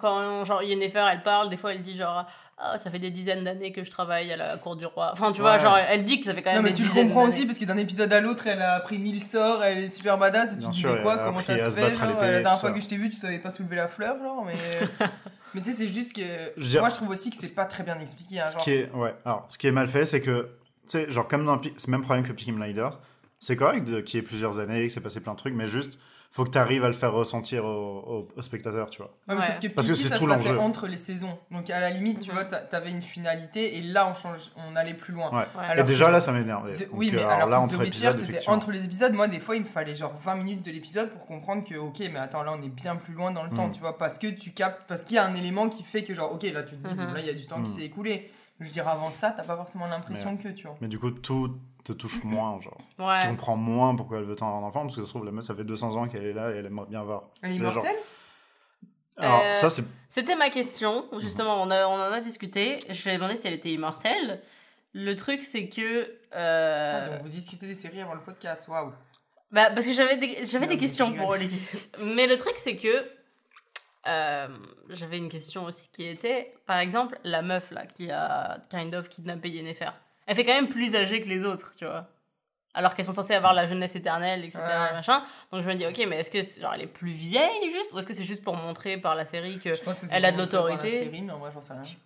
Quand, 0.00 0.44
genre, 0.44 0.62
Yennefer, 0.62 1.04
elle 1.12 1.22
parle, 1.22 1.50
des 1.50 1.56
fois, 1.56 1.72
elle 1.74 1.82
dit 1.82 1.96
genre. 1.96 2.24
Ah, 2.62 2.76
ça 2.76 2.90
fait 2.90 2.98
des 2.98 3.10
dizaines 3.10 3.42
d'années 3.42 3.72
que 3.72 3.82
je 3.84 3.90
travaille 3.90 4.30
à 4.30 4.36
la 4.36 4.58
cour 4.58 4.76
du 4.76 4.84
roi. 4.84 5.10
Enfin, 5.14 5.32
tu 5.32 5.40
vois, 5.40 5.54
Ouais. 5.54 5.60
genre, 5.60 5.78
elle 5.78 6.04
dit 6.04 6.20
que 6.20 6.26
ça 6.26 6.34
fait 6.34 6.42
quand 6.42 6.50
même 6.50 6.58
Non, 6.58 6.62
mais 6.62 6.72
des 6.72 6.82
tu 6.82 6.82
le 6.82 6.90
comprends 6.92 7.26
aussi 7.26 7.46
parce 7.46 7.58
que 7.58 7.64
d'un 7.64 7.78
épisode 7.78 8.12
à 8.12 8.20
l'autre, 8.20 8.46
elle 8.46 8.60
a 8.60 8.74
appris 8.74 8.98
1000 8.98 9.22
sorts, 9.22 9.64
elle 9.64 9.78
est 9.78 9.88
super 9.88 10.18
badass 10.18 10.52
et 10.54 10.58
tu 10.58 10.64
te 10.66 10.70
dis, 10.70 10.78
sûr, 10.80 10.94
mais 10.94 11.02
quoi, 11.02 11.16
comment 11.16 11.40
ça 11.40 11.56
se 11.56 11.70
se 11.70 11.76
fait 11.76 11.92
genre, 11.94 12.20
La 12.20 12.40
dernière 12.40 12.60
fois 12.60 12.70
que 12.72 12.80
je 12.80 12.86
t'ai 12.88 12.96
vu, 12.96 13.08
tu 13.08 13.16
savais 13.16 13.38
pas 13.38 13.50
soulever 13.50 13.76
la 13.76 13.88
fleur, 13.88 14.18
genre, 14.18 14.44
mais. 14.44 14.52
mais 15.54 15.62
tu 15.62 15.70
sais, 15.70 15.76
c'est 15.76 15.88
juste 15.88 16.12
que. 16.12 16.20
Je 16.56 16.62
veux 16.62 16.68
dire, 16.68 16.80
Moi, 16.80 16.90
je 16.90 16.94
trouve 16.96 17.08
aussi 17.08 17.30
que 17.30 17.36
c'est 17.38 17.54
pas 17.54 17.64
très 17.64 17.82
bien 17.82 17.98
expliqué. 17.98 18.40
Hein, 18.40 18.46
Ce 18.46 18.52
genre, 18.54 18.62
qui 18.62 18.72
est, 18.72 18.90
ouais, 18.92 19.14
alors, 19.24 19.46
ce 19.48 19.56
qui 19.56 19.66
est 19.66 19.72
mal 19.72 19.88
fait, 19.88 20.04
c'est 20.04 20.20
que, 20.20 20.50
tu 20.82 20.98
sais, 20.98 21.10
genre, 21.10 21.26
comme 21.26 21.46
dans 21.46 21.60
c'est 21.62 21.86
le 21.86 21.90
même 21.92 22.02
problème 22.02 22.26
que 22.26 22.32
Blinders, 22.52 23.00
c'est 23.38 23.56
correct 23.56 24.04
qu'il 24.04 24.18
y 24.18 24.20
ait 24.20 24.22
plusieurs 24.22 24.58
années, 24.58 24.86
que 24.86 24.92
c'est 24.92 25.00
passé 25.00 25.20
plein 25.20 25.32
de 25.32 25.38
trucs, 25.38 25.54
mais 25.54 25.66
juste, 25.66 25.98
faut 26.32 26.44
que 26.44 26.50
tu 26.50 26.58
arrives 26.58 26.84
à 26.84 26.86
le 26.86 26.92
faire 26.94 27.12
ressentir 27.12 27.64
au, 27.64 27.68
au- 27.68 28.28
au 28.36 28.42
spectateur, 28.42 28.88
tu 28.88 28.98
vois. 28.98 29.08
Ouais, 29.28 29.34
mais 29.34 29.40
Ouais. 29.40 29.58
que 29.60 29.66
Parce 29.74 29.88
que 29.88 29.94
c'est 29.94 30.16
tout 30.16 30.26
l'enjeu. 30.28 30.56
entre 30.60 30.86
les 30.86 30.96
saisons. 30.96 31.36
Donc 31.50 31.68
à 31.70 31.80
la 31.80 31.90
limite, 31.90 32.20
tu 32.20 32.30
vois, 32.30 32.44
t'a- 32.44 32.58
t'avais 32.60 32.92
une 32.92 33.02
finalité 33.02 33.76
et 33.76 33.80
là 33.82 34.06
on 34.08 34.14
change, 34.14 34.52
on 34.56 34.76
allait 34.76 34.94
plus 34.94 35.12
loin. 35.12 35.28
Ouais. 35.30 35.38
Ouais. 35.38 35.64
Alors 35.68 35.84
et 35.84 35.88
déjà, 35.88 36.06
que- 36.06 36.12
là, 36.12 36.20
ça 36.20 36.30
m'énerve. 36.30 36.70
Oui, 36.92 37.08
euh, 37.08 37.16
mais 37.16 37.22
alors, 37.22 37.32
alors, 37.32 37.48
là, 37.48 37.60
entre 37.60 37.82
épisodes, 37.84 38.14
c'était 38.16 38.48
entre 38.48 38.70
les 38.70 38.84
épisodes. 38.84 39.12
Moi, 39.12 39.26
des 39.26 39.40
fois, 39.40 39.56
il 39.56 39.62
me 39.62 39.66
fallait 39.68 39.96
genre 39.96 40.14
20 40.24 40.36
minutes 40.36 40.64
de 40.64 40.70
l'épisode 40.70 41.10
pour 41.10 41.26
comprendre 41.26 41.64
que, 41.64 41.74
ok, 41.74 41.98
mais 42.12 42.20
attends, 42.20 42.44
là, 42.44 42.52
on 42.56 42.62
est 42.62 42.68
bien 42.68 42.94
plus 42.94 43.12
loin 43.14 43.32
dans 43.32 43.42
le 43.42 43.50
temps, 43.50 43.66
Mhm. 43.66 43.72
tu 43.72 43.80
vois, 43.80 43.98
parce 43.98 44.16
que 44.18 44.28
tu 44.28 44.52
captes, 44.52 44.82
parce 44.86 45.02
qu'il 45.02 45.16
y 45.16 45.18
a 45.18 45.26
un 45.26 45.34
élément 45.34 45.68
qui 45.68 45.82
fait 45.82 46.04
que, 46.04 46.14
genre, 46.14 46.32
ok, 46.32 46.44
là, 46.54 46.62
tu 46.62 46.76
te 46.76 46.86
dis, 46.88 46.94
Mhm. 46.94 47.06
bon, 47.08 47.12
là, 47.12 47.20
il 47.20 47.26
y 47.26 47.30
a 47.30 47.34
du 47.34 47.46
temps 47.46 47.60
qui 47.62 47.70
Mhm. 47.70 47.76
s'est 47.78 47.84
écoulé. 47.84 48.30
Je 48.60 48.66
veux 48.66 48.70
dire, 48.70 48.86
avant 48.86 49.08
ça, 49.08 49.30
t'as 49.30 49.42
pas 49.42 49.56
forcément 49.56 49.86
l'impression 49.86 50.36
que, 50.36 50.48
tu 50.48 50.66
vois. 50.66 50.76
Mais 50.80 50.88
du 50.88 50.98
coup, 50.98 51.10
tout 51.10 51.58
te 51.82 51.92
touche 51.92 52.22
moins, 52.24 52.60
genre. 52.60 52.78
Ouais. 52.98 53.18
Tu 53.22 53.28
comprends 53.28 53.56
moins 53.56 53.94
pourquoi 53.96 54.18
elle 54.18 54.24
veut 54.24 54.36
tant 54.36 54.48
avoir 54.48 54.62
un 54.64 54.66
enfant, 54.68 54.82
parce 54.82 54.96
que 54.96 55.00
ça 55.00 55.06
se 55.06 55.12
trouve, 55.12 55.24
la 55.24 55.32
meuf, 55.32 55.44
ça 55.44 55.54
fait 55.54 55.64
200 55.64 55.96
ans 55.96 56.06
qu'elle 56.08 56.24
est 56.26 56.32
là 56.34 56.50
et 56.52 56.56
elle 56.58 56.66
aimerait 56.66 56.86
bien 56.88 57.02
voir. 57.02 57.24
Elle 57.42 57.52
est 57.52 57.56
C'est 57.56 57.62
genre- 57.62 57.72
immortelle? 57.72 57.96
Alors, 59.16 59.40
Euh, 59.44 59.52
ça, 59.52 59.68
c'est. 59.70 59.84
C'était 60.08 60.36
ma 60.36 60.50
question, 60.50 61.04
justement, 61.20 61.60
on, 61.62 61.70
a- 61.70 61.86
on 61.86 61.94
en 61.94 62.12
a 62.12 62.20
discuté. 62.20 62.78
Je 62.88 63.02
lui 63.04 63.10
ai 63.10 63.14
demandé 63.16 63.36
si 63.36 63.46
elle 63.46 63.54
était 63.54 63.70
immortelle. 63.70 64.40
Le 64.92 65.14
truc, 65.14 65.42
c'est 65.42 65.68
que. 65.68 66.16
euh, 66.34 67.06
Ah, 67.06 67.10
donc 67.14 67.22
vous 67.22 67.28
discutez 67.28 67.66
des 67.66 67.74
séries 67.74 68.00
avant 68.00 68.14
le 68.14 68.20
podcast, 68.20 68.66
waouh. 68.68 68.92
Bah, 69.52 69.70
parce 69.70 69.86
que 69.86 69.92
j'avais 69.92 70.16
des, 70.16 70.44
j'avais 70.46 70.66
des 70.66 70.76
questions 70.78 71.12
pour. 71.12 71.28
Oli. 71.30 71.50
Mais 72.04 72.26
le 72.26 72.36
truc, 72.36 72.54
c'est 72.56 72.76
que. 72.76 73.04
Euh, 74.06 74.48
j'avais 74.90 75.18
une 75.18 75.28
question 75.28 75.64
aussi 75.64 75.88
qui 75.92 76.06
était, 76.06 76.54
par 76.66 76.78
exemple, 76.78 77.18
la 77.24 77.42
meuf 77.42 77.70
là 77.70 77.86
qui 77.86 78.10
a 78.10 78.58
kind 78.70 78.94
of 78.94 79.08
kidnappé 79.08 79.50
Yennefer. 79.50 79.90
Elle 80.26 80.36
fait 80.36 80.44
quand 80.44 80.54
même 80.54 80.68
plus 80.68 80.94
âgée 80.96 81.20
que 81.22 81.28
les 81.28 81.44
autres, 81.44 81.74
tu 81.76 81.84
vois. 81.84 82.06
Alors 82.72 82.94
qu'elles 82.94 83.04
sont 83.04 83.12
censées 83.12 83.34
avoir 83.34 83.52
la 83.52 83.66
jeunesse 83.66 83.96
éternelle, 83.96 84.44
etc. 84.44 84.60
Ouais. 84.64 84.92
Machin. 84.94 85.22
Donc 85.52 85.62
je 85.64 85.68
me 85.68 85.74
dis, 85.74 85.84
ok, 85.86 86.06
mais 86.08 86.20
est-ce 86.20 86.30
que 86.30 86.40
c'est- 86.42 86.60
genre, 86.60 86.72
elle 86.72 86.82
est 86.82 86.86
plus 86.86 87.10
vieille 87.10 87.68
juste 87.70 87.92
Ou 87.92 87.98
est-ce 87.98 88.06
que 88.06 88.14
c'est 88.14 88.22
juste 88.24 88.44
pour 88.44 88.54
montrer 88.56 88.96
par 88.96 89.16
la 89.16 89.24
série 89.26 89.58
que. 89.58 89.74
Je 89.74 89.82
pense 89.82 90.00
que 90.00 90.06
c'est 90.06 90.14
Elle 90.14 90.24
a 90.24 90.30
de 90.30 90.36
la 90.36 90.44
l'autorité. 90.44 90.88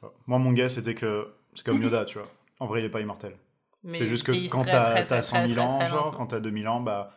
j'en. 0.00 0.08
Moi, 0.26 0.38
mon 0.38 0.52
gars, 0.52 0.70
c'était 0.70 0.94
que. 0.94 1.34
C'est 1.54 1.66
comme 1.66 1.82
Yoda, 1.82 2.06
tu 2.06 2.18
vois. 2.18 2.28
En 2.60 2.66
vrai, 2.66 2.80
il 2.80 2.86
est 2.86 2.90
pas 2.90 3.00
immortel. 3.00 3.36
C'est 3.90 4.06
juste 4.06 4.24
que 4.26 4.32
quand 4.50 4.64
t'as 4.64 4.80
très, 4.92 5.00
t'as 5.04 5.16
très, 5.16 5.22
100 5.22 5.36
très, 5.36 5.46
000 5.48 5.60
très, 5.60 5.66
ans, 5.70 5.78
très 5.78 5.88
genre, 5.88 6.16
quand 6.16 6.26
t'as 6.28 6.40
2000 6.40 6.66
ans, 6.68 6.80
bah, 6.80 7.12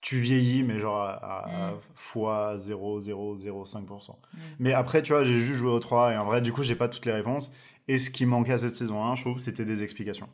tu 0.00 0.18
vieillis, 0.20 0.62
mais 0.62 0.78
genre 0.78 1.00
à, 1.02 1.12
à 1.46 1.70
Mm. 1.72 1.78
fois 1.94 2.56
0,005%. 2.56 4.10
Mm. 4.12 4.38
Mais 4.58 4.72
après, 4.72 5.02
tu 5.02 5.12
vois, 5.12 5.24
j'ai 5.24 5.38
juste 5.38 5.58
joué 5.58 5.70
au 5.70 5.78
3, 5.78 6.12
et 6.12 6.16
en 6.18 6.24
vrai, 6.24 6.40
du 6.40 6.52
coup, 6.52 6.62
j'ai 6.62 6.74
pas 6.76 6.88
toutes 6.88 7.06
les 7.06 7.12
réponses. 7.12 7.52
Et 7.88 7.98
ce 7.98 8.10
qui 8.10 8.24
manquait 8.26 8.52
à 8.52 8.58
cette 8.58 8.74
saison 8.74 9.04
1, 9.04 9.16
je 9.16 9.22
trouve, 9.22 9.38
c'était 9.38 9.64
des 9.64 9.82
explications. 9.82 10.28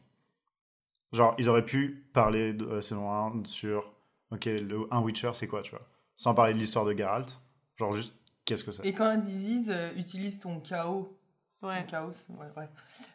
Genre, 1.13 1.35
ils 1.39 1.49
auraient 1.49 1.65
pu 1.65 2.07
parler 2.13 2.53
de 2.53 2.65
la 2.67 2.83
saison 2.83 3.11
1 3.11 3.45
sur, 3.45 3.93
ok, 4.33 4.45
le, 4.47 4.87
un 4.91 5.01
Witcher, 5.01 5.31
c'est 5.35 5.47
quoi, 5.47 5.63
tu 5.63 5.71
vois? 5.71 5.87
Sans 6.17 6.35
parler 6.35 6.53
de 6.53 6.59
l'histoire 6.59 6.85
de 6.85 6.97
Geralt. 6.97 7.41
Genre, 7.77 7.93
juste, 7.93 8.15
qu'est-ce 8.45 8.65
que 8.65 8.73
c'est? 8.73 8.85
Et 8.87 8.93
quand 8.93 9.13
ils 9.15 9.23
disent 9.23 9.71
euh, 9.71 9.93
utilise 9.97 10.39
ton 10.39 10.61
chaos, 10.61 11.16
Ouais. 11.63 11.85
chaos, 11.89 12.13
ouais, 12.29 12.47
bref. 12.55 12.69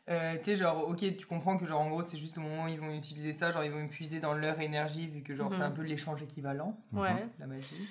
Euh, 0.10 0.36
tu 0.38 0.44
sais, 0.46 0.56
genre, 0.58 0.88
ok, 0.90 1.16
tu 1.18 1.26
comprends 1.28 1.58
que, 1.58 1.66
genre, 1.66 1.80
en 1.82 1.90
gros, 1.90 2.02
c'est 2.04 2.18
juste 2.18 2.38
au 2.38 2.42
moment 2.42 2.66
où 2.66 2.68
ils 2.68 2.80
vont 2.80 2.92
utiliser 2.92 3.34
ça, 3.34 3.52
genre, 3.52 3.64
ils 3.64 3.72
vont 3.72 3.88
puiser 3.88 4.20
dans 4.20 4.34
leur 4.34 4.60
énergie, 4.60 5.08
vu 5.08 5.22
que, 5.24 5.36
genre, 5.36 5.50
Mhm. 5.52 5.56
c'est 5.58 5.64
un 5.64 5.72
peu 5.72 5.84
l'échange 5.84 6.22
équivalent, 6.24 6.78
Ouais. 6.92 7.16
la 7.40 7.48
magie. 7.48 7.88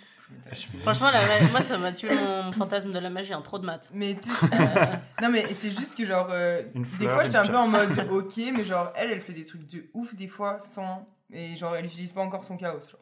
Franchement, 0.83 1.11
la 1.11 1.21
moi, 1.51 1.61
ça 1.61 1.77
m'a 1.79 1.93
tué 1.93 2.11
mon 2.15 2.53
fantasme 2.53 2.93
de 2.93 2.99
la 2.99 3.11
magie, 3.11 3.33
hein, 3.33 3.43
trop 3.43 3.59
de 3.59 3.65
maths. 3.67 3.91
Mais 3.95 4.15
tu 4.15 4.29
sais, 4.31 4.47
c'est- 4.47 4.51
non, 5.23 5.29
mais 5.31 5.45
c'est 5.55 5.71
juste 5.71 5.97
que, 5.97 6.05
genre, 6.05 6.29
euh, 6.31 6.63
Une 6.75 6.83
des 6.83 7.09
fois, 7.09 7.25
j'étais 7.25 7.37
un 7.39 7.47
peu 7.47 7.57
en 7.57 7.67
mode, 7.69 7.91
ok, 8.11 8.37
mais 8.55 8.63
genre, 8.65 8.93
elle, 8.95 9.11
elle 9.13 9.23
fait 9.23 9.33
des 9.33 9.45
trucs 9.45 9.67
de 9.67 9.89
ouf, 9.95 10.15
des 10.15 10.29
fois, 10.29 10.59
sans. 10.61 11.07
Et 11.33 11.57
genre, 11.57 11.75
elle 11.77 11.87
utilise 11.87 12.13
pas 12.13 12.21
encore 12.23 12.45
son 12.45 12.57
chaos, 12.57 12.81
genre. 12.81 13.01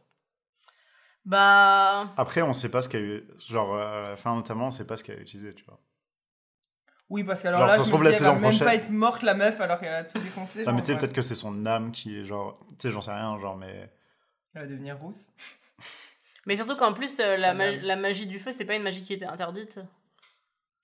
Bah. 1.25 2.13
Après, 2.17 2.43
on 2.43 2.53
sait 2.55 2.71
pas 2.71 2.81
ce 2.83 2.89
qu'elle 2.89 3.03
a 3.03 3.07
eu. 3.07 3.29
Genre, 3.49 3.75
euh, 3.75 4.07
à 4.07 4.11
la 4.11 4.17
fin, 4.17 4.35
notamment, 4.35 4.69
on 4.69 4.71
sait 4.71 4.87
pas 4.87 4.97
ce 4.97 5.05
qu'elle 5.05 5.19
a 5.19 5.23
utilisé, 5.23 5.55
tu 5.55 5.65
vois. 5.65 5.81
Oui, 7.11 7.25
parce 7.25 7.43
qu'alors 7.43 7.61
Genre, 7.61 7.69
là, 7.69 7.73
ça 7.73 7.79
je 7.79 7.85
se 7.85 7.91
trouve, 7.91 8.03
la 8.03 8.13
saison 8.13 8.37
même 8.37 8.59
pas 8.59 8.75
être 8.75 8.91
morte 8.91 9.23
la 9.23 9.35
meuf 9.35 9.61
alors 9.61 9.81
qu'elle 9.81 9.95
a 9.95 10.05
tout 10.05 10.19
défoncé. 10.19 10.59
Non, 10.59 10.65
genre, 10.67 10.75
mais 10.75 10.83
tu 10.83 10.93
sais, 10.93 10.99
peut-être 10.99 11.15
que 11.15 11.23
c'est 11.23 11.35
son 11.35 11.65
âme 11.65 11.91
qui 11.91 12.19
est 12.19 12.25
genre. 12.25 12.55
Tu 12.71 12.75
sais, 12.81 12.91
j'en 12.91 13.01
sais 13.01 13.13
rien, 13.13 13.39
genre, 13.41 13.57
mais. 13.57 13.91
Elle 14.55 14.63
va 14.63 14.67
devenir 14.67 14.99
rousse. 14.99 15.31
Mais 16.47 16.57
surtout 16.57 16.77
qu'en 16.77 16.93
plus, 16.93 17.19
euh, 17.21 17.37
la, 17.37 17.55
ma- 17.55 17.71
mal. 17.71 17.81
la 17.83 17.97
magie 17.97 18.27
du 18.27 18.39
feu, 18.39 18.53
c'est 18.53 18.65
pas 18.65 18.75
une 18.75 18.83
magie 18.83 19.03
qui 19.03 19.13
était 19.15 19.27
interdite. 19.27 19.81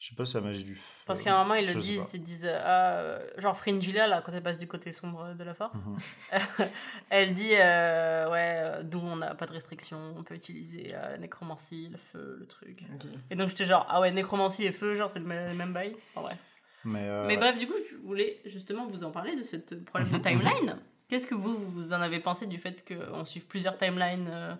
Je 0.04 0.10
sais 0.10 0.16
pas 0.16 0.26
si 0.26 0.32
c'est 0.32 0.40
la 0.42 0.48
magie 0.48 0.64
du 0.64 0.74
feu. 0.74 1.04
Parce 1.06 1.22
qu'à 1.22 1.34
un 1.34 1.42
moment, 1.42 1.54
ils 1.54 1.66
Je 1.66 1.72
le 1.76 1.80
disent, 1.80 2.10
ils 2.12 2.22
disent, 2.22 2.44
euh, 2.44 2.60
ah, 2.62 2.92
euh, 2.98 3.26
genre 3.38 3.56
Fringilla, 3.56 4.06
là, 4.06 4.20
quand 4.20 4.32
elle 4.34 4.42
passe 4.42 4.58
du 4.58 4.66
côté 4.68 4.92
sombre 4.92 5.32
de 5.32 5.42
la 5.42 5.54
force, 5.54 5.78
Mhm. 5.78 5.98
elle 7.08 7.34
dit, 7.34 7.54
euh, 7.54 8.30
ouais, 8.30 8.84
nous, 8.84 8.98
on 8.98 9.16
n'a 9.16 9.34
pas 9.34 9.46
de 9.46 9.52
restriction, 9.52 10.12
on 10.14 10.22
peut 10.22 10.34
utiliser 10.34 10.90
euh, 10.92 11.12
la 11.12 11.16
nécromancie, 11.16 11.88
le 11.90 11.96
feu, 11.96 12.36
le 12.38 12.44
truc. 12.44 12.84
Et 13.30 13.34
donc 13.34 13.48
j'étais 13.48 13.64
genre, 13.64 13.86
ah 13.88 13.98
ouais, 14.02 14.10
nécromancie 14.10 14.64
et 14.66 14.72
feu, 14.72 14.94
genre, 14.94 15.08
c'est 15.08 15.20
le 15.20 15.24
même, 15.24 15.72
bail. 15.72 15.96
En 16.16 16.20
vrai. 16.20 16.36
Mais, 16.84 17.08
euh, 17.08 17.24
Mais 17.26 17.38
bref, 17.38 17.56
du 17.56 17.66
coup, 17.66 17.72
je 17.90 17.96
voulais 18.06 18.42
justement 18.44 18.86
vous 18.86 19.02
en 19.04 19.10
parler 19.10 19.34
de 19.36 19.42
ce 19.42 19.56
problème 19.74 20.10
de 20.10 20.18
timeline. 20.22 20.76
Qu'est-ce 21.08 21.26
que 21.26 21.34
vous, 21.34 21.56
vous 21.56 21.94
en 21.94 22.02
avez 22.02 22.20
pensé 22.20 22.44
du 22.44 22.58
fait 22.58 22.86
qu'on 22.86 23.24
suive 23.24 23.46
plusieurs 23.46 23.78
timelines 23.78 24.28
euh, 24.30 24.54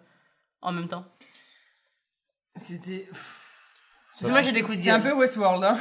en 0.63 0.73
même 0.73 0.89
temps? 0.89 1.05
C'était. 2.57 3.11
Parce 4.21 4.27
que 4.27 4.31
moi, 4.31 4.41
j'ai 4.43 4.53
des 4.53 4.63
coups 4.63 4.75
de 4.75 4.79
C'était 4.79 4.91
un 4.91 4.99
gueule. 5.01 5.13
peu 5.13 5.19
Westworld, 5.19 5.65
hein. 5.65 5.77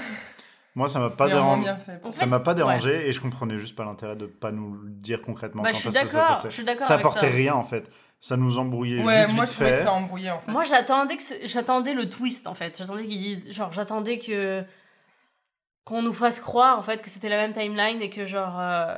moi, 0.75 0.89
ça 0.89 0.99
m'a 0.99 1.09
pas 1.11 1.27
fait. 1.27 1.35
En 2.03 2.11
Ça 2.11 2.19
fait, 2.21 2.25
m'a 2.25 2.39
pas 2.39 2.51
ouais. 2.51 2.55
dérangé 2.55 3.07
et 3.07 3.11
je 3.11 3.21
comprenais 3.21 3.57
juste 3.59 3.75
pas 3.75 3.83
l'intérêt 3.85 4.15
de 4.15 4.25
pas 4.25 4.51
nous 4.51 4.73
le 4.73 4.89
dire 4.89 5.21
concrètement 5.21 5.61
Bah, 5.61 5.69
quand 5.71 5.77
je 5.77 5.81
suis 5.81 5.91
ça 5.91 6.03
d'accord, 6.05 6.27
passait. 6.29 6.49
je 6.49 6.53
suis 6.53 6.63
d'accord 6.63 6.87
Ça 6.87 6.95
apportait 6.95 7.29
ça. 7.29 7.35
rien 7.35 7.53
en 7.53 7.63
fait. 7.63 7.91
Ça 8.19 8.37
nous 8.37 8.57
embrouillait 8.57 9.03
Ouais, 9.03 9.21
juste 9.23 9.35
moi 9.35 9.43
vite 9.45 9.51
je 9.53 9.55
trouvais 9.57 9.71
que 9.71 9.75
fait. 9.77 9.83
ça 9.83 9.91
embrouillait 9.91 10.31
en 10.31 10.39
fait. 10.39 10.51
Moi, 10.51 10.63
j'attendais 10.63 11.17
que 11.17 11.23
ce- 11.23 11.45
j'attendais 11.45 11.93
le 11.93 12.09
twist 12.09 12.47
en 12.47 12.55
fait. 12.55 12.75
J'attendais 12.77 13.05
qu'ils 13.05 13.19
disent, 13.21 13.51
genre, 13.51 13.71
j'attendais 13.73 14.17
que 14.17 14.63
qu'on 15.85 16.01
nous 16.01 16.13
fasse 16.13 16.39
croire 16.39 16.79
en 16.79 16.83
fait 16.83 17.01
que 17.01 17.09
c'était 17.09 17.27
la 17.29 17.35
même 17.37 17.51
timeline 17.53 18.01
et 18.01 18.09
que 18.09 18.25
genre, 18.25 18.55
euh, 18.59 18.97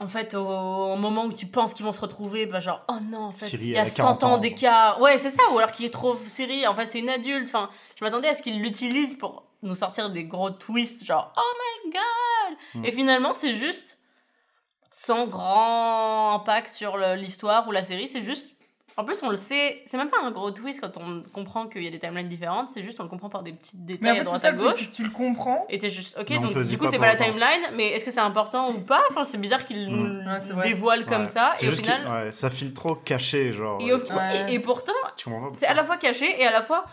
en 0.00 0.08
fait, 0.08 0.34
au, 0.34 0.46
au 0.46 0.96
moment 0.96 1.26
où 1.26 1.32
tu 1.32 1.46
penses 1.46 1.74
qu'ils 1.74 1.84
vont 1.84 1.92
se 1.92 2.00
retrouver, 2.00 2.46
bah 2.46 2.60
genre, 2.60 2.82
oh 2.88 2.96
non, 3.02 3.24
en 3.24 3.32
fait, 3.32 3.44
Siri, 3.44 3.66
il 3.66 3.72
y 3.72 3.78
a 3.78 3.82
a 3.82 3.86
100 3.86 3.96
40 3.96 4.24
ans 4.24 4.38
d'écart. 4.38 5.00
Ouais, 5.00 5.18
c'est 5.18 5.30
ça. 5.30 5.42
Ou 5.52 5.58
alors 5.58 5.72
qu'il 5.72 5.90
trouve 5.90 6.26
Siri, 6.26 6.66
en 6.66 6.74
fait, 6.74 6.86
c'est 6.86 7.00
une 7.00 7.10
adulte. 7.10 7.48
Enfin, 7.48 7.68
je 7.96 8.04
m'attendais 8.04 8.28
à 8.28 8.34
ce 8.34 8.42
qu'ils 8.42 8.62
l'utilisent 8.62 9.16
pour 9.16 9.44
nous 9.62 9.74
sortir 9.74 10.08
des 10.08 10.24
gros 10.24 10.50
twists, 10.50 11.04
genre, 11.04 11.32
oh 11.36 11.84
my 11.84 11.92
god. 11.92 12.58
Hmm. 12.74 12.84
Et 12.86 12.92
finalement, 12.92 13.34
c'est 13.34 13.54
juste 13.54 13.98
sans 14.90 15.26
grand 15.26 16.34
impact 16.34 16.72
sur 16.72 16.96
l'histoire 16.96 17.68
ou 17.68 17.72
la 17.72 17.84
série. 17.84 18.08
C'est 18.08 18.22
juste 18.22 18.56
en 19.00 19.04
plus, 19.04 19.22
on 19.22 19.30
le 19.30 19.36
sait, 19.36 19.82
c'est 19.86 19.96
même 19.96 20.10
pas 20.10 20.18
un 20.22 20.30
gros 20.30 20.50
twist 20.50 20.80
quand 20.80 20.96
on 20.98 21.22
comprend 21.32 21.66
qu'il 21.68 21.82
y 21.82 21.86
a 21.86 21.90
des 21.90 21.98
timelines 21.98 22.28
différentes, 22.28 22.68
c'est 22.68 22.82
juste 22.82 23.00
on 23.00 23.04
le 23.04 23.08
comprend 23.08 23.30
par 23.30 23.42
des 23.42 23.52
petits 23.52 23.76
Mais 23.78 23.86
détails 23.96 24.10
en 24.10 24.12
à 24.12 24.14
fait, 24.14 24.18
c'est 24.20 24.24
droite 24.26 24.42
ça 24.42 24.48
à 24.48 24.52
gauche. 24.52 24.90
tu 24.92 25.02
le 25.04 25.10
comprends. 25.10 25.64
Et 25.70 25.78
t'es 25.78 25.88
juste, 25.90 26.18
ok, 26.18 26.26
Mais 26.30 26.38
donc 26.38 26.58
du 26.62 26.76
coup 26.78 26.86
c'est 26.90 26.98
pas 26.98 27.06
la 27.06 27.16
timeline, 27.16 27.62
mais 27.74 27.88
est-ce 27.88 28.04
que 28.04 28.10
c'est 28.10 28.20
important 28.20 28.70
ou 28.72 28.80
pas? 28.80 29.02
Enfin, 29.10 29.24
c'est 29.24 29.38
bizarre 29.40 29.64
qu'ils 29.64 29.90
Mm. 29.90 29.96
nous 29.96 30.56
Ouais, 30.56 30.62
dévoilent 30.64 31.06
comme 31.06 31.22
Ouais. 31.22 31.26
ça, 31.26 31.52
C'est 31.54 31.64
et 31.66 31.68
au 31.68 31.72
juste 31.72 31.84
final. 31.90 32.06
ouais, 32.26 32.32
ça 32.32 32.50
file 32.50 32.74
trop 32.74 32.94
caché, 32.94 33.52
genre. 33.52 33.80
Et, 33.80 33.92
au- 33.92 33.96
euh, 33.98 34.46
et, 34.48 34.54
et 34.54 34.60
pourtant, 34.60 34.92
c'est 35.58 35.66
à 35.66 35.74
la 35.74 35.84
fois 35.84 35.96
caché 35.96 36.40
et 36.40 36.46
à 36.46 36.50
la 36.52 36.62
fois 36.62 36.84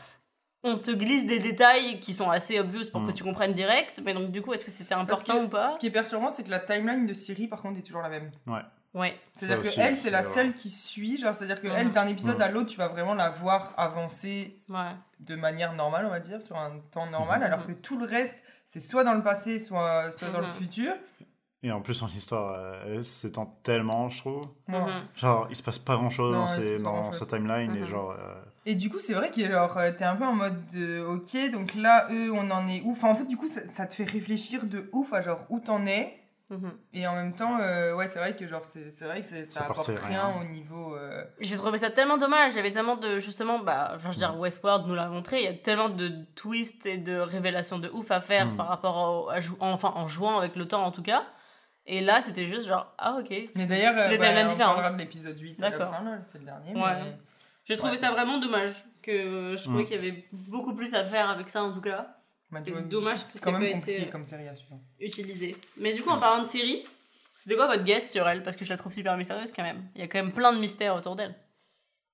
on 0.64 0.78
te 0.78 0.92
glisse 0.92 1.28
des 1.28 1.40
détails 1.40 2.00
qui 2.00 2.14
sont 2.14 2.30
assez 2.30 2.60
obvious 2.60 2.90
pour 2.92 3.06
que 3.06 3.12
Mm. 3.12 3.14
tu 3.14 3.24
comprennes 3.24 3.54
direct, 3.54 4.02
mais 4.04 4.14
donc 4.14 4.32
du 4.32 4.42
coup, 4.42 4.54
est-ce 4.54 4.66
que 4.66 4.72
c'était 4.72 4.96
important 4.96 5.40
que 5.40 5.46
ou 5.46 5.48
pas? 5.50 5.70
Ce 5.70 5.80
qui 5.80 5.88
est 5.88 5.92
perturbant, 5.92 6.30
c'est 6.30 6.44
que 6.44 6.50
la 6.50 6.60
timeline 6.60 7.06
de 7.06 7.14
Siri, 7.14 7.48
par 7.48 7.62
contre, 7.62 7.80
est 7.80 7.84
toujours 7.84 8.02
la 8.02 8.10
même. 8.10 8.32
Ouais. 8.48 8.62
C'est-à-dire 9.34 9.62
que 9.62 9.80
elle, 9.80 9.98
c'est 9.98 10.10
la 10.12 10.22
vrai. 10.22 10.34
seule 10.34 10.54
qui 10.54 10.70
suit. 10.70 11.18
Genre, 11.18 11.34
c'est-à-dire 11.36 11.62
que 11.62 11.68
elle, 11.68 11.92
d'un 11.92 12.08
épisode 12.08 12.42
à 12.42 12.50
l'autre, 12.50 12.70
tu 12.70 12.78
vas 12.78 12.88
vraiment 12.88 13.14
la 13.14 13.30
voir 13.30 13.74
avancer 13.78 14.62
Ouais. 14.70 14.92
de 15.20 15.36
manière 15.36 15.74
normale, 15.74 16.06
on 16.06 16.10
va 16.10 16.20
dire, 16.20 16.42
sur 16.42 16.58
un 16.58 16.80
temps 16.92 17.08
normal, 17.10 17.40
Mhm. 17.40 17.46
alors 17.46 17.66
que 17.68 17.72
tout 17.74 17.98
le 17.98 18.06
reste, 18.06 18.42
c'est 18.66 18.80
soit 18.80 19.04
dans 19.04 19.14
le 19.14 19.24
passé, 19.24 19.60
soit, 19.60 20.12
soit 20.12 20.30
dans 20.30 20.42
le 20.42 20.48
Mhm. 20.48 20.54
futur. 20.54 20.94
Et 21.64 21.72
en 21.72 21.82
plus, 21.82 21.96
son 21.96 22.08
histoire 22.08 22.54
euh, 22.54 22.96
elle 22.98 23.04
s'étend 23.04 23.58
tellement, 23.64 24.10
je 24.10 24.20
trouve. 24.20 24.44
Mhm. 24.68 24.88
Genre, 25.16 25.48
il 25.50 25.56
se 25.56 25.64
passe 25.64 25.80
pas 25.80 25.96
grand 25.96 26.10
chose 26.12 26.32
Non, 26.34 26.42
dans, 26.42 26.48
ses- 26.48 26.76
grand-chose. 26.80 27.18
sa 27.20 27.26
timeline 27.26 27.76
et 27.76 27.86
genre. 27.88 28.12
euh, 28.12 28.36
Et 28.68 28.76
du 28.76 28.90
coup, 28.90 29.00
c'est 29.00 29.14
vrai 29.14 29.32
que 29.32 29.42
genre, 29.50 29.76
euh, 29.78 29.92
t'es 29.92 30.04
un 30.06 30.16
peu 30.16 30.26
en 30.26 30.34
mode 30.34 30.66
de, 30.68 31.02
ok, 31.02 31.52
donc 31.52 31.74
là, 31.74 32.08
eux, 32.12 32.32
on 32.32 32.52
en 32.52 32.68
est 32.68 32.82
où 32.82 32.92
Enfin, 32.92 33.10
en 33.10 33.16
fait, 33.16 33.26
du 33.26 33.38
coup, 33.38 33.48
ça, 33.48 33.62
ça 33.74 33.86
te 33.88 33.96
fait 33.96 34.04
réfléchir 34.04 34.66
de 34.66 34.88
ouf 34.94 35.14
à 35.14 35.22
genre 35.22 35.46
où 35.50 35.60
t'en 35.60 35.86
es. 35.88 36.16
Mhm. 36.50 36.72
Et 36.94 37.06
en 37.08 37.14
même 37.16 37.36
temps, 37.36 37.60
euh, 37.60 37.94
ouais, 37.94 38.08
c'est 38.08 38.20
vrai 38.20 38.34
que 38.36 38.48
genre, 38.48 38.64
c'est 38.64 38.90
c'est 38.90 39.04
vrai 39.06 39.20
que 39.20 39.26
c'est- 39.28 39.52
ça, 39.52 39.60
Ça 39.60 39.66
apporte 39.66 39.88
rien, 39.88 39.98
rien. 40.28 40.34
au 40.40 40.44
niveau. 40.46 40.96
euh, 40.96 41.24
J'ai 41.42 41.58
trouvé 41.58 41.78
ça 41.78 41.90
tellement 41.90 42.18
dommage. 42.18 42.54
Il 42.54 42.58
y 42.58 42.60
avait 42.60 42.72
tellement 42.72 42.96
de. 42.96 43.20
Justement, 43.20 43.60
bah, 43.60 43.92
enfin, 43.96 44.10
je 44.12 44.16
veux 44.16 44.20
dire, 44.20 44.34
Mm. 44.34 44.40
Westworld 44.40 44.88
nous 44.88 44.96
l'a 44.96 45.08
montré. 45.10 45.40
Il 45.40 45.44
y 45.44 45.48
a 45.48 45.54
tellement 45.54 45.90
de 45.90 46.10
twists 46.36 46.86
et 46.86 46.98
de 46.98 47.18
révélations 47.18 47.80
de 47.80 47.90
ouf 47.90 48.12
à 48.12 48.22
faire 48.22 48.46
Mm. 48.48 48.56
par 48.58 48.68
rapport 48.70 49.26
au, 49.26 49.30
à 49.30 49.42
jou- 49.42 49.58
enfin, 49.60 49.92
en 49.96 50.08
jouant 50.08 50.38
avec 50.40 50.56
le 50.56 50.66
temps 50.68 50.86
en 50.86 50.92
tout 50.92 51.04
cas. 51.04 51.24
Et 51.86 52.00
là, 52.02 52.22
c'était 52.22 52.46
juste 52.46 52.68
genre, 52.68 52.94
ah 52.98 53.18
ok. 53.20 53.30
Mais 53.56 53.66
d'ailleurs, 53.66 53.94
C'est 53.98 54.06
euh, 54.06 54.10
des 54.12 54.18
bah, 54.18 54.52
on 54.54 54.58
parlera 54.58 54.92
de 54.94 54.98
l'épisode 54.98 55.38
8 55.40 55.62
à 55.62 55.70
la 55.70 55.78
D'accord. 55.78 55.96
fin, 55.96 56.04
là, 56.04 56.18
c'est 56.24 56.38
le 56.40 56.46
dernier. 56.46 56.74
Ouais. 56.74 56.82
mais- 57.04 57.18
J'ai 57.66 57.76
trouvé 57.76 57.92
Ouais. 57.94 57.98
ça 57.98 58.12
vraiment 58.12 58.38
dommage. 58.40 58.72
Que 59.02 59.56
je 59.58 59.64
trouvais 59.64 59.84
Mm. 59.84 59.86
qu'il 59.86 59.96
y 59.96 60.00
avait 60.00 60.26
beaucoup 60.32 60.74
plus 60.76 60.94
à 60.94 61.04
faire 61.04 61.30
avec 61.30 61.50
ça 61.50 61.64
en 61.64 61.74
tout 61.74 61.82
cas. 61.82 62.17
Bah, 62.52 62.60
vois, 62.72 62.82
dommage 62.82 63.26
que 63.26 63.34
c'est 63.34 63.40
ça 63.40 63.46
quand 63.52 63.58
ait 63.58 63.60
même 63.60 63.70
pas 63.72 63.78
compliqué 63.80 64.02
été- 64.04 64.10
comme 64.10 64.26
série 64.26 64.48
à 64.48 64.56
suivre. 64.56 64.80
Utilisé. 65.00 65.58
Mais 65.78 65.94
du 65.94 66.02
coup, 66.02 66.10
en 66.10 66.20
parlant 66.20 66.44
de 66.44 66.48
série, 66.48 66.84
c'était 67.36 67.56
quoi 67.56 67.68
votre 67.68 67.84
guess 67.84 68.10
sur 68.12 68.28
elle? 68.28 68.42
Parce 68.44 68.56
que 68.56 68.64
je 68.64 68.70
la 68.70 68.78
trouve 68.78 68.94
super 68.94 69.18
mystérieuse 69.18 69.52
quand 69.52 69.64
même. 69.64 69.84
Il 69.96 70.02
y 70.02 70.04
a 70.04 70.08
quand 70.08 70.18
même 70.20 70.32
plein 70.32 70.54
de 70.54 70.60
mystères 70.60 70.96
autour 70.96 71.16
d'elle. 71.16 71.36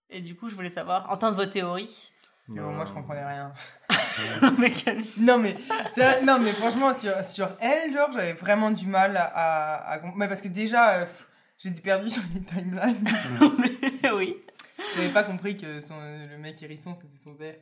Et 0.09 0.21
du 0.21 0.35
coup, 0.35 0.49
je 0.49 0.55
voulais 0.55 0.69
savoir, 0.69 1.09
entendre 1.11 1.35
vos 1.35 1.45
théories. 1.45 2.11
Mais 2.47 2.61
bon, 2.61 2.71
moi, 2.73 2.83
je 2.85 2.91
euh, 2.91 2.93
comprenais 2.95 3.25
rien. 3.25 3.53
Non 5.17 5.37
mais, 5.39 5.55
vrai- 5.95 6.21
non, 6.23 6.39
mais 6.39 6.51
franchement, 6.53 6.93
sur, 6.93 7.13
sur 7.25 7.49
elle, 7.59 7.93
genre, 7.93 8.11
j'avais 8.11 8.33
vraiment 8.33 8.71
du 8.71 8.85
mal 8.85 9.15
à... 9.17 9.93
à, 9.93 10.01
mais 10.15 10.27
parce 10.27 10.41
que 10.41 10.49
déjà, 10.49 10.99
euh, 11.01 11.05
j'étais 11.57 11.81
perdue 11.81 12.09
sur 12.11 12.21
les 12.33 12.41
timelines. 12.41 13.07
oui. 14.15 14.37
J'avais 14.95 15.13
pas 15.13 15.23
compris 15.23 15.57
que 15.57 15.79
son, 15.81 15.95
le 16.29 16.37
mec 16.37 16.61
hérisson, 16.61 16.95
c'était 16.99 17.17
son 17.17 17.35
père. 17.35 17.55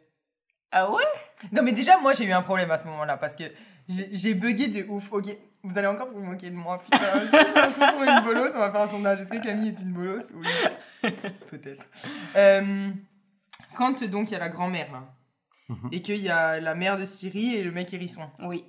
Ah 0.71 0.89
ouais? 0.91 1.03
Non 1.51 1.63
mais 1.63 1.71
déjà, 1.73 1.97
moi, 1.99 2.13
j'ai 2.13 2.25
eu 2.25 2.31
un 2.31 2.41
problème 2.41 2.71
à 2.71 2.77
ce 2.77 2.85
moment-là, 2.87 3.17
parce 3.17 3.35
que 3.35 3.43
j'ai 3.89 4.33
bugué 4.33 4.67
de 4.67 4.83
ouf. 4.89 5.11
Ok, 5.11 5.25
vous 5.63 5.77
allez 5.77 5.87
encore 5.87 6.09
vous 6.11 6.21
moquer 6.23 6.49
de 6.49 6.55
moi, 6.55 6.79
putain. 6.81 6.97
Si 7.71 7.81
on 7.81 7.87
trouve 7.87 8.05
une 8.05 8.23
bolos, 8.23 8.51
on 8.55 8.59
va 8.59 8.71
faire 8.71 8.81
un 8.81 8.87
sondage. 8.87 9.19
Est-ce 9.21 9.29
que 9.31 9.43
Camille 9.43 9.69
est 9.69 9.81
une 9.81 9.91
bolos? 9.91 10.31
Oui. 10.33 10.47
Peut-être. 11.49 11.85
Euh, 12.35 12.89
quand, 13.75 14.03
donc, 14.03 14.29
il 14.29 14.33
y 14.33 14.35
a 14.35 14.39
la 14.39 14.49
grand-mère, 14.49 14.91
là, 14.91 15.03
Mhm. 15.69 15.89
et 15.93 16.01
qu'il 16.01 16.17
y 16.17 16.29
a 16.29 16.59
la 16.59 16.75
mère 16.75 16.97
de 16.97 17.05
Syrie 17.05 17.55
et 17.55 17.63
le 17.63 17.71
mec 17.71 17.93
hérisson. 17.93 18.29
Oui. 18.39 18.65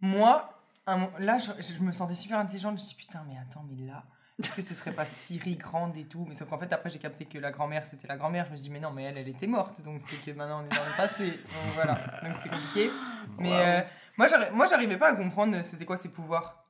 Moi, 0.00 0.50
un 0.86 1.08
là, 1.18 1.38
je, 1.38 1.50
je 1.62 1.80
me 1.80 1.92
sentais 1.92 2.14
super 2.14 2.38
intelligente. 2.38 2.76
Je 2.78 2.82
me 2.82 2.86
suis 2.88 2.96
dit, 2.96 3.02
putain, 3.06 3.24
mais 3.26 3.36
attends, 3.38 3.64
mais 3.70 3.86
là, 3.86 4.04
est-ce 4.42 4.56
que 4.56 4.62
ce 4.62 4.74
serait 4.74 4.92
pas 4.92 5.04
Siri 5.04 5.56
grande 5.56 5.96
et 5.96 6.04
tout? 6.06 6.24
Mais 6.28 6.34
sauf 6.34 6.48
qu'en 6.48 6.58
fait, 6.58 6.72
après, 6.72 6.90
j'ai 6.90 6.98
capté 6.98 7.24
que 7.24 7.38
la 7.38 7.50
grand-mère, 7.52 7.86
c'était 7.86 8.08
la 8.08 8.16
grand-mère. 8.16 8.46
Je 8.46 8.50
me 8.52 8.56
suis 8.56 8.64
dit, 8.64 8.70
mais 8.70 8.80
non, 8.80 8.90
mais 8.90 9.04
elle, 9.04 9.18
elle 9.18 9.28
était 9.28 9.46
morte. 9.46 9.80
Donc, 9.82 10.02
c'est 10.06 10.16
que 10.24 10.36
maintenant, 10.36 10.62
on 10.62 10.66
est 10.66 10.74
dans 10.76 10.84
le 10.84 10.96
passé. 10.96 11.26
Donc, 11.30 11.72
voilà. 11.74 11.94
Donc, 12.22 12.34
c'était 12.36 12.48
compliqué. 12.48 12.90
Mais 13.38 13.48
Wow. 13.50 13.54
euh, 13.56 13.80
moi, 14.16 14.26
j'arri- 14.28 14.50
moi, 14.52 14.66
j'arrivais 14.66 14.96
pas 14.96 15.08
à 15.10 15.14
comprendre 15.14 15.62
c'était 15.62 15.84
quoi 15.84 15.96
ses 15.96 16.10
pouvoirs? 16.10 16.64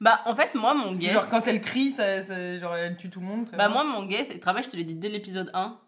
Bah, 0.00 0.20
en 0.26 0.34
fait, 0.34 0.54
moi, 0.54 0.74
mon 0.74 0.92
guess. 0.92 1.12
Genre, 1.12 1.28
quand 1.30 1.46
elle 1.46 1.60
crie, 1.60 1.90
ça, 1.92 2.22
ça- 2.22 2.58
genre, 2.58 2.74
elle 2.74 2.96
tue 2.96 3.08
tout 3.08 3.20
le 3.20 3.26
monde. 3.26 3.48
Bah, 3.52 3.56
bien. 3.58 3.68
moi, 3.70 3.84
mon 3.84 4.04
guess, 4.06 4.30
et 4.30 4.38
travail, 4.40 4.62
je 4.64 4.68
te 4.70 4.76
l'ai 4.76 4.84
dit 4.84 4.94
dès 4.96 5.08
l'épisode 5.08 5.50
1. 5.54 5.78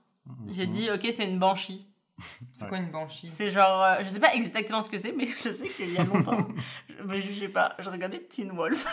J'ai 0.53 0.67
dit, 0.67 0.91
ok, 0.91 1.07
c'est 1.15 1.25
une 1.29 1.39
banshee. 1.39 1.87
C'est 2.53 2.69
quoi 2.69 2.79
une 2.79 2.93
banshee? 2.93 3.29
C'est 3.29 3.51
genre. 3.51 3.83
euh, 3.83 3.97
je 4.05 4.09
sais 4.09 4.21
pas 4.21 4.33
exactement 4.35 4.81
ce 4.83 4.89
que 4.89 4.99
c'est, 5.01 5.11
mais 5.11 5.27
je 5.37 5.49
sais 5.51 5.67
qu'il 5.69 5.93
y 5.93 5.99
a 5.99 6.05
longtemps. 6.05 6.47
je, 6.89 7.03
mais 7.03 7.21
je 7.21 7.41
sais 7.41 7.49
pas, 7.49 7.75
je 7.81 7.91
regardais 7.91 8.21
Teen 8.21 8.53
Wolf. 8.53 8.87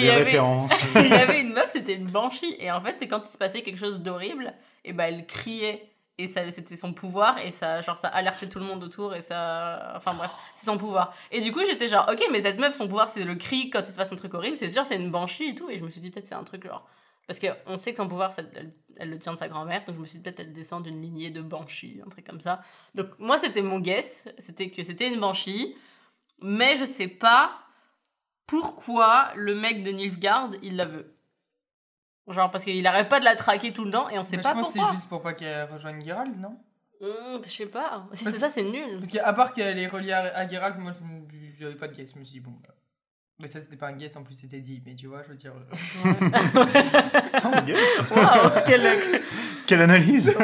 Il 0.00 0.06
y 0.06 0.10
avait. 0.10 0.24
références. 0.24 0.84
il 0.96 1.08
y 1.08 1.14
avait 1.14 1.40
une 1.40 1.52
meuf, 1.52 1.70
c'était 1.70 1.94
une 1.94 2.06
banshee. 2.10 2.56
Et 2.58 2.70
en 2.70 2.80
fait, 2.80 2.96
c'est 2.98 3.08
quand 3.08 3.22
il 3.24 3.30
se 3.30 3.38
passait 3.38 3.62
quelque 3.62 3.78
chose 3.78 4.00
d'horrible, 4.00 4.52
et 4.84 4.92
bah 4.92 5.08
elle 5.08 5.26
criait. 5.26 5.86
Et 6.18 6.26
ça, 6.26 6.50
c'était 6.50 6.76
son 6.76 6.92
pouvoir, 6.92 7.38
et 7.38 7.50
ça, 7.50 7.80
genre, 7.80 7.96
ça 7.96 8.08
alertait 8.08 8.46
tout 8.46 8.58
le 8.58 8.66
monde 8.66 8.84
autour, 8.84 9.14
et 9.14 9.22
ça. 9.22 9.94
Enfin 9.96 10.12
bref, 10.12 10.30
c'est 10.54 10.66
son 10.66 10.76
pouvoir. 10.76 11.14
Et 11.30 11.40
du 11.40 11.50
coup, 11.50 11.60
j'étais 11.64 11.88
genre, 11.88 12.06
ok, 12.12 12.22
mais 12.30 12.42
cette 12.42 12.58
meuf, 12.58 12.76
son 12.76 12.86
pouvoir, 12.88 13.08
c'est 13.08 13.24
le 13.24 13.36
cri 13.36 13.70
quand 13.70 13.80
il 13.80 13.86
se 13.92 13.96
passe 13.96 14.12
un 14.12 14.16
truc 14.16 14.34
horrible, 14.34 14.58
c'est 14.58 14.68
sûr, 14.68 14.84
c'est 14.84 14.96
une 14.96 15.10
banshee 15.10 15.48
et 15.50 15.54
tout. 15.54 15.70
Et 15.70 15.78
je 15.78 15.84
me 15.84 15.88
suis 15.88 16.00
dit, 16.02 16.10
peut-être 16.10 16.26
c'est 16.26 16.34
un 16.34 16.44
truc 16.44 16.66
genre. 16.66 16.86
Parce 17.26 17.38
qu'on 17.38 17.78
sait 17.78 17.92
que 17.92 17.98
son 17.98 18.08
pouvoir, 18.08 18.32
ça- 18.34 18.42
elle, 18.54 18.72
elle 18.96 19.08
le 19.08 19.18
tient 19.18 19.32
de 19.32 19.38
sa 19.38 19.48
grand-mère, 19.48 19.82
donc 19.86 19.96
je 19.96 20.00
me 20.00 20.06
suis 20.06 20.18
dit, 20.18 20.24
peut-être 20.24 20.40
elle 20.40 20.52
descend 20.52 20.82
d'une 20.82 21.00
lignée 21.00 21.30
de 21.30 21.40
banshee, 21.40 22.02
un 22.04 22.08
truc 22.10 22.26
comme 22.26 22.40
ça. 22.40 22.60
Donc 22.94 23.06
moi, 23.18 23.38
c'était 23.38 23.62
mon 23.62 23.78
guess, 23.78 24.28
c'était 24.38 24.68
que 24.68 24.82
c'était 24.84 25.08
une 25.08 25.20
banshee, 25.20 25.74
mais 26.42 26.76
je 26.76 26.84
sais 26.84 27.08
pas 27.08 27.52
pourquoi 28.50 29.30
le 29.36 29.54
mec 29.54 29.82
de 29.84 29.90
Nilfgaard, 29.92 30.50
il 30.62 30.76
la 30.76 30.86
veut. 30.86 31.14
Genre 32.28 32.50
parce 32.50 32.64
qu'il 32.64 32.86
arrête 32.86 33.08
pas 33.08 33.18
de 33.20 33.24
la 33.24 33.34
traquer 33.36 33.72
tout 33.72 33.84
le 33.84 33.90
temps 33.90 34.08
et 34.10 34.18
on 34.18 34.24
sait 34.24 34.36
Mais 34.36 34.42
pas 34.42 34.50
je 34.50 34.54
pense 34.54 34.66
que 34.68 34.72
pourquoi. 34.74 34.90
c'est 34.90 34.96
juste 34.96 35.08
pour 35.08 35.22
pas 35.22 35.32
qu'elle 35.32 35.68
rejoigne 35.70 36.04
Geralt, 36.04 36.36
non? 36.36 36.58
Hum, 37.00 37.40
je 37.44 37.48
sais 37.48 37.66
pas. 37.66 38.06
Si 38.12 38.24
c'est 38.24 38.38
ça, 38.38 38.48
c'est 38.48 38.62
nul. 38.62 38.98
Parce 38.98 39.10
qu'à 39.10 39.32
part 39.32 39.52
qu'elle 39.54 39.78
est 39.78 39.86
reliée 39.86 40.12
à, 40.12 40.36
à 40.36 40.46
Geralt, 40.46 40.78
moi, 40.78 40.92
je- 40.92 41.58
j'avais 41.58 41.74
pas 41.74 41.88
de 41.88 41.94
guess. 41.94 42.12
Je 42.14 42.18
me 42.18 42.24
suis 42.24 42.34
dit, 42.34 42.40
bon, 42.40 42.50
bah, 42.62 42.74
Mais 43.40 43.46
ça, 43.48 43.58
c'était 43.60 43.76
pas 43.76 43.88
un 43.88 43.94
guess, 43.94 44.16
en 44.16 44.22
plus, 44.22 44.34
c'était 44.34 44.60
dit. 44.60 44.82
Mais 44.84 44.94
tu 44.94 45.06
vois, 45.06 45.22
je 45.22 45.28
veux 45.30 45.34
dire. 45.36 45.52
euh, 45.56 46.24
Attends, 47.32 47.62
guess. 47.66 48.00
Waouh, 48.10 48.50
quelle... 48.66 48.98
Quelle 49.66 49.80
analyse 49.82 50.36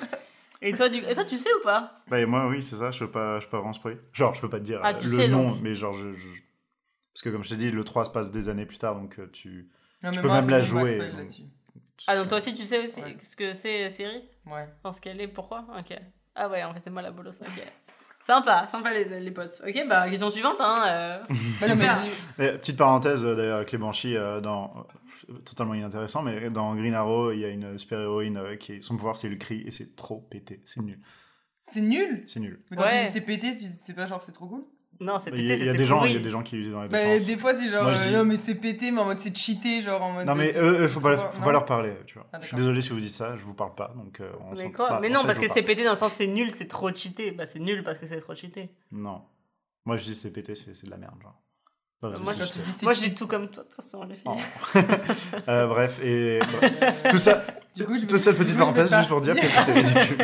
Et 0.60 0.72
toi, 0.74 0.88
du... 0.88 0.98
Et 0.98 1.14
toi, 1.14 1.24
tu 1.24 1.38
sais 1.38 1.50
ou 1.60 1.62
pas? 1.64 2.00
Bah, 2.08 2.20
et 2.20 2.26
moi, 2.26 2.46
oui, 2.48 2.60
c'est 2.62 2.76
ça, 2.76 2.90
je 2.90 2.98
peux 3.00 3.10
pas, 3.10 3.38
je 3.40 3.44
peux 3.46 3.50
pas 3.52 3.58
vraiment 3.58 3.72
spoiler. 3.72 3.98
Genre, 4.12 4.34
je 4.34 4.40
peux 4.40 4.48
pas 4.50 4.58
te 4.58 4.64
dire 4.64 4.80
Ah, 4.82 4.90
euh, 4.90 4.98
tu 4.98 5.04
le 5.04 5.10
sais, 5.18 5.28
nom, 5.28 5.50
donc. 5.52 5.60
mais 5.62 5.74
genre, 5.74 5.92
je, 5.92 6.12
je- 6.12 6.42
Parce 7.14 7.22
que, 7.22 7.28
comme 7.30 7.44
je 7.44 7.50
t'ai 7.50 7.56
dit, 7.56 7.70
le 7.70 7.84
3 7.84 8.04
se 8.06 8.10
passe 8.10 8.30
des 8.30 8.48
années 8.48 8.66
plus 8.66 8.78
tard, 8.78 8.94
donc 8.96 9.18
euh, 9.18 9.28
tu. 9.32 9.68
Non, 10.02 10.10
Tu 10.10 10.16
mais 10.16 10.22
peux 10.22 10.28
moi, 10.28 10.40
même 10.40 10.50
la 10.50 10.62
jouer, 10.62 10.98
donc. 10.98 11.30
Ah, 12.06 12.16
donc 12.16 12.28
toi 12.28 12.38
aussi, 12.38 12.54
tu 12.54 12.64
sais 12.64 12.82
aussi 12.82 13.00
Ouais. 13.02 13.16
ce 13.22 13.36
que 13.36 13.52
c'est 13.52 13.88
Siri 13.90 14.22
Ouais. 14.46 14.66
Parce 14.82 14.98
qu'elle 14.98 15.20
est, 15.20 15.28
pourquoi? 15.28 15.66
Ok. 15.78 15.96
Ah 16.34 16.48
ouais, 16.48 16.64
en 16.64 16.72
fait, 16.74 16.80
c'est 16.82 16.90
moi 16.90 17.02
la 17.02 17.10
bolos, 17.10 17.40
ok. 17.42 17.62
Sympa, 18.24 18.66
sympa 18.70 18.92
les, 18.92 19.20
les 19.20 19.30
potes. 19.32 19.60
Ok, 19.66 19.84
bah, 19.88 20.08
question 20.08 20.30
suivante, 20.30 20.56
hein. 20.60 20.84
euh. 20.86 21.22
Mais 21.60 21.68
Super. 21.68 22.00
dis- 22.00 22.10
Mais, 22.38 22.52
petite 22.58 22.78
parenthèse, 22.78 23.24
euh, 23.24 23.34
d'ailleurs, 23.34 23.56
avec 23.58 23.72
les 23.72 23.78
Banshee, 23.78 24.16
euh, 24.16 24.40
dans. 24.40 24.86
euh, 25.28 25.38
totalement 25.44 25.74
inintéressant, 25.74 26.22
mais 26.22 26.48
dans 26.48 26.74
Green 26.76 26.94
Arrow, 26.94 27.32
il 27.32 27.40
y 27.40 27.44
a 27.44 27.48
une 27.48 27.76
super-héroïne 27.78 28.36
euh, 28.38 28.56
qui. 28.56 28.80
Son 28.82 28.96
pouvoir, 28.96 29.16
c'est 29.16 29.28
le 29.28 29.36
cri, 29.36 29.62
et 29.66 29.70
c'est 29.72 29.96
trop 29.96 30.20
pété. 30.20 30.60
C'est 30.64 30.80
nul. 30.80 31.00
C'est 31.66 31.80
nul? 31.80 32.22
C'est 32.26 32.40
nul. 32.40 32.60
Mais 32.70 32.76
quand 32.76 32.84
Ouais. 32.84 33.00
tu 33.00 33.06
dis 33.06 33.12
c'est 33.12 33.20
pété, 33.20 33.56
tu- 33.56 33.66
c'est 33.66 33.94
pas 33.94 34.06
genre 34.06 34.22
c'est 34.22 34.32
trop 34.32 34.46
cool? 34.46 34.64
Non, 35.00 35.18
c'est 35.18 35.30
pété, 35.32 35.56
c'est 35.56 35.62
il 35.62 35.66
y 35.66 35.68
a 35.68 35.72
c'est 35.72 35.78
des 35.78 35.84
gens, 35.84 36.04
il 36.04 36.12
y 36.12 36.16
a 36.16 36.20
des 36.20 36.30
gens 36.30 36.42
qui 36.44 36.54
l'utilisent 36.54 36.74
dans 36.74 36.82
les 36.82 36.88
deux 36.88 36.92
Bah, 36.92 37.18
sens. 37.18 37.26
des 37.26 37.36
fois, 37.36 37.54
c'est 37.54 37.68
genre, 37.68 37.82
Moi, 37.82 37.92
je 37.94 37.98
euh, 38.00 38.06
dis- 38.10 38.14
non, 38.16 38.24
mais 38.24 38.36
c'est 38.36 38.54
pété, 38.54 38.92
mais 38.92 39.00
en 39.00 39.04
mode 39.06 39.18
c'est 39.18 39.36
cheaté, 39.36 39.82
genre 39.82 40.00
en 40.00 40.12
mode. 40.12 40.26
Non, 40.26 40.34
mais 40.36 40.52
c'est- 40.52 40.58
eux, 40.60 40.82
eux, 40.82 40.88
faut, 40.88 41.00
c'est 41.00 41.04
pas, 41.04 41.16
trop- 41.16 41.30
faut 41.32 41.38
non 41.40 41.44
pas 41.44 41.52
leur 41.52 41.64
parler, 41.64 41.92
tu 42.06 42.14
vois. 42.14 42.26
Ah, 42.32 42.38
je 42.40 42.46
suis 42.46 42.52
d'accord. 42.52 42.58
désolé 42.58 42.80
si 42.82 42.90
vous 42.90 43.00
dites 43.00 43.10
ça, 43.10 43.34
je 43.34 43.42
vous 43.42 43.54
parle 43.54 43.74
pas, 43.74 43.92
donc 43.96 44.20
euh, 44.20 44.30
on 44.40 44.54
Mais 44.54 44.70
quoi 44.70 44.88
pas- 44.88 45.00
Mais 45.00 45.08
en 45.08 45.12
non, 45.14 45.20
fait, 45.22 45.26
parce 45.26 45.36
je 45.38 45.42
que 45.42 45.48
vous 45.48 45.54
c'est 45.54 45.62
parle. 45.62 45.74
pété 45.74 45.84
dans 45.84 45.90
le 45.92 45.96
sens 45.98 46.12
c'est 46.16 46.26
nul, 46.28 46.50
c'est 46.52 46.68
trop 46.68 46.92
cheaté. 46.94 47.32
Bah, 47.32 47.46
c'est 47.46 47.58
nul 47.58 47.82
parce 47.82 47.98
que 47.98 48.06
c'est 48.06 48.20
trop 48.20 48.34
cheaté. 48.36 48.70
Non. 48.92 49.22
Moi, 49.84 49.96
je 49.96 50.04
dis 50.04 50.14
c'est 50.14 50.32
pété, 50.32 50.54
c'est 50.54 50.74
c'est 50.74 50.86
de 50.86 50.90
la 50.92 50.98
merde, 50.98 51.14
genre. 51.20 51.34
Parce 52.00 52.14
que 52.14 52.20
moi, 52.20 52.32
c'est 52.32 52.40
je- 52.40 52.44
Quand 52.44 52.48
tu 52.50 52.52
cheaté. 52.58 52.64
dis 52.70 52.72
c'est 52.78 52.82
Moi, 52.84 52.92
je 52.92 52.98
cheaté, 52.98 53.10
dis 53.10 53.14
tout 53.16 53.26
comme 53.26 53.48
toi, 53.48 53.62
de 53.64 53.68
toute 53.68 53.76
façon, 53.76 54.04
les 54.04 54.14
filles. 54.14 54.24
Oh. 54.26 54.78
Euh, 55.48 55.66
bref, 55.66 55.98
et 56.02 56.38
tout 57.10 57.18
ça, 57.18 57.44
Du 57.74 57.84
coup, 57.86 57.94
je 57.94 58.00
toute 58.00 58.12
vais- 58.12 58.18
cette 58.18 58.36
du 58.36 58.42
petite 58.44 58.56
coup, 58.56 58.64
je 58.64 58.70
vais 58.70 58.72
parenthèse 58.72 58.94
juste 58.94 59.08
pour 59.08 59.20
dire 59.20 59.34
que 59.34 59.40
partir. 59.40 59.64
c'était 59.64 59.72
ridicule. 59.72 60.18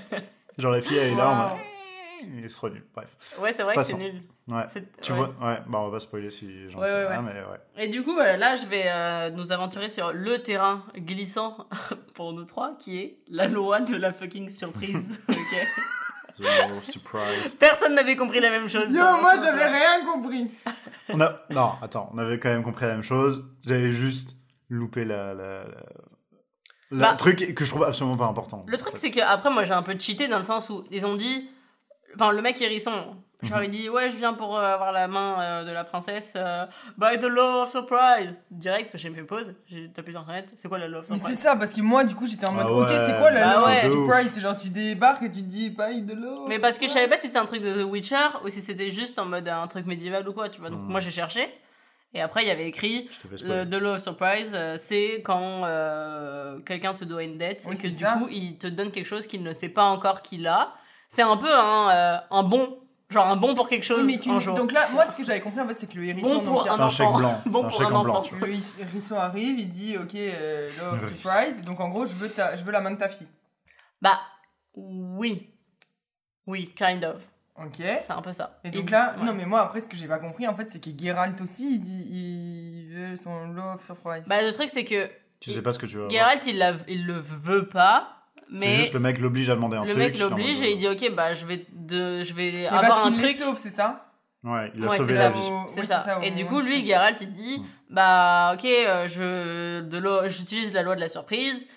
genre 0.58 0.72
la 0.72 0.80
fille 0.80 0.96
elle 0.96 1.12
est 1.12 1.16
là 1.16 1.28
en 1.30 1.34
mode, 1.34 1.46
Waouh. 1.50 1.58
Et 2.42 2.48
c'est 2.48 2.54
trop 2.56 2.68
nul. 2.70 2.84
Bref, 2.94 3.16
Ouais, 3.40 3.52
c'est 3.52 3.62
vrai 3.62 3.74
que 3.74 3.82
c'est 3.82 3.92
Passons. 3.94 4.04
nul. 4.04 4.22
ouais. 4.48 4.64
C'est- 4.68 5.00
Tu 5.00 5.12
ouais. 5.12 5.18
vois, 5.18 5.28
ouais, 5.28 5.58
bah 5.68 5.78
on 5.80 5.86
va 5.86 5.92
pas 5.92 5.98
spoiler 5.98 6.30
si 6.30 6.68
j'en 6.70 6.78
Ouais, 6.80 6.84
ouais, 6.86 7.06
rien, 7.06 7.24
ouais. 7.24 7.32
mais 7.34 7.40
ouais. 7.40 7.84
Et 7.84 7.88
du 7.88 8.02
coup, 8.02 8.18
euh, 8.18 8.36
là, 8.36 8.56
je 8.56 8.66
vais 8.66 8.84
euh, 8.86 9.30
nous 9.30 9.52
aventurer 9.52 9.88
sur 9.88 10.12
le 10.12 10.38
terrain 10.42 10.84
glissant 10.96 11.56
pour 12.14 12.32
nous 12.32 12.44
trois, 12.44 12.76
qui 12.78 12.98
est 12.98 13.18
la 13.28 13.46
loi 13.48 13.80
de 13.80 13.96
la 13.96 14.12
fucking 14.12 14.48
surprise. 14.48 15.20
ok? 15.28 15.36
The 16.36 16.84
surprise. 16.84 17.54
Personne 17.54 17.94
n'avait 17.94 18.16
compris 18.16 18.40
la 18.40 18.50
même 18.50 18.68
chose. 18.68 18.90
Yo, 18.90 18.96
sur- 18.96 19.20
moi 19.20 19.34
j'avais 19.40 19.60
ça. 19.62 19.70
rien 19.70 20.04
compris. 20.04 20.50
On 21.10 21.20
a, 21.20 21.40
non, 21.50 21.72
attends, 21.80 22.10
on 22.12 22.18
avait 22.18 22.40
quand 22.40 22.48
même 22.48 22.64
compris 22.64 22.86
la 22.86 22.92
même 22.94 23.02
chose. 23.04 23.44
J'avais 23.64 23.92
juste 23.92 24.34
loupé 24.68 25.04
la, 25.04 25.32
la, 25.32 25.64
la- 25.64 25.64
le 26.90 26.98
Bah, 26.98 27.14
truc 27.16 27.54
que 27.54 27.64
je 27.64 27.70
trouve 27.70 27.84
absolument 27.84 28.16
pas 28.16 28.26
important. 28.26 28.64
Le 28.66 28.76
truc, 28.78 28.94
c'est 28.96 29.10
que 29.12 29.20
après, 29.20 29.50
moi, 29.50 29.64
j'ai 29.64 29.72
un 29.74 29.82
peu 29.82 29.96
cheaté 29.98 30.26
dans 30.26 30.38
le 30.38 30.44
sens 30.44 30.70
où 30.70 30.84
ils 30.90 31.06
ont 31.06 31.14
dit. 31.14 31.48
Enfin, 32.14 32.32
le 32.32 32.42
mec 32.42 32.60
hérisson, 32.60 33.16
je 33.42 33.50
leur 33.50 33.60
ai 33.62 33.68
dit 33.68 33.88
Ouais, 33.88 34.10
je 34.10 34.16
viens 34.16 34.32
pour 34.34 34.56
euh, 34.56 34.74
avoir 34.74 34.90
la 34.92 35.06
main 35.08 35.36
euh, 35.40 35.64
de 35.64 35.70
la 35.70 35.84
princesse. 35.84 36.32
euh, 36.36 36.64
by 36.96 37.18
the 37.18 37.24
law 37.24 37.62
of 37.62 37.70
surprise. 37.70 38.34
Direct, 38.50 38.96
j'ai 38.96 39.10
fait 39.10 39.22
pause, 39.22 39.54
j'ai 39.66 39.90
tapé 39.90 40.12
sur 40.12 40.20
internet. 40.20 40.52
C'est 40.56 40.68
quoi 40.68 40.78
la 40.78 40.88
law 40.88 41.00
of 41.00 41.10
Mais 41.10 41.16
c'est 41.16 41.24
surprise? 41.26 41.38
ça, 41.40 41.56
parce 41.56 41.74
que 41.74 41.80
moi, 41.82 42.04
du 42.04 42.14
coup, 42.14 42.26
j'étais 42.26 42.46
en 42.46 42.52
mode, 42.52 42.66
Ah 42.68 42.72
ok, 42.72 42.88
ouais. 42.88 43.06
c'est 43.06 43.18
quoi 43.18 43.30
la 43.30 43.44
Bah 43.54 43.66
ouais. 43.66 43.82
De 43.82 43.88
ouf. 43.90 43.92
surprise? 44.06 44.30
C'est 44.32 44.40
genre, 44.40 44.56
tu 44.56 44.70
débarques 44.70 45.22
et 45.24 45.30
tu 45.30 45.38
te 45.40 45.44
dis, 45.48 45.70
pas 45.70 45.92
de 45.92 46.14
l'eau. 46.14 46.46
Mais 46.48 46.58
parce 46.58 46.78
que 46.78 46.86
je 46.86 46.92
savais 46.92 47.08
pas 47.08 47.16
si 47.16 47.26
c'était 47.26 47.38
un 47.38 47.44
truc 47.46 47.62
de 47.62 47.82
The 47.82 47.86
Witcher 47.86 48.28
ou 48.44 48.48
si 48.48 48.62
c'était 48.62 48.90
juste 48.90 49.18
en 49.18 49.26
mode 49.26 49.48
un 49.48 49.66
truc 49.66 49.84
médiéval 49.86 50.26
ou 50.28 50.32
quoi, 50.32 50.48
tu 50.48 50.60
vois. 50.60 50.70
Donc 50.70 50.80
Hmm. 50.80 50.90
moi, 50.90 51.00
j'ai 51.00 51.10
cherché. 51.10 51.48
Et 52.16 52.20
après, 52.22 52.44
il 52.44 52.48
y 52.48 52.50
avait 52.52 52.68
écrit 52.68 53.08
Je 53.10 53.18
te 53.18 53.26
fais 53.26 53.44
le. 53.44 53.68
The 53.68 53.74
Law 53.74 53.94
of 53.96 54.02
Surprise, 54.02 54.52
euh, 54.54 54.76
c'est 54.78 55.20
quand 55.24 55.64
euh, 55.64 56.60
quelqu'un 56.60 56.94
te 56.94 57.04
doit 57.04 57.24
une 57.24 57.38
dette 57.38 57.64
Oui, 57.66 57.72
et 57.72 57.76
que 57.76 57.82
c'est 57.82 57.88
du 57.88 57.94
ça. 58.04 58.12
coup, 58.12 58.28
il 58.30 58.56
te 58.56 58.68
donne 58.68 58.92
quelque 58.92 59.06
chose 59.06 59.26
qu'il 59.26 59.42
ne 59.42 59.52
sait 59.52 59.68
pas 59.68 59.84
encore 59.86 60.22
qu'il 60.22 60.46
a. 60.46 60.74
C'est 61.14 61.22
un 61.22 61.36
peu 61.36 61.52
un, 61.54 61.90
euh, 61.90 62.18
un 62.30 62.42
bon, 62.42 62.78
genre 63.08 63.26
un 63.28 63.36
bon 63.36 63.54
pour 63.54 63.68
quelque 63.68 63.84
chose 63.84 64.00
Oui, 64.04 64.14
mais 64.14 64.18
qu'une- 64.18 64.32
un 64.32 64.40
jour. 64.40 64.54
donc 64.56 64.72
là, 64.72 64.88
moi, 64.92 65.04
ce 65.06 65.14
que 65.16 65.22
j'avais 65.22 65.40
compris, 65.40 65.60
en 65.60 65.68
fait, 65.68 65.78
c'est 65.78 65.86
que 65.86 65.96
le 65.96 66.06
hérisson. 66.06 66.36
Bon 66.36 66.40
pour 66.42 66.62
C'est 66.64 66.80
un 66.80 66.88
chèque 66.88 67.06
enfant. 67.06 67.18
blanc. 67.18 67.40
Bon 67.46 67.60
un 67.60 67.68
pour 67.68 67.78
chèque 67.78 67.86
un 67.86 68.02
blanc, 68.02 68.16
enfant. 68.18 68.36
Le 68.40 68.48
hérisson 68.82 69.16
arrive, 69.16 69.58
il 69.60 69.68
dit, 69.68 69.96
ok, 69.96 70.14
euh, 70.16 70.68
Hérisson. 70.98 71.14
surprise. 71.14 71.62
Donc 71.64 71.78
en 71.80 71.88
gros, 71.88 72.06
je 72.06 72.14
veux, 72.14 72.28
ta, 72.28 72.56
je 72.56 72.64
veux 72.64 72.72
la 72.72 72.80
main 72.80 72.90
de 72.90 72.96
ta 72.96 73.08
fille. 73.08 73.28
Bah, 74.02 74.18
oui. 74.74 75.50
Oui, 76.46 76.72
kind 76.76 77.04
of. 77.04 77.22
Ok. 77.56 77.76
C'est 77.78 78.10
un 78.10 78.20
peu 78.22 78.32
ça. 78.32 78.58
Et 78.64 78.70
donc 78.70 78.86
dit- 78.86 78.90
là, 78.92 79.14
ouais. 79.16 79.24
non, 79.24 79.32
mais 79.32 79.44
moi, 79.46 79.60
après, 79.60 79.80
ce 79.80 79.88
que 79.88 79.96
j'ai 79.96 80.08
pas 80.08 80.18
compris, 80.18 80.48
en 80.48 80.56
fait, 80.56 80.68
c'est 80.68 80.80
que 80.80 80.90
Geralt 80.98 81.40
aussi, 81.40 81.76
il 81.76 81.80
dit, 81.80 82.06
il 82.10 82.92
veut 82.92 83.16
son 83.16 83.56
of 83.56 83.84
surprise. 83.84 84.24
Bah, 84.26 84.42
le 84.42 84.52
truc, 84.52 84.68
c'est 84.70 84.84
que 84.84 85.08
Tu 85.40 85.50
sais 85.52 85.62
pas 85.62 85.70
ce 85.70 85.78
que 85.78 85.86
tu 85.86 85.96
veux. 85.96 86.08
Geralt, 86.10 86.44
il, 86.46 86.58
la- 86.58 86.74
il 86.88 87.06
le 87.06 87.14
veut 87.20 87.68
pas, 87.68 88.08
C'est 88.48 88.66
mais 88.66 88.74
juste 88.76 88.94
le 88.94 89.00
mec 89.00 89.18
l'oblige 89.18 89.48
à 89.50 89.54
demander 89.54 89.76
un 89.76 89.80
le 89.82 89.86
truc. 89.86 89.98
mec 89.98 90.14
suis 90.14 90.24
en 90.24 90.28
l'oblige 90.28 90.60
et 90.60 90.72
il 90.72 90.78
dit 90.78 90.88
Ok, 90.88 91.14
bah, 91.14 91.34
je 91.34 91.46
vais, 91.46 91.66
de, 91.72 92.22
je 92.22 92.34
vais 92.34 92.52
mais 92.52 92.66
avoir 92.66 92.82
parce 92.82 93.06
un 93.06 93.12
truc. 93.12 93.36
sauve, 93.36 93.56
c'est 93.58 93.70
ça 93.70 94.06
Ouais, 94.42 94.70
il 94.74 94.84
a 94.84 94.88
Ouais, 94.88 94.96
sauvé 94.96 95.14
la 95.14 95.22
ça. 95.22 95.28
vie. 95.30 95.50
C'est 95.68 95.80
oui, 95.80 95.86
ça. 95.86 96.18
Et 96.22 96.30
du 96.32 96.44
coup, 96.44 96.60
lui, 96.60 96.84
Geralt, 96.84 97.16
il 97.20 97.32
dit 97.32 97.58
Mm. 97.58 97.64
Bah, 97.90 98.52
ok, 98.54 98.64
euh, 98.64 99.08
je, 99.08 99.80
de 99.82 100.28
j'utilise 100.28 100.72
la 100.72 100.82
loi 100.82 100.96
de 100.96 101.00
la 101.00 101.08
surprise. 101.08 101.68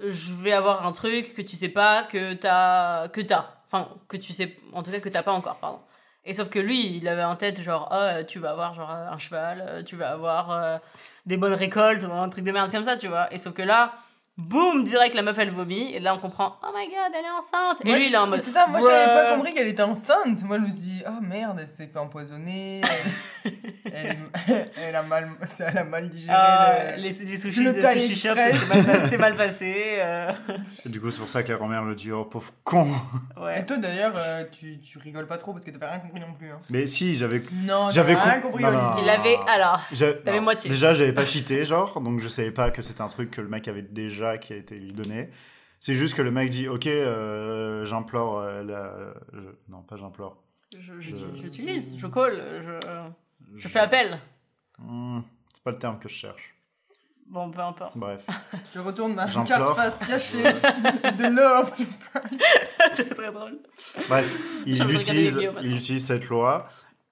Je 0.00 0.32
vais 0.32 0.52
avoir 0.52 0.86
un 0.86 0.92
truc 0.92 1.34
que 1.34 1.42
tu 1.42 1.56
sais 1.56 1.68
pas, 1.68 2.04
que 2.04 2.34
t'as. 2.34 3.08
Que 3.08 3.20
t'as. 3.20 3.46
Enfin, 3.70 3.88
que 4.08 4.16
tu 4.16 4.32
sais. 4.32 4.56
En 4.72 4.82
tout 4.82 4.90
cas, 4.90 5.00
que 5.00 5.08
t'as 5.08 5.22
pas 5.22 5.32
encore, 5.32 5.58
pardon. 5.58 5.80
Et 6.24 6.32
sauf 6.34 6.48
que 6.50 6.58
lui, 6.58 6.96
il 6.96 7.06
avait 7.08 7.24
en 7.24 7.36
tête, 7.36 7.60
genre, 7.62 7.88
ah, 7.90 8.22
tu 8.24 8.38
vas 8.38 8.50
avoir 8.50 8.74
genre 8.74 8.90
un 8.90 9.18
cheval, 9.18 9.64
euh, 9.66 9.82
tu 9.82 9.96
vas 9.96 10.10
avoir 10.10 10.50
euh, 10.50 10.78
des 11.26 11.36
bonnes 11.36 11.54
récoltes, 11.54 12.04
un 12.04 12.28
truc 12.28 12.44
de 12.44 12.52
merde 12.52 12.70
comme 12.70 12.84
ça, 12.84 12.96
tu 12.96 13.08
vois. 13.08 13.32
Et 13.32 13.38
sauf 13.38 13.54
que 13.54 13.62
là, 13.62 13.94
boum, 14.38 14.84
direct, 14.84 15.14
la 15.14 15.22
meuf, 15.22 15.38
elle 15.38 15.50
vomit. 15.50 15.92
Et 15.94 16.00
là, 16.00 16.14
on 16.14 16.18
comprend, 16.18 16.56
oh 16.62 16.68
my 16.74 16.86
god, 16.88 17.12
elle 17.18 17.24
est 17.24 17.30
enceinte. 17.38 17.80
Et 17.84 17.88
Moi, 17.88 17.98
lui, 17.98 18.06
il 18.06 18.14
est 18.14 18.16
en 18.16 18.26
mode. 18.26 18.40
C'est 18.42 18.50
ça, 18.52 18.66
moi, 18.68 18.80
j'avais 18.80 19.06
pas 19.12 19.34
compris 19.34 19.52
qu'elle 19.52 19.68
était 19.68 19.82
enceinte. 19.82 20.42
Moi, 20.44 20.56
je 20.58 20.62
me 20.62 20.70
suis 20.70 20.80
dit, 20.80 21.02
oh 21.06 21.20
merde, 21.20 21.58
elle 21.60 21.68
s'est 21.68 21.88
fait 21.92 21.98
empoisonner. 21.98 22.80
Elle, 23.90 24.18
elle, 24.48 24.70
elle 24.76 24.96
a 24.96 25.02
mal, 25.02 25.30
elle 25.60 25.78
a 25.78 25.84
mal 25.84 26.08
digéré. 26.10 26.32
Ah, 26.36 26.96
le- 26.96 27.02
les, 27.02 27.10
les 27.10 27.36
sushis 27.38 27.64
le 27.64 27.72
de 27.72 27.80
sushi 27.80 28.14
shop, 28.14 28.34
c'est 29.08 29.16
mal, 29.16 29.34
passé. 29.34 29.74
euh, 29.98 30.30
Et 30.84 30.88
du 30.90 31.00
coup, 31.00 31.10
c'est 31.10 31.18
pour 31.20 31.28
ça 31.30 31.42
que 31.42 31.50
la 31.50 31.56
grand-mère 31.56 31.84
le 31.84 31.94
dit 31.94 32.12
Oh, 32.12 32.26
pauvre 32.26 32.52
con. 32.64 32.86
ouais. 33.40 33.60
Et 33.60 33.66
toi, 33.66 33.78
d'ailleurs, 33.78 34.12
euh, 34.16 34.44
tu, 34.52 34.78
tu 34.80 34.98
rigoles 34.98 35.26
pas 35.26 35.38
trop 35.38 35.52
parce 35.52 35.64
que 35.64 35.70
t'avais 35.70 35.86
rien 35.90 36.00
compris 36.00 36.20
non 36.20 36.34
plus. 36.38 36.50
Hein. 36.50 36.60
Mais 36.68 36.84
si, 36.84 37.14
j'avais. 37.14 37.42
Non, 37.64 37.88
J'avais 37.90 38.14
rien 38.14 38.40
com- 38.40 38.50
compris, 38.50 38.64
non, 38.64 38.72
non. 38.72 38.90
Il 39.02 39.08
avait. 39.08 39.38
Alors, 39.48 39.80
T'avais 40.24 40.40
moitié. 40.40 40.68
Déjà, 40.70 40.92
j'avais 40.92 41.14
pas 41.14 41.24
cheaté, 41.24 41.64
genre, 41.64 41.98
donc 42.00 42.20
je 42.20 42.28
savais 42.28 42.50
pas 42.52 42.70
que 42.70 42.82
c'était 42.82 43.00
un 43.02 43.08
truc 43.08 43.30
que 43.30 43.40
le 43.40 43.48
mec 43.48 43.66
avait 43.68 43.82
déjà 43.82 44.27
qui 44.36 44.52
a 44.52 44.56
été 44.56 44.74
lui 44.78 44.92
donné. 44.92 45.30
C'est 45.80 45.94
juste 45.94 46.16
que 46.16 46.22
le 46.22 46.30
mec 46.32 46.50
dit 46.50 46.68
Ok, 46.68 46.86
euh, 46.88 47.86
j'implore. 47.86 48.40
euh, 48.40 48.62
la... 48.64 49.14
je- 49.32 49.48
Non, 49.72 49.82
pas 49.82 49.96
j'implore. 49.96 50.36
je, 50.78 51.00
je, 51.00 51.14
Je- 51.16 51.34
j'utilise, 51.40 51.96
je 51.96 52.06
call, 52.08 52.42
je, 52.62 53.08
je 53.56 53.68
fais 53.68 53.78
appel. 53.78 54.18
Hmm, 54.78 55.20
c'est 55.54 55.62
pas 55.62 55.70
le 55.70 55.78
terme 55.78 55.98
que 55.98 56.08
je 56.08 56.14
cherche. 56.14 56.54
Bon, 57.26 57.50
peu 57.50 57.60
importe. 57.60 57.96
Bref. 57.98 58.24
Je 58.74 58.78
retourne 58.80 59.12
ma 59.14 59.26
J'implore. 59.26 59.76
carte 59.76 59.96
face 60.00 60.08
cachée 60.08 60.42
de 60.42 61.26
love. 61.36 61.70
Tu... 61.76 61.84
c'est 62.94 63.14
très 63.14 63.30
drôle. 63.30 63.58
Bref, 64.08 64.34
il 64.66 64.82
utilise, 64.94 65.38
il 65.62 65.76
utilise 65.76 66.06
cette 66.06 66.26
loi. 66.30 66.66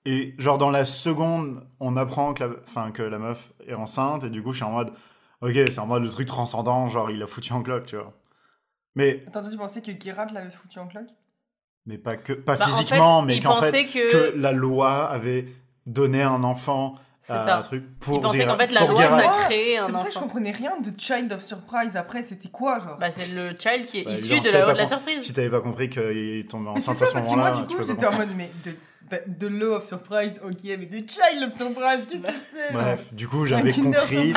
Et 0.06 0.34
genre 0.38 0.56
dans 0.56 0.70
la 0.70 0.86
seconde, 0.86 1.66
on 1.80 1.98
apprend 1.98 2.32
que 2.32 2.44
la, 2.44 2.50
enfin, 2.66 2.92
que 2.92 3.02
la 3.02 3.18
meuf 3.18 3.52
est 3.66 3.74
enceinte. 3.74 4.24
Et 4.24 4.30
du 4.30 4.42
coup, 4.42 4.52
je 4.52 4.56
suis 4.56 4.64
en 4.64 4.70
mode, 4.72 4.90
ok, 5.41 5.53
c'est 5.70 5.78
en 5.78 5.87
mode 5.87 6.03
le 6.03 6.11
truc 6.11 6.26
transcendant, 6.26 6.89
genre 6.89 7.11
il 7.11 7.22
a 7.22 7.26
foutu 7.26 7.53
en 7.53 7.62
cloque, 7.62 7.87
tu 7.87 7.97
vois. 7.97 8.12
Mais, 8.95 9.24
Attends, 9.26 9.49
tu 9.49 9.57
pensais 9.57 9.82
que 9.82 9.91
Geralt 10.03 10.32
l'avait 10.32 10.51
foutu 10.51 10.78
en 10.78 10.87
cloque? 10.87 11.09
Mais 11.84 11.99
pas, 11.99 12.16
que, 12.16 12.32
pas 12.32 12.57
Bah, 12.57 12.64
en 12.64 12.68
physiquement, 12.68 13.20
fait, 13.20 13.26
mais 13.26 13.41
qu'en 13.41 13.61
fait, 13.61 13.84
que. 13.84 14.11
que 14.32 14.37
la 14.39 14.53
loi 14.53 15.05
avait 15.11 15.47
donné 15.87 16.22
un 16.22 16.43
enfant 16.43 16.97
à 17.28 17.45
ça. 17.45 17.59
un 17.59 17.61
truc 17.61 17.84
pour 18.01 18.16
il 18.16 18.20
pensait 18.22 18.39
dire- 18.39 18.47
qu'en 18.49 18.57
fait, 18.59 18.72
la 18.72 18.80
pour 18.80 18.91
loi, 18.93 19.03
Geralt. 19.03 19.30
ça 19.30 19.45
crée 19.45 19.76
un 19.78 19.87
C'est 19.87 19.93
pour 19.93 20.01
ça 20.01 20.09
que 20.09 20.14
je 20.14 20.18
comprenais 20.18 20.51
rien 20.53 20.80
de 20.80 20.91
Child 20.99 21.32
of 21.32 21.43
Surprise. 21.43 21.95
Après, 21.97 22.22
c'était 22.22 22.49
quoi, 22.49 22.78
genre? 22.80 22.97
Bah, 22.99 23.11
c'est 23.11 23.32
le 23.34 23.51
child 23.59 23.87
qui 23.87 23.99
est 24.01 24.05
Bah, 24.05 24.12
issu 24.12 24.41
de 24.41 24.45
si 24.47 24.51
la 24.53 24.72
de 24.72 24.76
la 24.78 24.87
surprise. 24.87 25.22
Si 25.22 25.32
t'avais 25.32 25.51
pas 25.51 25.61
compris 25.61 25.89
qu'il 25.91 26.47
tombait 26.49 26.70
Mais 26.74 26.80
c'est 26.80 26.91
enceinte 26.91 26.97
ça, 26.99 27.05
à 27.05 27.07
ce 27.09 27.12
parce 27.12 27.24
que 27.26 27.30
moi, 27.30 27.37
moment-là, 27.37 27.61
du 27.62 27.66
tu 27.68 27.76
coup, 27.76 27.82
j'étais 27.87 28.07
en 28.07 28.12
mode, 28.16 28.30
mais 28.37 28.51
de, 28.64 28.74
de, 29.11 29.46
de 29.46 29.46
Law 29.48 29.76
of 29.76 29.84
Surprise, 29.86 30.40
ok, 30.44 30.59
mais 30.64 30.86
de 30.86 30.96
Child 30.96 31.42
of 31.48 31.57
Surprise, 31.57 32.07
qu'est-ce 32.11 32.22
que 32.26 32.32
c'est 32.52 32.72
là 32.72 32.82
Bref, 32.82 33.12
du 33.14 33.28
coup, 33.28 33.44
C'est 33.46 33.50
j'avais 33.57 33.72
Kinder 33.72 34.00
compris. 34.00 34.32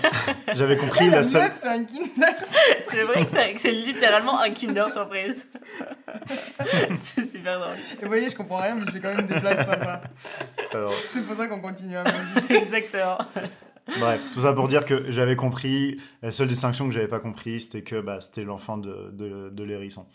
j'avais 0.54 0.76
compris 0.76 1.10
la 1.10 1.16
La 1.16 1.22
seule. 1.22 1.50
c'est 1.54 1.68
un 1.68 1.84
Kinder. 1.84 2.34
C'est 2.90 3.02
vrai 3.02 3.22
que 3.22 3.26
c'est- 3.28 3.54
c'est 3.58 3.72
littéralement 3.72 4.40
un 4.40 4.50
Kinder 4.50 4.88
surprise. 4.90 5.46
c'est 7.02 7.26
super 7.30 7.60
drôle. 7.60 7.74
Et 7.98 8.02
vous 8.02 8.08
voyez, 8.08 8.30
je 8.30 8.36
comprends 8.36 8.58
rien, 8.60 8.74
mais 8.74 8.86
je 8.86 8.92
fais 8.92 9.00
quand 9.00 9.14
même 9.14 9.26
des 9.26 9.40
blagues 9.40 9.64
sympas. 9.66 10.00
C'est 11.10 11.22
pour 11.26 11.36
ça 11.36 11.46
qu'on 11.48 11.60
continue 11.60 11.96
à 11.96 12.04
me 12.04 12.52
Exactement. 12.56 13.18
Bref, 14.00 14.20
tout 14.32 14.40
ça 14.40 14.52
pour 14.54 14.68
dire 14.68 14.84
que 14.84 15.10
j'avais 15.12 15.36
compris. 15.36 16.00
La 16.22 16.30
seule 16.30 16.48
distinction 16.48 16.86
que 16.86 16.92
j'avais 16.92 17.08
pas 17.08 17.20
compris, 17.20 17.60
c'était 17.60 17.82
que 17.82 18.00
bah, 18.00 18.20
c'était 18.20 18.44
l'enfant 18.44 18.78
de, 18.78 19.10
de, 19.12 19.50
de 19.50 19.64
l'hérisson. 19.64 20.06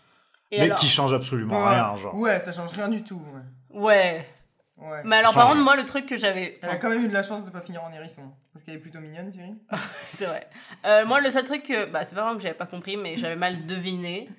Et 0.51 0.59
Mais 0.59 0.65
alors 0.65 0.79
qui 0.79 0.89
change 0.89 1.13
absolument 1.13 1.61
Ouais. 1.63 1.69
rien, 1.75 1.95
genre. 1.95 2.15
Ouais, 2.15 2.39
ça 2.39 2.51
change 2.51 2.71
rien 2.71 2.89
du 2.89 3.03
tout. 3.03 3.17
ouais. 3.33 3.41
Ouais. 3.69 4.25
Ouais. 4.77 5.01
Mais 5.03 5.17
alors, 5.17 5.33
par 5.33 5.47
contre, 5.47 5.61
moi, 5.61 5.75
le 5.75 5.85
truc 5.85 6.05
que 6.05 6.17
j'avais. 6.17 6.57
Elle 6.61 6.69
a 6.69 6.77
quand 6.77 6.89
même 6.89 7.03
eu 7.03 7.07
de 7.07 7.13
la 7.13 7.23
chance 7.23 7.45
de 7.45 7.51
pas 7.51 7.61
finir 7.61 7.83
en 7.83 7.91
hérisson. 7.91 8.31
Parce 8.53 8.63
qu'elle 8.63 8.75
est 8.75 8.79
plutôt 8.79 8.99
mignonne, 8.99 9.31
Siri. 9.31 9.53
C'est 10.05 10.25
vrai. 10.25 10.49
Euh, 10.85 11.05
moi, 11.05 11.19
le 11.19 11.31
seul 11.31 11.43
truc 11.43 11.63
que. 11.63 11.85
Bah, 11.85 12.05
c'est 12.05 12.15
pas 12.15 12.21
vraiment 12.21 12.37
que 12.37 12.43
j'avais 12.43 12.57
pas 12.57 12.65
compris, 12.65 12.95
mais 12.95 13.17
j'avais 13.17 13.35
mal 13.35 13.65
deviné. 13.65 14.29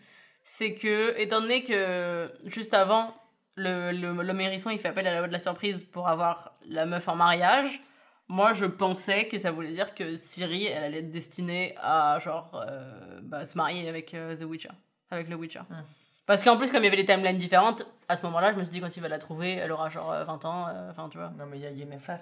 C'est 0.43 0.75
que, 0.75 1.19
étant 1.19 1.43
donné 1.43 1.63
que 1.65 2.33
juste 2.47 2.73
avant, 2.73 3.15
le, 3.57 3.93
le, 3.93 4.23
l'homme 4.23 4.41
hérisson, 4.41 4.71
il 4.71 4.79
fait 4.79 4.89
appel 4.89 5.07
à 5.07 5.13
la 5.13 5.19
loi 5.19 5.29
de 5.29 5.33
la 5.33 5.39
surprise 5.39 5.83
pour 5.83 6.09
avoir 6.09 6.55
la 6.67 6.87
meuf 6.87 7.07
en 7.09 7.17
mariage. 7.17 7.83
Moi, 8.29 8.53
je 8.53 8.65
pensais 8.65 9.27
que 9.27 9.39
ça 9.39 9.51
voulait 9.51 9.73
dire 9.73 9.93
que 9.93 10.17
Siri, 10.17 10.67
elle 10.67 10.85
allait 10.85 11.01
être 11.01 11.11
destinée 11.11 11.75
à, 11.79 12.19
genre, 12.21 12.65
euh, 12.65 13.19
bah, 13.23 13.45
se 13.45 13.59
marier 13.59 13.89
avec 13.89 14.15
euh, 14.15 14.37
The 14.37 14.45
Witcher. 14.45 14.71
Avec 15.11 15.29
le 15.29 15.35
Witcher. 15.35 15.63
Hmm. 15.69 15.83
Parce 16.31 16.45
qu'en 16.45 16.57
plus, 16.57 16.71
comme 16.71 16.83
il 16.83 16.85
y 16.85 16.87
avait 16.87 16.97
les 16.97 17.05
timelines 17.05 17.39
différentes, 17.39 17.85
à 18.09 18.15
ce 18.15 18.23
moment-là, 18.23 18.53
je 18.53 18.57
me 18.59 18.63
suis 18.63 18.71
dit, 18.71 18.81
quand 18.81 18.97
il 18.97 19.01
va 19.03 19.09
la 19.09 19.19
trouver, 19.19 19.55
elle 19.55 19.73
aura 19.73 19.89
genre 19.91 20.13
euh, 20.13 20.23
20 20.23 20.45
ans. 20.45 20.69
euh, 20.69 20.89
Enfin, 20.93 21.09
tu 21.11 21.19
vois. 21.19 21.33
Non, 21.37 21.45
mais 21.47 21.59
il 21.59 21.63
y 21.63 21.67
a 21.67 21.73
Yennefer. 21.73 22.19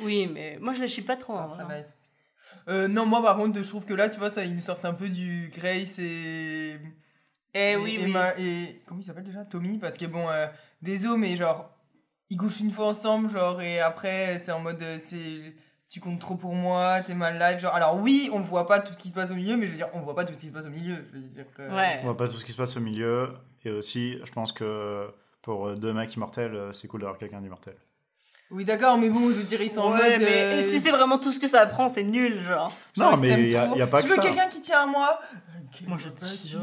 Oui, 0.00 0.30
mais 0.32 0.56
moi, 0.62 0.72
je 0.72 0.80
la 0.80 0.88
chie 0.88 1.02
pas 1.02 1.16
trop. 1.18 1.34
hein, 1.36 1.46
sa 1.46 1.64
vraiment. 1.64 1.76
life. 1.76 1.86
Euh, 2.68 2.88
non, 2.88 3.04
moi 3.04 3.22
par 3.22 3.36
contre, 3.36 3.62
je 3.62 3.68
trouve 3.68 3.84
que 3.84 3.92
là, 3.92 4.08
tu 4.08 4.18
vois, 4.18 4.30
ça, 4.30 4.46
ils 4.46 4.56
nous 4.56 4.62
sortent 4.62 4.86
un 4.86 4.94
peu 4.94 5.10
du 5.10 5.50
Grace 5.54 5.98
et. 5.98 6.78
Eh 7.52 7.76
oui, 7.76 7.96
et, 8.00 8.04
oui. 8.06 8.10
Ma- 8.12 8.34
et- 8.38 8.80
comment 8.86 9.00
il 9.00 9.04
s'appelle 9.04 9.24
déjà? 9.24 9.44
Tommy 9.44 9.76
Parce 9.76 9.98
que 9.98 10.06
bon, 10.06 10.26
euh, 10.30 10.46
désolé, 10.80 11.18
mais 11.18 11.36
genre, 11.36 11.70
ils 12.30 12.38
couchent 12.38 12.60
une 12.60 12.70
fois 12.70 12.86
ensemble, 12.86 13.28
genre, 13.28 13.60
et 13.60 13.78
après, 13.80 14.38
c'est 14.38 14.52
en 14.52 14.60
mode, 14.60 14.82
euh, 14.82 14.96
c'est. 14.98 15.54
Tu 15.94 16.00
comptes 16.00 16.18
trop 16.18 16.34
pour 16.34 16.56
moi, 16.56 17.02
t'es 17.06 17.14
mal 17.14 17.38
live. 17.38 17.60
Genre, 17.60 17.72
alors 17.72 17.96
oui, 18.00 18.28
on 18.32 18.40
voit 18.40 18.66
pas 18.66 18.80
tout 18.80 18.92
ce 18.92 18.98
qui 19.00 19.10
se 19.10 19.14
passe 19.14 19.30
au 19.30 19.34
milieu, 19.36 19.56
mais 19.56 19.66
je 19.66 19.70
veux 19.70 19.76
dire, 19.76 19.86
on 19.92 20.00
voit 20.00 20.16
pas 20.16 20.24
tout 20.24 20.34
ce 20.34 20.40
qui 20.40 20.48
se 20.48 20.52
passe 20.52 20.66
au 20.66 20.70
milieu. 20.70 20.96
Je 21.12 21.18
veux 21.20 21.22
dire 21.28 21.44
que- 21.56 21.62
Ouais. 21.72 21.98
On 22.00 22.06
voit 22.06 22.16
pas 22.16 22.26
tout 22.26 22.36
ce 22.36 22.44
qui 22.44 22.50
se 22.50 22.56
passe 22.56 22.76
au 22.76 22.80
milieu. 22.80 23.28
Et 23.64 23.70
aussi, 23.70 24.18
je 24.24 24.32
pense 24.32 24.50
que 24.50 25.06
pour 25.40 25.72
deux 25.76 25.92
mecs 25.92 26.12
immortels, 26.16 26.52
euh, 26.52 26.72
c'est 26.72 26.88
cool 26.88 27.02
d'avoir 27.02 27.16
quelqu'un 27.16 27.40
d'immortel. 27.40 27.76
Oui, 28.50 28.64
d'accord, 28.64 28.98
mais 28.98 29.08
bon, 29.08 29.28
je 29.30 29.34
veux 29.36 29.44
dire, 29.44 29.62
ils 29.62 29.70
sont 29.70 29.82
en 29.82 29.90
mode. 29.90 30.00
mais 30.00 30.24
euh, 30.24 30.62
si 30.62 30.80
c'est 30.80 30.90
vraiment 30.90 31.18
tout 31.20 31.30
ce 31.30 31.38
que 31.38 31.46
ça 31.46 31.60
apprend, 31.60 31.88
c'est 31.88 32.02
nul, 32.02 32.42
genre. 32.42 32.76
genre, 32.96 33.12
Non, 33.12 33.16
mais 33.16 33.28
il 33.40 33.52
y 33.52 33.56
a, 33.56 33.66
trop. 33.68 33.76
y 33.76 33.82
a 33.82 33.86
pas 33.86 34.00
Je 34.00 34.06
que 34.06 34.08
veux 34.08 34.16
ça. 34.16 34.22
quelqu'un 34.22 34.48
qui 34.48 34.60
tient 34.60 34.82
à 34.82 34.86
moi. 34.86 35.20
Moi, 35.86 35.98
je 36.00 36.08
pas 36.08 36.26
tiens. 36.42 36.60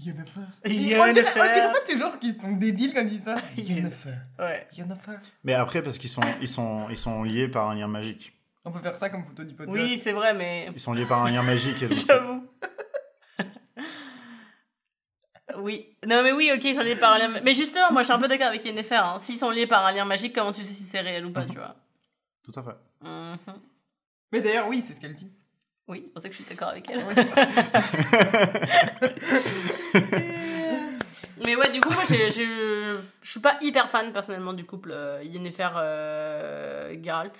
Yennefer. 0.00 0.40
Yennefer. 0.64 1.00
On 1.00 1.12
dirait, 1.12 1.30
on 1.30 1.52
dirait 1.52 1.72
pas 1.72 1.80
toujours 1.92 2.18
qu'ils 2.18 2.36
sont 2.36 2.50
débiles 2.52 2.92
quand 2.94 3.02
ils 3.02 3.06
disent 3.10 3.22
ça. 3.24 3.36
Yennefer. 3.56 4.10
Ouais. 4.40 4.66
Yennefer. 4.76 5.18
Mais 5.44 5.54
après, 5.54 5.82
parce 5.82 5.98
qu'ils 5.98 6.10
sont, 6.10 6.22
ils 6.40 6.48
sont, 6.48 6.88
ils 6.90 6.98
sont 6.98 7.22
liés 7.22 7.46
par 7.46 7.70
un 7.70 7.76
lien 7.76 7.86
magique. 7.86 8.32
On 8.66 8.70
peut 8.72 8.80
faire 8.80 8.96
ça 8.96 9.08
comme 9.10 9.24
photo 9.24 9.44
du 9.44 9.54
podcast. 9.54 9.78
Oui, 9.78 9.98
c'est 9.98 10.12
vrai, 10.12 10.34
mais. 10.34 10.68
Ils 10.72 10.80
sont 10.80 10.92
liés 10.92 11.06
par 11.06 11.24
un 11.24 11.30
lien 11.30 11.42
magique. 11.42 11.84
J'avoue. 12.06 12.46
oui. 15.58 15.96
Non, 16.06 16.22
mais 16.22 16.32
oui, 16.32 16.50
ok, 16.54 16.64
ils 16.64 16.74
sont 16.74 16.80
liés 16.82 16.96
par 16.96 17.12
un 17.14 17.18
lien. 17.18 17.28
Mais 17.44 17.54
justement, 17.54 17.92
moi, 17.92 18.02
je 18.02 18.06
suis 18.06 18.14
un 18.14 18.18
peu 18.18 18.28
d'accord 18.28 18.48
avec 18.48 18.64
Yennefer. 18.64 18.96
Hein. 18.96 19.18
S'ils 19.20 19.38
sont 19.38 19.50
liés 19.50 19.66
par 19.68 19.84
un 19.86 19.92
lien 19.92 20.04
magique, 20.04 20.34
comment 20.34 20.52
tu 20.52 20.62
sais 20.64 20.72
si 20.72 20.82
c'est 20.84 21.00
réel 21.00 21.24
ou 21.26 21.30
pas, 21.30 21.42
Mhm. 21.42 21.50
tu 21.50 21.56
vois? 21.56 21.76
Tout 22.44 22.52
à 22.58 22.62
fait. 22.62 22.76
Mhm. 23.08 23.38
Mais 24.32 24.40
d'ailleurs, 24.40 24.66
oui, 24.68 24.82
c'est 24.86 24.94
ce 24.94 25.00
qu'elle 25.00 25.14
dit. 25.14 25.30
Oui, 25.88 26.02
c'est 26.04 26.12
pour 26.12 26.20
ça 26.22 26.28
que 26.28 26.34
je 26.34 26.42
suis 26.42 26.50
d'accord 26.52 26.68
avec 26.70 26.90
elle. 26.90 27.00
Mais 31.44 31.54
ouais, 31.54 31.70
du 31.70 31.80
coup, 31.80 31.90
moi, 31.92 32.02
je 32.08 32.98
suis 33.22 33.40
pas 33.40 33.56
hyper 33.60 33.88
fan 33.88 34.12
personnellement 34.12 34.52
du 34.54 34.64
couple 34.64 34.90
euh, 34.92 35.22
Yennefer 35.22 35.68
euh, 35.76 36.96
Geralt. 37.02 37.38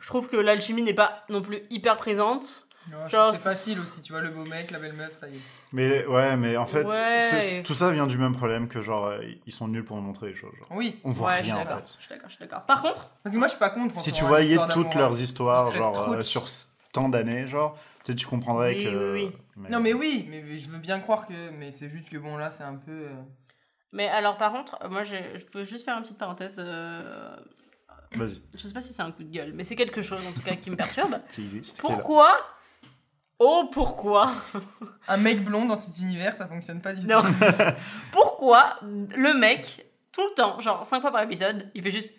Je 0.00 0.06
trouve 0.06 0.28
que 0.28 0.36
l'alchimie 0.36 0.82
n'est 0.82 0.94
pas 0.94 1.24
non 1.28 1.42
plus 1.42 1.62
hyper 1.70 1.96
présente. 1.96 2.66
Je 2.88 3.10
Genre, 3.10 3.34
c'est 3.34 3.42
facile 3.42 3.80
aussi, 3.80 4.00
tu 4.00 4.12
vois, 4.12 4.20
le 4.22 4.30
beau 4.30 4.44
mec, 4.44 4.70
la 4.70 4.78
belle 4.78 4.92
meuf, 4.92 5.12
ça 5.14 5.28
y 5.28 5.34
est. 5.34 5.40
Mais 5.72 6.06
ouais, 6.06 6.36
mais 6.36 6.56
en 6.56 6.66
fait, 6.66 6.84
Ouais. 6.84 7.18
c'est- 7.18 7.40
c'est- 7.40 7.62
tout 7.64 7.74
ça 7.74 7.90
vient 7.90 8.06
du 8.06 8.16
même 8.16 8.32
problème 8.32 8.68
que 8.68 8.80
genre, 8.80 9.06
euh, 9.06 9.18
ils 9.44 9.52
sont 9.52 9.66
nuls 9.66 9.84
pour 9.84 9.96
nous 9.96 10.02
montrer 10.04 10.28
les 10.28 10.34
choses. 10.36 10.54
genre. 10.56 10.68
Oui. 10.70 11.00
On 11.02 11.10
voit 11.10 11.30
ouais, 11.30 11.38
je 11.38 11.42
rien 11.44 11.56
en 11.56 11.58
d'accord. 11.64 11.78
fait. 11.80 11.96
Je 11.98 12.02
suis 12.04 12.08
d'accord, 12.14 12.28
je 12.30 12.34
suis 12.36 12.44
d'accord. 12.44 12.62
Par 12.64 12.82
contre, 12.82 13.10
Parce 13.24 13.32
que 13.34 13.38
moi, 13.38 13.48
je 13.48 13.52
suis 13.52 13.58
pas 13.58 13.70
contre. 13.70 14.00
Si 14.00 14.10
on 14.10 14.12
tu 14.12 14.24
voyais 14.24 14.56
toutes 14.70 14.94
leurs 14.94 15.20
histoires, 15.20 15.72
genre 15.72 16.12
euh, 16.12 16.20
sur 16.20 16.44
tant 16.92 17.08
d'années, 17.08 17.48
genre, 17.48 17.76
tu 18.04 18.12
sais, 18.12 18.14
tu 18.14 18.26
comprendrais 18.28 18.76
Oui, 18.76 18.84
que. 18.84 19.12
oui, 19.14 19.32
oui. 19.56 19.66
Non, 19.68 19.80
mais 19.80 19.92
oui, 19.92 20.26
mais 20.30 20.42
mais 20.46 20.56
je 20.58 20.68
veux 20.70 20.78
bien 20.78 21.00
croire 21.00 21.26
que. 21.26 21.50
Mais 21.58 21.72
c'est 21.72 21.90
juste 21.90 22.08
que 22.08 22.18
bon, 22.18 22.36
là, 22.36 22.52
c'est 22.52 22.62
un 22.62 22.76
peu. 22.76 22.92
euh, 22.92 23.14
mais 23.90 24.06
alors 24.06 24.36
par 24.38 24.52
contre, 24.52 24.78
moi, 24.90 25.02
j'ai- 25.02 25.40
je 25.40 25.44
peux 25.46 25.64
juste 25.64 25.84
faire 25.84 25.96
une 25.96 26.04
petite 26.04 26.18
parenthèse. 26.18 26.56
Vas-y, 28.16 28.40
Je 28.56 28.66
sais 28.66 28.72
pas 28.72 28.80
si 28.80 28.92
c'est 28.92 29.02
un 29.02 29.12
coup 29.12 29.22
de 29.24 29.30
gueule, 29.32 29.52
mais 29.54 29.64
c'est 29.64 29.76
quelque 29.76 30.02
chose 30.02 30.20
en 30.26 30.32
tout 30.32 30.40
cas 30.40 30.56
qui 30.56 30.70
me 30.70 30.76
perturbe. 30.76 31.16
qui 31.28 31.42
existe. 31.42 31.80
Pourquoi 31.80 32.38
Oh, 33.38 33.68
pourquoi 33.72 34.32
Un 35.08 35.18
mec 35.18 35.44
blond 35.44 35.66
dans 35.66 35.76
cet 35.76 35.98
univers, 35.98 36.36
ça 36.36 36.46
fonctionne 36.46 36.80
pas 36.80 36.94
du 36.94 37.06
Non. 37.06 37.20
tout. 37.22 37.28
Pourquoi 38.12 38.76
le 38.82 39.34
mec, 39.34 39.86
tout 40.10 40.22
le 40.26 40.34
temps, 40.34 40.58
genre 40.60 40.86
5 40.86 41.00
fois 41.02 41.12
par 41.12 41.22
épisode, 41.22 41.70
il 41.74 41.82
fait 41.82 41.90
juste. 41.90 42.14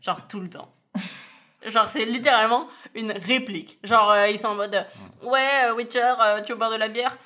Genre 0.00 0.26
tout 0.26 0.40
le 0.40 0.50
temps. 0.50 0.74
Genre 1.66 1.88
c'est 1.88 2.04
littéralement 2.06 2.66
une 2.94 3.12
réplique. 3.12 3.78
Genre 3.84 4.10
euh, 4.10 4.28
ils 4.28 4.38
sont 4.38 4.48
en 4.48 4.54
mode 4.56 4.74
euh, 4.74 4.82
Ouais, 5.28 5.66
euh, 5.66 5.74
Witcher, 5.74 6.14
euh, 6.20 6.40
tu 6.42 6.52
veux 6.52 6.58
boire 6.58 6.70
de 6.70 6.76
la 6.76 6.88
bière 6.88 7.16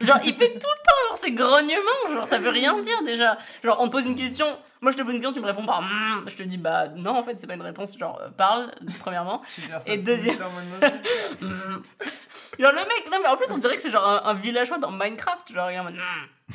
Genre 0.00 0.18
il 0.24 0.34
fait 0.34 0.48
tout 0.50 0.54
le 0.54 0.60
temps, 0.60 1.08
genre 1.08 1.16
c'est 1.16 1.32
grognement, 1.32 2.12
genre 2.12 2.26
ça 2.26 2.38
veut 2.38 2.50
rien 2.50 2.78
dire 2.80 3.02
déjà. 3.04 3.36
Genre 3.62 3.76
on 3.80 3.86
te 3.86 3.92
pose 3.92 4.04
une 4.06 4.14
question, 4.16 4.46
moi 4.80 4.92
je 4.92 4.96
te 4.96 5.02
pose 5.02 5.12
une 5.14 5.20
question, 5.20 5.32
tu 5.32 5.40
me 5.40 5.46
réponds 5.46 5.66
par 5.66 5.82
Mm 5.82 6.24
je 6.28 6.36
te 6.36 6.42
dis 6.42 6.56
bah 6.58 6.88
non 6.88 7.16
en 7.18 7.22
fait 7.22 7.38
c'est 7.38 7.46
pas 7.46 7.54
une 7.54 7.62
réponse, 7.62 7.96
genre 7.98 8.18
euh, 8.22 8.28
parle 8.30 8.70
premièrement. 9.00 9.42
Et 9.86 9.96
deuxième- 9.98 10.36
Mm. 11.40 11.82
Genre 12.58 12.72
le 12.72 12.78
mec, 12.78 13.08
non 13.10 13.18
mais 13.22 13.28
en 13.28 13.36
plus 13.36 13.50
on 13.50 13.58
dirait 13.58 13.76
que 13.76 13.82
c'est 13.82 13.90
genre 13.90 14.06
un, 14.06 14.22
un 14.30 14.34
villageois 14.34 14.78
dans 14.78 14.90
Minecraft, 14.90 15.52
genre 15.52 15.70
il 15.70 15.74
est 15.74 15.78
en 15.80 15.84
mode 15.84 15.96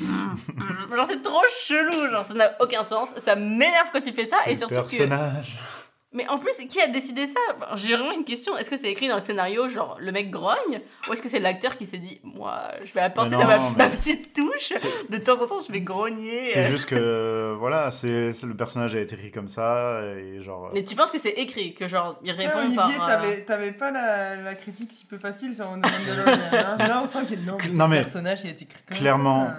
mm, 0.00 0.04
mm, 0.04 0.36
mm. 0.56 0.96
genre 0.96 1.06
c'est 1.06 1.22
trop 1.22 1.42
chelou, 1.66 2.08
genre 2.10 2.24
ça 2.24 2.34
n'a 2.34 2.52
aucun 2.60 2.82
sens, 2.82 3.10
ça 3.18 3.34
m'énerve 3.36 3.88
quand 3.92 4.00
il 4.06 4.14
fait 4.14 4.24
ça 4.26 4.36
et 4.46 4.50
le 4.50 4.56
surtout 4.56 4.74
personnage. 4.74 5.52
que 5.58 5.89
mais 6.12 6.26
en 6.28 6.38
plus 6.38 6.52
qui 6.68 6.80
a 6.80 6.88
décidé 6.88 7.26
ça? 7.26 7.38
Enfin, 7.56 7.76
J'ai 7.76 7.94
vraiment 7.96 8.12
une 8.12 8.24
question, 8.24 8.56
est-ce 8.58 8.68
que 8.70 8.76
c'est 8.76 8.90
écrit 8.90 9.08
dans 9.08 9.16
le 9.16 9.22
scénario 9.22 9.68
genre 9.68 9.96
le 10.00 10.10
mec 10.12 10.30
grogne? 10.30 10.80
Ou 11.08 11.12
est-ce 11.12 11.22
que 11.22 11.28
c'est 11.28 11.38
l'acteur 11.38 11.76
qui 11.76 11.86
s'est 11.86 11.98
dit 11.98 12.20
moi 12.24 12.62
je 12.84 12.92
vais 12.92 13.00
apporter 13.00 13.30
non, 13.30 13.38
ma, 13.44 13.58
mais- 13.58 13.76
ma 13.76 13.88
petite 13.88 14.32
touche, 14.34 14.70
de 15.08 15.18
temps 15.18 15.40
en 15.42 15.46
temps 15.46 15.60
je 15.66 15.72
vais 15.72 15.80
grogner. 15.80 16.44
C'est 16.44 16.64
euh. 16.64 16.68
juste 16.68 16.86
que, 16.88 17.54
voilà, 17.58 17.90
c'est 17.90 18.32
le 18.42 18.54
personnage 18.56 18.94
a 18.96 19.00
été 19.00 19.14
écrit 19.14 19.30
comme 19.30 19.48
ça, 19.48 20.00
et 20.16 20.40
genre. 20.40 20.70
Mais 20.74 20.84
tu 20.84 20.96
penses 20.96 21.10
que 21.10 21.18
c'est 21.18 21.30
écrit, 21.30 21.74
que 21.74 21.86
genre 21.88 22.18
il 22.24 22.32
répond 22.32 22.58
Olivier, 22.58 22.76
par... 22.76 22.88
euh, 22.90 23.06
t'avais 23.06 23.44
t'avais 23.44 23.72
pas 23.72 23.90
la, 23.90 24.36
la 24.36 24.54
critique 24.54 24.90
si 24.92 25.06
peu 25.06 25.18
facile 25.18 25.54
sur 25.54 25.66
Mandalorian. 25.70 26.38
hein? 26.52 26.76
Là, 26.78 27.00
on 27.02 27.06
sent 27.06 27.26
que 27.28 27.34
non, 27.36 27.56
mais 27.62 27.72
Non, 27.72 27.88
mais 27.88 28.00
personnage, 28.00 28.40
il 28.44 28.48
a 28.48 28.50
été 28.50 28.64
écrit 28.64 28.78
comme 28.88 28.96
clairement, 28.98 29.46
ça. 29.48 29.56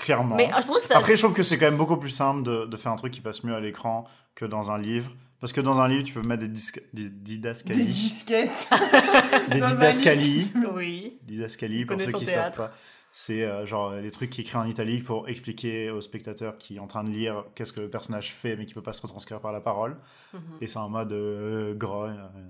Clairement. 0.00 0.36
Mais 0.36 0.50
je 0.60 0.62
trouve 0.66 0.80
que 0.80 0.84
ça... 0.86 0.96
Après, 0.98 1.16
je 1.16 1.22
trouve 1.22 1.34
que 1.34 1.42
c'est 1.42 1.58
quand 1.58 1.66
même 1.66 1.76
beaucoup 1.76 1.96
plus 1.96 2.10
simple 2.10 2.42
de, 2.42 2.66
de 2.66 2.76
faire 2.76 2.92
un 2.92 2.96
truc 2.96 3.12
qui 3.12 3.20
passe 3.20 3.44
mieux 3.44 3.54
à 3.54 3.60
l'écran 3.60 4.04
que 4.34 4.44
dans 4.44 4.70
un 4.70 4.78
livre. 4.78 5.12
Parce 5.40 5.52
que 5.54 5.60
dans 5.62 5.80
un 5.80 5.88
livre, 5.88 6.02
tu 6.02 6.12
peux 6.12 6.20
mettre 6.26 6.42
des, 6.42 6.48
disques- 6.48 6.82
des 6.92 7.04
Des 7.04 7.10
didascalies. 7.10 7.84
disquettes. 7.86 8.68
Des 9.50 9.60
dans 9.60 9.66
un 9.66 9.74
didascalies. 9.74 10.50
Oui. 10.74 11.18
Didascalies, 11.22 11.86
pour 11.86 11.98
ceux 12.00 12.12
qui 12.12 12.26
savent 12.26 12.34
théâtre. 12.52 12.56
pas. 12.58 12.72
C'est 13.12 13.42
euh, 13.42 13.66
genre 13.66 13.92
les 13.94 14.10
trucs 14.10 14.38
écrits 14.38 14.56
en 14.58 14.66
italique 14.66 15.04
pour 15.04 15.28
expliquer 15.28 15.90
au 15.90 16.00
spectateur 16.00 16.58
qui 16.58 16.76
est 16.76 16.78
en 16.78 16.86
train 16.86 17.02
de 17.04 17.10
lire 17.10 17.44
qu'est-ce 17.54 17.72
que 17.72 17.80
le 17.80 17.90
personnage 17.90 18.30
fait 18.32 18.54
mais 18.54 18.66
qui 18.66 18.74
peut 18.74 18.82
pas 18.82 18.92
se 18.92 19.02
retranscrire 19.02 19.40
par 19.40 19.50
la 19.50 19.60
parole. 19.60 19.96
Mhm. 20.32 20.40
Et 20.60 20.66
c'est 20.68 20.78
en 20.78 20.88
mode 20.90 21.12
euh, 21.14 21.74
grogne. 21.74 22.18
euh, 22.20 22.40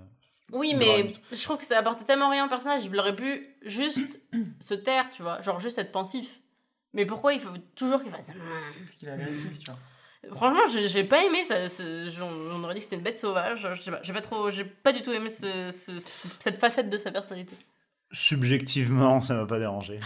Oui, 0.51 0.75
mais 0.77 1.13
je 1.31 1.41
trouve 1.43 1.57
que 1.57 1.65
ça 1.65 1.77
apportait 1.79 2.03
tellement 2.03 2.29
rien 2.29 2.45
au 2.45 2.49
personnage. 2.49 2.83
Il 2.85 2.99
aurait 2.99 3.15
pu 3.15 3.55
juste 3.65 4.19
se 4.59 4.73
taire, 4.75 5.09
tu 5.15 5.23
vois. 5.23 5.41
Genre 5.41 5.59
juste 5.61 5.77
être 5.79 5.91
pensif. 5.93 6.40
Mais 6.93 7.05
pourquoi 7.05 7.33
il 7.33 7.39
faut 7.39 7.49
toujours 7.75 8.01
qu'il 8.01 8.11
fasse. 8.11 8.25
Parce 8.27 8.95
qu'il 8.95 9.07
est 9.07 9.11
agressif, 9.11 9.57
tu 9.59 9.71
vois. 9.71 9.79
Franchement, 10.35 10.67
j'ai 10.71 10.87
j'ai 10.87 11.03
pas 11.03 11.23
aimé 11.23 11.43
ça. 11.45 11.55
j'en 12.09 12.63
aurais 12.63 12.73
dit 12.75 12.79
que 12.79 12.83
c'était 12.83 12.95
une 12.97 13.01
bête 13.01 13.17
sauvage. 13.17 13.67
Je 13.75 13.81
sais 13.81 13.91
pas, 13.91 13.99
j'ai 14.03 14.13
pas 14.13 14.21
trop. 14.21 14.51
J'ai 14.51 14.65
pas 14.65 14.93
du 14.93 15.01
tout 15.01 15.11
aimé 15.11 15.29
ce- 15.29 15.71
ce- 15.71 15.99
ce- 15.99 16.35
cette 16.39 16.59
facette 16.59 16.89
de 16.89 16.97
sa 16.97 17.11
personnalité. 17.11 17.55
Subjectivement, 18.11 19.21
ça 19.21 19.33
m'a 19.33 19.45
pas 19.45 19.57
dérangé. 19.57 19.99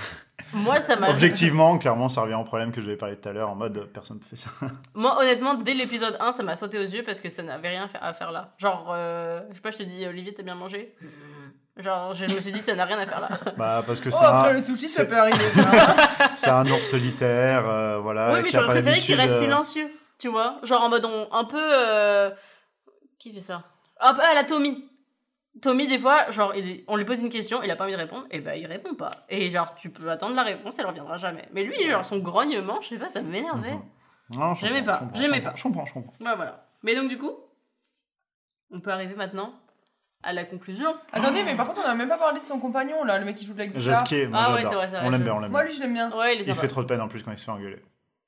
Moi, 0.54 0.80
ça 0.80 0.96
m'a. 0.96 1.10
Objectivement, 1.10 1.78
clairement, 1.80 2.08
ça 2.08 2.22
revient 2.22 2.36
au 2.36 2.44
problème 2.44 2.72
que 2.72 2.80
je 2.80 2.86
vais 2.88 2.96
parler 2.96 3.18
tout 3.18 3.28
à 3.28 3.34
l'heure 3.34 3.50
en 3.50 3.56
mode 3.56 3.90
personne 3.92 4.20
ne 4.20 4.24
fait 4.24 4.36
ça. 4.36 4.52
Moi, 4.94 5.20
honnêtement, 5.20 5.56
dès 5.56 5.74
l'épisode 5.74 6.16
1, 6.20 6.32
ça 6.32 6.44
m'a 6.44 6.56
sauté 6.56 6.78
aux 6.78 6.84
yeux 6.84 7.04
parce 7.04 7.20
que 7.20 7.30
ça 7.30 7.42
n'avait 7.44 7.70
rien 7.70 7.90
à 8.00 8.14
faire- 8.14 8.32
là. 8.32 8.54
Genre, 8.60 8.92
euh, 8.96 9.42
je 9.50 9.56
sais 9.56 9.62
pas, 9.62 9.72
je 9.72 9.78
te 9.80 9.84
dis, 9.84 10.06
Olivier, 10.06 10.34
t'as 10.34 10.44
bien 10.44 10.56
mangé? 10.56 10.96
Genre, 11.78 12.14
je 12.14 12.26
me 12.26 12.40
suis 12.40 12.54
dit, 12.54 12.60
ça 12.60 12.74
n'a 12.74 12.86
rien 12.86 12.98
à 13.00 13.06
faire 13.06 13.20
là. 13.20 13.28
Bah, 13.58 13.84
parce 13.86 14.00
que 14.00 14.10
Oh, 14.10 14.16
c'est 14.18 14.26
après 14.26 14.50
un, 14.50 14.54
le 14.54 14.62
sushi, 14.62 14.88
ça 14.88 15.06
peut 15.06 15.18
arriver, 15.18 15.44
ça. 15.54 15.96
c'est 16.38 16.50
un 16.50 16.66
ours 16.72 16.88
solitaire, 16.90 17.68
euh, 17.68 18.00
voilà, 18.00 18.32
oui, 18.34 18.40
mais 18.44 18.50
qui 18.50 18.56
a 18.56 18.60
pas 18.60 18.66
j'aurais 18.68 18.82
préféré 18.82 19.00
qu'il 19.00 19.18
l'habitude. 19.18 19.34
reste 19.34 19.44
euh, 19.44 19.46
silencieux, 19.46 19.92
tu 20.18 20.30
vois. 20.30 20.60
Genre 20.64 20.82
en 20.82 20.90
mode 20.90 21.04
on- 21.04 21.28
un 21.34 21.44
peu. 21.44 21.60
euh, 21.62 22.32
Qui 23.20 23.34
fait 23.34 23.42
ça? 23.42 23.64
Ah, 24.00 24.14
bah, 24.14 24.34
la 24.34 24.44
Tommy. 24.46 24.90
Tommy, 25.62 25.88
des 25.88 26.00
fois, 26.00 26.32
genre, 26.32 26.54
il- 26.56 26.84
on 26.88 26.96
lui 26.98 27.04
pose 27.06 27.20
une 27.20 27.30
question, 27.30 27.62
il 27.64 27.70
a 27.72 27.76
pas 27.76 27.84
envie 27.86 27.94
de 27.94 27.98
répondre, 27.98 28.26
et 28.32 28.40
bah 28.40 28.56
il 28.58 28.66
répond 28.68 28.94
pas. 28.96 29.12
Et 29.30 29.50
genre, 29.52 29.74
tu 29.76 29.90
peux 29.90 30.10
attendre 30.12 30.36
la 30.36 30.44
réponse, 30.44 30.78
elle 30.80 30.86
reviendra 30.86 31.18
jamais. 31.18 31.48
Mais 31.54 31.64
lui, 31.64 31.76
genre, 31.90 32.06
son 32.06 32.20
grognement, 32.20 32.80
je 32.82 32.90
sais 32.90 32.98
pas, 32.98 33.10
ça 33.10 33.22
m'énervait. 33.22 33.74
Mhm. 33.74 34.38
Non, 34.40 34.54
je 34.54 34.66
J'aimais 34.66 34.80
comprends, 34.80 34.92
pas, 34.94 35.00
je 35.00 35.00
comprends, 35.06 35.20
j'aimais 35.22 35.38
je 35.38 35.44
pas. 35.44 35.50
comprends, 35.52 35.56
Je 35.58 35.64
comprends, 35.64 35.86
je 35.86 35.94
comprends. 35.94 36.26
Ouais, 36.26 36.36
voilà. 36.36 36.66
Mais 36.84 36.96
donc, 36.96 37.08
du 37.10 37.18
coup, 37.18 37.32
on 38.72 38.80
peut 38.82 38.92
arriver 38.92 39.16
maintenant 39.16 39.54
à 40.26 40.34
la 40.34 40.44
conclusion. 40.44 40.94
Attendez, 41.14 41.44
mais 41.44 41.56
par 41.56 41.68
contre, 41.68 41.82
on 41.86 41.90
a 41.90 41.96
même 41.96 42.10
pas 42.10 42.18
parlé 42.18 42.40
de 42.42 42.46
son 42.46 42.60
compagnon, 42.60 43.04
là, 43.06 43.18
le 43.20 43.26
mec 43.26 43.36
qui 43.36 43.46
joue 43.46 43.54
de 43.54 43.60
la 43.60 43.68
guitare. 43.68 43.82
Jasquier, 43.82 44.28
moi 44.28 44.42
Ah 44.44 44.54
ouais, 44.54 44.64
c'est 44.64 44.74
vrai, 44.76 44.88
c'est 44.90 44.96
vrai, 44.98 45.06
On 45.06 45.10
l'aime 45.12 45.24
bien, 45.24 45.34
on 45.36 45.40
l'aime 45.40 45.52
Moi, 45.52 45.64
lui, 45.64 45.74
je 45.74 45.80
l'aime 45.82 45.94
bien. 45.94 46.12
Ouais, 46.12 46.36
il 46.36 46.40
est 46.40 46.44
Il 46.44 46.48
sympa. 46.48 46.62
fait 46.62 46.68
trop 46.68 46.82
de 46.82 46.88
peine 46.88 47.00
en 47.02 47.08
plus 47.08 47.24
quand 47.24 47.32
il 47.32 47.38
se 47.38 47.46
fait 47.46 47.52
engueuler. 47.52 47.82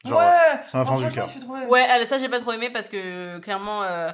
Genre, 0.06 0.20
ouais 0.20 0.60
ça 0.68 0.78
m'a 0.78 0.86
fendu 0.86 1.06
le 1.06 1.12
cœur. 1.12 1.26
il 1.28 1.34
fait 1.34 1.40
trop 1.40 1.54
mal. 1.54 1.68
Ouais, 1.68 1.82
alors 1.82 2.08
ça 2.08 2.18
j'ai 2.20 2.30
pas 2.30 2.40
trop 2.40 2.54
aimé 2.54 2.70
parce 2.72 2.88
que 2.88 3.40
clairement 3.40 3.82
euh, 3.84 4.12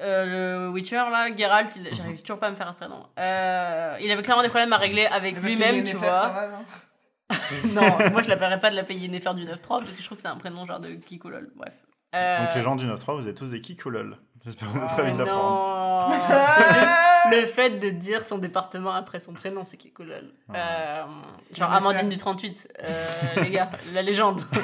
euh, 0.00 0.66
le 0.66 0.68
Witcher 0.68 0.96
là, 0.96 1.34
Geralt, 1.36 1.74
il- 1.76 1.88
j'arrive 1.94 2.20
toujours 2.20 2.38
pas 2.38 2.48
à 2.48 2.50
me 2.50 2.56
faire 2.56 2.68
un 2.68 2.74
prénom. 2.74 3.06
Euh, 3.18 3.96
il 4.02 4.10
avait 4.12 4.22
clairement 4.22 4.42
des 4.42 4.48
problèmes 4.50 4.72
à 4.74 4.76
régler 4.76 5.06
avec 5.06 5.36
Mais 5.36 5.40
parce 5.40 5.52
que 5.54 5.58
lui-même, 5.72 5.84
tu 5.84 5.92
ça 5.92 5.96
vois. 5.98 6.28
va, 6.28 6.50
genre 6.50 6.60
non, 7.72 8.10
moi 8.12 8.22
je 8.22 8.28
l'appellerais 8.28 8.60
pas 8.60 8.70
de 8.70 8.76
la 8.76 8.84
payer 8.84 9.00
Yennefer 9.08 9.32
du 9.34 9.46
9-3 9.46 9.56
parce 9.80 9.90
que 9.96 10.00
je 10.00 10.04
trouve 10.04 10.16
que 10.18 10.22
c'est 10.22 10.28
un 10.28 10.36
prénom 10.36 10.66
genre 10.66 10.78
de 10.80 10.90
Kikolol. 10.94 11.50
Bref. 11.56 11.72
Euh, 12.14 12.44
Donc 12.44 12.54
les 12.54 12.62
gens 12.62 12.76
du 12.76 12.86
9-3, 12.86 13.14
vous 13.16 13.26
êtes 13.26 13.36
tous 13.36 13.50
des 13.50 13.60
kicks 13.62 13.84
ou 13.86 13.90
lol 13.90 14.18
J'espère 14.44 14.72
que 14.72 14.78
vous 14.78 14.84
êtes 14.84 14.90
très 14.90 15.06
vite 15.06 15.16
d'apprendre. 15.16 16.12
le 17.30 17.46
fait 17.46 17.70
de 17.78 17.90
dire 17.90 18.24
son 18.24 18.38
département 18.38 18.92
après 18.92 19.20
son 19.20 19.32
prénom, 19.32 19.64
c'est 19.66 19.76
Kikolol. 19.76 20.30
Ouais. 20.48 20.56
Euh, 20.58 21.04
genre. 21.52 21.72
Amandine 21.72 22.08
du 22.10 22.16
38, 22.16 22.72
euh, 22.82 23.42
les 23.42 23.50
gars, 23.50 23.70
la 23.92 24.02
légende. 24.02 24.42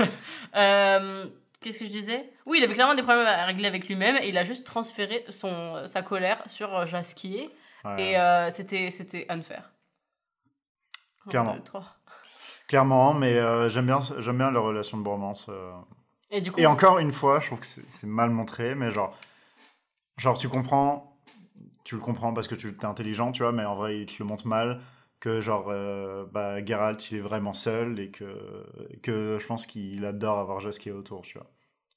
Euh, 0.56 1.26
Qu'est-ce 1.60 1.78
que 1.78 1.84
je 1.84 1.90
disais? 1.90 2.28
Oui, 2.46 2.58
il 2.58 2.64
avait 2.64 2.74
clairement 2.74 2.94
des 2.96 3.02
problèmes 3.02 3.26
à 3.26 3.44
régler 3.44 3.68
avec 3.68 3.86
lui-même 3.86 4.16
et 4.16 4.28
il 4.28 4.36
a 4.38 4.44
juste 4.44 4.66
transféré 4.66 5.24
son, 5.28 5.86
sa 5.86 6.02
colère 6.02 6.42
sur 6.46 6.74
euh, 6.76 6.86
Jasquier 6.86 7.50
Ouais. 7.84 8.10
et 8.10 8.18
euh, 8.18 8.50
c'était 8.50 8.90
c'était 8.90 9.26
unfair. 9.30 9.70
Un, 11.26 11.30
Clairement. 11.30 11.54
deux, 11.54 11.62
trois. 11.62 11.84
Clairement, 12.66 13.14
mais 13.14 13.34
euh, 13.34 13.68
j'aime 13.68 13.86
bien, 13.86 14.00
j'aime 14.18 14.38
bien 14.38 14.50
leur 14.50 14.64
relation 14.64 14.98
de 14.98 15.02
bromance. 15.04 15.48
Et 16.30 16.40
du 16.40 16.52
coup, 16.52 16.60
Et 16.60 16.66
encore 16.66 16.98
une 16.98 17.12
fois, 17.12 17.40
je 17.40 17.46
trouve 17.46 17.60
que 17.60 17.66
c'est 17.66 18.04
mal 18.06 18.30
montré, 18.30 18.74
mais 18.74 18.90
genre, 18.92 19.16
genre 20.18 20.38
tu 20.38 20.48
comprends, 20.48 21.18
tu 21.84 21.94
le 21.96 22.00
comprends 22.00 22.32
parce 22.32 22.48
que 22.48 22.54
tu 22.54 22.68
es 22.68 22.84
intelligent, 22.84 23.32
tu 23.32 23.42
vois, 23.42 23.52
mais 23.52 23.64
en 23.64 23.74
vrai, 23.74 24.00
il 24.00 24.06
te 24.06 24.14
le 24.20 24.24
montre 24.24 24.46
mal 24.46 24.80
que 25.18 25.40
genre, 25.40 25.66
euh, 25.68 26.24
bah, 26.32 26.64
Geralt, 26.64 27.10
il 27.10 27.18
est 27.18 27.20
vraiment 27.20 27.52
seul 27.52 27.98
et 28.00 28.10
que, 28.10 28.64
que 29.02 29.38
je 29.38 29.46
pense 29.46 29.66
qu'il 29.66 30.04
adore 30.06 30.38
avoir 30.38 30.60
Jasquier 30.60 30.92
autour, 30.92 31.22
tu 31.22 31.36
vois. 31.38 31.50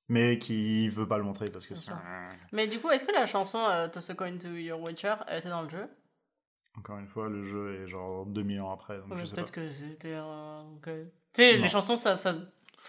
Mais 0.09 0.37
qu'il 0.37 0.89
veut 0.91 1.07
pas 1.07 1.17
le 1.17 1.23
montrer 1.23 1.45
parce 1.45 1.65
que 1.65 1.75
c'est... 1.75 1.91
mais 2.51 2.67
du 2.67 2.79
coup, 2.79 2.89
est-ce 2.91 3.05
que 3.05 3.13
la 3.13 3.25
chanson 3.25 3.59
euh, 3.59 3.87
Toss 3.87 4.09
a 4.09 4.15
Coin 4.15 4.37
to 4.37 4.49
Your 4.49 4.79
Witcher, 4.81 5.15
elle 5.27 5.39
était 5.39 5.49
dans 5.49 5.61
le 5.61 5.69
jeu? 5.69 5.87
Encore 6.77 6.97
une 6.97 7.07
fois, 7.07 7.29
le 7.29 7.43
jeu 7.45 7.81
est 7.83 7.87
genre 7.87 8.25
2000 8.25 8.59
ans 8.59 8.73
après, 8.73 8.97
donc 8.97 9.11
Ouais, 9.11 9.17
je 9.19 9.25
sais 9.25 9.35
pas. 9.35 9.43
Peut-être 9.43 9.51
que 9.53 9.69
c'était 9.69 10.15
un. 10.15 10.65
que- 10.81 11.05
Tu 11.33 11.41
sais, 11.41 11.57
les 11.57 11.69
chansons, 11.69 11.97
ça, 11.97 12.15
ça 12.17 12.35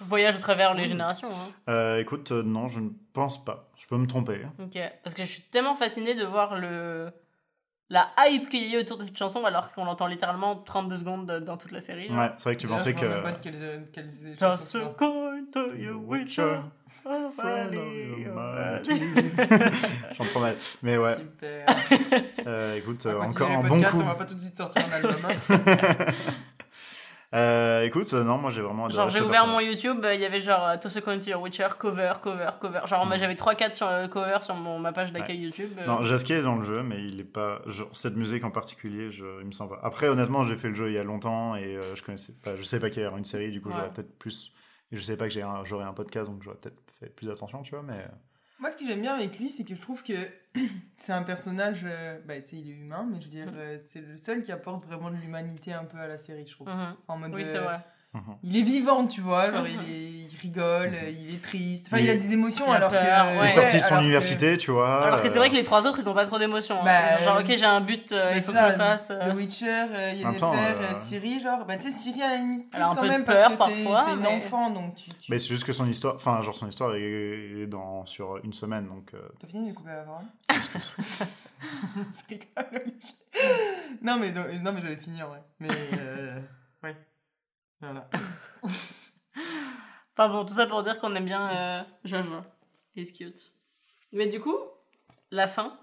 voyage 0.01 0.37
à 0.37 0.39
travers 0.39 0.75
les 0.75 0.89
générations. 0.89 1.29
Hein. 1.29 1.53
Euh, 1.71 2.01
écoute, 2.01 2.33
euh, 2.33 2.43
non, 2.43 2.67
je 2.69 2.81
ne 2.81 2.91
pense 3.13 3.45
pas. 3.45 3.71
Je 3.79 3.87
peux 3.87 3.97
me 3.97 4.07
tromper. 4.07 4.41
Ok. 4.61 4.79
Parce 5.03 5.15
que 5.15 5.23
je 5.23 5.29
suis 5.29 5.43
tellement 5.43 5.77
fascinée 5.77 6.15
de 6.15 6.25
voir 6.25 6.57
le. 6.57 7.11
La 7.91 8.09
hype 8.19 8.49
qu'il 8.49 8.63
y 8.63 8.75
a 8.75 8.79
eu 8.79 8.81
autour 8.81 8.97
de 8.97 9.05
cette 9.05 9.17
chanson 9.17 9.45
alors 9.45 9.71
qu'on 9.73 9.85
l'entend 9.85 10.07
littéralement 10.07 10.57
32 10.57 10.97
secondes 10.97 11.27
dans 11.27 11.59
toute 11.59 11.71
la 11.71 11.83
série. 11.83 12.09
genre. 12.09 12.17
Ouais, 12.17 12.31
c'est 12.39 12.45
vrai 12.45 12.57
que 12.57 12.61
tu 12.63 12.67
pensais 12.67 12.95
je 12.99 13.05
me 13.05 13.11
rappelle 13.15 13.23
que... 13.23 13.31
pas 13.31 13.33
de 13.33 13.43
quelles, 13.43 13.89
quelles 13.93 14.37
Toss 14.37 14.73
chansons 14.73 14.87
a 14.87 14.95
coin 14.95 15.45
to 15.53 15.75
your 15.77 16.03
Witcher. 16.03 16.61
oh, 17.05 17.31
Friend 17.37 17.75
of. 17.75 18.89
J'en 20.17 20.25
prends 20.25 20.41
mal. 20.41 20.57
Mais 20.83 20.97
ouais, 20.97 21.15
Super. 21.15 21.67
euh, 22.47 22.77
écoute, 22.77 23.03
On 23.05 23.11
euh, 23.11 23.21
encore 23.21 23.51
un 23.51 23.63
le 23.63 23.69
bon 23.69 23.75
podcast, 23.75 23.93
coup. 23.95 24.01
On 24.01 24.07
va 24.07 24.15
pas 24.15 24.25
tout 24.25 24.35
de 24.35 24.41
suite 24.41 24.57
sortir 24.57 24.83
un 24.89 24.93
album. 24.93 25.17
Euh, 27.35 27.83
écoute, 27.83 28.13
euh, 28.15 28.23
non, 28.23 28.39
moi 28.39 28.51
j'ai 28.51 28.63
vraiment 28.63 28.87
adoré 28.87 28.97
Genre, 28.97 29.11
j'ai 29.11 29.21
ouvert 29.21 29.47
mon. 29.49 29.59
YouTube, 29.59 30.05
euh, 30.05 30.15
il 30.15 30.21
y 30.21 30.25
avait 30.25 30.41
genre 30.41 30.67
euh, 30.69 30.77
to 30.77 30.89
your 31.27 31.43
Witcher, 31.43 31.67
cover, 31.79 32.13
cover, 32.23 32.51
cover. 32.61 32.81
Genre, 32.87 33.05
moi 33.07 33.17
Mm. 33.17 33.21
j'avais 33.21 33.35
3-4 33.35 33.75
sur, 33.75 33.89
euh, 33.89 34.07
covers 34.07 34.43
sur 34.45 34.55
mon, 34.55 34.79
ma 34.79 34.93
page 34.93 35.11
d'accueil 35.13 35.39
YouTube. 35.39 35.71
Non, 35.87 36.03
Jasquier 36.03 36.37
est 36.37 36.43
dans 36.43 36.55
le 36.57 36.63
jeu, 36.63 36.83
mais 36.85 37.03
il 37.03 37.19
est 37.19 37.25
pas. 37.25 37.61
Genre, 37.67 37.89
cette 37.93 38.15
musique 38.17 38.45
en 38.45 38.51
particulier, 38.53 39.11
je, 39.11 39.25
il 39.41 39.47
me 39.47 39.53
semble 39.53 39.71
pas. 39.77 39.81
Après, 39.83 40.09
honnêtement, 40.09 40.45
j'ai 40.45 40.57
fait 40.57 40.69
le 40.69 40.75
jeu 40.75 40.89
il 40.91 40.95
y 40.95 40.99
a 40.99 41.03
longtemps 41.05 41.57
et 41.57 41.77
euh, 41.77 41.95
je 41.97 42.03
connaissais 42.05 42.35
pas. 42.45 42.55
Je 42.57 42.63
sais 42.63 42.79
pas 42.79 42.89
qu'il 42.91 43.03
y 43.03 43.07
a 43.07 43.11
une 43.11 43.25
série, 43.25 43.51
du 43.51 43.61
coup, 43.61 43.71
Ouais. 43.71 43.75
j'aurais 43.77 43.91
peut-être 43.93 44.17
plus. 44.19 44.53
Je 44.93 45.01
sais 45.01 45.17
pas 45.17 45.27
que 45.27 45.33
j'ai 45.33 45.43
un- 45.43 45.65
j'aurais 45.65 45.87
un 45.87 45.93
podcast, 45.95 46.31
donc 46.31 46.43
j'aurais 46.43 46.59
peut-être 46.59 46.81
fait 47.01 47.09
plus 47.09 47.29
attention, 47.31 47.63
tu 47.63 47.73
vois, 47.75 47.83
mais. 47.83 48.07
Euh, 48.65 48.69
Moi, 48.69 48.71
ce 48.71 48.77
que 48.77 48.87
j'aime 48.87 49.01
bien 49.03 49.15
avec 49.15 49.39
lui, 49.39 49.49
c'est 49.51 49.65
que 49.65 49.75
je 49.75 49.81
trouve 49.81 50.03
que 50.03 50.13
c'est 50.97 51.13
un 51.13 51.23
personnage. 51.23 51.83
euh, 51.85 52.19
Bah, 52.27 52.41
tu 52.41 52.49
sais, 52.51 52.57
il 52.57 52.69
est 52.71 52.75
humain, 52.75 53.07
mais 53.11 53.21
je 53.21 53.25
veux 53.27 53.31
dire, 53.31 53.47
Mm. 53.53 53.57
euh, 53.57 53.79
c'est 53.79 54.01
le 54.01 54.17
seul 54.17 54.43
qui 54.43 54.53
apporte 54.53 54.87
vraiment 54.87 55.11
de 55.11 55.17
l'humanité 55.17 55.73
un 55.73 55.85
peu 55.85 55.99
à 55.99 56.07
la 56.07 56.17
série, 56.19 56.47
je 56.47 56.53
trouve. 56.55 56.69
Mhm. 56.69 56.97
En 57.09 57.17
mode. 57.19 57.35
Oui, 57.35 57.43
euh, 57.43 57.45
c'est 57.53 57.59
vrai. 57.59 57.81
Mhm. 58.15 58.37
Il 58.43 58.57
est 58.57 58.63
vivant, 58.63 59.07
tu 59.07 59.21
vois. 59.21 59.51
Genre, 59.53 59.63
Mhm. 59.63 59.69
il, 59.87 59.95
est, 59.95 60.01
il 60.33 60.37
rigole, 60.43 60.91
Mhm. 60.91 61.15
il 61.29 61.35
est 61.35 61.43
triste. 61.43 61.87
Enfin, 61.89 61.99
Il- 61.99 62.05
il 62.05 62.11
a 62.11 62.15
des 62.17 62.33
émotions 62.33 62.65
Il 62.69 62.73
a 62.73 62.75
alors 62.75 62.91
peur, 62.91 63.01
que. 63.03 63.31
ouais. 63.33 63.39
Il 63.41 63.45
est 63.45 63.49
sorti 63.49 63.77
de 63.77 63.81
son 63.81 63.87
alors 63.89 63.99
que- 64.01 64.05
université, 64.05 64.57
tu 64.59 64.71
vois. 64.73 65.05
Alors 65.07 65.23
que 65.23 65.29
c'est 65.29 65.37
euh, 65.37 65.39
vrai 65.39 65.49
que 65.49 65.55
les 65.55 65.65
trois 65.65 65.87
autres, 65.87 65.99
ils 66.01 66.09
ont 66.09 66.15
pas 66.15 66.27
trop 66.27 66.39
d'émotions. 66.39 66.77
hein. 66.81 66.85
Bah, 66.85 66.93
Ils 67.13 67.19
sont 67.19 67.25
genre, 67.25 67.41
ok, 67.41 67.47
j'ai 67.49 67.65
un 67.65 67.81
but, 67.81 68.13
euh, 68.13 68.33
il 68.37 68.43
faut 68.43 68.53
ça, 68.53 68.59
que 68.65 68.67
je 68.69 68.73
le 68.73 68.79
fasse. 68.79 69.11
euh. 69.11 69.31
The 69.33 69.37
Witcher, 69.37 69.67
euh, 69.69 70.13
En 70.25 70.29
même 70.31 70.37
temps, 70.37 70.53
Yennefer, 70.53 70.75
euh, 70.75 70.93
euh, 70.93 71.01
Ciri, 71.01 71.41
genre. 71.41 71.65
Bah, 71.65 71.77
tu 71.77 71.91
sais, 71.91 71.97
Ciri 71.97 72.23
à 72.23 72.29
la 72.31 72.37
limite 72.37 72.71
plus 72.71 72.81
a 72.81 72.93
quand 72.95 73.03
même 73.03 73.25
peur 73.25 73.53
parce 73.57 73.71
que 73.71 73.77
c'est 73.77 73.85
parfois, 73.85 74.05
c'est 74.09 74.15
une 74.17 74.21
mais- 74.21 74.45
enfant, 74.45 74.71
donc 74.71 74.95
tu. 74.97 75.11
tu... 75.11 75.31
Mais 75.33 75.39
c'est 75.39 75.49
juste 75.49 75.65
que 75.65 75.73
son 75.73 75.89
histoire, 75.89 76.15
enfin, 76.17 76.41
genre 76.43 76.55
son 76.55 76.69
histoire 76.69 76.95
est, 76.95 77.01
est 77.63 77.67
dans, 77.67 78.05
sur 78.07 78.39
une 78.45 78.53
semaine, 78.53 78.87
donc. 78.89 79.13
euh, 79.15 79.21
T'as 79.41 79.49
fini 79.49 79.71
de 79.71 79.75
couper 79.77 79.91
la 79.91 80.03
parole 80.03 80.25
Je 80.51 82.29
rigole, 82.29 82.83
Olivier. 82.83 83.15
Non, 84.03 84.17
mais, 84.19 84.33
non, 84.33 84.43
non, 84.63 84.73
mais 84.73 84.81
j'avais 84.83 84.97
fini 84.97 85.23
en 85.23 85.29
vrai. 85.29 85.43
Mais. 85.61 85.69
Euh, 85.99 86.39
ouais. 86.83 86.97
Voilà. 87.85 88.09
Enfin 90.17 90.29
bon, 90.29 90.45
tout 90.45 90.55
ça 90.55 90.67
pour 90.69 90.85
dire 90.85 91.01
qu'on 91.01 91.13
aime 91.17 91.25
bien 91.25 91.51
euh. 91.51 91.83
He's 92.97 93.11
cute. 93.11 93.53
Mais 94.13 94.29
du 94.29 94.39
coup, 94.41 94.57
la 95.33 95.49
fin 95.49 95.77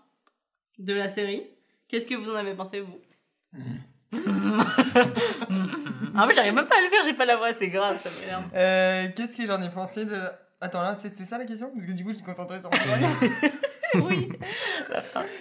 de 0.77 0.93
la 0.93 1.09
série, 1.09 1.43
qu'est-ce 1.89 2.07
que 2.07 2.15
vous 2.15 2.31
en 2.31 2.35
avez 2.35 2.53
pensé, 2.55 2.79
vous? 2.79 2.97
Ah 6.13 6.25
mais 6.27 6.33
j'arrive 6.35 6.53
même 6.55 6.67
pas 6.67 6.77
à 6.77 6.81
le 6.81 6.89
faire, 6.89 7.03
j'ai 7.05 7.13
pas 7.13 7.23
la 7.25 7.37
voix, 7.37 7.53
c'est 7.53 7.69
grave, 7.69 7.97
ça 7.97 8.09
m'énerve. 8.19 8.43
Euh, 8.53 9.07
Qu'est-ce 9.15 9.35
que 9.37 9.45
j'en 9.45 9.61
ai 9.61 9.69
pensé 9.69 10.05
de. 10.05 10.11
la- 10.15 10.37
Attends, 10.59 10.81
là, 10.81 10.93
c'est 10.95 11.09
ça 11.25 11.37
la 11.37 11.45
question? 11.45 11.71
Parce 11.73 11.85
que 11.85 11.91
du 11.93 12.03
coup, 12.03 12.09
je 12.11 12.15
suis 12.17 12.25
concentrée 12.25 12.59
sur 12.59 12.69
mon 12.69 14.01
oui. 14.07 14.29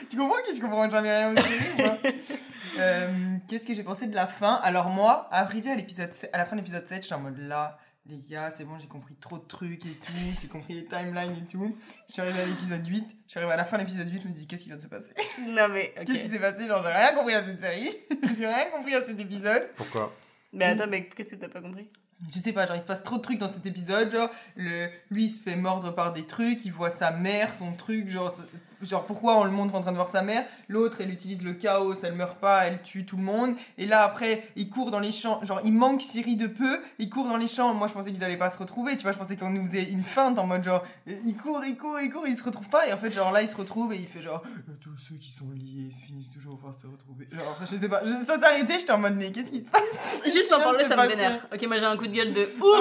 tu 0.09 0.17
comprends 0.17 0.37
que 0.47 0.55
je 0.55 0.61
comprends 0.61 0.89
jamais 0.89 1.11
rien 1.17 1.33
aux 1.33 1.41
séries 1.41 1.77
pas 1.77 1.99
Euh, 2.79 3.37
Qu'est-ce 3.49 3.67
que 3.67 3.75
j'ai 3.75 3.83
pensé 3.83 4.07
de 4.07 4.15
la 4.15 4.27
fin? 4.27 4.55
Alors, 4.63 4.89
moi, 4.89 5.29
arrivé 5.31 5.71
à, 5.71 5.75
l'épisode 5.75 6.11
à 6.33 6.39
la 6.39 6.45
fin 6.45 6.57
de 6.57 6.61
l'épisode 6.61 6.87
7, 6.87 7.03
je 7.03 7.07
suis 7.07 7.15
en 7.15 7.21
mode 7.21 7.39
là, 7.39 7.79
les 8.07 8.19
gars, 8.19 8.51
c'est 8.51 8.65
bon, 8.65 8.79
j'ai 8.79 8.89
compris 8.89 9.15
trop 9.17 9.39
de 9.39 9.47
trucs 9.47 9.85
et 9.87 9.91
tout, 9.91 10.13
j'ai 10.41 10.49
compris 10.49 10.75
les 10.75 10.85
timelines 10.85 11.37
et 11.43 11.47
tout. 11.47 11.77
Je 12.09 12.13
suis 12.13 12.23
arrivé 12.23 12.41
à 12.41 12.47
l'épisode 12.47 12.87
8, 12.87 13.05
je 13.27 13.31
suis 13.31 13.39
arrivé 13.39 13.53
à 13.53 13.57
la 13.57 13.65
fin 13.65 13.77
de 13.77 13.83
l'épisode 13.83 14.11
8, 14.11 14.23
je 14.23 14.29
me 14.29 14.33
dis, 14.33 14.47
qu'est-ce 14.47 14.63
qui 14.63 14.69
vient 14.69 14.79
de 14.79 14.83
se 14.83 14.89
passer? 14.89 15.15
Non 15.49 15.69
mais. 15.69 15.95
Qu'est-ce 16.07 16.27
qui 16.27 16.31
s'est 16.31 16.39
passé? 16.39 16.67
Genre, 16.67 16.83
j'ai 16.85 16.93
rien 16.93 17.15
compris 17.15 17.35
à 17.35 17.45
cette 17.45 17.61
série, 17.61 17.91
j'ai 18.39 18.47
rien 18.47 18.67
compris 18.75 18.95
à 18.95 19.05
cet 19.05 19.19
épisode. 19.19 19.69
Pourquoi? 19.77 20.15
Mais 20.53 20.65
attends, 20.65 20.89
mais 20.89 21.07
qu'est-ce 21.07 21.35
que 21.35 21.41
t'as 21.41 21.49
pas 21.49 21.61
compris? 21.61 21.89
Je 22.29 22.39
sais 22.39 22.53
pas, 22.53 22.67
genre 22.67 22.77
il 22.77 22.83
se 22.83 22.87
passe 22.87 23.03
trop 23.03 23.17
de 23.17 23.23
trucs 23.23 23.39
dans 23.39 23.51
cet 23.51 23.65
épisode, 23.65 24.13
genre 24.13 24.29
le, 24.57 24.89
lui 25.11 25.25
il 25.25 25.31
se 25.31 25.41
fait 25.41 25.57
mordre 25.57 25.95
par 25.95 26.13
des 26.13 26.27
trucs, 26.27 26.65
il 26.65 26.73
voit 26.73 26.91
sa 26.91 27.13
mère, 27.13 27.55
son 27.55 27.73
truc, 27.73 28.09
genre, 28.09 28.35
genre 28.83 29.05
pourquoi 29.05 29.37
on 29.39 29.45
le 29.45 29.51
montre 29.51 29.75
en 29.75 29.81
train 29.83 29.91
de 29.93 29.97
voir 29.97 30.09
sa 30.09 30.23
mère, 30.23 30.45
l'autre 30.69 30.97
elle 31.01 31.11
utilise 31.11 31.43
le 31.45 31.53
chaos, 31.53 31.95
elle 32.03 32.15
meurt 32.15 32.39
pas, 32.39 32.67
elle 32.67 32.81
tue 32.83 33.05
tout 33.05 33.17
le 33.17 33.23
monde, 33.23 33.55
et 33.79 33.87
là 33.87 34.03
après 34.03 34.49
il 34.57 34.69
court 34.71 34.91
dans 34.91 34.99
les 35.01 35.13
champs, 35.13 35.41
genre 35.45 35.61
il 35.65 35.73
manque 35.73 36.03
Siri 36.03 36.37
de 36.37 36.47
peu, 36.47 36.81
il 36.99 37.11
court 37.11 37.27
dans 37.29 37.37
les 37.37 37.49
champs, 37.49 37.75
moi 37.75 37.89
je 37.89 37.93
pensais 37.93 38.13
qu'ils 38.13 38.25
allaient 38.25 38.37
pas 38.37 38.51
se 38.51 38.59
retrouver, 38.59 38.97
tu 38.97 39.03
vois, 39.03 39.13
je 39.13 39.19
pensais 39.19 39.37
qu'on 39.37 39.51
nous 39.51 39.67
faisait 39.67 39.85
une 39.85 40.03
feinte 40.03 40.39
en 40.39 40.47
mode 40.47 40.65
genre 40.65 40.83
il 41.07 41.37
court, 41.37 41.63
il 41.65 41.77
court, 41.77 42.01
il 42.01 42.11
court, 42.11 42.27
il 42.27 42.37
se 42.37 42.43
retrouve 42.43 42.69
pas, 42.69 42.87
et 42.87 42.93
en 42.93 42.97
fait 42.97 43.11
genre 43.11 43.33
là 43.33 43.43
il 43.43 43.49
se 43.49 43.57
retrouve 43.57 43.93
et 43.93 43.97
il 43.97 44.07
fait 44.07 44.23
genre 44.23 44.43
Euh, 44.47 44.73
tous 44.81 44.97
ceux 44.99 45.17
qui 45.17 45.31
sont 45.31 45.51
liés 45.55 45.91
se 45.91 46.03
finissent 46.05 46.31
toujours 46.31 46.59
par 46.59 46.75
se 46.75 46.87
retrouver, 46.87 47.29
genre 47.33 47.59
je 47.61 47.77
sais 47.77 47.89
pas, 47.89 48.03
je- 48.05 48.27
ça 48.27 48.39
s'est 48.39 48.45
arrêté, 48.47 48.79
j'étais 48.79 48.93
en 48.93 48.99
mode 48.99 49.15
mais 49.17 49.31
qu'est-ce 49.33 49.51
qui 49.51 49.63
se 49.63 49.69
passe? 49.69 50.23
Juste 50.33 50.53
en 50.53 50.61
parler, 50.61 50.85
ça 50.85 50.97
me 50.97 51.07
vénère. 51.09 51.47
Ok, 51.53 51.63
moi 51.67 51.79
j'ai 51.79 51.85
un 51.85 51.97
coup 51.97 52.07
de 52.07 52.13
gueule 52.15 52.33
de 52.33 52.43
ouf. 52.61 52.81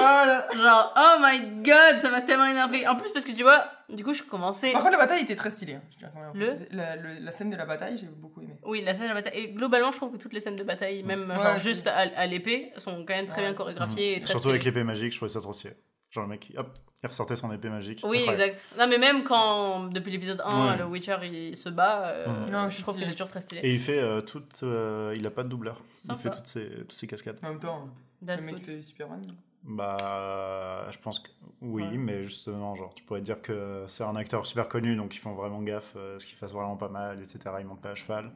Genre, 0.56 0.94
oh 0.96 1.16
my 1.20 1.62
god, 1.62 2.00
ça 2.02 2.10
m'a 2.10 2.20
tellement 2.22 2.46
énervé. 2.46 2.86
En 2.86 2.96
plus, 2.96 3.10
parce 3.12 3.24
que 3.24 3.32
tu 3.32 3.42
vois, 3.42 3.64
du 3.88 4.04
coup, 4.04 4.12
je 4.14 4.22
commençais. 4.22 4.72
Par 4.72 4.82
contre, 4.82 4.92
la 4.92 4.98
bataille 4.98 5.22
était 5.22 5.36
très 5.36 5.50
stylée. 5.50 5.78
Je 5.98 6.06
quand 6.06 6.20
même 6.20 6.32
Le 6.34 6.76
la, 6.76 6.96
le- 6.96 7.14
la 7.20 7.32
scène 7.32 7.50
de 7.50 7.56
la 7.56 7.66
bataille, 7.66 7.98
j'ai 7.98 8.06
beaucoup 8.06 8.40
aimé. 8.42 8.56
Oui, 8.64 8.82
la 8.82 8.94
scène 8.94 9.08
de 9.08 9.14
bataille. 9.14 9.38
Et 9.38 9.48
globalement, 9.52 9.90
je 9.92 9.96
trouve 9.96 10.12
que 10.12 10.16
toutes 10.18 10.32
les 10.32 10.40
scènes 10.40 10.56
de 10.56 10.64
bataille, 10.64 11.02
même 11.02 11.28
Ouais, 11.30 11.36
genre 11.36 11.58
juste 11.58 11.86
à, 11.86 11.96
à 11.98 12.26
l'épée, 12.26 12.72
sont 12.78 13.04
quand 13.06 13.14
même 13.14 13.26
très 13.26 13.40
Ouais, 13.42 13.48
bien 13.48 13.54
chorégraphiées 13.54 14.16
et 14.16 14.20
très 14.20 14.30
Surtout 14.30 14.50
avec 14.50 14.64
l'épée 14.64 14.84
magique, 14.84 15.12
je 15.12 15.16
trouvais 15.16 15.28
ça 15.28 15.40
trop 15.40 15.52
stylé. 15.52 15.74
Genre 16.12 16.24
le 16.24 16.30
mec, 16.30 16.52
hop, 16.56 16.76
il 17.02 17.06
ressortait 17.06 17.36
son 17.36 17.52
épée 17.52 17.68
magique. 17.68 18.00
Oui, 18.02 18.18
Incroyable. 18.22 18.42
exact. 18.50 18.64
Non, 18.78 18.88
mais 18.88 18.98
même 18.98 19.22
quand, 19.22 19.84
depuis 19.90 20.10
l'épisode 20.10 20.42
1, 20.44 20.70
Ouais. 20.72 20.76
le 20.76 20.84
Witcher 20.86 21.16
il 21.22 21.56
se 21.56 21.68
bat, 21.68 22.06
euh, 22.08 22.26
Mhm. 22.26 22.50
Non, 22.50 22.68
je 22.68 22.82
trouve 22.82 22.98
que 22.98 23.04
c'est 23.04 23.12
toujours 23.12 23.28
très 23.28 23.40
stylé. 23.42 23.60
Et 23.62 23.72
il 23.74 23.78
fait 23.78 24.00
euh, 24.00 24.20
toute. 24.20 24.62
euh, 24.64 25.14
il 25.16 25.24
a 25.26 25.30
pas 25.30 25.44
de 25.44 25.48
doubleur. 25.48 25.80
Il 26.08 26.16
fait 26.18 26.30
toutes 26.30 26.48
ses, 26.48 26.68
toutes 26.68 26.92
ses 26.92 27.06
cascades. 27.06 27.38
En 27.44 27.50
même 27.50 27.60
temps, 27.60 27.88
That's 28.26 28.40
le 28.40 28.46
mec 28.46 28.54
good. 28.56 28.64
fait 28.64 28.82
Superman. 28.82 29.22
Bah, 29.62 30.86
je 30.90 30.98
pense 30.98 31.20
que 31.20 31.28
oui, 31.60 31.82
Ouais. 31.82 31.96
mais 31.96 32.22
justement, 32.22 32.74
genre, 32.74 32.94
tu 32.94 33.02
pourrais 33.04 33.20
dire 33.20 33.42
que 33.42 33.84
c'est 33.86 34.04
un 34.04 34.16
acteur 34.16 34.46
super 34.46 34.68
connu, 34.68 34.96
donc 34.96 35.14
ils 35.14 35.18
font 35.18 35.34
vraiment 35.34 35.60
gaffe 35.62 35.92
euh, 35.96 36.16
à 36.16 36.18
ce 36.18 36.26
qu'il 36.26 36.36
fasse 36.38 36.52
vraiment 36.54 36.76
pas 36.76 36.88
mal, 36.88 37.18
etc. 37.18 37.38
Il 37.60 37.66
monte 37.66 37.80
pas 37.82 37.90
à 37.90 37.94
cheval. 37.94 38.32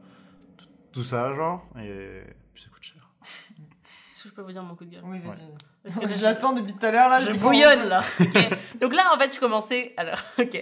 Tout, 0.57 0.65
tout 0.93 1.03
ça, 1.03 1.33
genre, 1.33 1.65
et 1.79 2.21
puis 2.53 2.61
ça 2.63 2.69
coûte 2.69 2.83
cher. 2.83 3.09
Est-ce 3.23 4.23
que 4.23 4.29
je 4.29 4.33
peux 4.35 4.41
vous 4.43 4.51
dire 4.51 4.63
mon 4.63 4.75
coup 4.75 4.85
de 4.85 4.91
gueule? 4.91 5.03
Oui, 5.05 5.19
vas-y. 5.19 5.93
que 6.07 6.09
je 6.15 6.21
la 6.21 6.33
sens 6.35 6.53
depuis 6.55 6.73
tout 6.73 6.85
à 6.85 6.91
l'heure 6.91 7.09
là. 7.09 7.21
Je 7.21 7.31
bouillonne 7.31 7.87
là. 7.89 8.01
Donc 8.79 8.93
là, 8.93 9.11
en 9.13 9.17
fait, 9.19 9.33
je 9.33 9.39
commençais. 9.39 9.93
Alors, 9.97 10.19
ok. 10.39 10.61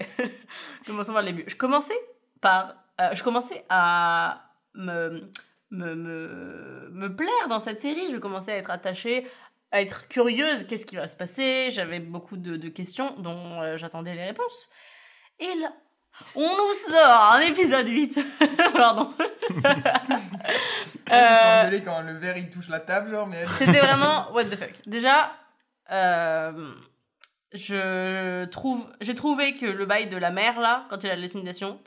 Commençons 0.86 1.14
par 1.14 1.22
le 1.24 1.28
début. 1.32 1.44
Je 1.48 1.56
commençais 1.56 1.98
par. 2.42 2.74
euh, 3.02 3.10
je 3.14 3.24
commençais 3.24 3.66
à 3.70 4.50
me, 4.76 5.30
me, 5.72 5.96
me, 5.96 6.90
me 6.92 7.16
plaire 7.16 7.48
dans 7.50 7.60
cette 7.60 7.80
série. 7.82 8.12
Je 8.12 8.18
commençais 8.18 8.52
à 8.54 8.58
être 8.58 8.72
attachée 8.72 9.28
à 9.74 9.82
être 9.82 10.08
curieuse, 10.08 10.66
qu'est-ce 10.68 10.86
qui 10.86 10.96
va 10.96 11.08
se 11.08 11.16
passer? 11.16 11.70
J'avais 11.72 12.00
beaucoup 12.00 12.38
de, 12.38 12.58
de 12.58 12.70
questions 12.70 13.16
dont 13.18 13.60
euh, 13.62 13.76
j'attendais 13.76 14.14
les 14.14 14.26
réponses. 14.26 14.70
Et 15.40 15.54
là, 15.56 15.74
on 16.36 16.42
nous 16.42 16.74
sort 16.74 17.34
un 17.34 17.40
épisode 17.42 17.88
8. 17.88 18.20
Pardon. 18.74 19.14
Euh, 21.12 21.80
quand 21.86 22.02
le 22.02 22.14
verre 22.14 22.38
il 22.38 22.50
touche 22.50 22.70
la 22.70 22.80
table, 22.80 23.12
genre, 23.12 23.28
mais. 23.28 23.46
C'était 23.58 23.80
vraiment 23.80 24.32
what 24.34 24.46
the 24.46 24.56
fuck. 24.56 24.72
Déjà, 24.88 25.34
euh, 25.92 26.74
je 27.52 28.46
trouve, 28.46 28.88
j'ai 29.02 29.14
trouvé 29.14 29.56
que 29.56 29.66
le 29.66 29.86
bail 29.86 30.08
de 30.08 30.18
la 30.18 30.32
mère 30.32 30.60
là, 30.60 30.88
quand 30.90 31.04
il 31.04 31.10
a 31.10 31.16
l'assimilation, 31.16 31.80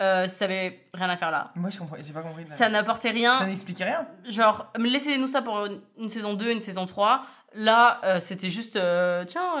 euh, 0.00 0.28
ça 0.28 0.44
avait 0.44 0.86
rien 0.94 1.10
à 1.10 1.16
faire 1.16 1.30
là. 1.30 1.50
Moi, 1.56 1.70
je 1.70 1.78
comprends, 1.78 1.96
j'ai 2.00 2.12
pas 2.12 2.22
compris. 2.22 2.46
Ça 2.46 2.68
n'apportait 2.68 3.10
rien. 3.10 3.32
Ça 3.32 3.46
n'expliquait 3.46 3.84
rien. 3.84 4.06
Genre, 4.28 4.70
laissez-nous 4.76 5.26
ça 5.26 5.42
pour 5.42 5.66
une, 5.66 5.80
une 5.98 6.08
saison 6.08 6.34
2, 6.34 6.52
une 6.52 6.60
saison 6.60 6.86
3. 6.86 7.24
Là, 7.54 8.00
euh, 8.04 8.20
c'était 8.20 8.50
juste, 8.50 8.76
euh, 8.76 9.24
tiens, 9.24 9.54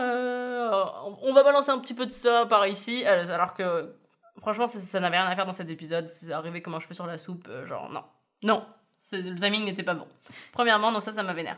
on 1.22 1.32
va 1.32 1.42
balancer 1.42 1.70
un 1.70 1.78
petit 1.78 1.94
peu 1.94 2.06
de 2.06 2.12
ça 2.12 2.46
par 2.46 2.66
ici, 2.66 3.04
alors 3.04 3.54
que, 3.54 3.96
franchement, 4.40 4.68
ça, 4.68 4.78
ça 4.78 5.00
n'avait 5.00 5.18
rien 5.18 5.26
à 5.26 5.34
faire 5.34 5.46
dans 5.46 5.52
cet 5.52 5.70
épisode. 5.70 6.08
C'est 6.08 6.30
arrivé 6.32 6.62
comme 6.62 6.74
un 6.74 6.80
cheveu 6.80 6.94
sur 6.94 7.06
la 7.06 7.18
soupe, 7.18 7.48
genre, 7.64 7.90
non. 7.90 8.04
Non, 8.42 8.64
le 9.12 9.34
timing 9.34 9.64
n'était 9.64 9.82
pas 9.82 9.94
bon. 9.94 10.06
Premièrement, 10.52 10.92
donc 10.92 11.02
ça, 11.02 11.12
ça 11.12 11.24
m'a 11.24 11.32
vénère. 11.32 11.56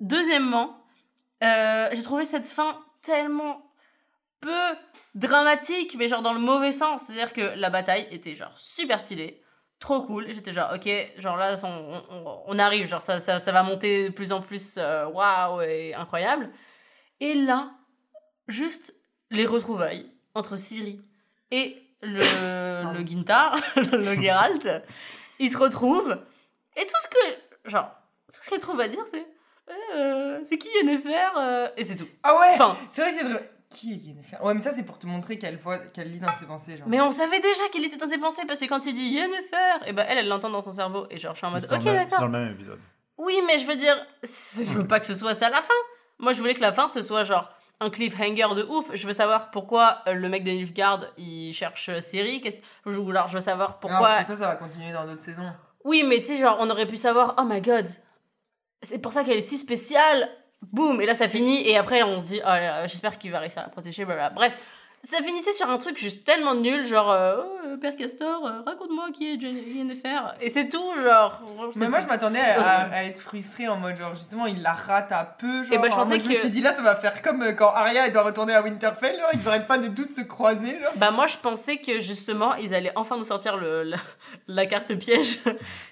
Deuxièmement, 0.00 0.78
j'ai 1.40 2.02
trouvé 2.02 2.24
cette 2.24 2.46
fin 2.46 2.78
tellement 3.02 3.62
peu 4.44 4.76
dramatique, 5.14 5.96
mais 5.98 6.08
genre 6.08 6.22
dans 6.22 6.32
le 6.32 6.40
mauvais 6.40 6.72
sens. 6.72 7.02
C'est-à-dire 7.02 7.32
que 7.32 7.58
la 7.58 7.70
bataille 7.70 8.06
était 8.10 8.34
genre 8.34 8.54
super 8.58 9.00
stylée 9.00 9.40
trop 9.80 10.02
cool. 10.02 10.26
J'étais 10.32 10.52
genre, 10.52 10.70
ok, 10.74 10.88
genre 11.18 11.36
là, 11.36 11.56
on, 11.62 12.02
on- 12.10 12.42
on 12.46 12.58
arrive, 12.58 12.86
genre 12.88 13.02
ça, 13.02 13.20
ça, 13.20 13.38
ça 13.38 13.52
va 13.52 13.62
monter 13.62 14.08
de 14.08 14.14
plus 14.14 14.32
en 14.32 14.40
plus, 14.40 14.76
euh, 14.78 15.06
waouh, 15.06 15.60
et 15.62 15.94
incroyable. 15.94 16.50
Et 17.20 17.34
là, 17.34 17.70
juste 18.48 18.94
les 19.30 19.46
retrouvailles 19.46 20.10
entre 20.34 20.56
Siri 20.56 21.00
et 21.50 21.76
le, 22.02 22.92
le 22.98 23.06
Gintar, 23.06 23.56
le 23.76 24.14
Geralt, 24.22 24.68
ils 25.38 25.52
se 25.52 25.56
retrouvent, 25.58 26.18
et 26.76 26.86
tout 26.86 26.94
ce 27.02 27.08
que, 27.08 27.70
genre, 27.70 27.90
tout 28.32 28.40
ce 28.42 28.48
qu'ils 28.50 28.58
trouvent 28.60 28.80
à 28.80 28.88
dire, 28.88 29.04
c'est, 29.10 29.26
euh, 29.96 30.40
c'est 30.42 30.58
qui 30.58 30.68
Yennefer 30.76 31.28
euh, 31.38 31.68
Et 31.76 31.84
c'est 31.84 31.96
tout. 31.96 32.08
Ah 32.22 32.34
ouais 32.38 32.50
Enfin, 32.54 32.76
C'est 32.90 33.02
vrai 33.02 33.12
que 33.12 33.18
c'est. 33.18 33.53
Qui 33.74 33.92
est 33.92 33.96
Yennefer? 33.96 34.36
Ouais, 34.42 34.54
mais 34.54 34.60
ça, 34.60 34.70
c'est 34.72 34.84
pour 34.84 34.98
te 34.98 35.06
montrer 35.06 35.36
qu'elle 35.38 35.56
voit, 35.58 35.78
qu'elle 35.78 36.08
lit 36.10 36.20
dans 36.20 36.32
ses 36.38 36.46
pensées, 36.46 36.76
genre. 36.76 36.86
mais 36.88 37.00
on 37.00 37.10
savait 37.10 37.40
déjà 37.40 37.68
qu'il 37.72 37.84
était 37.84 37.96
dans 37.96 38.08
ses 38.08 38.18
pensées, 38.18 38.42
parce 38.46 38.60
que 38.60 38.66
quand 38.66 38.86
il 38.86 38.94
dit 38.94 39.08
Yennefer, 39.16 39.86
et 39.86 39.92
ben 39.92 40.06
elle, 40.08 40.18
elle 40.18 40.28
l'entend 40.28 40.48
dans 40.50 40.62
son 40.62 40.72
cerveau, 40.72 41.06
et 41.10 41.18
genre, 41.18 41.32
je 41.34 41.38
suis 41.38 41.46
en 41.46 41.50
mode, 41.50 41.60
C'est 41.60 41.68
dans 41.70 41.76
ok, 41.78 41.84
le 41.84 41.90
même- 41.92 41.96
d'accord. 42.04 42.10
c'est 42.18 42.24
dans 42.24 42.32
le 42.32 42.44
même 42.44 42.52
épisode. 42.54 42.78
Oui, 43.18 43.38
mais 43.46 43.58
je 43.58 43.66
veux 43.66 43.76
dire, 43.76 43.96
je 44.22 44.62
veux 44.72 44.86
pas 44.86 45.00
que 45.00 45.06
ce 45.06 45.14
soit 45.14 45.34
ça 45.34 45.50
la 45.50 45.60
fin. 45.60 45.74
Moi, 46.18 46.32
je 46.32 46.38
voulais 46.40 46.54
que 46.54 46.60
la 46.60 46.72
fin, 46.72 46.88
ce 46.88 47.02
soit 47.02 47.24
genre 47.24 47.48
un 47.80 47.90
cliffhanger 47.90 48.54
de 48.54 48.62
ouf. 48.62 48.86
Je 48.94 49.06
veux 49.06 49.12
savoir 49.12 49.50
pourquoi 49.50 50.02
euh, 50.06 50.14
le 50.14 50.28
mec 50.28 50.44
de 50.44 50.50
Nilfgaard, 50.52 51.04
il 51.18 51.52
cherche 51.52 51.88
euh, 51.88 52.00
Ciri. 52.00 52.40
qu'est-ce- 52.40 52.60
Ou 52.86 53.10
alors, 53.10 53.26
je 53.28 53.34
veux 53.34 53.40
savoir 53.40 53.70
Non, 53.70 53.76
pourquoi... 53.80 54.08
parce 54.08 54.26
que 54.26 54.32
ça, 54.34 54.38
ça 54.38 54.46
va 54.48 54.56
continuer 54.56 54.92
dans 54.92 55.04
d'autres 55.04 55.20
saisons. 55.20 55.52
Oui, 55.84 56.04
mais 56.06 56.20
tu 56.20 56.26
sais, 56.26 56.38
genre, 56.38 56.56
on 56.60 56.70
aurait 56.70 56.86
pu 56.86 56.96
savoir, 56.96 57.34
oh 57.38 57.42
my 57.44 57.60
god, 57.60 57.88
c'est 58.82 59.00
pour 59.00 59.12
ça 59.12 59.24
qu'elle 59.24 59.38
est 59.38 59.42
si 59.42 59.58
spéciale. 59.58 60.28
Boum, 60.72 61.00
et 61.00 61.06
là, 61.06 61.14
ça 61.14 61.28
finit, 61.28 61.68
et 61.68 61.76
après, 61.76 62.02
on 62.02 62.20
se 62.20 62.24
dit, 62.26 62.40
oh 62.44 62.50
j'espère 62.86 63.18
qu'il 63.18 63.30
va 63.30 63.38
réussir 63.38 63.60
à 63.60 63.64
la 63.64 63.68
protéger, 63.68 64.04
blablabla. 64.04 64.34
Bref, 64.34 64.58
ça 65.04 65.22
finissait 65.22 65.52
sur 65.52 65.68
un 65.70 65.78
truc 65.78 65.98
juste 65.98 66.24
tellement 66.24 66.54
nul, 66.54 66.86
genre, 66.86 67.10
euh, 67.10 67.36
oh, 67.44 67.66
euh, 67.66 67.76
Père 67.76 67.96
Castor, 67.96 68.46
euh, 68.46 68.62
raconte-moi 68.66 69.08
qui 69.12 69.32
est 69.32 69.36
Jen- 69.36 69.76
Yennefer. 69.76 70.20
Et 70.40 70.50
c'est 70.50 70.68
tout, 70.68 70.92
genre. 71.02 71.40
Mais 71.76 71.88
moi, 71.88 72.00
je 72.00 72.06
m'attendais 72.06 72.40
à, 72.40 72.88
à 72.92 73.04
être 73.04 73.20
frustrée 73.20 73.68
en 73.68 73.76
mode, 73.76 73.96
genre, 73.96 74.14
justement, 74.14 74.46
il 74.46 74.62
la 74.62 74.72
rate 74.72 75.12
à 75.12 75.24
peu, 75.24 75.64
genre. 75.64 75.72
Et 75.74 75.78
ben, 75.78 75.90
je 75.90 75.94
pensais 75.96 76.10
mode, 76.10 76.20
je 76.22 76.26
me 76.28 76.32
que- 76.32 76.38
suis 76.40 76.50
dit, 76.50 76.60
là, 76.62 76.72
ça 76.72 76.82
va 76.82 76.96
faire 76.96 77.20
comme 77.22 77.54
quand 77.54 77.70
Arya, 77.70 78.06
elle 78.06 78.12
doit 78.12 78.22
retourner 78.22 78.54
à 78.54 78.62
Winterfell, 78.62 79.16
genre, 79.18 79.30
ils 79.34 79.46
arrêtent 79.48 79.68
pas 79.68 79.78
de 79.78 79.88
tous 79.94 80.04
se 80.16 80.22
croiser, 80.22 80.78
genre. 80.82 80.92
Bah 80.96 81.10
moi 81.10 81.26
je 81.26 81.36
pensais 81.36 81.78
que 81.78 82.00
justement 82.00 82.54
ils 82.54 82.72
allaient 82.74 82.92
enfin 82.96 83.16
nous 83.16 83.24
sortir 83.24 83.56
le, 83.56 83.82
la, 83.82 83.96
la 84.46 84.66
carte 84.66 84.94
piège 84.94 85.40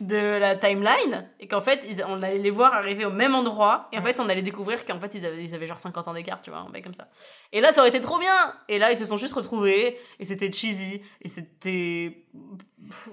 de 0.00 0.16
la 0.38 0.56
timeline 0.56 1.26
et 1.40 1.48
qu'en 1.48 1.60
fait 1.60 1.84
ils, 1.88 2.04
on 2.06 2.22
allait 2.22 2.38
les 2.38 2.50
voir 2.50 2.72
arriver 2.74 3.04
au 3.04 3.10
même 3.10 3.34
endroit 3.34 3.88
et 3.92 3.98
en 3.98 4.02
fait 4.02 4.20
on 4.20 4.28
allait 4.28 4.42
découvrir 4.42 4.84
qu'en 4.84 5.00
fait 5.00 5.10
ils 5.14 5.26
avaient, 5.26 5.42
ils 5.42 5.54
avaient 5.54 5.66
genre 5.66 5.78
50 5.78 6.08
ans 6.08 6.14
d'écart 6.14 6.40
tu 6.40 6.50
vois 6.50 6.60
un 6.60 6.68
mec 6.70 6.84
comme 6.84 6.94
ça 6.94 7.08
et 7.52 7.60
là 7.60 7.72
ça 7.72 7.80
aurait 7.80 7.88
été 7.90 8.00
trop 8.00 8.18
bien 8.18 8.34
et 8.68 8.78
là 8.78 8.92
ils 8.92 9.01
se 9.04 9.08
sont 9.10 9.16
juste 9.16 9.34
retrouvés 9.34 9.98
et 10.18 10.24
c'était 10.24 10.50
cheesy 10.52 11.02
et 11.20 11.28
c'était 11.28 12.24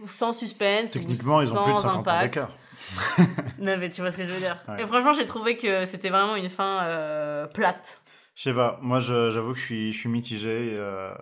sans 0.07 0.33
suspense 0.33 0.95
ou 0.95 0.99
Techniquement, 0.99 1.41
ils 1.41 1.51
ont 1.55 1.61
plus 1.63 1.73
de 1.73 1.77
sans 1.77 1.89
50 2.03 2.07
ans 2.07 2.11
impact. 2.11 2.39
non 3.59 3.75
mais 3.77 3.89
tu 3.89 4.01
vois 4.01 4.11
ce 4.11 4.17
que 4.17 4.23
je 4.23 4.29
veux 4.31 4.39
dire 4.39 4.57
Ouais. 4.67 4.81
et 4.81 4.87
franchement 4.87 5.13
j'ai 5.13 5.25
trouvé 5.25 5.57
que 5.57 5.85
c'était 5.85 6.09
vraiment 6.09 6.35
une 6.37 6.49
fin 6.49 6.83
euh, 6.83 7.45
plate 7.47 8.01
Je 8.35 8.43
sais 8.43 8.53
pas, 8.53 8.79
moi 8.81 8.99
j'avoue 8.99 9.51
que 9.53 9.59
je 9.59 9.65
suis, 9.65 9.91
je 9.91 9.97
suis 9.99 10.09
mitigé. 10.09 10.75
euh, 10.77 11.13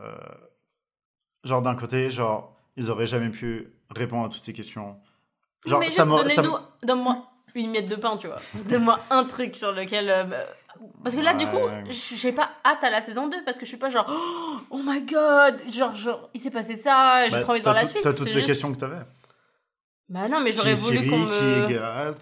genre 1.44 1.62
d'un 1.62 1.76
côté, 1.76 2.10
genre, 2.10 2.56
ils 2.76 2.90
auraient 2.92 3.06
jamais 3.06 3.30
pu 3.30 3.74
répondre 3.96 4.26
à 4.26 4.30
toutes 4.30 4.44
ces 4.44 4.54
questions. 4.54 4.98
Genre, 5.66 5.80
mais 5.80 5.90
ça 5.90 6.04
juste 6.04 6.16
m'a. 6.16 6.28
ça 6.30 6.42
donnez-nous, 6.42 6.58
donne-moi 6.84 7.26
une 7.56 7.72
miette 7.72 7.90
de 7.90 7.96
pain, 7.96 8.18
tu 8.18 8.28
vois. 8.28 8.38
Donne-moi 8.70 9.00
un 9.10 9.24
truc 9.24 9.56
sur 9.56 9.72
lequel. 9.72 10.10
euh, 10.10 10.26
parce 11.04 11.16
que 11.16 11.22
là, 11.22 11.34
du 11.34 11.46
coup, 11.48 11.60
j'ai 11.92 12.32
pas 12.32 12.50
hâte 12.66 12.84
à 12.84 12.90
la 12.90 13.02
saison 13.02 13.28
2 13.28 13.44
parce 13.44 13.58
que 13.58 13.66
je 13.66 13.70
suis 13.70 13.78
pas 13.78 13.90
genre, 13.90 14.06
oh 14.70 14.82
my 14.84 15.02
god, 15.04 15.62
genre, 15.72 15.96
genre 15.96 16.30
il 16.34 16.40
s'est 16.40 16.52
passé 16.52 16.76
ça, 16.76 17.26
j'ai 17.26 17.32
Bah, 17.32 17.42
trop 17.42 17.52
envie 17.54 17.62
voir 17.62 17.76
la 17.76 17.86
suite. 17.86 18.04
T'as 18.04 18.14
toutes 18.14 18.26
les 18.28 18.32
juste- 18.34 18.46
questions 18.48 18.72
que 18.72 18.78
t'avais. 18.78 19.02
Bah 20.10 20.30
non, 20.30 20.40
mais 20.40 20.54
j'aurais 20.54 20.74
voulu 20.74 21.06
qu'on 21.10 21.18
me. 21.18 21.28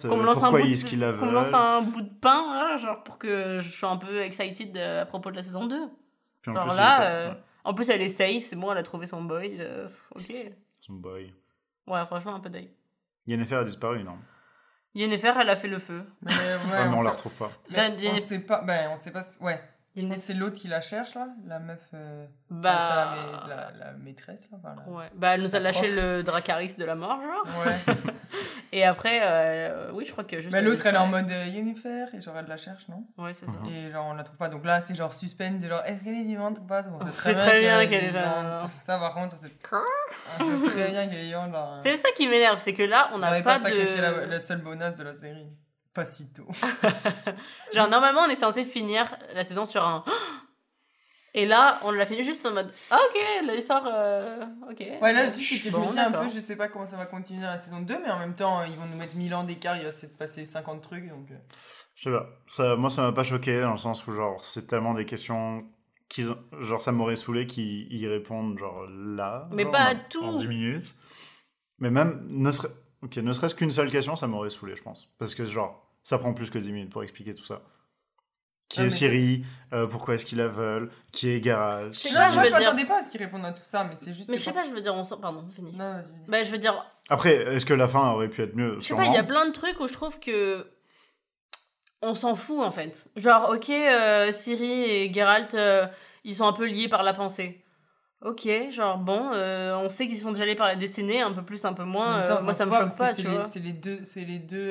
Qu'on 0.08 0.16
me 0.16 0.22
euh, 0.22 0.26
lance 0.26 0.42
un 0.42 0.50
bout 0.50 0.58
de- 0.58 1.26
me 1.26 1.32
lance 1.32 1.54
un 1.54 1.82
bout 1.82 2.02
de 2.02 2.10
pain, 2.20 2.76
genre 2.78 3.02
pour 3.04 3.16
que 3.18 3.58
je 3.60 3.68
sois 3.70 3.90
un 3.90 3.96
peu 3.96 4.22
excited 4.22 4.76
euh, 4.76 5.02
à 5.02 5.06
propos 5.06 5.30
de 5.30 5.36
la 5.36 5.42
saison 5.42 5.66
2. 5.66 5.78
Puis 6.42 6.50
en 6.50 6.54
Genre 6.54 6.66
plus, 6.66 6.76
là, 6.76 7.02
euh, 7.02 7.28
ouais, 7.30 7.36
en 7.64 7.74
plus 7.74 7.88
elle 7.90 8.02
est 8.02 8.08
safe, 8.08 8.42
c'est 8.42 8.56
bon, 8.56 8.72
elle 8.72 8.78
a 8.78 8.82
trouvé 8.82 9.06
son 9.06 9.22
boy, 9.22 9.56
euh, 9.60 9.86
ok. 10.16 10.34
son 10.84 10.94
boy. 10.94 11.32
Ouais, 11.86 12.04
franchement, 12.06 12.34
un 12.34 12.40
peu 12.40 12.50
d'œil. 12.50 12.70
Yennefer 13.28 13.54
a 13.56 13.64
disparu, 13.64 14.02
non? 14.02 14.18
Yennefer, 14.96 15.32
elle 15.40 15.50
a 15.50 15.56
fait 15.56 15.68
le 15.68 15.78
feu. 15.78 16.04
Mais, 16.22 16.32
ouais, 16.32 16.38
Ah, 16.72 16.88
mais 16.88 16.98
on 16.98 17.02
la 17.02 17.10
retrouve 17.10 17.32
pas. 17.32 17.50
mais 17.70 18.08
on 18.08 18.16
sait 18.16 18.38
pas, 18.40 18.62
ben, 18.62 18.90
on 18.92 18.96
sait 18.96 19.12
pas, 19.12 19.22
ouais. 19.40 19.60
Je 19.96 20.02
pense 20.02 20.10
Yennefer- 20.10 20.14
que 20.20 20.26
c'est 20.26 20.34
l'autre 20.34 20.58
qui 20.60 20.68
la 20.68 20.80
cherche, 20.82 21.14
là, 21.14 21.28
la 21.46 21.58
meuf, 21.58 21.80
euh, 21.94 22.26
Bah. 22.50 23.14
la, 23.48 23.70
la 23.78 23.92
maîtresse, 23.92 24.46
là, 24.52 24.74
Ouais, 24.88 25.10
bah 25.14 25.34
elle 25.34 25.42
nous 25.42 25.56
a 25.56 25.58
lâché 25.58 25.86
prof. 25.88 25.96
le 25.96 26.22
Dracaris 26.22 26.74
de 26.76 26.84
la 26.84 26.94
mort, 26.94 27.18
genre. 27.22 27.66
Ouais. 27.66 27.94
Et 28.72 28.84
après, 28.84 29.20
euh, 29.22 29.90
oui, 29.94 30.04
je 30.06 30.12
crois 30.12 30.24
que 30.24 30.38
juste. 30.38 30.52
Mais 30.52 30.58
elle 30.58 30.64
l'autre, 30.66 30.84
elle 30.84 30.96
est 30.96 30.98
en 30.98 31.06
mode 31.06 31.30
euh, 31.30 31.46
Yennefer, 31.46 32.06
et 32.14 32.20
genre, 32.20 32.36
elle 32.36 32.46
la 32.46 32.56
cherche, 32.58 32.88
non? 32.88 33.04
Ouais, 33.16 33.32
c'est 33.32 33.46
ça. 33.46 33.52
Mhm. 33.52 33.68
Et 33.72 33.90
genre, 33.90 34.06
on 34.06 34.14
la 34.14 34.22
trouve 34.22 34.36
pas. 34.36 34.48
Donc 34.48 34.66
là, 34.66 34.80
c'est 34.82 34.94
genre 34.94 35.14
suspense, 35.14 35.62
c'est 35.62 35.68
genre, 35.68 35.82
est-ce 35.86 36.02
qu'elle 36.04 36.16
est 36.18 36.24
vivante 36.24 36.58
ou 36.58 36.64
pas? 36.66 36.82
On 36.88 37.02
On 37.02 37.12
sait 37.12 37.34
très 37.34 37.60
bien 37.60 37.86
qu'elle 37.86 38.04
est 38.04 38.08
vivante. 38.08 38.66
Ça, 38.84 38.98
par 38.98 39.14
contre, 39.14 39.36
on 39.36 39.46
sait, 39.46 39.52
on 40.40 40.68
très 40.68 40.90
bien 40.90 41.06
qu'elle 41.06 41.20
est 41.20 41.26
vivante. 41.28 41.52
Genre, 41.52 41.78
C'est 41.82 41.96
ça 41.96 42.08
qui 42.14 42.28
m'énerve, 42.28 42.58
c'est 42.60 42.74
que 42.74 42.82
là, 42.82 43.08
on 43.12 43.16
on 43.16 43.18
n'a 43.20 43.30
n'avait 43.30 43.42
pas, 43.42 43.54
pas 43.58 43.62
sacrifié 43.70 44.00
la, 44.02 44.12
de. 44.12 44.30
la 44.30 44.40
seule 44.40 44.58
bonasse 44.60 44.98
de 44.98 45.04
la 45.04 45.14
série. 45.14 45.46
Pas 45.96 46.04
si 46.04 46.32
tôt. 46.32 46.46
Genre, 47.74 47.88
normalement, 47.88 48.20
on 48.26 48.28
est 48.30 48.36
censé 48.36 48.64
finir 48.64 49.16
la 49.34 49.44
saison 49.44 49.66
sur 49.66 49.82
un. 49.84 50.04
Et 51.34 51.44
là, 51.44 51.78
on 51.84 51.90
l'a 51.90 52.06
fini 52.06 52.22
juste 52.22 52.46
en 52.46 52.52
mode. 52.52 52.72
Ah, 52.90 52.98
ok, 53.10 53.20
l'histoire. 53.54 53.84
euh, 53.86 54.44
Ok. 54.70 54.80
Ouais, 54.80 55.12
là, 55.12 55.24
le 55.24 55.32
truc, 55.32 55.44
c'est 55.44 55.58
que 55.58 55.64
je 55.64 55.70
Bon, 55.70 55.86
me 55.86 55.92
dis 55.92 55.98
un 55.98 56.10
peu, 56.12 56.28
je 56.34 56.40
sais 56.40 56.56
pas 56.56 56.68
comment 56.68 56.86
ça 56.86 56.96
va 56.96 57.04
continuer 57.04 57.40
dans 57.42 57.48
la 57.48 57.58
saison 57.58 57.80
2, 57.80 57.98
mais 58.02 58.10
en 58.10 58.18
même 58.18 58.34
temps, 58.34 58.62
ils 58.64 58.74
vont 58.76 58.86
nous 58.86 58.96
mettre 58.96 59.14
1000 59.16 59.34
ans 59.34 59.44
d'écart, 59.44 59.76
il 59.76 59.84
va 59.84 59.92
se 59.92 60.06
passer 60.06 60.46
50 60.46 60.80
trucs, 60.82 61.06
donc... 61.08 61.30
euh, 61.30 61.34
Je 61.94 62.04
sais 62.04 62.10
pas. 62.10 62.26
Ça, 62.46 62.76
moi, 62.76 62.88
ça 62.88 63.02
m'a 63.02 63.12
pas 63.12 63.22
choqué 63.22 63.60
dans 63.60 63.72
le 63.72 63.76
sens 63.76 64.06
où, 64.06 64.12
genre, 64.14 64.42
c'est 64.42 64.66
tellement 64.66 64.94
des 64.94 65.04
questions. 65.04 65.66
qu'ils 66.08 66.30
ont- 66.30 66.38
Genre, 66.60 66.80
ça 66.80 66.92
m'aurait 66.92 67.16
saoulé 67.16 67.46
qu'ils 67.46 67.92
y 67.94 68.06
répondent, 68.08 68.56
genre, 68.58 68.86
là. 68.88 69.46
Mais 69.50 69.64
genre, 69.64 69.72
pas 69.72 69.84
en- 69.84 69.88
à 69.88 69.94
tout. 69.94 70.24
En 70.24 70.38
10 70.38 70.48
minutes. 70.48 70.94
Mais 71.80 71.90
même, 71.90 72.26
ne, 72.30 72.50
serait... 72.50 72.68
ok, 73.02 73.16
ne 73.18 73.32
serait-ce 73.32 73.54
qu'une 73.54 73.70
seule 73.72 73.90
question, 73.90 74.16
ça 74.16 74.26
m'aurait 74.26 74.48
saoulé, 74.50 74.74
je 74.76 74.82
pense. 74.82 75.08
Parce 75.18 75.34
que, 75.34 75.44
genre, 75.44 75.85
ça 76.08 76.18
prend 76.18 76.32
plus 76.34 76.50
que 76.50 76.58
10 76.58 76.70
minutes 76.72 76.90
pour 76.92 77.02
expliquer 77.02 77.34
tout 77.34 77.44
ça. 77.44 77.62
Qui 78.68 78.80
Ah, 78.80 78.84
est 78.86 78.90
Siri 78.90 79.44
euh, 79.72 79.86
Pourquoi 79.88 80.14
est-ce 80.14 80.24
qu'ils 80.24 80.38
la 80.38 80.46
veulent 80.46 80.88
Qui 81.10 81.30
est 81.30 81.42
Geralt 81.42 81.92
Je 81.92 81.98
sais 81.98 82.08
qui- 82.10 82.14
moi, 82.14 82.28
je 82.28 82.34
je 82.34 82.38
veux 82.38 82.44
dire- 82.44 82.58
m'attendais 82.60 82.84
pas 82.84 82.98
à 82.98 83.02
ce 83.02 83.10
qu'ils 83.10 83.20
répondent 83.22 83.44
à 83.44 83.52
tout 83.52 83.64
ça, 83.64 83.82
mais 83.84 83.96
c'est 83.96 84.12
juste... 84.12 84.28
Mais 84.30 84.36
je 84.36 84.42
sais 84.42 84.52
pas, 84.52 84.64
je 84.64 84.70
veux 84.70 84.80
dire, 84.80 84.94
on 84.94 85.02
sort. 85.02 85.20
Pardon, 85.20 85.44
fini. 85.54 85.72
Non, 85.72 85.94
vas-y. 85.94 86.28
Bah, 86.28 86.44
je 86.44 86.50
veux 86.52 86.58
dire, 86.58 86.84
Après, 87.08 87.34
est-ce 87.34 87.66
que 87.66 87.74
la 87.74 87.88
fin 87.88 88.10
aurait 88.12 88.28
pu 88.28 88.42
être 88.42 88.54
mieux? 88.54 88.76
Je 88.78 88.86
sais 88.86 88.94
pas, 88.94 89.06
il 89.06 89.12
y 89.12 89.16
a 89.16 89.24
plein 89.24 89.46
de 89.46 89.52
trucs 89.52 89.78
où 89.80 89.88
je 89.88 89.92
trouve 89.92 90.18
que 90.20 90.64
on 92.02 92.14
s'en 92.14 92.34
fout 92.36 92.60
en 92.60 92.70
fait. 92.70 93.08
Genre, 93.16 93.50
ok, 93.52 93.68
euh, 93.70 94.30
Ciri 94.32 94.82
et 94.82 95.12
Geralt, 95.12 95.54
euh, 95.54 95.86
ils 96.24 96.36
sont 96.36 96.46
un 96.46 96.52
peu 96.52 96.66
liés 96.66 96.88
par 96.88 97.02
la 97.02 97.14
pensée. 97.14 97.64
Ok, 98.22 98.48
genre 98.70 98.98
bon, 98.98 99.30
euh, 99.32 99.76
on 99.76 99.88
sait 99.88 100.06
qu'ils 100.06 100.18
sont 100.18 100.30
déjà 100.32 100.44
liés 100.46 100.54
par 100.56 100.66
la 100.68 100.76
destinée, 100.76 101.20
un 101.20 101.32
peu 101.32 101.42
plus, 101.42 101.64
un 101.64 101.72
peu 101.72 101.84
moins. 101.84 102.18
Euh, 102.18 102.36
ça, 102.36 102.40
moi, 102.42 102.54
ça 102.54 102.66
me 102.66 102.72
choque 102.72 102.96
pas, 102.96 103.14
tu 103.14 103.22
vois. 103.28 103.44
C'est 103.44 103.60
les 103.60 103.72
deux... 103.72 103.98
C'est 104.04 104.24
les 104.24 104.38
deux... 104.38 104.70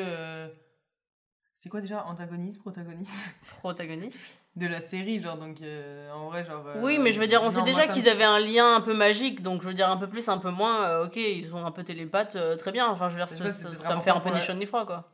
C'est 1.66 1.70
quoi 1.70 1.82
déjà 1.82 2.06
Antagoniste, 2.06 2.60
protagoniste? 2.62 3.16
Protagoniste. 3.58 4.16
De 4.56 4.68
la 4.68 4.80
série, 4.82 5.20
genre, 5.20 5.36
donc, 5.36 5.64
euh, 5.64 6.12
en 6.12 6.30
vrai, 6.30 6.46
genre... 6.46 6.64
euh, 6.68 6.80
Oui, 6.84 7.00
mais 7.00 7.12
je 7.12 7.20
veux 7.20 7.26
dire, 7.26 7.42
on 7.42 7.46
non, 7.46 7.50
sait 7.52 7.64
déjà 7.64 7.88
qu'ils 7.88 8.08
avaient 8.08 8.24
un 8.24 8.40
lien 8.40 8.76
un 8.76 8.82
peu 8.82 8.94
magique, 8.94 9.42
donc 9.42 9.64
je 9.64 9.68
veux 9.68 9.74
dire, 9.74 9.90
un 9.90 9.98
peu 9.98 10.08
plus, 10.08 10.30
un 10.30 10.38
peu 10.38 10.52
moins. 10.52 10.84
euh, 10.86 11.06
ok, 11.08 11.16
ils 11.16 11.50
sont 11.50 11.66
un 11.66 11.72
peu 11.72 11.84
télépathes, 11.84 12.38
très 12.60 12.72
bien. 12.72 12.88
Enfin, 12.88 13.10
je 13.10 13.16
veux 13.18 13.26
dire, 13.26 13.28
Je 13.36 13.52
ça, 13.52 13.72
ça- 13.74 13.96
me 13.96 14.02
fait 14.02 14.12
un 14.12 14.20
peu 14.20 14.30
ni 14.30 14.40
chaud 14.40 14.54
ni 14.54 14.68
froid, 14.68 14.86
quoi. 14.86 15.10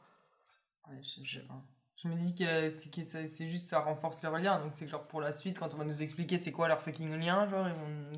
Ouais, 0.90 1.00
je, 1.02 1.24
je 1.24 1.40
sais 1.40 1.46
pas. 1.48 1.64
Je 1.96 2.08
me 2.10 2.16
dis 2.16 2.36
que 2.36 2.70
c'est 2.70 2.90
que 2.94 3.02
ça- 3.04 3.26
c'est 3.28 3.48
juste 3.48 3.70
ça 3.70 3.80
renforce 3.80 4.22
leur 4.22 4.38
lien. 4.38 4.60
Donc 4.60 4.72
c'est 4.74 4.84
que 4.86 4.92
genre 4.92 5.08
pour 5.08 5.22
la 5.22 5.32
suite, 5.32 5.58
quand 5.58 5.74
on 5.74 5.78
va 5.78 5.86
nous 5.86 6.02
expliquer 6.04 6.38
c'est 6.38 6.52
quoi 6.52 6.68
leur 6.68 6.82
fucking 6.82 7.18
lien, 7.20 7.48
genre 7.48 7.66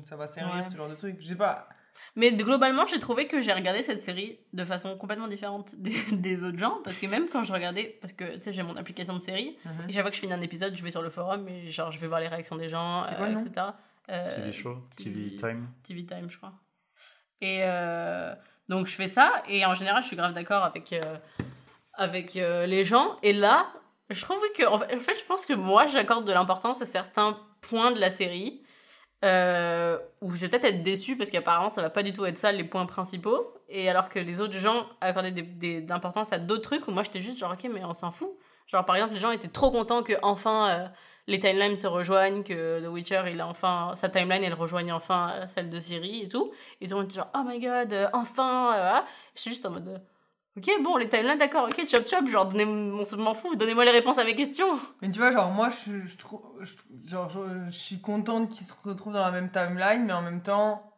ça 0.02 0.16
va 0.16 0.26
servir 0.26 0.56
Ouais. 0.56 0.64
ce 0.70 0.76
genre 0.76 0.88
de 0.88 0.94
truc. 0.96 1.18
Je 1.20 1.28
sais 1.28 1.36
pas. 1.36 1.68
Mais 2.16 2.32
globalement, 2.32 2.86
j'ai 2.86 2.98
trouvé 2.98 3.26
que 3.28 3.40
j'ai 3.40 3.52
regardé 3.52 3.82
cette 3.82 4.00
série 4.02 4.38
de 4.52 4.64
façon 4.64 4.96
complètement 4.96 5.28
différente 5.28 5.74
des, 5.78 5.94
des 6.12 6.42
autres 6.44 6.58
gens. 6.58 6.78
Parce 6.84 6.98
que 6.98 7.06
même 7.06 7.28
quand 7.28 7.42
je 7.44 7.52
regardais, 7.52 7.98
parce 8.00 8.12
que 8.12 8.36
tu 8.36 8.42
sais, 8.42 8.52
j'ai 8.52 8.62
mon 8.62 8.76
application 8.76 9.14
de 9.14 9.20
série, 9.20 9.56
Mhm. 9.64 9.88
et 9.88 9.92
chaque 9.92 10.02
fois 10.02 10.10
que 10.10 10.16
je 10.16 10.20
finis 10.20 10.32
un 10.32 10.40
épisode, 10.40 10.76
je 10.76 10.82
vais 10.82 10.90
sur 10.90 11.02
le 11.02 11.10
forum 11.10 11.48
et 11.48 11.70
genre 11.70 11.90
je 11.92 11.98
vais 11.98 12.06
voir 12.06 12.20
les 12.20 12.28
réactions 12.28 12.56
des 12.56 12.68
gens, 12.68 13.04
quoi 13.16 13.26
euh, 13.26 13.32
etc. 13.38 13.66
Euh, 14.10 14.26
TV 14.28 14.52
show, 14.52 14.76
TV 14.96 15.30
TV 15.30 15.36
time. 15.36 15.68
TV 15.82 16.04
Time, 16.04 16.28
je 16.30 16.36
crois. 16.36 16.52
Et 17.40 17.60
euh, 17.62 18.34
donc 18.68 18.86
je 18.86 18.94
fais 18.94 19.08
ça, 19.08 19.42
et 19.48 19.64
en 19.66 19.74
général, 19.74 20.02
je 20.02 20.08
suis 20.08 20.16
grave 20.16 20.32
d'accord 20.34 20.62
avec, 20.64 20.92
euh, 20.92 21.16
avec 21.94 22.36
euh, 22.36 22.66
les 22.66 22.84
gens. 22.84 23.16
Et 23.22 23.32
là, 23.32 23.68
je 24.10 24.20
trouve 24.22 24.38
que, 24.56 24.64
en 24.66 24.78
fait, 24.78 25.18
je 25.18 25.24
pense 25.24 25.46
que 25.46 25.52
moi, 25.54 25.86
j'accorde 25.86 26.26
de 26.26 26.32
l'importance 26.32 26.82
à 26.82 26.86
certains 26.86 27.38
points 27.62 27.92
de 27.92 28.00
la 28.00 28.10
série. 28.10 28.62
Euh, 29.24 29.98
où 30.20 30.32
je 30.32 30.38
vais 30.38 30.48
peut-être 30.48 30.64
être 30.64 30.82
déçue 30.82 31.16
parce 31.16 31.30
qu'apparemment 31.30 31.70
ça 31.70 31.82
va 31.82 31.90
pas 31.90 32.02
du 32.02 32.12
tout 32.12 32.24
être 32.26 32.38
ça 32.38 32.52
les 32.52 32.64
points 32.64 32.86
principaux. 32.86 33.54
Et 33.68 33.88
alors 33.88 34.08
que 34.08 34.18
les 34.18 34.40
autres 34.40 34.58
gens 34.58 34.86
accordaient 35.00 35.34
l'importance 35.88 36.32
à 36.32 36.38
d'autres 36.38 36.62
trucs 36.62 36.86
où 36.86 36.92
moi 36.92 37.02
j'étais 37.02 37.20
juste 37.20 37.38
genre 37.38 37.52
ok 37.52 37.70
mais 37.72 37.84
on 37.84 37.94
s'en 37.94 38.10
fout. 38.12 38.30
Genre 38.66 38.84
par 38.84 38.96
exemple 38.96 39.14
les 39.14 39.20
gens 39.20 39.30
étaient 39.30 39.48
trop 39.48 39.70
contents 39.70 40.02
que 40.02 40.12
enfin 40.22 40.68
euh, 40.68 40.86
les 41.26 41.38
timelines 41.38 41.78
se 41.78 41.86
rejoignent, 41.86 42.42
que 42.42 42.84
The 42.84 42.88
Witcher, 42.88 43.22
il 43.30 43.40
a 43.40 43.46
enfin, 43.46 43.92
sa 43.96 44.08
timeline, 44.08 44.44
elle 44.44 44.54
rejoigne 44.54 44.92
enfin 44.92 45.32
euh, 45.34 45.46
celle 45.46 45.70
de 45.70 45.80
Siri 45.80 46.22
et 46.22 46.28
tout. 46.28 46.52
Et 46.80 46.86
tout 46.86 46.94
le 46.94 47.00
monde 47.00 47.06
était 47.06 47.16
genre, 47.16 47.30
oh 47.34 47.42
my 47.46 47.58
god, 47.58 47.92
euh, 47.92 48.08
enfin, 48.12 48.74
euh, 48.74 49.00
suis 49.34 49.50
juste 49.50 49.64
en 49.64 49.70
mode, 49.70 50.02
ok, 50.56 50.70
bon, 50.82 50.96
les 50.96 51.08
timelines, 51.08 51.38
d'accord, 51.38 51.64
ok, 51.64 51.86
chop 51.88 52.06
chop, 52.08 52.26
genre, 52.28 52.46
donnez, 52.46 52.64
on 52.64 53.16
m'en 53.18 53.34
fout, 53.34 53.58
donnez-moi 53.58 53.84
les 53.84 53.90
réponses 53.90 54.18
à 54.18 54.24
mes 54.24 54.34
questions. 54.34 54.78
Mais 55.02 55.10
tu 55.10 55.18
vois, 55.18 55.32
genre, 55.32 55.50
moi, 55.50 55.68
je, 55.70 56.06
je 56.06 56.16
trouve. 56.16 56.40
je- 56.60 57.08
genre, 57.08 57.28
je, 57.30 57.40
je 57.66 57.70
suis 57.78 58.00
contente 58.00 58.50
qu'ils 58.50 58.66
se 58.66 58.72
retrouvent 58.84 59.12
dans 59.14 59.22
la 59.24 59.30
même 59.32 59.50
timeline, 59.50 60.04
mais 60.06 60.12
en 60.12 60.22
même 60.22 60.42
temps, 60.42 60.92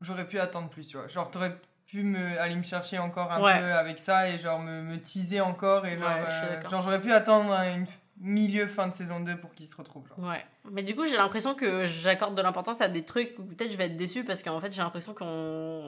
j'aurais 0.00 0.26
pu 0.26 0.38
attendre 0.38 0.68
plus, 0.68 0.86
tu 0.86 0.96
vois. 0.96 1.08
Genre, 1.08 1.30
t'aurais 1.30 1.56
pu 1.86 2.02
me, 2.04 2.40
aller 2.40 2.56
me 2.56 2.62
chercher 2.62 2.98
encore 2.98 3.30
un 3.32 3.42
Ouais. 3.42 3.58
peu 3.58 3.72
avec 3.72 3.98
ça 3.98 4.28
et, 4.30 4.38
genre, 4.38 4.58
me, 4.60 4.82
me 4.82 4.98
teaser 5.00 5.40
encore. 5.40 5.84
Et, 5.86 5.98
genre, 5.98 6.08
Ouais, 6.08 6.24
euh, 6.28 6.68
genre 6.68 6.80
j'aurais 6.82 7.00
pu 7.00 7.12
attendre 7.12 7.52
une 7.76 7.86
milieu, 8.18 8.66
fin 8.68 8.86
de 8.86 8.94
saison 8.94 9.20
2 9.20 9.36
pour 9.36 9.52
qu'ils 9.52 9.66
se 9.66 9.76
retrouvent. 9.76 10.06
Genre. 10.08 10.18
Ouais. 10.30 10.44
Mais 10.70 10.82
du 10.84 10.94
coup, 10.94 11.06
j'ai 11.06 11.16
l'impression 11.16 11.54
que 11.54 11.84
j'accorde 11.86 12.34
de 12.36 12.40
l'importance 12.42 12.80
à 12.80 12.88
des 12.88 13.02
trucs 13.04 13.34
où 13.38 13.42
peut-être 13.42 13.72
je 13.72 13.76
vais 13.76 13.86
être 13.86 13.96
déçue 13.96 14.22
parce 14.24 14.42
qu'en 14.44 14.60
fait, 14.60 14.72
j'ai 14.72 14.80
l'impression 14.80 15.12
qu'on 15.12 15.82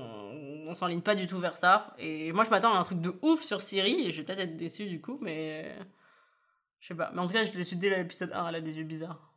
on 0.68 0.74
s'enligne 0.74 1.00
pas 1.00 1.14
du 1.14 1.26
tout 1.26 1.38
vers 1.38 1.56
ça. 1.56 1.94
Et 1.98 2.32
moi, 2.32 2.44
je 2.44 2.50
m'attends 2.50 2.74
à 2.74 2.78
un 2.78 2.82
truc 2.84 3.00
de 3.00 3.14
ouf 3.22 3.42
sur 3.42 3.60
Siri 3.60 4.06
et 4.06 4.12
je 4.12 4.18
vais 4.18 4.24
peut-être 4.24 4.40
être 4.40 4.56
déçue 4.56 4.86
du 4.86 5.00
coup, 5.00 5.18
mais. 5.20 5.74
Je 6.80 6.88
sais 6.88 6.94
pas. 6.94 7.10
Mais 7.14 7.20
en 7.20 7.26
tout 7.26 7.32
cas, 7.32 7.44
je 7.44 7.52
l'ai 7.52 7.64
su 7.64 7.76
dès 7.76 7.90
l'épisode 7.90 8.32
1, 8.34 8.48
elle 8.48 8.54
a 8.56 8.60
des 8.60 8.76
yeux 8.76 8.84
bizarres. 8.84 9.30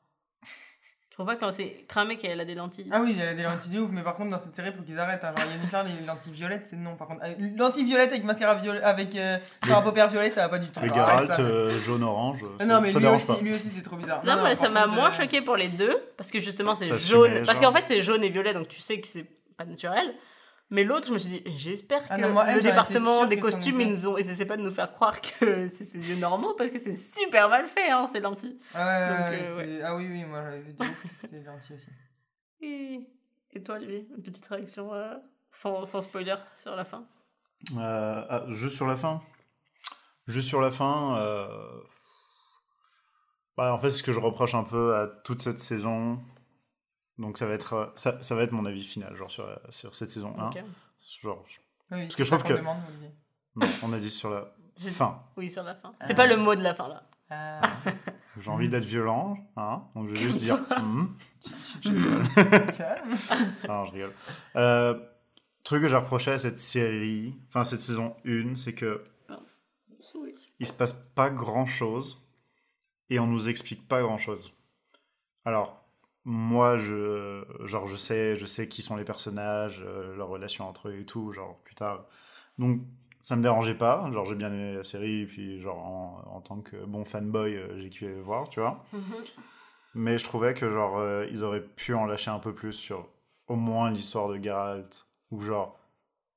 Je 1.09 1.23
trouve 1.23 1.33
pas 1.33 1.35
quand 1.35 1.51
c'est 1.51 1.85
cramé 1.87 2.17
qu'elle 2.17 2.39
a 2.39 2.45
des 2.45 2.53
lentilles? 2.53 2.89
Ah 2.91 3.01
oui, 3.01 3.17
elle 3.19 3.27
a 3.29 3.33
des 3.33 3.41
lentilles 3.41 3.71
de 3.73 3.79
ouf, 3.79 3.89
mais 3.91 4.03
par 4.03 4.15
contre, 4.15 4.29
dans 4.29 4.37
cette 4.37 4.53
série, 4.53 4.69
il 4.69 4.75
faut 4.75 4.83
qu'ils 4.83 4.99
arrêtent. 4.99 5.23
Hein. 5.23 5.33
Genre, 5.35 5.47
Yennefer, 5.51 5.81
les 5.99 6.05
lentilles 6.05 6.31
violettes, 6.33 6.65
c'est 6.65 6.75
non. 6.75 6.95
Par 6.95 7.07
contre, 7.07 7.23
euh, 7.25 7.33
lentilles 7.57 7.85
violettes 7.85 8.11
avec 8.11 8.23
mascara 8.23 8.53
violet, 8.53 8.83
avec 8.83 9.15
euh, 9.15 9.39
genre 9.65 9.79
un 9.79 9.81
paupière 9.81 10.09
violet, 10.09 10.29
ça 10.29 10.41
va 10.41 10.49
pas 10.49 10.59
du 10.59 10.69
tout. 10.69 10.79
Le 10.79 10.91
Alors, 10.91 10.99
arrête 11.09 11.25
Geralt 11.25 11.35
ça. 11.37 11.41
euh, 11.41 11.77
jaune-orange, 11.79 12.45
Ah 12.59 12.59
ça, 12.59 12.65
non, 12.67 12.81
mais 12.81 12.87
ça 12.87 12.99
lui 12.99 13.05
dérange 13.05 13.23
aussi, 13.23 13.33
pas. 13.33 13.41
lui 13.41 13.51
aussi, 13.55 13.69
c'est 13.69 13.81
trop 13.81 13.95
bizarre. 13.95 14.23
Non, 14.25 14.35
mais 14.43 14.53
non, 14.53 14.59
ça 14.61 14.69
m'a 14.69 14.83
contre, 14.83 14.93
moins 14.95 15.09
euh, 15.09 15.13
choqué 15.13 15.41
pour 15.41 15.55
les 15.55 15.69
deux, 15.69 15.97
parce 16.17 16.29
que 16.29 16.39
justement 16.39 16.75
c'est 16.75 16.85
Ça 16.85 16.97
jaune. 16.99 17.43
Parce 17.47 17.59
genre. 17.59 17.71
qu'en 17.73 17.77
fait 17.79 17.85
c'est 17.87 18.03
jaune 18.03 18.23
et 18.23 18.29
violet, 18.29 18.53
donc 18.53 18.67
tu 18.67 18.79
sais 18.79 19.01
que 19.01 19.07
c'est 19.07 19.25
pas 19.57 19.65
naturel. 19.65 20.13
Mais 20.69 20.83
l'autre, 20.83 21.07
je 21.07 21.13
me 21.13 21.17
suis 21.17 21.29
dit, 21.29 21.43
j'espère 21.57 22.01
que 22.03 22.07
Ah 22.09 22.17
non, 22.17 22.33
moi, 22.33 22.45
elle, 22.47 22.57
le 22.57 22.61
département 22.61 23.25
des 23.25 23.37
que 23.37 23.41
costumes, 23.41 23.79
ils 23.79 23.87
nous 23.87 24.05
ont, 24.07 24.17
ils 24.17 24.29
essaient 24.29 24.45
pas 24.45 24.57
de 24.57 24.61
nous 24.63 24.71
faire 24.71 24.91
croire 24.91 25.21
que 25.21 25.67
c'est 25.69 25.85
ses 25.85 26.09
yeux 26.09 26.17
normaux, 26.17 26.53
parce 26.55 26.71
que 26.71 26.77
c'est 26.77 26.95
super 26.95 27.47
mal 27.47 27.67
fait, 27.67 27.89
hein, 27.89 28.05
ces 28.11 28.19
lentilles. 28.19 28.59
Ah, 28.73 28.85
ouais, 28.85 29.07
Donc, 29.07 29.57
ouais, 29.57 29.65
euh, 29.67 29.81
ah 29.85 29.95
oui, 29.95 30.07
oui, 30.09 30.25
moi 30.25 30.43
j'avais 30.43 30.59
vu 30.59 30.73
de 30.73 30.81
ouf 30.83 31.01
que 31.03 31.15
c'était 31.15 31.43
gentil 31.43 31.73
aussi. 31.73 31.89
Et, 32.61 32.99
et 33.53 33.63
toi, 33.63 33.75
Olivier, 33.75 34.07
une 34.15 34.21
petite 34.23 34.45
réaction 34.47 34.93
euh, 34.93 35.15
sans, 35.51 35.85
sans 35.85 36.01
spoiler 36.01 36.35
sur 36.57 36.75
la 36.75 36.83
fin? 36.83 37.05
Euh, 37.77 38.25
ah, 38.29 38.43
juste 38.49 38.75
sur 38.75 38.87
la 38.87 38.97
fin? 38.97 39.21
Juste 40.27 40.49
sur 40.49 40.59
la 40.59 40.69
fin. 40.71 41.17
euh, 41.17 41.47
bah, 43.55 43.73
en 43.73 43.77
fait, 43.77 43.89
ce 43.89 44.03
que 44.03 44.11
je 44.11 44.19
reproche 44.19 44.53
un 44.53 44.63
peu 44.63 44.95
à 44.95 45.07
toute 45.07 45.41
cette 45.41 45.59
saison. 45.61 46.19
Donc, 47.17 47.37
ça 47.37 47.45
va 47.47 47.53
être, 47.53 47.73
euh, 47.73 47.85
ça, 47.95 48.21
ça 48.21 48.35
va 48.35 48.43
être 48.43 48.51
mon 48.51 48.65
avis 48.65 48.83
final, 48.83 49.15
genre 49.15 49.31
sur, 49.31 49.45
euh, 49.45 49.55
sur 49.69 49.95
cette 49.95 50.11
saison 50.11 50.35
1. 50.39 50.47
Ok. 50.49 50.63
Genre, 51.21 51.43
je- 51.47 51.57
Oui, 51.95 52.01
Parce 52.01 52.15
que 52.15 52.23
je 52.23 52.29
trouve 52.29 52.43
que- 52.43 52.53
demande, 52.53 52.77
Olivier. 52.89 53.11
non, 53.55 53.67
on 53.83 53.93
a 53.93 53.97
dit 53.99 54.09
sur 54.11 54.29
la 54.29 54.45
fin. 54.91 55.19
Oui, 55.37 55.49
sur 55.49 55.63
la 55.63 55.73
fin. 55.75 55.89
Euh. 55.89 56.05
C'est 56.07 56.13
pas 56.15 56.27
le 56.27 56.37
mot 56.37 56.53
de 56.55 56.61
la 56.61 56.75
fin, 56.75 56.87
là. 56.87 57.03
Ah, 57.29 57.61
J'ai 58.39 58.49
envie 58.51 58.69
d'être 58.69 58.85
violent, 58.85 59.35
hein, 59.57 59.83
donc 59.95 60.07
je 60.07 60.13
vais 60.13 60.19
juste 60.19 60.39
dire. 60.39 60.57
tu. 61.81 61.89
Non, 63.67 63.85
je 63.85 63.91
rigole. 63.91 64.13
Euh, 64.55 64.97
truc 65.63 65.81
que 65.81 65.87
j'ai 65.89 65.95
reproché 65.97 66.31
à 66.31 66.39
cette 66.39 66.59
série, 66.59 67.35
enfin 67.49 67.63
cette 67.65 67.79
saison 67.81 68.15
1, 68.25 68.55
c'est 68.55 68.73
que 68.73 69.03
il 70.59 70.65
se 70.65 70.73
passe 70.73 70.93
pas 70.93 71.29
grand 71.29 71.65
chose 71.65 72.25
et 73.09 73.19
on 73.19 73.27
nous 73.27 73.49
explique 73.49 73.87
pas 73.87 74.01
grand 74.01 74.17
chose. 74.17 74.51
Alors, 75.45 75.83
moi, 76.29 76.75
je, 76.75 77.45
genre, 77.63 77.87
je 77.87 77.95
sais, 77.95 78.35
je 78.35 78.45
sais 78.45 78.67
qui 78.67 78.81
sont 78.81 78.97
les 78.97 79.05
personnages, 79.05 79.81
euh, 79.85 80.13
leurs 80.17 80.27
relations 80.27 80.67
entre 80.67 80.89
eux 80.89 80.99
et 80.99 81.05
tout, 81.05 81.31
genre, 81.31 81.57
plus 81.63 81.73
tard. 81.75 82.05
Donc, 82.59 82.81
ça 83.21 83.37
me 83.37 83.41
dérangeait 83.41 83.75
pas. 83.77 84.09
Genre, 84.11 84.25
j'ai 84.25 84.35
bien 84.35 84.51
aimé 84.51 84.73
la 84.73 84.83
série, 84.83 85.21
et 85.21 85.25
puis, 85.25 85.61
genre, 85.61 85.77
en, 85.77 86.23
en 86.35 86.41
tant 86.41 86.59
que 86.59 86.75
bon 86.85 87.05
fanboy, 87.05 87.55
euh, 87.55 87.79
j'ai 87.79 87.89
kiffé 87.89 88.13
voir, 88.21 88.49
tu 88.49 88.59
vois. 88.59 88.83
Mhm. 88.91 89.01
Mais 89.95 90.17
je 90.17 90.25
trouvais 90.25 90.53
que, 90.53 90.69
genre, 90.69 90.97
euh, 90.97 91.25
ils 91.31 91.45
auraient 91.45 91.63
pu 91.63 91.93
en 91.95 92.05
lâcher 92.05 92.29
un 92.29 92.39
peu 92.39 92.53
plus 92.53 92.73
sur, 92.73 93.07
au 93.47 93.55
moins, 93.55 93.89
l'histoire 93.89 94.27
de 94.27 94.35
Geralt, 94.43 95.07
ou 95.31 95.39
genre, 95.39 95.79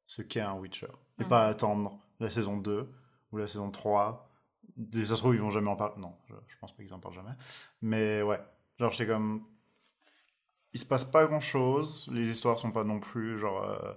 ce 0.07 0.23
qu'est 0.23 0.41
un 0.41 0.55
Witcher. 0.55 0.87
Et 1.19 1.25
Mhm. 1.25 1.29
pas 1.29 1.47
attendre 1.49 1.99
la 2.21 2.31
saison 2.31 2.57
2 2.57 2.89
ou 3.33 3.39
la 3.39 3.49
saison 3.49 3.71
3. 3.73 4.31
Des- 4.77 5.05
Ça 5.05 5.17
se 5.17 5.21
trouve, 5.21 5.35
ils 5.35 5.41
vont 5.41 5.51
jamais 5.51 5.69
en 5.69 5.77
parler. 5.77 6.01
Non, 6.01 6.15
je, 6.29 6.35
je 6.47 6.57
pense 6.59 6.71
pas 6.73 6.83
qu'ils 6.83 6.95
en 6.95 7.01
parlent 7.01 7.15
jamais. 7.15 7.35
Mais 7.83 8.23
ouais, 8.23 8.39
genre, 8.79 8.95
c'est 8.95 9.07
comme. 9.07 9.43
Il 10.75 10.81
se 10.81 10.87
passe 10.87 11.05
pas 11.05 11.27
grand 11.27 11.41
chose. 11.41 12.09
Les 12.13 12.29
histoires 12.31 12.59
sont 12.59 12.71
pas 12.71 12.85
non 12.85 13.01
plus, 13.01 13.39
genre, 13.39 13.63
euh, 13.65 13.93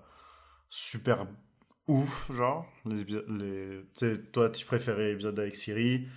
super 0.69 1.27
ouf, 1.87 2.31
genre. 2.33 2.65
Les. 2.85 3.03
Les... 3.27 3.83
Toi, 4.31 4.49
tu 4.49 4.65
préférais 4.65 5.09
l'épisode 5.09 5.39
avec 5.39 5.55
Siri. 5.55 6.07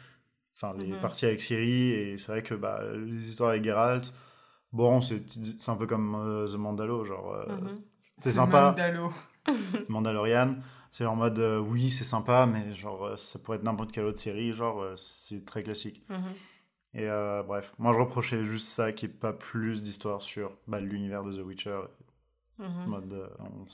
Enfin, 0.55 0.75
les 0.79 0.87
Mhm. 0.87 1.01
parties 1.01 1.27
avec 1.27 1.41
Siri. 1.41 1.91
Et 1.91 2.17
c'est 2.17 2.29
vrai 2.29 2.43
que 2.43 2.55
bah, 2.55 2.81
les 2.95 3.29
histoires 3.29 3.51
avec 3.51 3.65
Geralt. 3.65 4.15
Bon, 4.73 5.01
c'est 5.01 5.23
c'est 5.29 5.71
un 5.71 5.77
peu 5.77 5.87
comme 5.87 6.15
euh, 6.15 6.47
The 6.47 6.57
Mandalo, 6.57 7.05
genre. 7.05 7.33
euh, 7.35 7.47
Mhm. 7.61 7.69
C'est 8.21 8.33
sympa. 8.33 8.71
Mandalo. 8.71 9.13
Mandalorian, 9.89 10.57
c'est 10.91 11.05
en 11.07 11.17
mode 11.17 11.39
euh, 11.39 11.59
oui, 11.59 11.91
c'est 11.91 12.05
sympa, 12.05 12.47
mais 12.47 12.73
genre 12.73 13.05
euh, 13.07 13.17
ça 13.17 13.39
pourrait 13.39 13.59
être 13.59 13.63
n'importe 13.65 13.93
quelle 13.93 14.05
autre 14.07 14.19
série, 14.19 14.53
genre 14.53 14.81
euh, 14.83 14.95
c'est 14.97 15.45
très 15.45 15.63
classique. 15.63 16.03
Mhm. 16.09 16.23
Et 16.99 17.09
euh, 17.09 17.43
bref, 17.43 17.75
moi 17.79 17.93
je 17.93 17.99
reprochais 17.99 18.43
juste 18.45 18.69
ça, 18.69 18.91
qu'il 18.93 19.09
n'y 19.11 19.15
ait 19.15 19.19
pas 19.19 19.33
plus 19.33 19.83
d'histoire 19.83 20.23
sur 20.23 20.57
bah, 20.67 20.81
l'univers 20.81 21.23
de 21.23 21.33
The 21.41 21.45
Witcher. 21.45 21.81
En 22.59 22.63
Mhm. 22.65 22.87
mode 22.87 23.13
euh, 23.13 23.29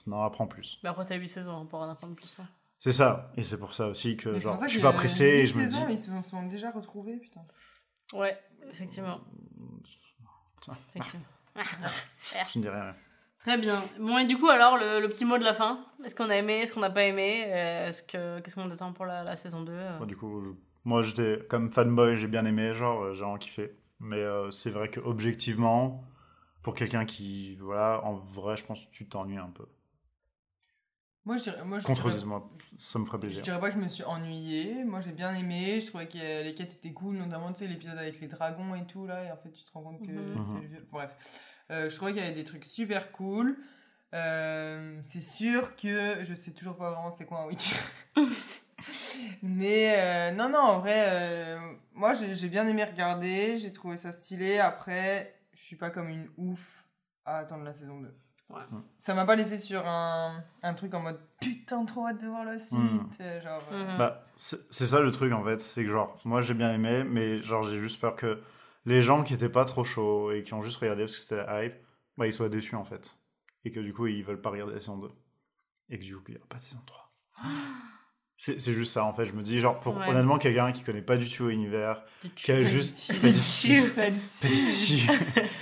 on 0.07 0.13
en 0.13 0.25
apprend 0.25 0.49
plus. 0.49 0.81
Mais 0.83 0.89
après, 0.91 1.07
t'as 1.07 1.15
8 1.15 1.29
saisons 1.29 1.57
hein, 1.61 1.67
pour 1.67 1.79
en 1.81 1.89
apprendre 1.89 2.15
plus. 2.17 2.37
hein. 2.41 2.49
C'est 2.81 2.91
ça, 2.91 3.31
et 3.37 3.45
c'est 3.45 3.59
pour 3.59 3.75
ça 3.75 3.87
aussi 3.87 4.17
que 4.17 4.37
genre 4.41 4.55
pour 4.55 4.61
ça 4.61 4.67
je 4.67 4.73
suis 4.73 4.81
que 4.81 4.87
pas 4.87 4.93
pressé 4.93 5.25
et 5.25 5.47
je 5.47 5.57
me 5.57 5.65
dis. 5.65 5.71
saisons, 5.73 5.87
Ils 5.89 5.97
se 5.99 6.29
sont 6.29 6.47
déjà 6.49 6.73
retrouvés, 6.73 7.17
putain. 7.19 7.43
Ouais, 8.13 8.37
effectivement. 8.71 9.21
effectivement. 10.95 11.27
Je 12.53 12.59
ne 12.59 12.63
dis 12.63 12.69
rien. 12.69 12.95
Très 13.39 13.59
bien. 13.59 13.81
Bon, 13.99 14.19
et 14.19 14.25
du 14.27 14.39
coup, 14.39 14.49
alors, 14.49 14.77
le, 14.79 15.01
le 15.01 15.09
petit 15.09 15.25
mot 15.25 15.37
de 15.39 15.45
la 15.45 15.53
fin 15.55 15.85
Est-ce 16.05 16.15
qu'on 16.15 16.31
a 16.31 16.37
aimé? 16.37 16.55
Est-ce 16.61 16.73
qu'on 16.73 16.81
n'a 16.81 16.91
pas 16.91 17.05
aimé? 17.05 17.45
Euh, 17.47 17.89
Est-ce 17.89 18.03
que 18.03 18.41
Qu'est-ce 18.41 18.55
qu'on 18.55 18.71
attend 18.71 18.93
pour 18.93 19.05
la, 19.05 19.25
la 19.25 19.37
saison 19.37 19.63
2 19.63 19.73
euh 19.73 19.99
Bon, 19.99 20.07
du 20.07 20.17
coup, 20.17 20.41
je- 20.41 20.51
moi 20.85 21.03
j'étais 21.03 21.45
comme 21.49 21.71
fanboy, 21.71 22.17
j'ai 22.17 22.29
bien 22.29 22.45
aimé, 22.45 22.73
genre 22.75 23.03
euh, 23.05 23.15
j'ai 23.15 23.21
vraiment 23.23 23.39
kiffé. 23.39 23.77
Mais 24.01 24.17
euh, 24.17 24.51
c'est 24.51 24.71
vrai 24.71 24.89
que 24.91 24.99
objectivement, 25.01 26.03
pour 26.63 26.75
quelqu'un 26.75 27.05
qui, 27.05 27.57
voilà, 27.57 28.01
en 28.05 28.15
vrai, 28.15 28.57
je 28.57 28.65
pense 28.65 28.85
que 28.87 28.91
tu 28.91 29.07
t'ennuies 29.09 29.37
un 29.39 29.51
peu. 29.51 29.67
Moi, 31.25 31.37
je 31.37 31.45
dirais- 31.45 31.65
moi, 31.65 31.79
je 31.79 31.85
dirais- 31.85 31.95
Contredisez-moi, 31.95 32.51
ça 32.77 32.99
me 32.99 33.05
ferait 33.05 33.19
Je 33.19 33.21
plaisir. 33.21 33.43
dirais 33.43 33.61
pas 33.61 33.69
que 33.71 33.77
je 33.77 33.81
me 33.81 33.89
suis 33.89 34.03
ennuyée. 34.03 34.83
Moi, 34.85 35.01
j'ai 35.01 35.13
bien 35.13 35.33
aimé. 35.37 35.81
Je 35.81 35.87
trouvais 35.87 36.07
que 36.09 36.43
les 36.43 36.53
quêtes 36.55 36.73
étaient 36.75 36.93
cool, 36.93 37.15
notamment 37.17 37.53
tu 37.53 37.61
sais, 37.61 37.69
l'épisode 37.69 37.97
avec 37.97 38.21
les 38.21 38.27
dragons 38.27 38.75
et 38.75 38.85
tout 38.87 39.07
là. 39.07 39.23
Et 39.25 39.31
en 39.31 39.37
fait, 39.37 39.53
tu 39.53 39.63
te 39.63 39.71
rends 39.73 39.83
compte 39.83 40.05
que 40.05 40.11
Mhm. 40.11 40.45
c'est 40.47 40.61
le 40.61 40.67
vieux. 40.67 40.87
Bref, 40.91 41.11
Euh, 41.71 41.89
je 41.89 41.95
trouvais 41.97 42.13
qu'il 42.13 42.21
y 42.21 42.25
avait 42.27 42.35
des 42.35 42.43
trucs 42.45 42.65
super 42.65 43.13
cool. 43.13 43.57
Euh, 44.15 44.99
c'est 45.05 45.21
sûr 45.23 45.75
que 45.77 46.19
je 46.25 46.35
sais 46.35 46.51
toujours 46.51 46.77
pas 46.77 46.91
vraiment 46.91 47.13
c'est 47.13 47.25
quoi 47.25 47.43
un 47.43 47.47
Witcher. 47.47 47.77
Mais 49.43 49.95
euh, 49.99 50.31
non, 50.33 50.49
non, 50.49 50.59
en 50.59 50.79
vrai, 50.81 51.05
euh, 51.09 51.59
moi 51.95 52.15
j'ai 52.15 52.49
bien 52.49 52.67
aimé 52.67 52.85
regarder. 52.85 53.57
J'ai 53.59 53.73
trouvé 53.73 53.97
ça 53.99 54.13
stylé. 54.13 54.59
Après, 54.59 55.35
je 55.53 55.61
suis 55.61 55.77
pas 55.77 55.91
comme 55.91 56.09
une 56.09 56.29
ouf 56.37 56.85
à 57.25 57.39
attendre 57.39 57.65
la 57.65 57.73
saison 57.73 58.01
2. 58.01 58.15
Ça 58.99 59.15
m'a 59.15 59.25
pas 59.25 59.35
laissé 59.35 59.57
sur 59.57 59.87
un, 59.89 60.45
un 60.63 60.75
truc 60.75 60.93
en 60.93 61.01
mode 61.01 61.19
putain, 61.41 61.87
trop 61.87 62.07
hâte 62.07 62.21
de 62.21 62.27
voir 62.29 62.45
la 62.45 62.59
suite. 62.59 62.79
Mm. 62.79 63.09
euh, 63.21 63.41
Genre, 63.41 63.63
euh, 63.73 63.93
Mhm. 63.93 63.99
Bah, 63.99 64.27
c'est 64.37 64.59
c'est 64.71 64.87
ça 64.87 65.01
le 65.01 65.11
truc 65.11 65.33
en 65.33 65.43
fait, 65.43 65.59
c'est 65.59 65.85
que 65.85 65.91
genre, 65.91 66.19
moi 66.27 66.43
j'ai 66.43 66.53
bien 66.53 66.71
aimé, 66.75 67.03
mais 67.03 67.41
genre 67.41 67.63
j'ai 67.63 67.79
juste 67.81 67.99
peur 68.01 68.15
que 68.15 68.43
les 68.85 69.01
gens 69.01 69.23
qui 69.23 69.33
étaient 69.33 69.49
pas 69.49 69.65
trop 69.65 69.85
chauds 69.85 70.33
et 70.33 70.43
qui 70.43 70.53
ont 70.53 70.61
juste 70.61 70.77
regardé 70.79 71.03
parce 71.05 71.15
que 71.15 71.21
c'était 71.21 71.37
la 71.37 71.65
hype, 71.65 71.77
bah 72.19 72.27
ils 72.27 72.33
soient 72.33 72.51
déçus 72.51 72.75
en 72.77 72.85
fait. 72.85 73.19
Et 73.65 73.71
que 73.71 73.81
du 73.81 73.95
coup 73.95 74.07
ils 74.07 74.23
veulent 74.23 74.41
pas 74.43 74.51
regarder 74.51 74.75
la 74.75 74.81
saison 74.81 74.99
2. 74.99 75.09
Et 75.89 75.99
que 75.99 76.05
du 76.05 76.15
coup 76.17 76.23
il 76.29 76.35
y 76.35 76.37
aura 76.37 76.47
pas 76.49 76.57
de 76.59 76.63
saison 76.63 76.81
3. 76.85 77.11
C'est 78.45 78.61
c'est 78.61 78.73
juste 78.73 78.93
ça 78.95 79.05
en 79.05 79.13
fait, 79.13 79.25
je 79.25 79.35
me 79.35 79.43
dis, 79.43 79.61
genre, 79.61 79.79
pour 79.79 79.97
Ouais. 79.97 80.09
honnêtement 80.09 80.37
quelqu'un 80.37 80.73
qui 80.73 80.83
connaît 80.83 81.01
pas 81.01 81.17
du 81.17 81.31
tout 81.31 81.47
l'univers, 81.47 82.03
qui 82.35 82.51
a 82.51 82.65
juste. 82.65 83.13
du 83.13 83.21
pas 83.21 83.29
du 83.29 83.35
tout. 83.35 83.39
tout- 83.89 83.95
Pas 83.95 84.11
du 84.11 84.19
pas 84.19 84.49
tout. 84.49 84.49
du 84.49 85.07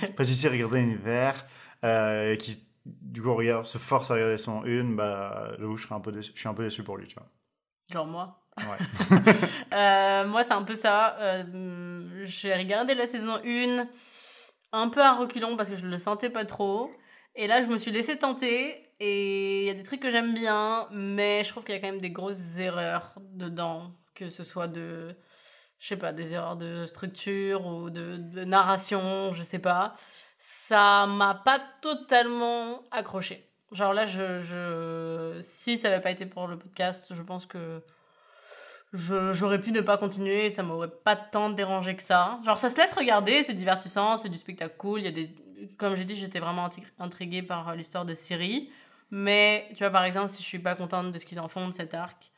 tout- 0.07 0.13
pas 0.15 0.23
du 0.23 0.41
tout 0.41 0.49
regarder 0.49 0.79
l'univers, 0.79 1.45
euh, 1.85 2.33
et 2.33 2.37
qui 2.37 2.63
du 2.85 3.21
coup 3.21 3.35
regarde, 3.35 3.67
se 3.67 3.77
force 3.77 4.09
à 4.09 4.15
regarder 4.15 4.37
son 4.37 4.65
une, 4.65 4.95
bah 4.95 5.51
là 5.59 5.67
où 5.67 5.77
je, 5.77 5.83
serais 5.83 5.93
un 5.93 5.99
peu 5.99 6.11
déçu, 6.11 6.31
je 6.33 6.39
suis 6.39 6.49
un 6.49 6.55
peu 6.55 6.63
déçu 6.63 6.81
pour 6.81 6.97
lui, 6.97 7.05
tu 7.07 7.13
vois. 7.15 7.27
Genre 7.91 8.07
moi. 8.07 8.39
Ouais. 8.57 9.15
Euh, 9.73 10.25
moi, 10.27 10.43
c'est 10.43 10.53
un 10.53 10.63
peu 10.63 10.75
ça. 10.75 11.15
Euh, 11.19 12.23
J'ai 12.25 12.53
regardé 12.55 12.93
la 12.95 13.05
saison 13.07 13.39
1 13.45 13.87
un 14.73 14.89
peu 14.89 15.01
à 15.01 15.13
reculons 15.13 15.55
parce 15.55 15.69
que 15.69 15.77
je 15.77 15.85
le 15.85 15.97
sentais 15.99 16.29
pas 16.31 16.45
trop. 16.45 16.91
Et 17.35 17.45
là, 17.47 17.61
je 17.63 17.67
me 17.67 17.77
suis 17.77 17.91
laissé 17.91 18.17
tenter. 18.17 18.75
Et 19.03 19.61
il 19.61 19.65
y 19.65 19.69
a 19.71 19.73
des 19.73 19.81
trucs 19.81 19.99
que 19.99 20.11
j'aime 20.11 20.35
bien, 20.35 20.87
mais 20.91 21.43
je 21.43 21.49
trouve 21.49 21.63
qu'il 21.63 21.73
y 21.73 21.77
a 21.77 21.81
quand 21.81 21.87
même 21.87 22.01
des 22.01 22.11
grosses 22.11 22.55
erreurs 22.59 23.15
dedans. 23.33 23.95
Que 24.13 24.29
ce 24.29 24.43
soit 24.43 24.67
de. 24.67 25.15
Je 25.79 25.87
sais 25.87 25.97
pas, 25.97 26.13
des 26.13 26.33
erreurs 26.33 26.55
de 26.55 26.85
structure 26.85 27.65
ou 27.65 27.89
de, 27.89 28.43
narration, 28.43 29.33
je 29.33 29.41
sais 29.41 29.57
pas. 29.57 29.95
Ça 30.37 31.07
m'a 31.07 31.33
pas 31.33 31.59
totalement 31.81 32.83
accroché. 32.91 33.49
Genre 33.71 33.91
là, 33.91 34.05
je, 34.05 34.41
je... 34.41 35.39
si 35.41 35.79
ça 35.79 35.89
n'avait 35.89 36.03
pas 36.03 36.11
été 36.11 36.27
pour 36.27 36.47
le 36.47 36.59
podcast, 36.59 37.07
je 37.11 37.23
pense 37.23 37.47
que 37.47 37.81
j'aurais 38.93 39.61
pu 39.61 39.71
ne 39.71 39.81
pas 39.81 39.97
continuer, 39.97 40.51
ça 40.51 40.61
m'aurait 40.61 40.91
pas 41.03 41.15
tant 41.15 41.49
dérangé 41.49 41.95
que 41.95 42.03
ça. 42.03 42.39
Genre, 42.45 42.59
ça 42.59 42.69
se 42.69 42.77
laisse 42.77 42.93
regarder, 42.93 43.41
c'est 43.41 43.55
divertissant, 43.55 44.17
c'est 44.17 44.29
du 44.29 44.37
spectacle 44.37 44.75
cool. 44.77 44.99
Il 44.99 45.05
y 45.05 45.07
a 45.07 45.11
des... 45.11 45.33
Comme 45.77 45.95
j'ai 45.95 46.05
dit, 46.05 46.15
j'étais 46.15 46.39
vraiment 46.39 46.67
intrig- 46.67 46.91
intriguée 46.99 47.41
par 47.41 47.75
l'histoire 47.75 48.05
de 48.05 48.13
Siri. 48.13 48.69
Mais, 49.11 49.65
tu 49.71 49.79
vois, 49.79 49.89
par 49.89 50.03
exemple, 50.05 50.29
si 50.29 50.41
je 50.41 50.47
suis 50.47 50.59
pas 50.59 50.75
contente 50.75 51.11
de 51.11 51.19
ce 51.19 51.25
qu'ils 51.25 51.39
en 51.39 51.47
font 51.49 51.67
de 51.67 51.73
cet 51.73 51.93
arc, 51.93 52.31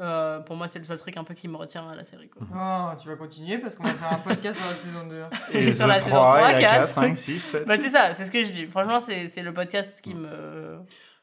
euh, 0.00 0.40
pour 0.40 0.56
moi, 0.56 0.66
c'est 0.68 0.78
le 0.78 0.84
seul 0.84 0.98
truc 0.98 1.16
un 1.16 1.24
peu 1.24 1.34
qui 1.34 1.46
me 1.48 1.56
retient 1.56 1.88
à 1.88 1.94
la 1.94 2.04
série. 2.04 2.28
Quoi. 2.28 2.42
Oh, 2.54 2.96
tu 3.00 3.08
vas 3.08 3.16
continuer 3.16 3.58
parce 3.58 3.74
qu'on 3.76 3.84
va 3.84 3.90
faire 3.94 4.12
un 4.12 4.18
podcast 4.18 4.60
sur 4.60 4.68
la 4.68 4.74
saison 4.74 5.06
2. 5.06 5.24
Et 5.52 5.72
Sur 5.72 5.86
The 5.86 5.88
la 5.88 6.00
saison 6.00 6.16
3, 6.16 6.38
3, 6.38 6.52
il 6.52 6.60
y 6.60 6.64
a 6.64 6.68
4. 6.68 6.80
4, 6.82 6.88
5, 6.90 7.16
6, 7.16 7.38
7. 7.40 7.66
Bah, 7.66 7.74
c'est 7.80 7.90
ça, 7.90 8.14
c'est 8.14 8.24
ce 8.24 8.30
que 8.32 8.42
je 8.44 8.50
dis. 8.52 8.66
Franchement, 8.66 9.00
c'est 9.00 9.28
c'est 9.28 9.42
le 9.42 9.52
podcast 9.54 10.00
qui 10.00 10.14
me, 10.14 10.78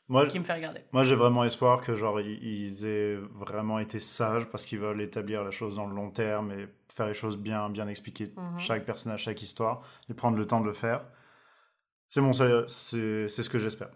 Moi, 0.07 0.25
qui 0.27 0.39
me 0.39 0.43
fait 0.45 0.53
regarder. 0.53 0.81
moi 0.91 1.03
j'ai 1.03 1.15
vraiment 1.15 1.43
espoir 1.45 1.81
que 1.81 1.95
genre 1.95 2.19
ils, 2.21 2.41
ils 2.43 2.85
aient 2.85 3.15
vraiment 3.33 3.79
été 3.79 3.99
sages 3.99 4.45
parce 4.45 4.65
qu'ils 4.65 4.79
veulent 4.79 5.01
établir 5.01 5.43
la 5.43 5.51
chose 5.51 5.75
dans 5.75 5.85
le 5.87 5.95
long 5.95 6.09
terme 6.09 6.51
et 6.51 6.67
faire 6.93 7.07
les 7.07 7.13
choses 7.13 7.37
bien, 7.37 7.69
bien 7.69 7.87
expliquer 7.87 8.33
Mhm. 8.35 8.59
chaque 8.59 8.83
personnage, 8.85 9.21
chaque 9.23 9.41
histoire 9.41 9.81
et 10.09 10.13
prendre 10.13 10.37
le 10.37 10.45
temps 10.45 10.59
de 10.61 10.65
le 10.67 10.73
faire. 10.73 11.01
C'est 12.09 12.21
bon, 12.21 12.31
c'est 12.33 12.67
c'est 13.27 13.43
ce 13.43 13.49
que 13.49 13.57
j'espère. 13.59 13.89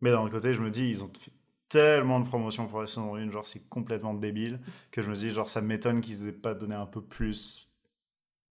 Mais 0.00 0.10
d'un 0.10 0.20
autre 0.20 0.32
côté, 0.32 0.52
je 0.54 0.60
me 0.60 0.70
dis, 0.70 0.88
ils 0.88 1.02
ont 1.02 1.10
fait 1.18 1.32
tellement 1.68 2.20
de 2.20 2.26
promotions 2.28 2.66
pour 2.68 2.80
la 2.80 2.86
saison 2.86 3.14
1, 3.16 3.30
genre 3.30 3.46
c'est 3.46 3.68
complètement 3.68 4.14
débile, 4.14 4.60
que 4.90 5.02
je 5.02 5.10
me 5.10 5.16
dis, 5.16 5.30
genre 5.30 5.48
ça 5.48 5.60
m'étonne 5.60 6.00
qu'ils 6.00 6.28
aient 6.28 6.32
pas 6.32 6.54
donné 6.54 6.74
un 6.74 6.86
peu 6.86 7.00
plus, 7.02 7.72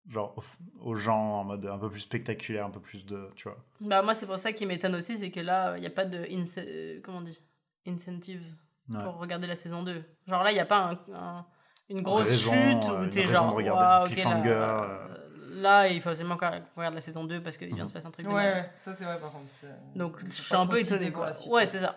genre 0.08 0.36
aux, 0.82 0.96
gens 0.96 1.18
en 1.40 1.44
mode 1.44 1.66
un 1.66 1.78
peu 1.78 1.90
plus 1.90 2.02
spectaculaire, 2.02 2.66
un 2.66 2.70
peu 2.70 2.80
plus 2.82 3.06
de, 3.06 3.30
tu 3.36 3.48
vois. 3.48 3.58
Bah, 3.82 4.02
moi, 4.02 4.14
c'est 4.16 4.26
pour 4.26 4.38
ça 4.38 4.52
qui 4.54 4.66
m'étonne 4.66 4.96
aussi, 4.96 5.18
c'est 5.18 5.32
que 5.32 5.40
là, 5.40 5.78
il 5.78 5.82
n'y 5.82 5.88
a 5.88 5.92
pas 5.92 6.06
de. 6.06 6.20
ince- 6.26 6.60
euh, 6.60 7.00
Comment 7.04 7.20
on 7.20 7.22
dit 7.22 7.42
Incentive 7.88 8.44
Ouais. 8.90 9.04
pour 9.04 9.18
regarder 9.20 9.46
la 9.46 9.56
saison 9.56 9.84
2. 9.84 10.04
Genre 10.28 10.44
là, 10.44 10.52
il 10.52 10.56
n'y 10.56 10.60
a 10.60 10.66
pas 10.66 10.80
un, 11.12 11.14
un- 11.14 11.46
une 11.90 12.02
grosse 12.02 12.28
raison, 12.30 12.52
chute 12.52 12.90
euh, 12.90 13.02
où 13.02 13.04
une 13.04 13.10
t'es 13.12 13.28
genre. 13.28 13.50
de 13.52 13.56
regarder 13.56 13.84
Waouh, 13.86 14.00
le 14.00 14.02
ok, 14.02 14.14
cliffhanger, 14.14 14.50
là, 14.50 14.84
euh. 14.84 15.29
Là, 15.52 15.88
il 15.88 16.02
faut 16.02 16.10
absolument 16.10 16.38
qu'on 16.38 16.62
regarde 16.76 16.96
la 16.96 17.02
saison 17.02 17.24
2 17.24 17.42
parce 17.42 17.58
qu'il 17.58 17.74
vient 17.74 17.84
de 17.86 17.90
se 17.90 17.94
passer 17.94 18.08
un 18.08 18.12
truc 18.12 18.26
Ouais, 18.28 18.32
de 18.34 18.38
malade. 18.38 18.56
ouais, 18.66 18.72
ça 18.80 18.94
c'est 18.94 19.04
vrai 19.06 19.20
par 19.20 19.32
contre. 19.32 19.46
c'est- 19.54 19.68
Donc 19.98 20.18
je 20.26 20.32
suis 20.32 20.56
un 20.56 20.66
peu 20.68 20.80
pour 20.80 21.14
Quoi. 21.14 21.26
la 21.28 21.34
suite, 21.34 21.52
ouais, 21.52 21.66
c'est 21.66 21.80
ça. 21.82 21.96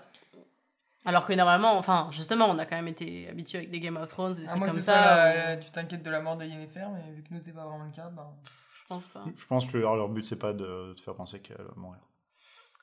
Alors 1.04 1.26
que 1.26 1.32
normalement, 1.32 1.76
enfin, 1.76 2.08
justement, 2.12 2.46
on 2.48 2.58
a 2.58 2.64
quand 2.66 2.76
même 2.76 2.86
été 2.88 3.28
habitué 3.28 3.58
avec 3.58 3.70
des 3.70 3.80
Game 3.80 3.96
of 3.96 4.08
Thrones, 4.08 4.34
des 4.34 4.44
À 4.44 4.48
trucs 4.48 4.58
moins 4.58 4.68
que 4.68 4.72
comme 4.72 4.80
ce 4.80 4.86
ça. 4.86 4.92
soit 4.92 5.02
la- 5.04 5.32
où- 5.32 5.48
la- 5.48 5.56
tu 5.56 5.70
t'inquiètes 5.72 6.02
de 6.02 6.10
la 6.10 6.20
mort 6.20 6.36
de 6.36 6.44
Yennefer, 6.44 6.86
mais 6.94 7.12
vu 7.12 7.22
que 7.24 7.34
nous 7.34 7.40
c'est 7.42 7.52
pas 7.52 7.64
vraiment 7.66 7.84
le 7.84 7.90
cas, 7.90 8.08
bah. 8.08 8.30
Je 8.78 8.84
pense 8.88 9.06
pas. 9.08 9.24
Je 9.36 9.46
pense 9.46 9.70
que 9.70 9.78
leur, 9.78 9.96
leur 9.96 10.08
but, 10.08 10.24
c'est 10.24 10.38
pas 10.38 10.52
de 10.52 10.94
te 10.96 11.00
faire 11.00 11.14
penser 11.14 11.40
qu'elle 11.40 11.56
va 11.56 11.72
mourir. 11.76 11.98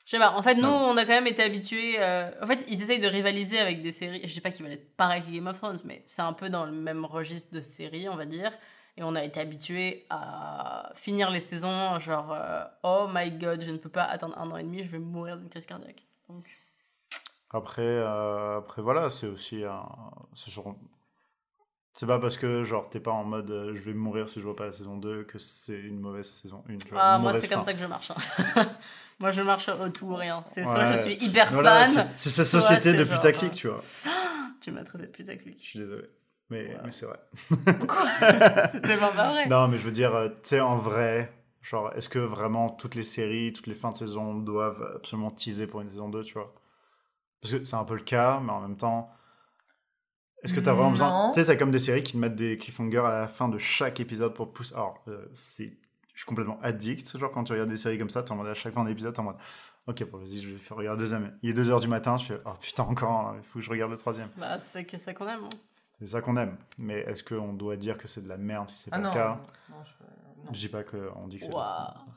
Je 0.05 0.11
sais 0.11 0.17
pas, 0.17 0.31
en 0.31 0.41
fait, 0.41 0.55
nous, 0.55 0.63
Non. 0.63 0.89
on 0.89 0.97
a 0.97 1.03
quand 1.03 1.11
même 1.13 1.27
été 1.27 1.43
habitués. 1.43 1.97
euh, 1.99 2.31
En 2.41 2.47
fait, 2.47 2.65
ils 2.67 2.81
essayent 2.81 2.99
de 2.99 3.07
rivaliser 3.07 3.59
avec 3.59 3.83
des 3.83 3.91
séries. 3.91 4.21
Je 4.27 4.33
dis 4.33 4.41
pas 4.41 4.49
qu'ils 4.49 4.65
veulent 4.65 4.73
être 4.73 4.95
pareils 4.97 5.21
que 5.23 5.29
Game 5.29 5.45
of 5.47 5.57
Thrones, 5.57 5.79
mais 5.85 6.03
c'est 6.07 6.23
un 6.23 6.33
peu 6.33 6.49
dans 6.49 6.65
le 6.65 6.71
même 6.71 7.05
registre 7.05 7.53
de 7.53 7.61
séries, 7.61 8.09
on 8.09 8.15
va 8.15 8.25
dire. 8.25 8.51
Et 8.99 9.03
on 9.03 9.15
a 9.15 9.23
été 9.23 9.39
habitués 9.39 10.05
à 10.09 10.91
finir 10.93 11.31
les 11.31 11.39
saisons, 11.39 11.97
genre, 12.01 12.33
euh, 12.33 12.65
oh 12.83 13.07
my 13.09 13.31
god, 13.31 13.63
je 13.63 13.71
ne 13.71 13.77
peux 13.77 13.87
pas 13.87 14.03
attendre 14.03 14.37
un 14.37 14.51
an 14.51 14.57
et 14.57 14.63
demi, 14.63 14.83
je 14.83 14.89
vais 14.91 14.99
mourir 14.99 15.37
d'une 15.37 15.47
crise 15.47 15.65
cardiaque. 15.65 16.05
Donc, 16.27 16.45
Après, 17.49 17.81
euh, 17.81 18.57
après 18.57 18.81
voilà, 18.81 19.09
c'est 19.09 19.27
aussi 19.27 19.63
un. 19.63 19.85
C'est 20.33 20.51
genre- 20.51 20.75
pas 22.07 22.19
parce 22.19 22.37
que 22.37 22.63
genre 22.65 22.89
t'es 22.89 22.99
pas 22.99 23.11
en 23.11 23.23
mode 23.23 23.51
euh, 23.51 23.73
je 23.75 23.81
vais 23.83 23.93
mourir 23.93 24.27
si 24.27 24.39
je 24.39 24.45
vois 24.45 24.55
pas 24.55 24.65
la 24.65 24.71
saison 24.73 24.97
2 24.97 25.23
que 25.23 25.37
c'est 25.39 25.79
une 25.79 25.99
mauvaise 26.01 26.29
saison 26.29 26.61
1. 26.69 26.77
Tu 26.77 26.87
vois, 26.89 27.01
ah, 27.01 27.17
moi, 27.19 27.39
c'est 27.39 27.47
comme 27.47 27.63
ça 27.63 27.73
que 27.73 27.79
je 27.79 27.85
marche. 27.85 28.11
hein. 28.11 28.65
moi, 29.19 29.31
je 29.31 29.41
marche 29.41 29.69
au 29.69 29.89
tout 29.89 30.07
ou 30.07 30.15
rien. 30.15 30.43
C'est 30.47 30.63
soit 30.63 30.77
Ouais. 30.77 30.97
je 30.97 31.03
suis 31.03 31.25
hyper 31.25 31.51
Voilà, 31.53 31.85
fan, 31.85 32.05
c'est 32.17 32.29
sa 32.29 32.43
société 32.43 32.93
de 32.93 33.05
genre, 33.05 33.17
putaclic, 33.17 33.53
tu 33.53 33.67
vois. 33.69 33.81
tu 34.61 34.71
m'as 34.71 34.83
traité 34.83 35.05
de 35.07 35.11
putaclic. 35.11 35.57
Je 35.63 35.69
suis 35.69 35.79
désolé. 35.79 36.03
Mais, 36.49 36.75
c'est 36.89 37.05
vrai. 37.05 37.19
C'est 38.71 38.81
tellement 38.81 39.11
pas 39.15 39.31
vrai. 39.31 39.47
Non, 39.47 39.67
mais 39.67 39.77
je 39.77 39.83
veux 39.83 39.91
dire, 39.91 40.15
euh, 40.15 40.29
tu 40.29 40.35
sais, 40.43 40.59
en 40.59 40.77
vrai, 40.77 41.31
genre, 41.61 41.91
est-ce 41.95 42.09
que 42.09 42.19
vraiment 42.19 42.69
toutes 42.69 42.95
les 42.95 43.03
séries, 43.03 43.53
toutes 43.53 43.67
les 43.67 43.75
fins 43.75 43.91
de 43.91 43.95
saison 43.95 44.33
doivent 44.33 44.93
absolument 44.95 45.29
teaser 45.29 45.67
pour 45.67 45.81
une 45.81 45.89
saison 45.89 46.09
2, 46.09 46.23
tu 46.23 46.33
vois? 46.33 46.53
Parce 47.41 47.53
que 47.53 47.63
c'est 47.63 47.75
un 47.75 47.83
peu 47.85 47.93
le 47.95 48.01
cas, 48.03 48.39
mais 48.43 48.51
en 48.51 48.61
même 48.61 48.77
temps, 48.77 49.11
est-ce 50.43 50.53
que 50.53 50.59
t'as 50.59 50.73
vraiment 50.73 50.91
besoin. 50.91 51.31
Tu 51.31 51.35
sais, 51.35 51.43
c'est 51.43 51.57
comme 51.57 51.71
des 51.71 51.79
séries 51.79 52.01
qui 52.03 52.13
te 52.13 52.17
mettent 52.17 52.35
des 52.35 52.57
cliffhangers 52.57 52.97
à 53.05 53.19
la 53.21 53.27
fin 53.27 53.47
de 53.49 53.57
chaque 53.57 53.99
épisode 53.99 54.33
pour 54.33 54.51
pousser. 54.51 54.73
Alors, 54.73 55.03
euh, 55.07 55.27
c'est. 55.33 55.77
Je 56.13 56.23
suis 56.23 56.25
complètement 56.25 56.59
addict. 56.61 57.17
Genre, 57.17 57.31
quand 57.31 57.45
tu 57.45 57.53
regardes 57.53 57.69
des 57.69 57.77
séries 57.77 57.97
comme 57.97 58.09
ça, 58.09 58.23
t'es 58.23 58.31
en 58.31 58.35
mode 58.35 58.47
à 58.47 58.53
chaque 58.53 58.73
fin 58.73 58.83
d'épisode, 58.83 59.13
t'es 59.13 59.19
en 59.21 59.23
mode. 59.23 59.37
Ok, 59.87 60.03
bon, 60.09 60.17
vas-y, 60.17 60.39
je 60.41 60.49
vais 60.49 60.57
faire 60.57 60.75
regarder 60.77 60.97
le 60.97 61.03
deuxième. 61.03 61.37
Il 61.41 61.49
est 61.49 61.53
2h 61.61 61.79
du 61.79 61.87
matin, 61.87 62.17
je 62.17 62.25
fais. 62.25 62.39
Oh 62.45 62.51
putain, 62.59 62.83
encore, 62.83 63.35
il 63.37 63.43
faut 63.43 63.59
que 63.59 63.65
je 63.65 63.69
regarde 63.69 63.91
le 63.91 63.97
troisième. 63.97 64.27
Bah, 64.37 64.59
c'est 64.59 64.83
que 64.83 64.97
ça 64.97 65.13
qu'on 65.13 65.27
aime. 65.27 65.45
hein. 65.45 65.49
C'est 65.99 66.05
ça 66.07 66.21
qu'on 66.21 66.37
aime. 66.37 66.57
Mais 66.77 66.99
est-ce 66.99 67.23
qu'on 67.23 67.53
doit 67.53 67.75
dire 67.75 67.97
que 67.97 68.07
c'est 68.07 68.21
de 68.23 68.29
la 68.29 68.37
merde 68.37 68.69
si 68.69 68.77
c'est 68.77 68.89
pas 68.89 68.95
Ah 68.97 68.99
le 68.99 69.05
non. 69.07 69.13
cas? 69.13 69.41
Non, 69.69 69.83
je, 69.83 69.91
non. 70.45 70.53
Je 70.53 70.59
dis 70.59 70.69
pas 70.69 70.83
qu'on 70.83 71.27
dit 71.27 71.37
que 71.39 71.43
c'est. 71.45 71.49
de 71.51 71.55
la 71.55 71.59
merde. 71.61 71.95
Waouh. 71.97 72.13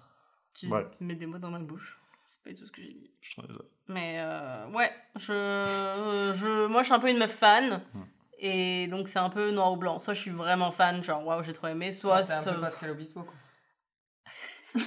Tu 0.55 0.67
Ouais. 0.69 0.87
mets 1.01 1.15
des 1.17 1.27
mots 1.27 1.39
dans 1.39 1.51
ma 1.51 1.59
bouche. 1.59 1.99
C'est 2.29 2.43
pas 2.43 2.51
du 2.51 2.57
tout 2.57 2.67
ce 2.67 2.73
que 2.73 2.81
j'ai 2.83 2.93
dit. 2.93 3.11
Je 3.21 3.41
Mais 3.89 4.17
euh, 4.21 4.67
ouais, 4.69 4.91
je, 5.17 6.33
je, 6.35 6.67
moi 6.69 6.83
je 6.83 6.87
suis 6.87 6.95
un 6.95 6.99
peu 7.01 7.11
une 7.11 7.19
meuf 7.19 7.33
fan. 7.33 7.83
Hmm. 7.95 8.03
Et 8.39 8.87
donc 8.89 9.09
c'est 9.09 9.19
un 9.19 9.31
peu 9.31 9.51
noir 9.51 9.73
ou 9.73 9.77
blanc. 9.77 9.99
Soit 10.01 10.15
je 10.15 10.21
suis 10.21 10.31
vraiment 10.31 10.71
fan, 10.71 11.03
genre 11.05 11.25
waouh, 11.27 11.43
j'ai 11.45 11.53
trop 11.53 11.67
aimé. 11.69 11.91
Soit. 11.93 12.17
Ah, 12.19 12.23
T'es 12.23 12.33
un 12.33 12.43
ça- 12.43 12.53
peu 12.55 12.61
Pascal 12.61 12.91
Obispo 12.91 13.23
quoi. 13.23 13.35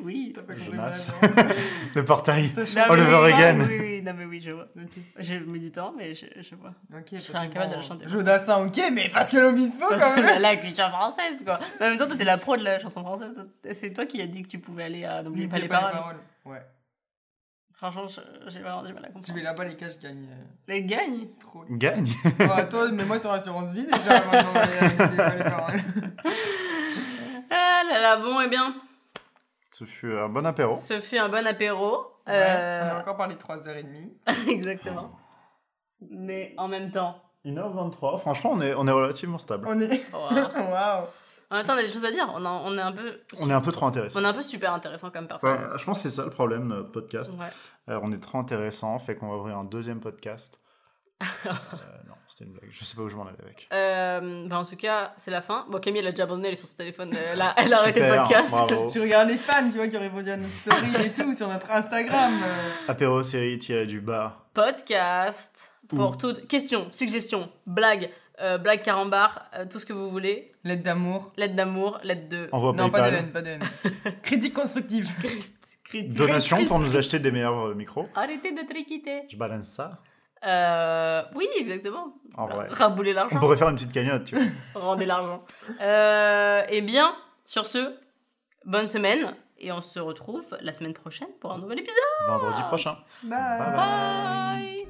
oui. 0.00 0.32
Pas 0.46 0.56
Jonas. 0.56 1.10
Le 1.94 2.04
portail. 2.04 2.50
Oliver 2.88 3.16
Reagan. 3.16 3.60
Oui, 3.66 3.78
oui, 3.80 3.93
non, 4.04 4.12
mais 4.14 4.24
oui, 4.26 4.40
je 4.40 4.50
vois. 4.52 4.66
Ok. 4.76 4.90
J'ai 5.18 5.40
mis 5.40 5.58
du 5.60 5.72
temps, 5.72 5.92
mais 5.96 6.14
je, 6.14 6.26
je 6.40 6.54
vois. 6.54 6.74
Ok, 6.92 7.06
Je 7.12 7.18
serais 7.18 7.38
incapable 7.38 7.72
de 7.72 7.76
la 7.76 7.82
chanter. 7.82 8.06
Jodassin, 8.06 8.64
ok, 8.66 8.78
mais 8.92 9.08
Pascal 9.08 9.44
Obispo 9.46 9.86
quand 9.88 10.16
même. 10.16 10.40
la 10.40 10.56
culture 10.56 10.88
française, 10.90 11.44
quoi. 11.44 11.58
Mais 11.80 11.86
en 11.86 11.88
même 11.90 11.98
temps, 11.98 12.06
toi, 12.06 12.16
t'es 12.16 12.24
la 12.24 12.38
pro 12.38 12.56
de 12.56 12.62
la 12.62 12.78
chanson 12.78 13.02
française. 13.02 13.44
C'est 13.72 13.92
toi 13.92 14.06
qui 14.06 14.20
as 14.22 14.26
dit 14.26 14.42
que 14.42 14.48
tu 14.48 14.58
pouvais 14.58 14.84
aller 14.84 15.04
à 15.04 15.22
N'oubliez 15.22 15.48
pas 15.48 15.58
les 15.58 15.68
paroles. 15.68 16.16
Ouais. 16.44 16.62
Franchement, 17.76 18.06
j'ai 18.46 18.60
vraiment 18.60 18.82
du 18.84 18.92
mal 18.94 19.04
à 19.04 19.08
comprendre. 19.08 19.34
vais 19.34 19.42
là-bas, 19.42 19.64
les 19.64 19.76
cas, 19.76 19.88
je 19.90 19.98
gagne 19.98 20.28
euh, 20.30 20.44
Les 20.68 20.84
gagne 20.84 21.26
trop. 21.40 21.64
Gagne. 21.68 22.06
Ouais, 22.38 22.68
toi, 22.68 22.90
mets-moi 22.92 23.18
sur 23.18 23.32
l'assurance 23.32 23.72
vie 23.72 23.84
déjà 23.84 24.12
avant 24.18 24.32
N'oubliez 24.60 25.16
pas 25.16 25.34
les 25.34 25.44
paroles. 25.44 25.80
Ah 27.50 27.82
là 27.88 28.00
là, 28.00 28.16
bon, 28.16 28.40
et 28.40 28.48
bien, 28.48 28.74
Ce 29.70 29.84
fut 29.84 30.12
un 30.16 30.28
bon 30.28 30.44
apéro. 30.46 30.76
ce 30.76 31.00
fut 31.00 31.18
un 31.18 31.28
bon 31.28 31.46
apéro. 31.46 32.06
Ouais, 32.26 32.32
Euh, 32.34 32.90
On 32.92 32.96
a 32.96 33.00
encore 33.00 33.16
parlé 33.16 33.34
3h30. 33.36 34.10
Exactement. 34.48 35.12
Mais 36.10 36.54
en 36.56 36.68
même 36.68 36.90
temps. 36.90 37.20
1h23. 37.44 38.18
Franchement, 38.18 38.52
on 38.54 38.60
est, 38.60 38.74
on 38.74 38.86
est 38.86 38.90
relativement 38.92 39.38
stable. 39.38 39.66
On 39.68 39.78
est. 39.80 40.02
wow. 40.12 40.20
Waouh. 40.30 41.04
En 41.50 41.56
même 41.56 41.66
temps, 41.66 41.74
on 41.74 41.78
a 41.78 41.82
des 41.82 41.90
choses 41.92 42.04
à 42.04 42.10
dire. 42.10 42.26
On, 42.34 42.44
a- 42.44 42.50
on 42.64 42.76
est 42.78 42.80
un 42.80 42.92
peu. 42.92 43.20
On 43.38 43.50
est 43.50 43.52
un 43.52 43.60
peu 43.60 43.70
trop 43.70 43.86
intéressant. 43.86 44.20
On 44.20 44.24
est 44.24 44.28
un 44.28 44.32
peu 44.32 44.42
super 44.42 44.72
intéressant 44.72 45.10
comme 45.10 45.28
personne. 45.28 45.50
Ouais, 45.52 45.78
je 45.78 45.84
pense 45.84 46.02
que 46.02 46.08
c'est 46.08 46.16
ça 46.16 46.24
le 46.24 46.30
problème 46.30 46.62
de 46.68 46.74
notre 46.76 46.90
podcast. 46.92 47.32
Ouais. 47.34 47.46
Euh, 47.90 48.00
on 48.02 48.10
est 48.12 48.18
trop 48.22 48.38
intéressant, 48.38 48.98
fait 48.98 49.14
qu'on 49.16 49.28
va 49.28 49.36
ouvrir 49.36 49.58
un 49.58 49.64
deuxième 49.64 50.00
podcast. 50.00 50.60
Euh, 51.46 51.50
non, 52.08 52.14
c'était 52.26 52.44
une 52.44 52.52
blague. 52.52 52.70
Je 52.70 52.84
sais 52.84 52.96
pas 52.96 53.02
où 53.02 53.08
je 53.08 53.16
m'en 53.16 53.26
allais 53.26 53.36
avec. 53.42 53.68
Euh, 53.72 54.46
bah, 54.48 54.58
en 54.58 54.64
tout 54.64 54.76
cas, 54.76 55.12
c'est 55.16 55.30
la 55.30 55.42
fin. 55.42 55.66
Bon, 55.70 55.78
Camille, 55.78 56.00
elle 56.00 56.08
a 56.08 56.10
déjà 56.10 56.24
abandonné, 56.24 56.48
elle 56.48 56.54
est 56.54 56.56
sur 56.56 56.68
son 56.68 56.76
téléphone. 56.76 57.14
Elle 57.32 57.40
a, 57.40 57.54
elle 57.56 57.72
a 57.72 57.78
arrêté 57.78 58.00
le 58.00 58.16
podcast. 58.16 58.50
Bravo. 58.50 58.88
Tu 58.90 59.00
regardes 59.00 59.28
les 59.28 59.36
fans, 59.36 59.68
tu 59.70 59.76
vois, 59.76 59.88
qui 59.88 59.96
ont 59.96 60.00
répondu 60.00 60.30
à 60.30 60.36
notre 60.36 60.52
story 60.52 61.06
et 61.06 61.12
tout 61.12 61.32
sur 61.34 61.48
notre 61.48 61.70
Instagram. 61.70 62.32
euh. 62.42 62.70
Apéro 62.88 63.22
série 63.22 63.58
tiré 63.58 63.86
du 63.86 64.00
bas. 64.00 64.46
Podcast. 64.54 65.72
Pour 65.88 66.10
Ouh. 66.10 66.16
toutes 66.16 66.48
questions, 66.48 66.88
suggestions, 66.92 67.50
blagues, 67.66 68.10
euh, 68.40 68.56
blagues 68.58 68.82
carambar, 68.82 69.48
euh, 69.54 69.66
tout 69.70 69.78
ce 69.78 69.86
que 69.86 69.92
vous 69.92 70.10
voulez. 70.10 70.50
Lettre 70.64 70.82
d'amour. 70.82 71.30
Lettre 71.36 71.54
d'amour, 71.54 72.00
lettre 72.02 72.28
de. 72.28 72.48
Envoie 72.52 72.72
Non, 72.72 72.88
pas 72.90 73.10
de 73.10 73.16
haine, 73.16 73.30
pas 73.30 73.42
de 73.42 73.50
haine. 73.50 73.62
Critique 74.22 74.54
constructive. 74.54 75.08
Christ, 75.22 75.58
critique. 75.84 76.14
Donation 76.16 76.56
Christ, 76.56 76.68
pour 76.68 76.78
nous 76.80 76.96
acheter 76.96 77.18
des 77.18 77.30
meilleurs 77.30 77.68
euh, 77.68 77.74
micros. 77.74 78.08
Arrêtez 78.14 78.52
de 78.52 78.62
triquiter. 78.66 79.22
Je 79.30 79.36
balance 79.36 79.66
ça. 79.66 80.00
Euh, 80.46 81.22
oui, 81.34 81.48
exactement. 81.56 82.14
En 82.36 82.46
vrai. 82.46 82.66
Rabouler 82.70 83.12
On 83.12 83.14
l'argent. 83.14 83.38
pourrait 83.40 83.56
faire 83.56 83.68
une 83.68 83.76
petite 83.76 83.92
cagnotte, 83.92 84.24
tu 84.24 84.36
vois. 84.36 84.44
Rendez 84.80 85.06
l'argent. 85.06 85.44
Euh, 85.80 86.62
eh 86.68 86.82
bien, 86.82 87.14
sur 87.46 87.66
ce, 87.66 87.96
bonne 88.64 88.88
semaine. 88.88 89.34
Et 89.58 89.70
on 89.72 89.80
se 89.80 90.00
retrouve 90.00 90.44
la 90.60 90.72
semaine 90.72 90.94
prochaine 90.94 91.28
pour 91.40 91.52
un 91.52 91.58
nouvel 91.58 91.78
épisode. 91.78 91.96
Vendredi 92.26 92.60
prochain. 92.64 92.96
Bye. 93.22 93.58
Bye 93.58 93.76
Bye. 93.76 94.88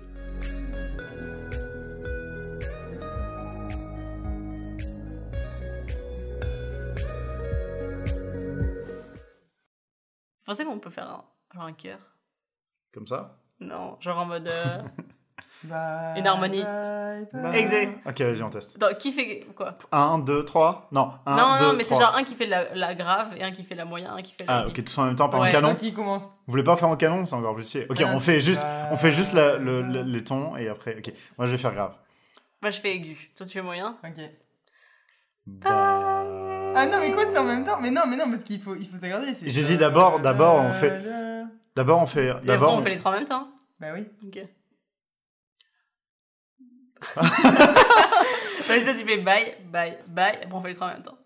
Vous 10.36 10.52
pensez 10.52 10.64
qu'on 10.64 10.78
peut 10.78 10.90
faire 10.90 11.08
un, 11.08 11.24
genre 11.54 11.64
un 11.64 11.72
cœur 11.72 11.98
Comme 12.92 13.06
ça? 13.06 13.38
Non, 13.60 13.96
genre 14.00 14.18
en 14.18 14.26
mode. 14.26 14.48
euh, 14.48 14.82
Bye, 15.62 16.18
Une 16.18 16.26
harmonie. 16.26 16.62
bye, 16.62 17.26
bye. 17.32 17.56
Exact. 17.58 17.98
Ok, 18.06 18.20
vas-y, 18.20 18.42
on 18.42 18.50
teste. 18.50 18.76
Attends, 18.82 18.94
qui 18.98 19.12
fait 19.12 19.46
quoi? 19.56 19.78
1, 19.92 20.18
2, 20.18 20.44
3. 20.44 20.88
Non, 20.92 21.12
1, 21.24 21.36
Non, 21.36 21.58
2, 21.58 21.64
non, 21.64 21.72
mais 21.74 21.82
c'est 21.84 21.94
3. 21.94 22.02
genre 22.02 22.16
un 22.16 22.24
qui 22.24 22.34
fait 22.34 22.44
la, 22.46 22.74
la 22.74 22.94
grave 22.94 23.28
et 23.36 23.42
un 23.44 23.50
qui 23.50 23.64
fait 23.64 23.74
la 23.74 23.86
moyenne, 23.86 24.10
un 24.10 24.20
qui 24.20 24.34
fait 24.38 24.44
la. 24.46 24.58
Ah, 24.58 24.66
ok, 24.66 24.84
tous 24.84 24.98
en 24.98 25.06
même 25.06 25.16
temps, 25.16 25.28
par 25.30 25.40
Ouais. 25.40 25.48
un 25.48 25.52
canon. 25.52 25.74
Qui 25.74 25.94
commence. 25.94 26.22
Vous 26.24 26.50
voulez 26.50 26.64
pas 26.64 26.76
faire 26.76 26.88
en 26.88 26.96
canon? 26.96 27.24
C'est 27.24 27.34
encore 27.34 27.54
plus 27.54 27.64
stylé. 27.64 27.86
Ok, 27.88 28.02
on 28.14 28.20
fait 28.20 28.40
juste, 28.40 28.66
on 28.90 28.96
fait 28.96 29.10
juste 29.12 29.32
la- 29.32 29.56
le- 29.56 29.80
le- 29.80 30.02
les 30.02 30.22
tons 30.24 30.54
et 30.56 30.68
après. 30.68 30.96
Ok, 30.98 31.12
moi 31.38 31.46
je 31.46 31.52
vais 31.52 31.58
faire 31.58 31.72
grave. 31.72 31.94
Moi 32.60 32.70
je 32.70 32.80
fais 32.80 32.94
aigu. 32.96 33.30
Toi 33.36 33.46
tu 33.46 33.52
fais 33.52 33.62
moyen? 33.62 33.96
Ok. 34.04 34.22
Ah 35.64 36.86
non, 36.90 36.98
mais 37.00 37.12
quoi, 37.12 37.24
c'était 37.24 37.38
en 37.38 37.44
même 37.44 37.64
temps? 37.64 37.78
Mais 37.80 37.90
non, 37.90 38.02
mais 38.08 38.16
non, 38.16 38.28
parce 38.30 38.42
qu'il 38.42 38.60
faut, 38.60 38.74
il 38.74 38.88
faut 38.88 38.96
s'accorder. 38.96 39.32
c'est- 39.34 39.48
J'ai 39.48 39.62
dit 39.62 39.76
d'abord- 39.76 40.20
d'abord, 40.20 40.56
on 40.56 40.72
fait- 40.72 41.02
D'abord 41.76 42.00
on 42.00 42.06
fait. 42.06 42.26
Et 42.26 42.30
après 42.30 42.46
D'abord 42.46 42.74
on 42.74 42.78
on 42.78 42.82
fait 42.82 42.90
les 42.90 42.96
trois 42.96 43.10
en 43.12 43.14
même 43.14 43.24
temps 43.24 43.48
Bah 43.80 43.88
oui. 43.94 44.06
Ok. 44.26 44.38
Vas-y, 47.16 48.84
toi 48.84 48.94
tu 48.98 49.04
fais 49.04 49.18
bye, 49.18 49.56
bye, 49.66 49.98
bye, 50.08 50.36
après 50.36 50.48
on 50.52 50.60
fait 50.62 50.68
les 50.68 50.74
trois 50.74 50.88
en 50.88 50.92
même 50.92 51.02
temps. 51.02 51.18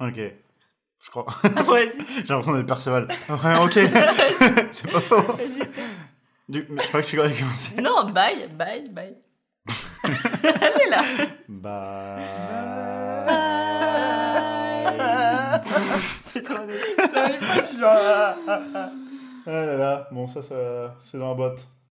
Ok. 0.00 0.18
Je 1.02 1.10
crois. 1.10 1.26
J'ai 1.44 1.50
l'impression 2.28 2.54
d'être 2.54 2.66
Perceval. 2.66 3.08
Ouais, 3.28 3.58
ok. 3.60 3.72
c'est 4.70 4.90
pas 4.90 5.00
faux. 5.00 5.20
Vas-y. 5.22 5.68
Du... 6.48 6.66
mais 6.68 6.82
Je 6.82 6.88
crois 6.88 7.00
que 7.00 7.06
c'est 7.06 7.16
quoi 7.16 7.28
qui. 7.30 7.80
Non, 7.80 8.10
bye, 8.10 8.48
bye, 8.48 8.88
bye. 8.90 9.16
Là. 10.90 11.02
C'est 16.26 16.42
trop 16.42 16.64
nul. 16.64 16.74
Ça 16.96 17.22
arrive 17.22 17.38
pas, 17.38 17.56
je 17.56 17.62
suis 17.62 17.78
genre. 17.78 17.96
ah, 17.96 18.36
ah, 18.46 18.60
ah. 18.74 18.88
Ah 19.46 19.50
là 19.50 19.76
là. 19.76 20.08
Bon, 20.12 20.26
ça, 20.26 20.42
ça 20.42 20.94
c'est 20.98 21.18
dans 21.18 21.28
la 21.28 21.34
boîte. 21.34 21.66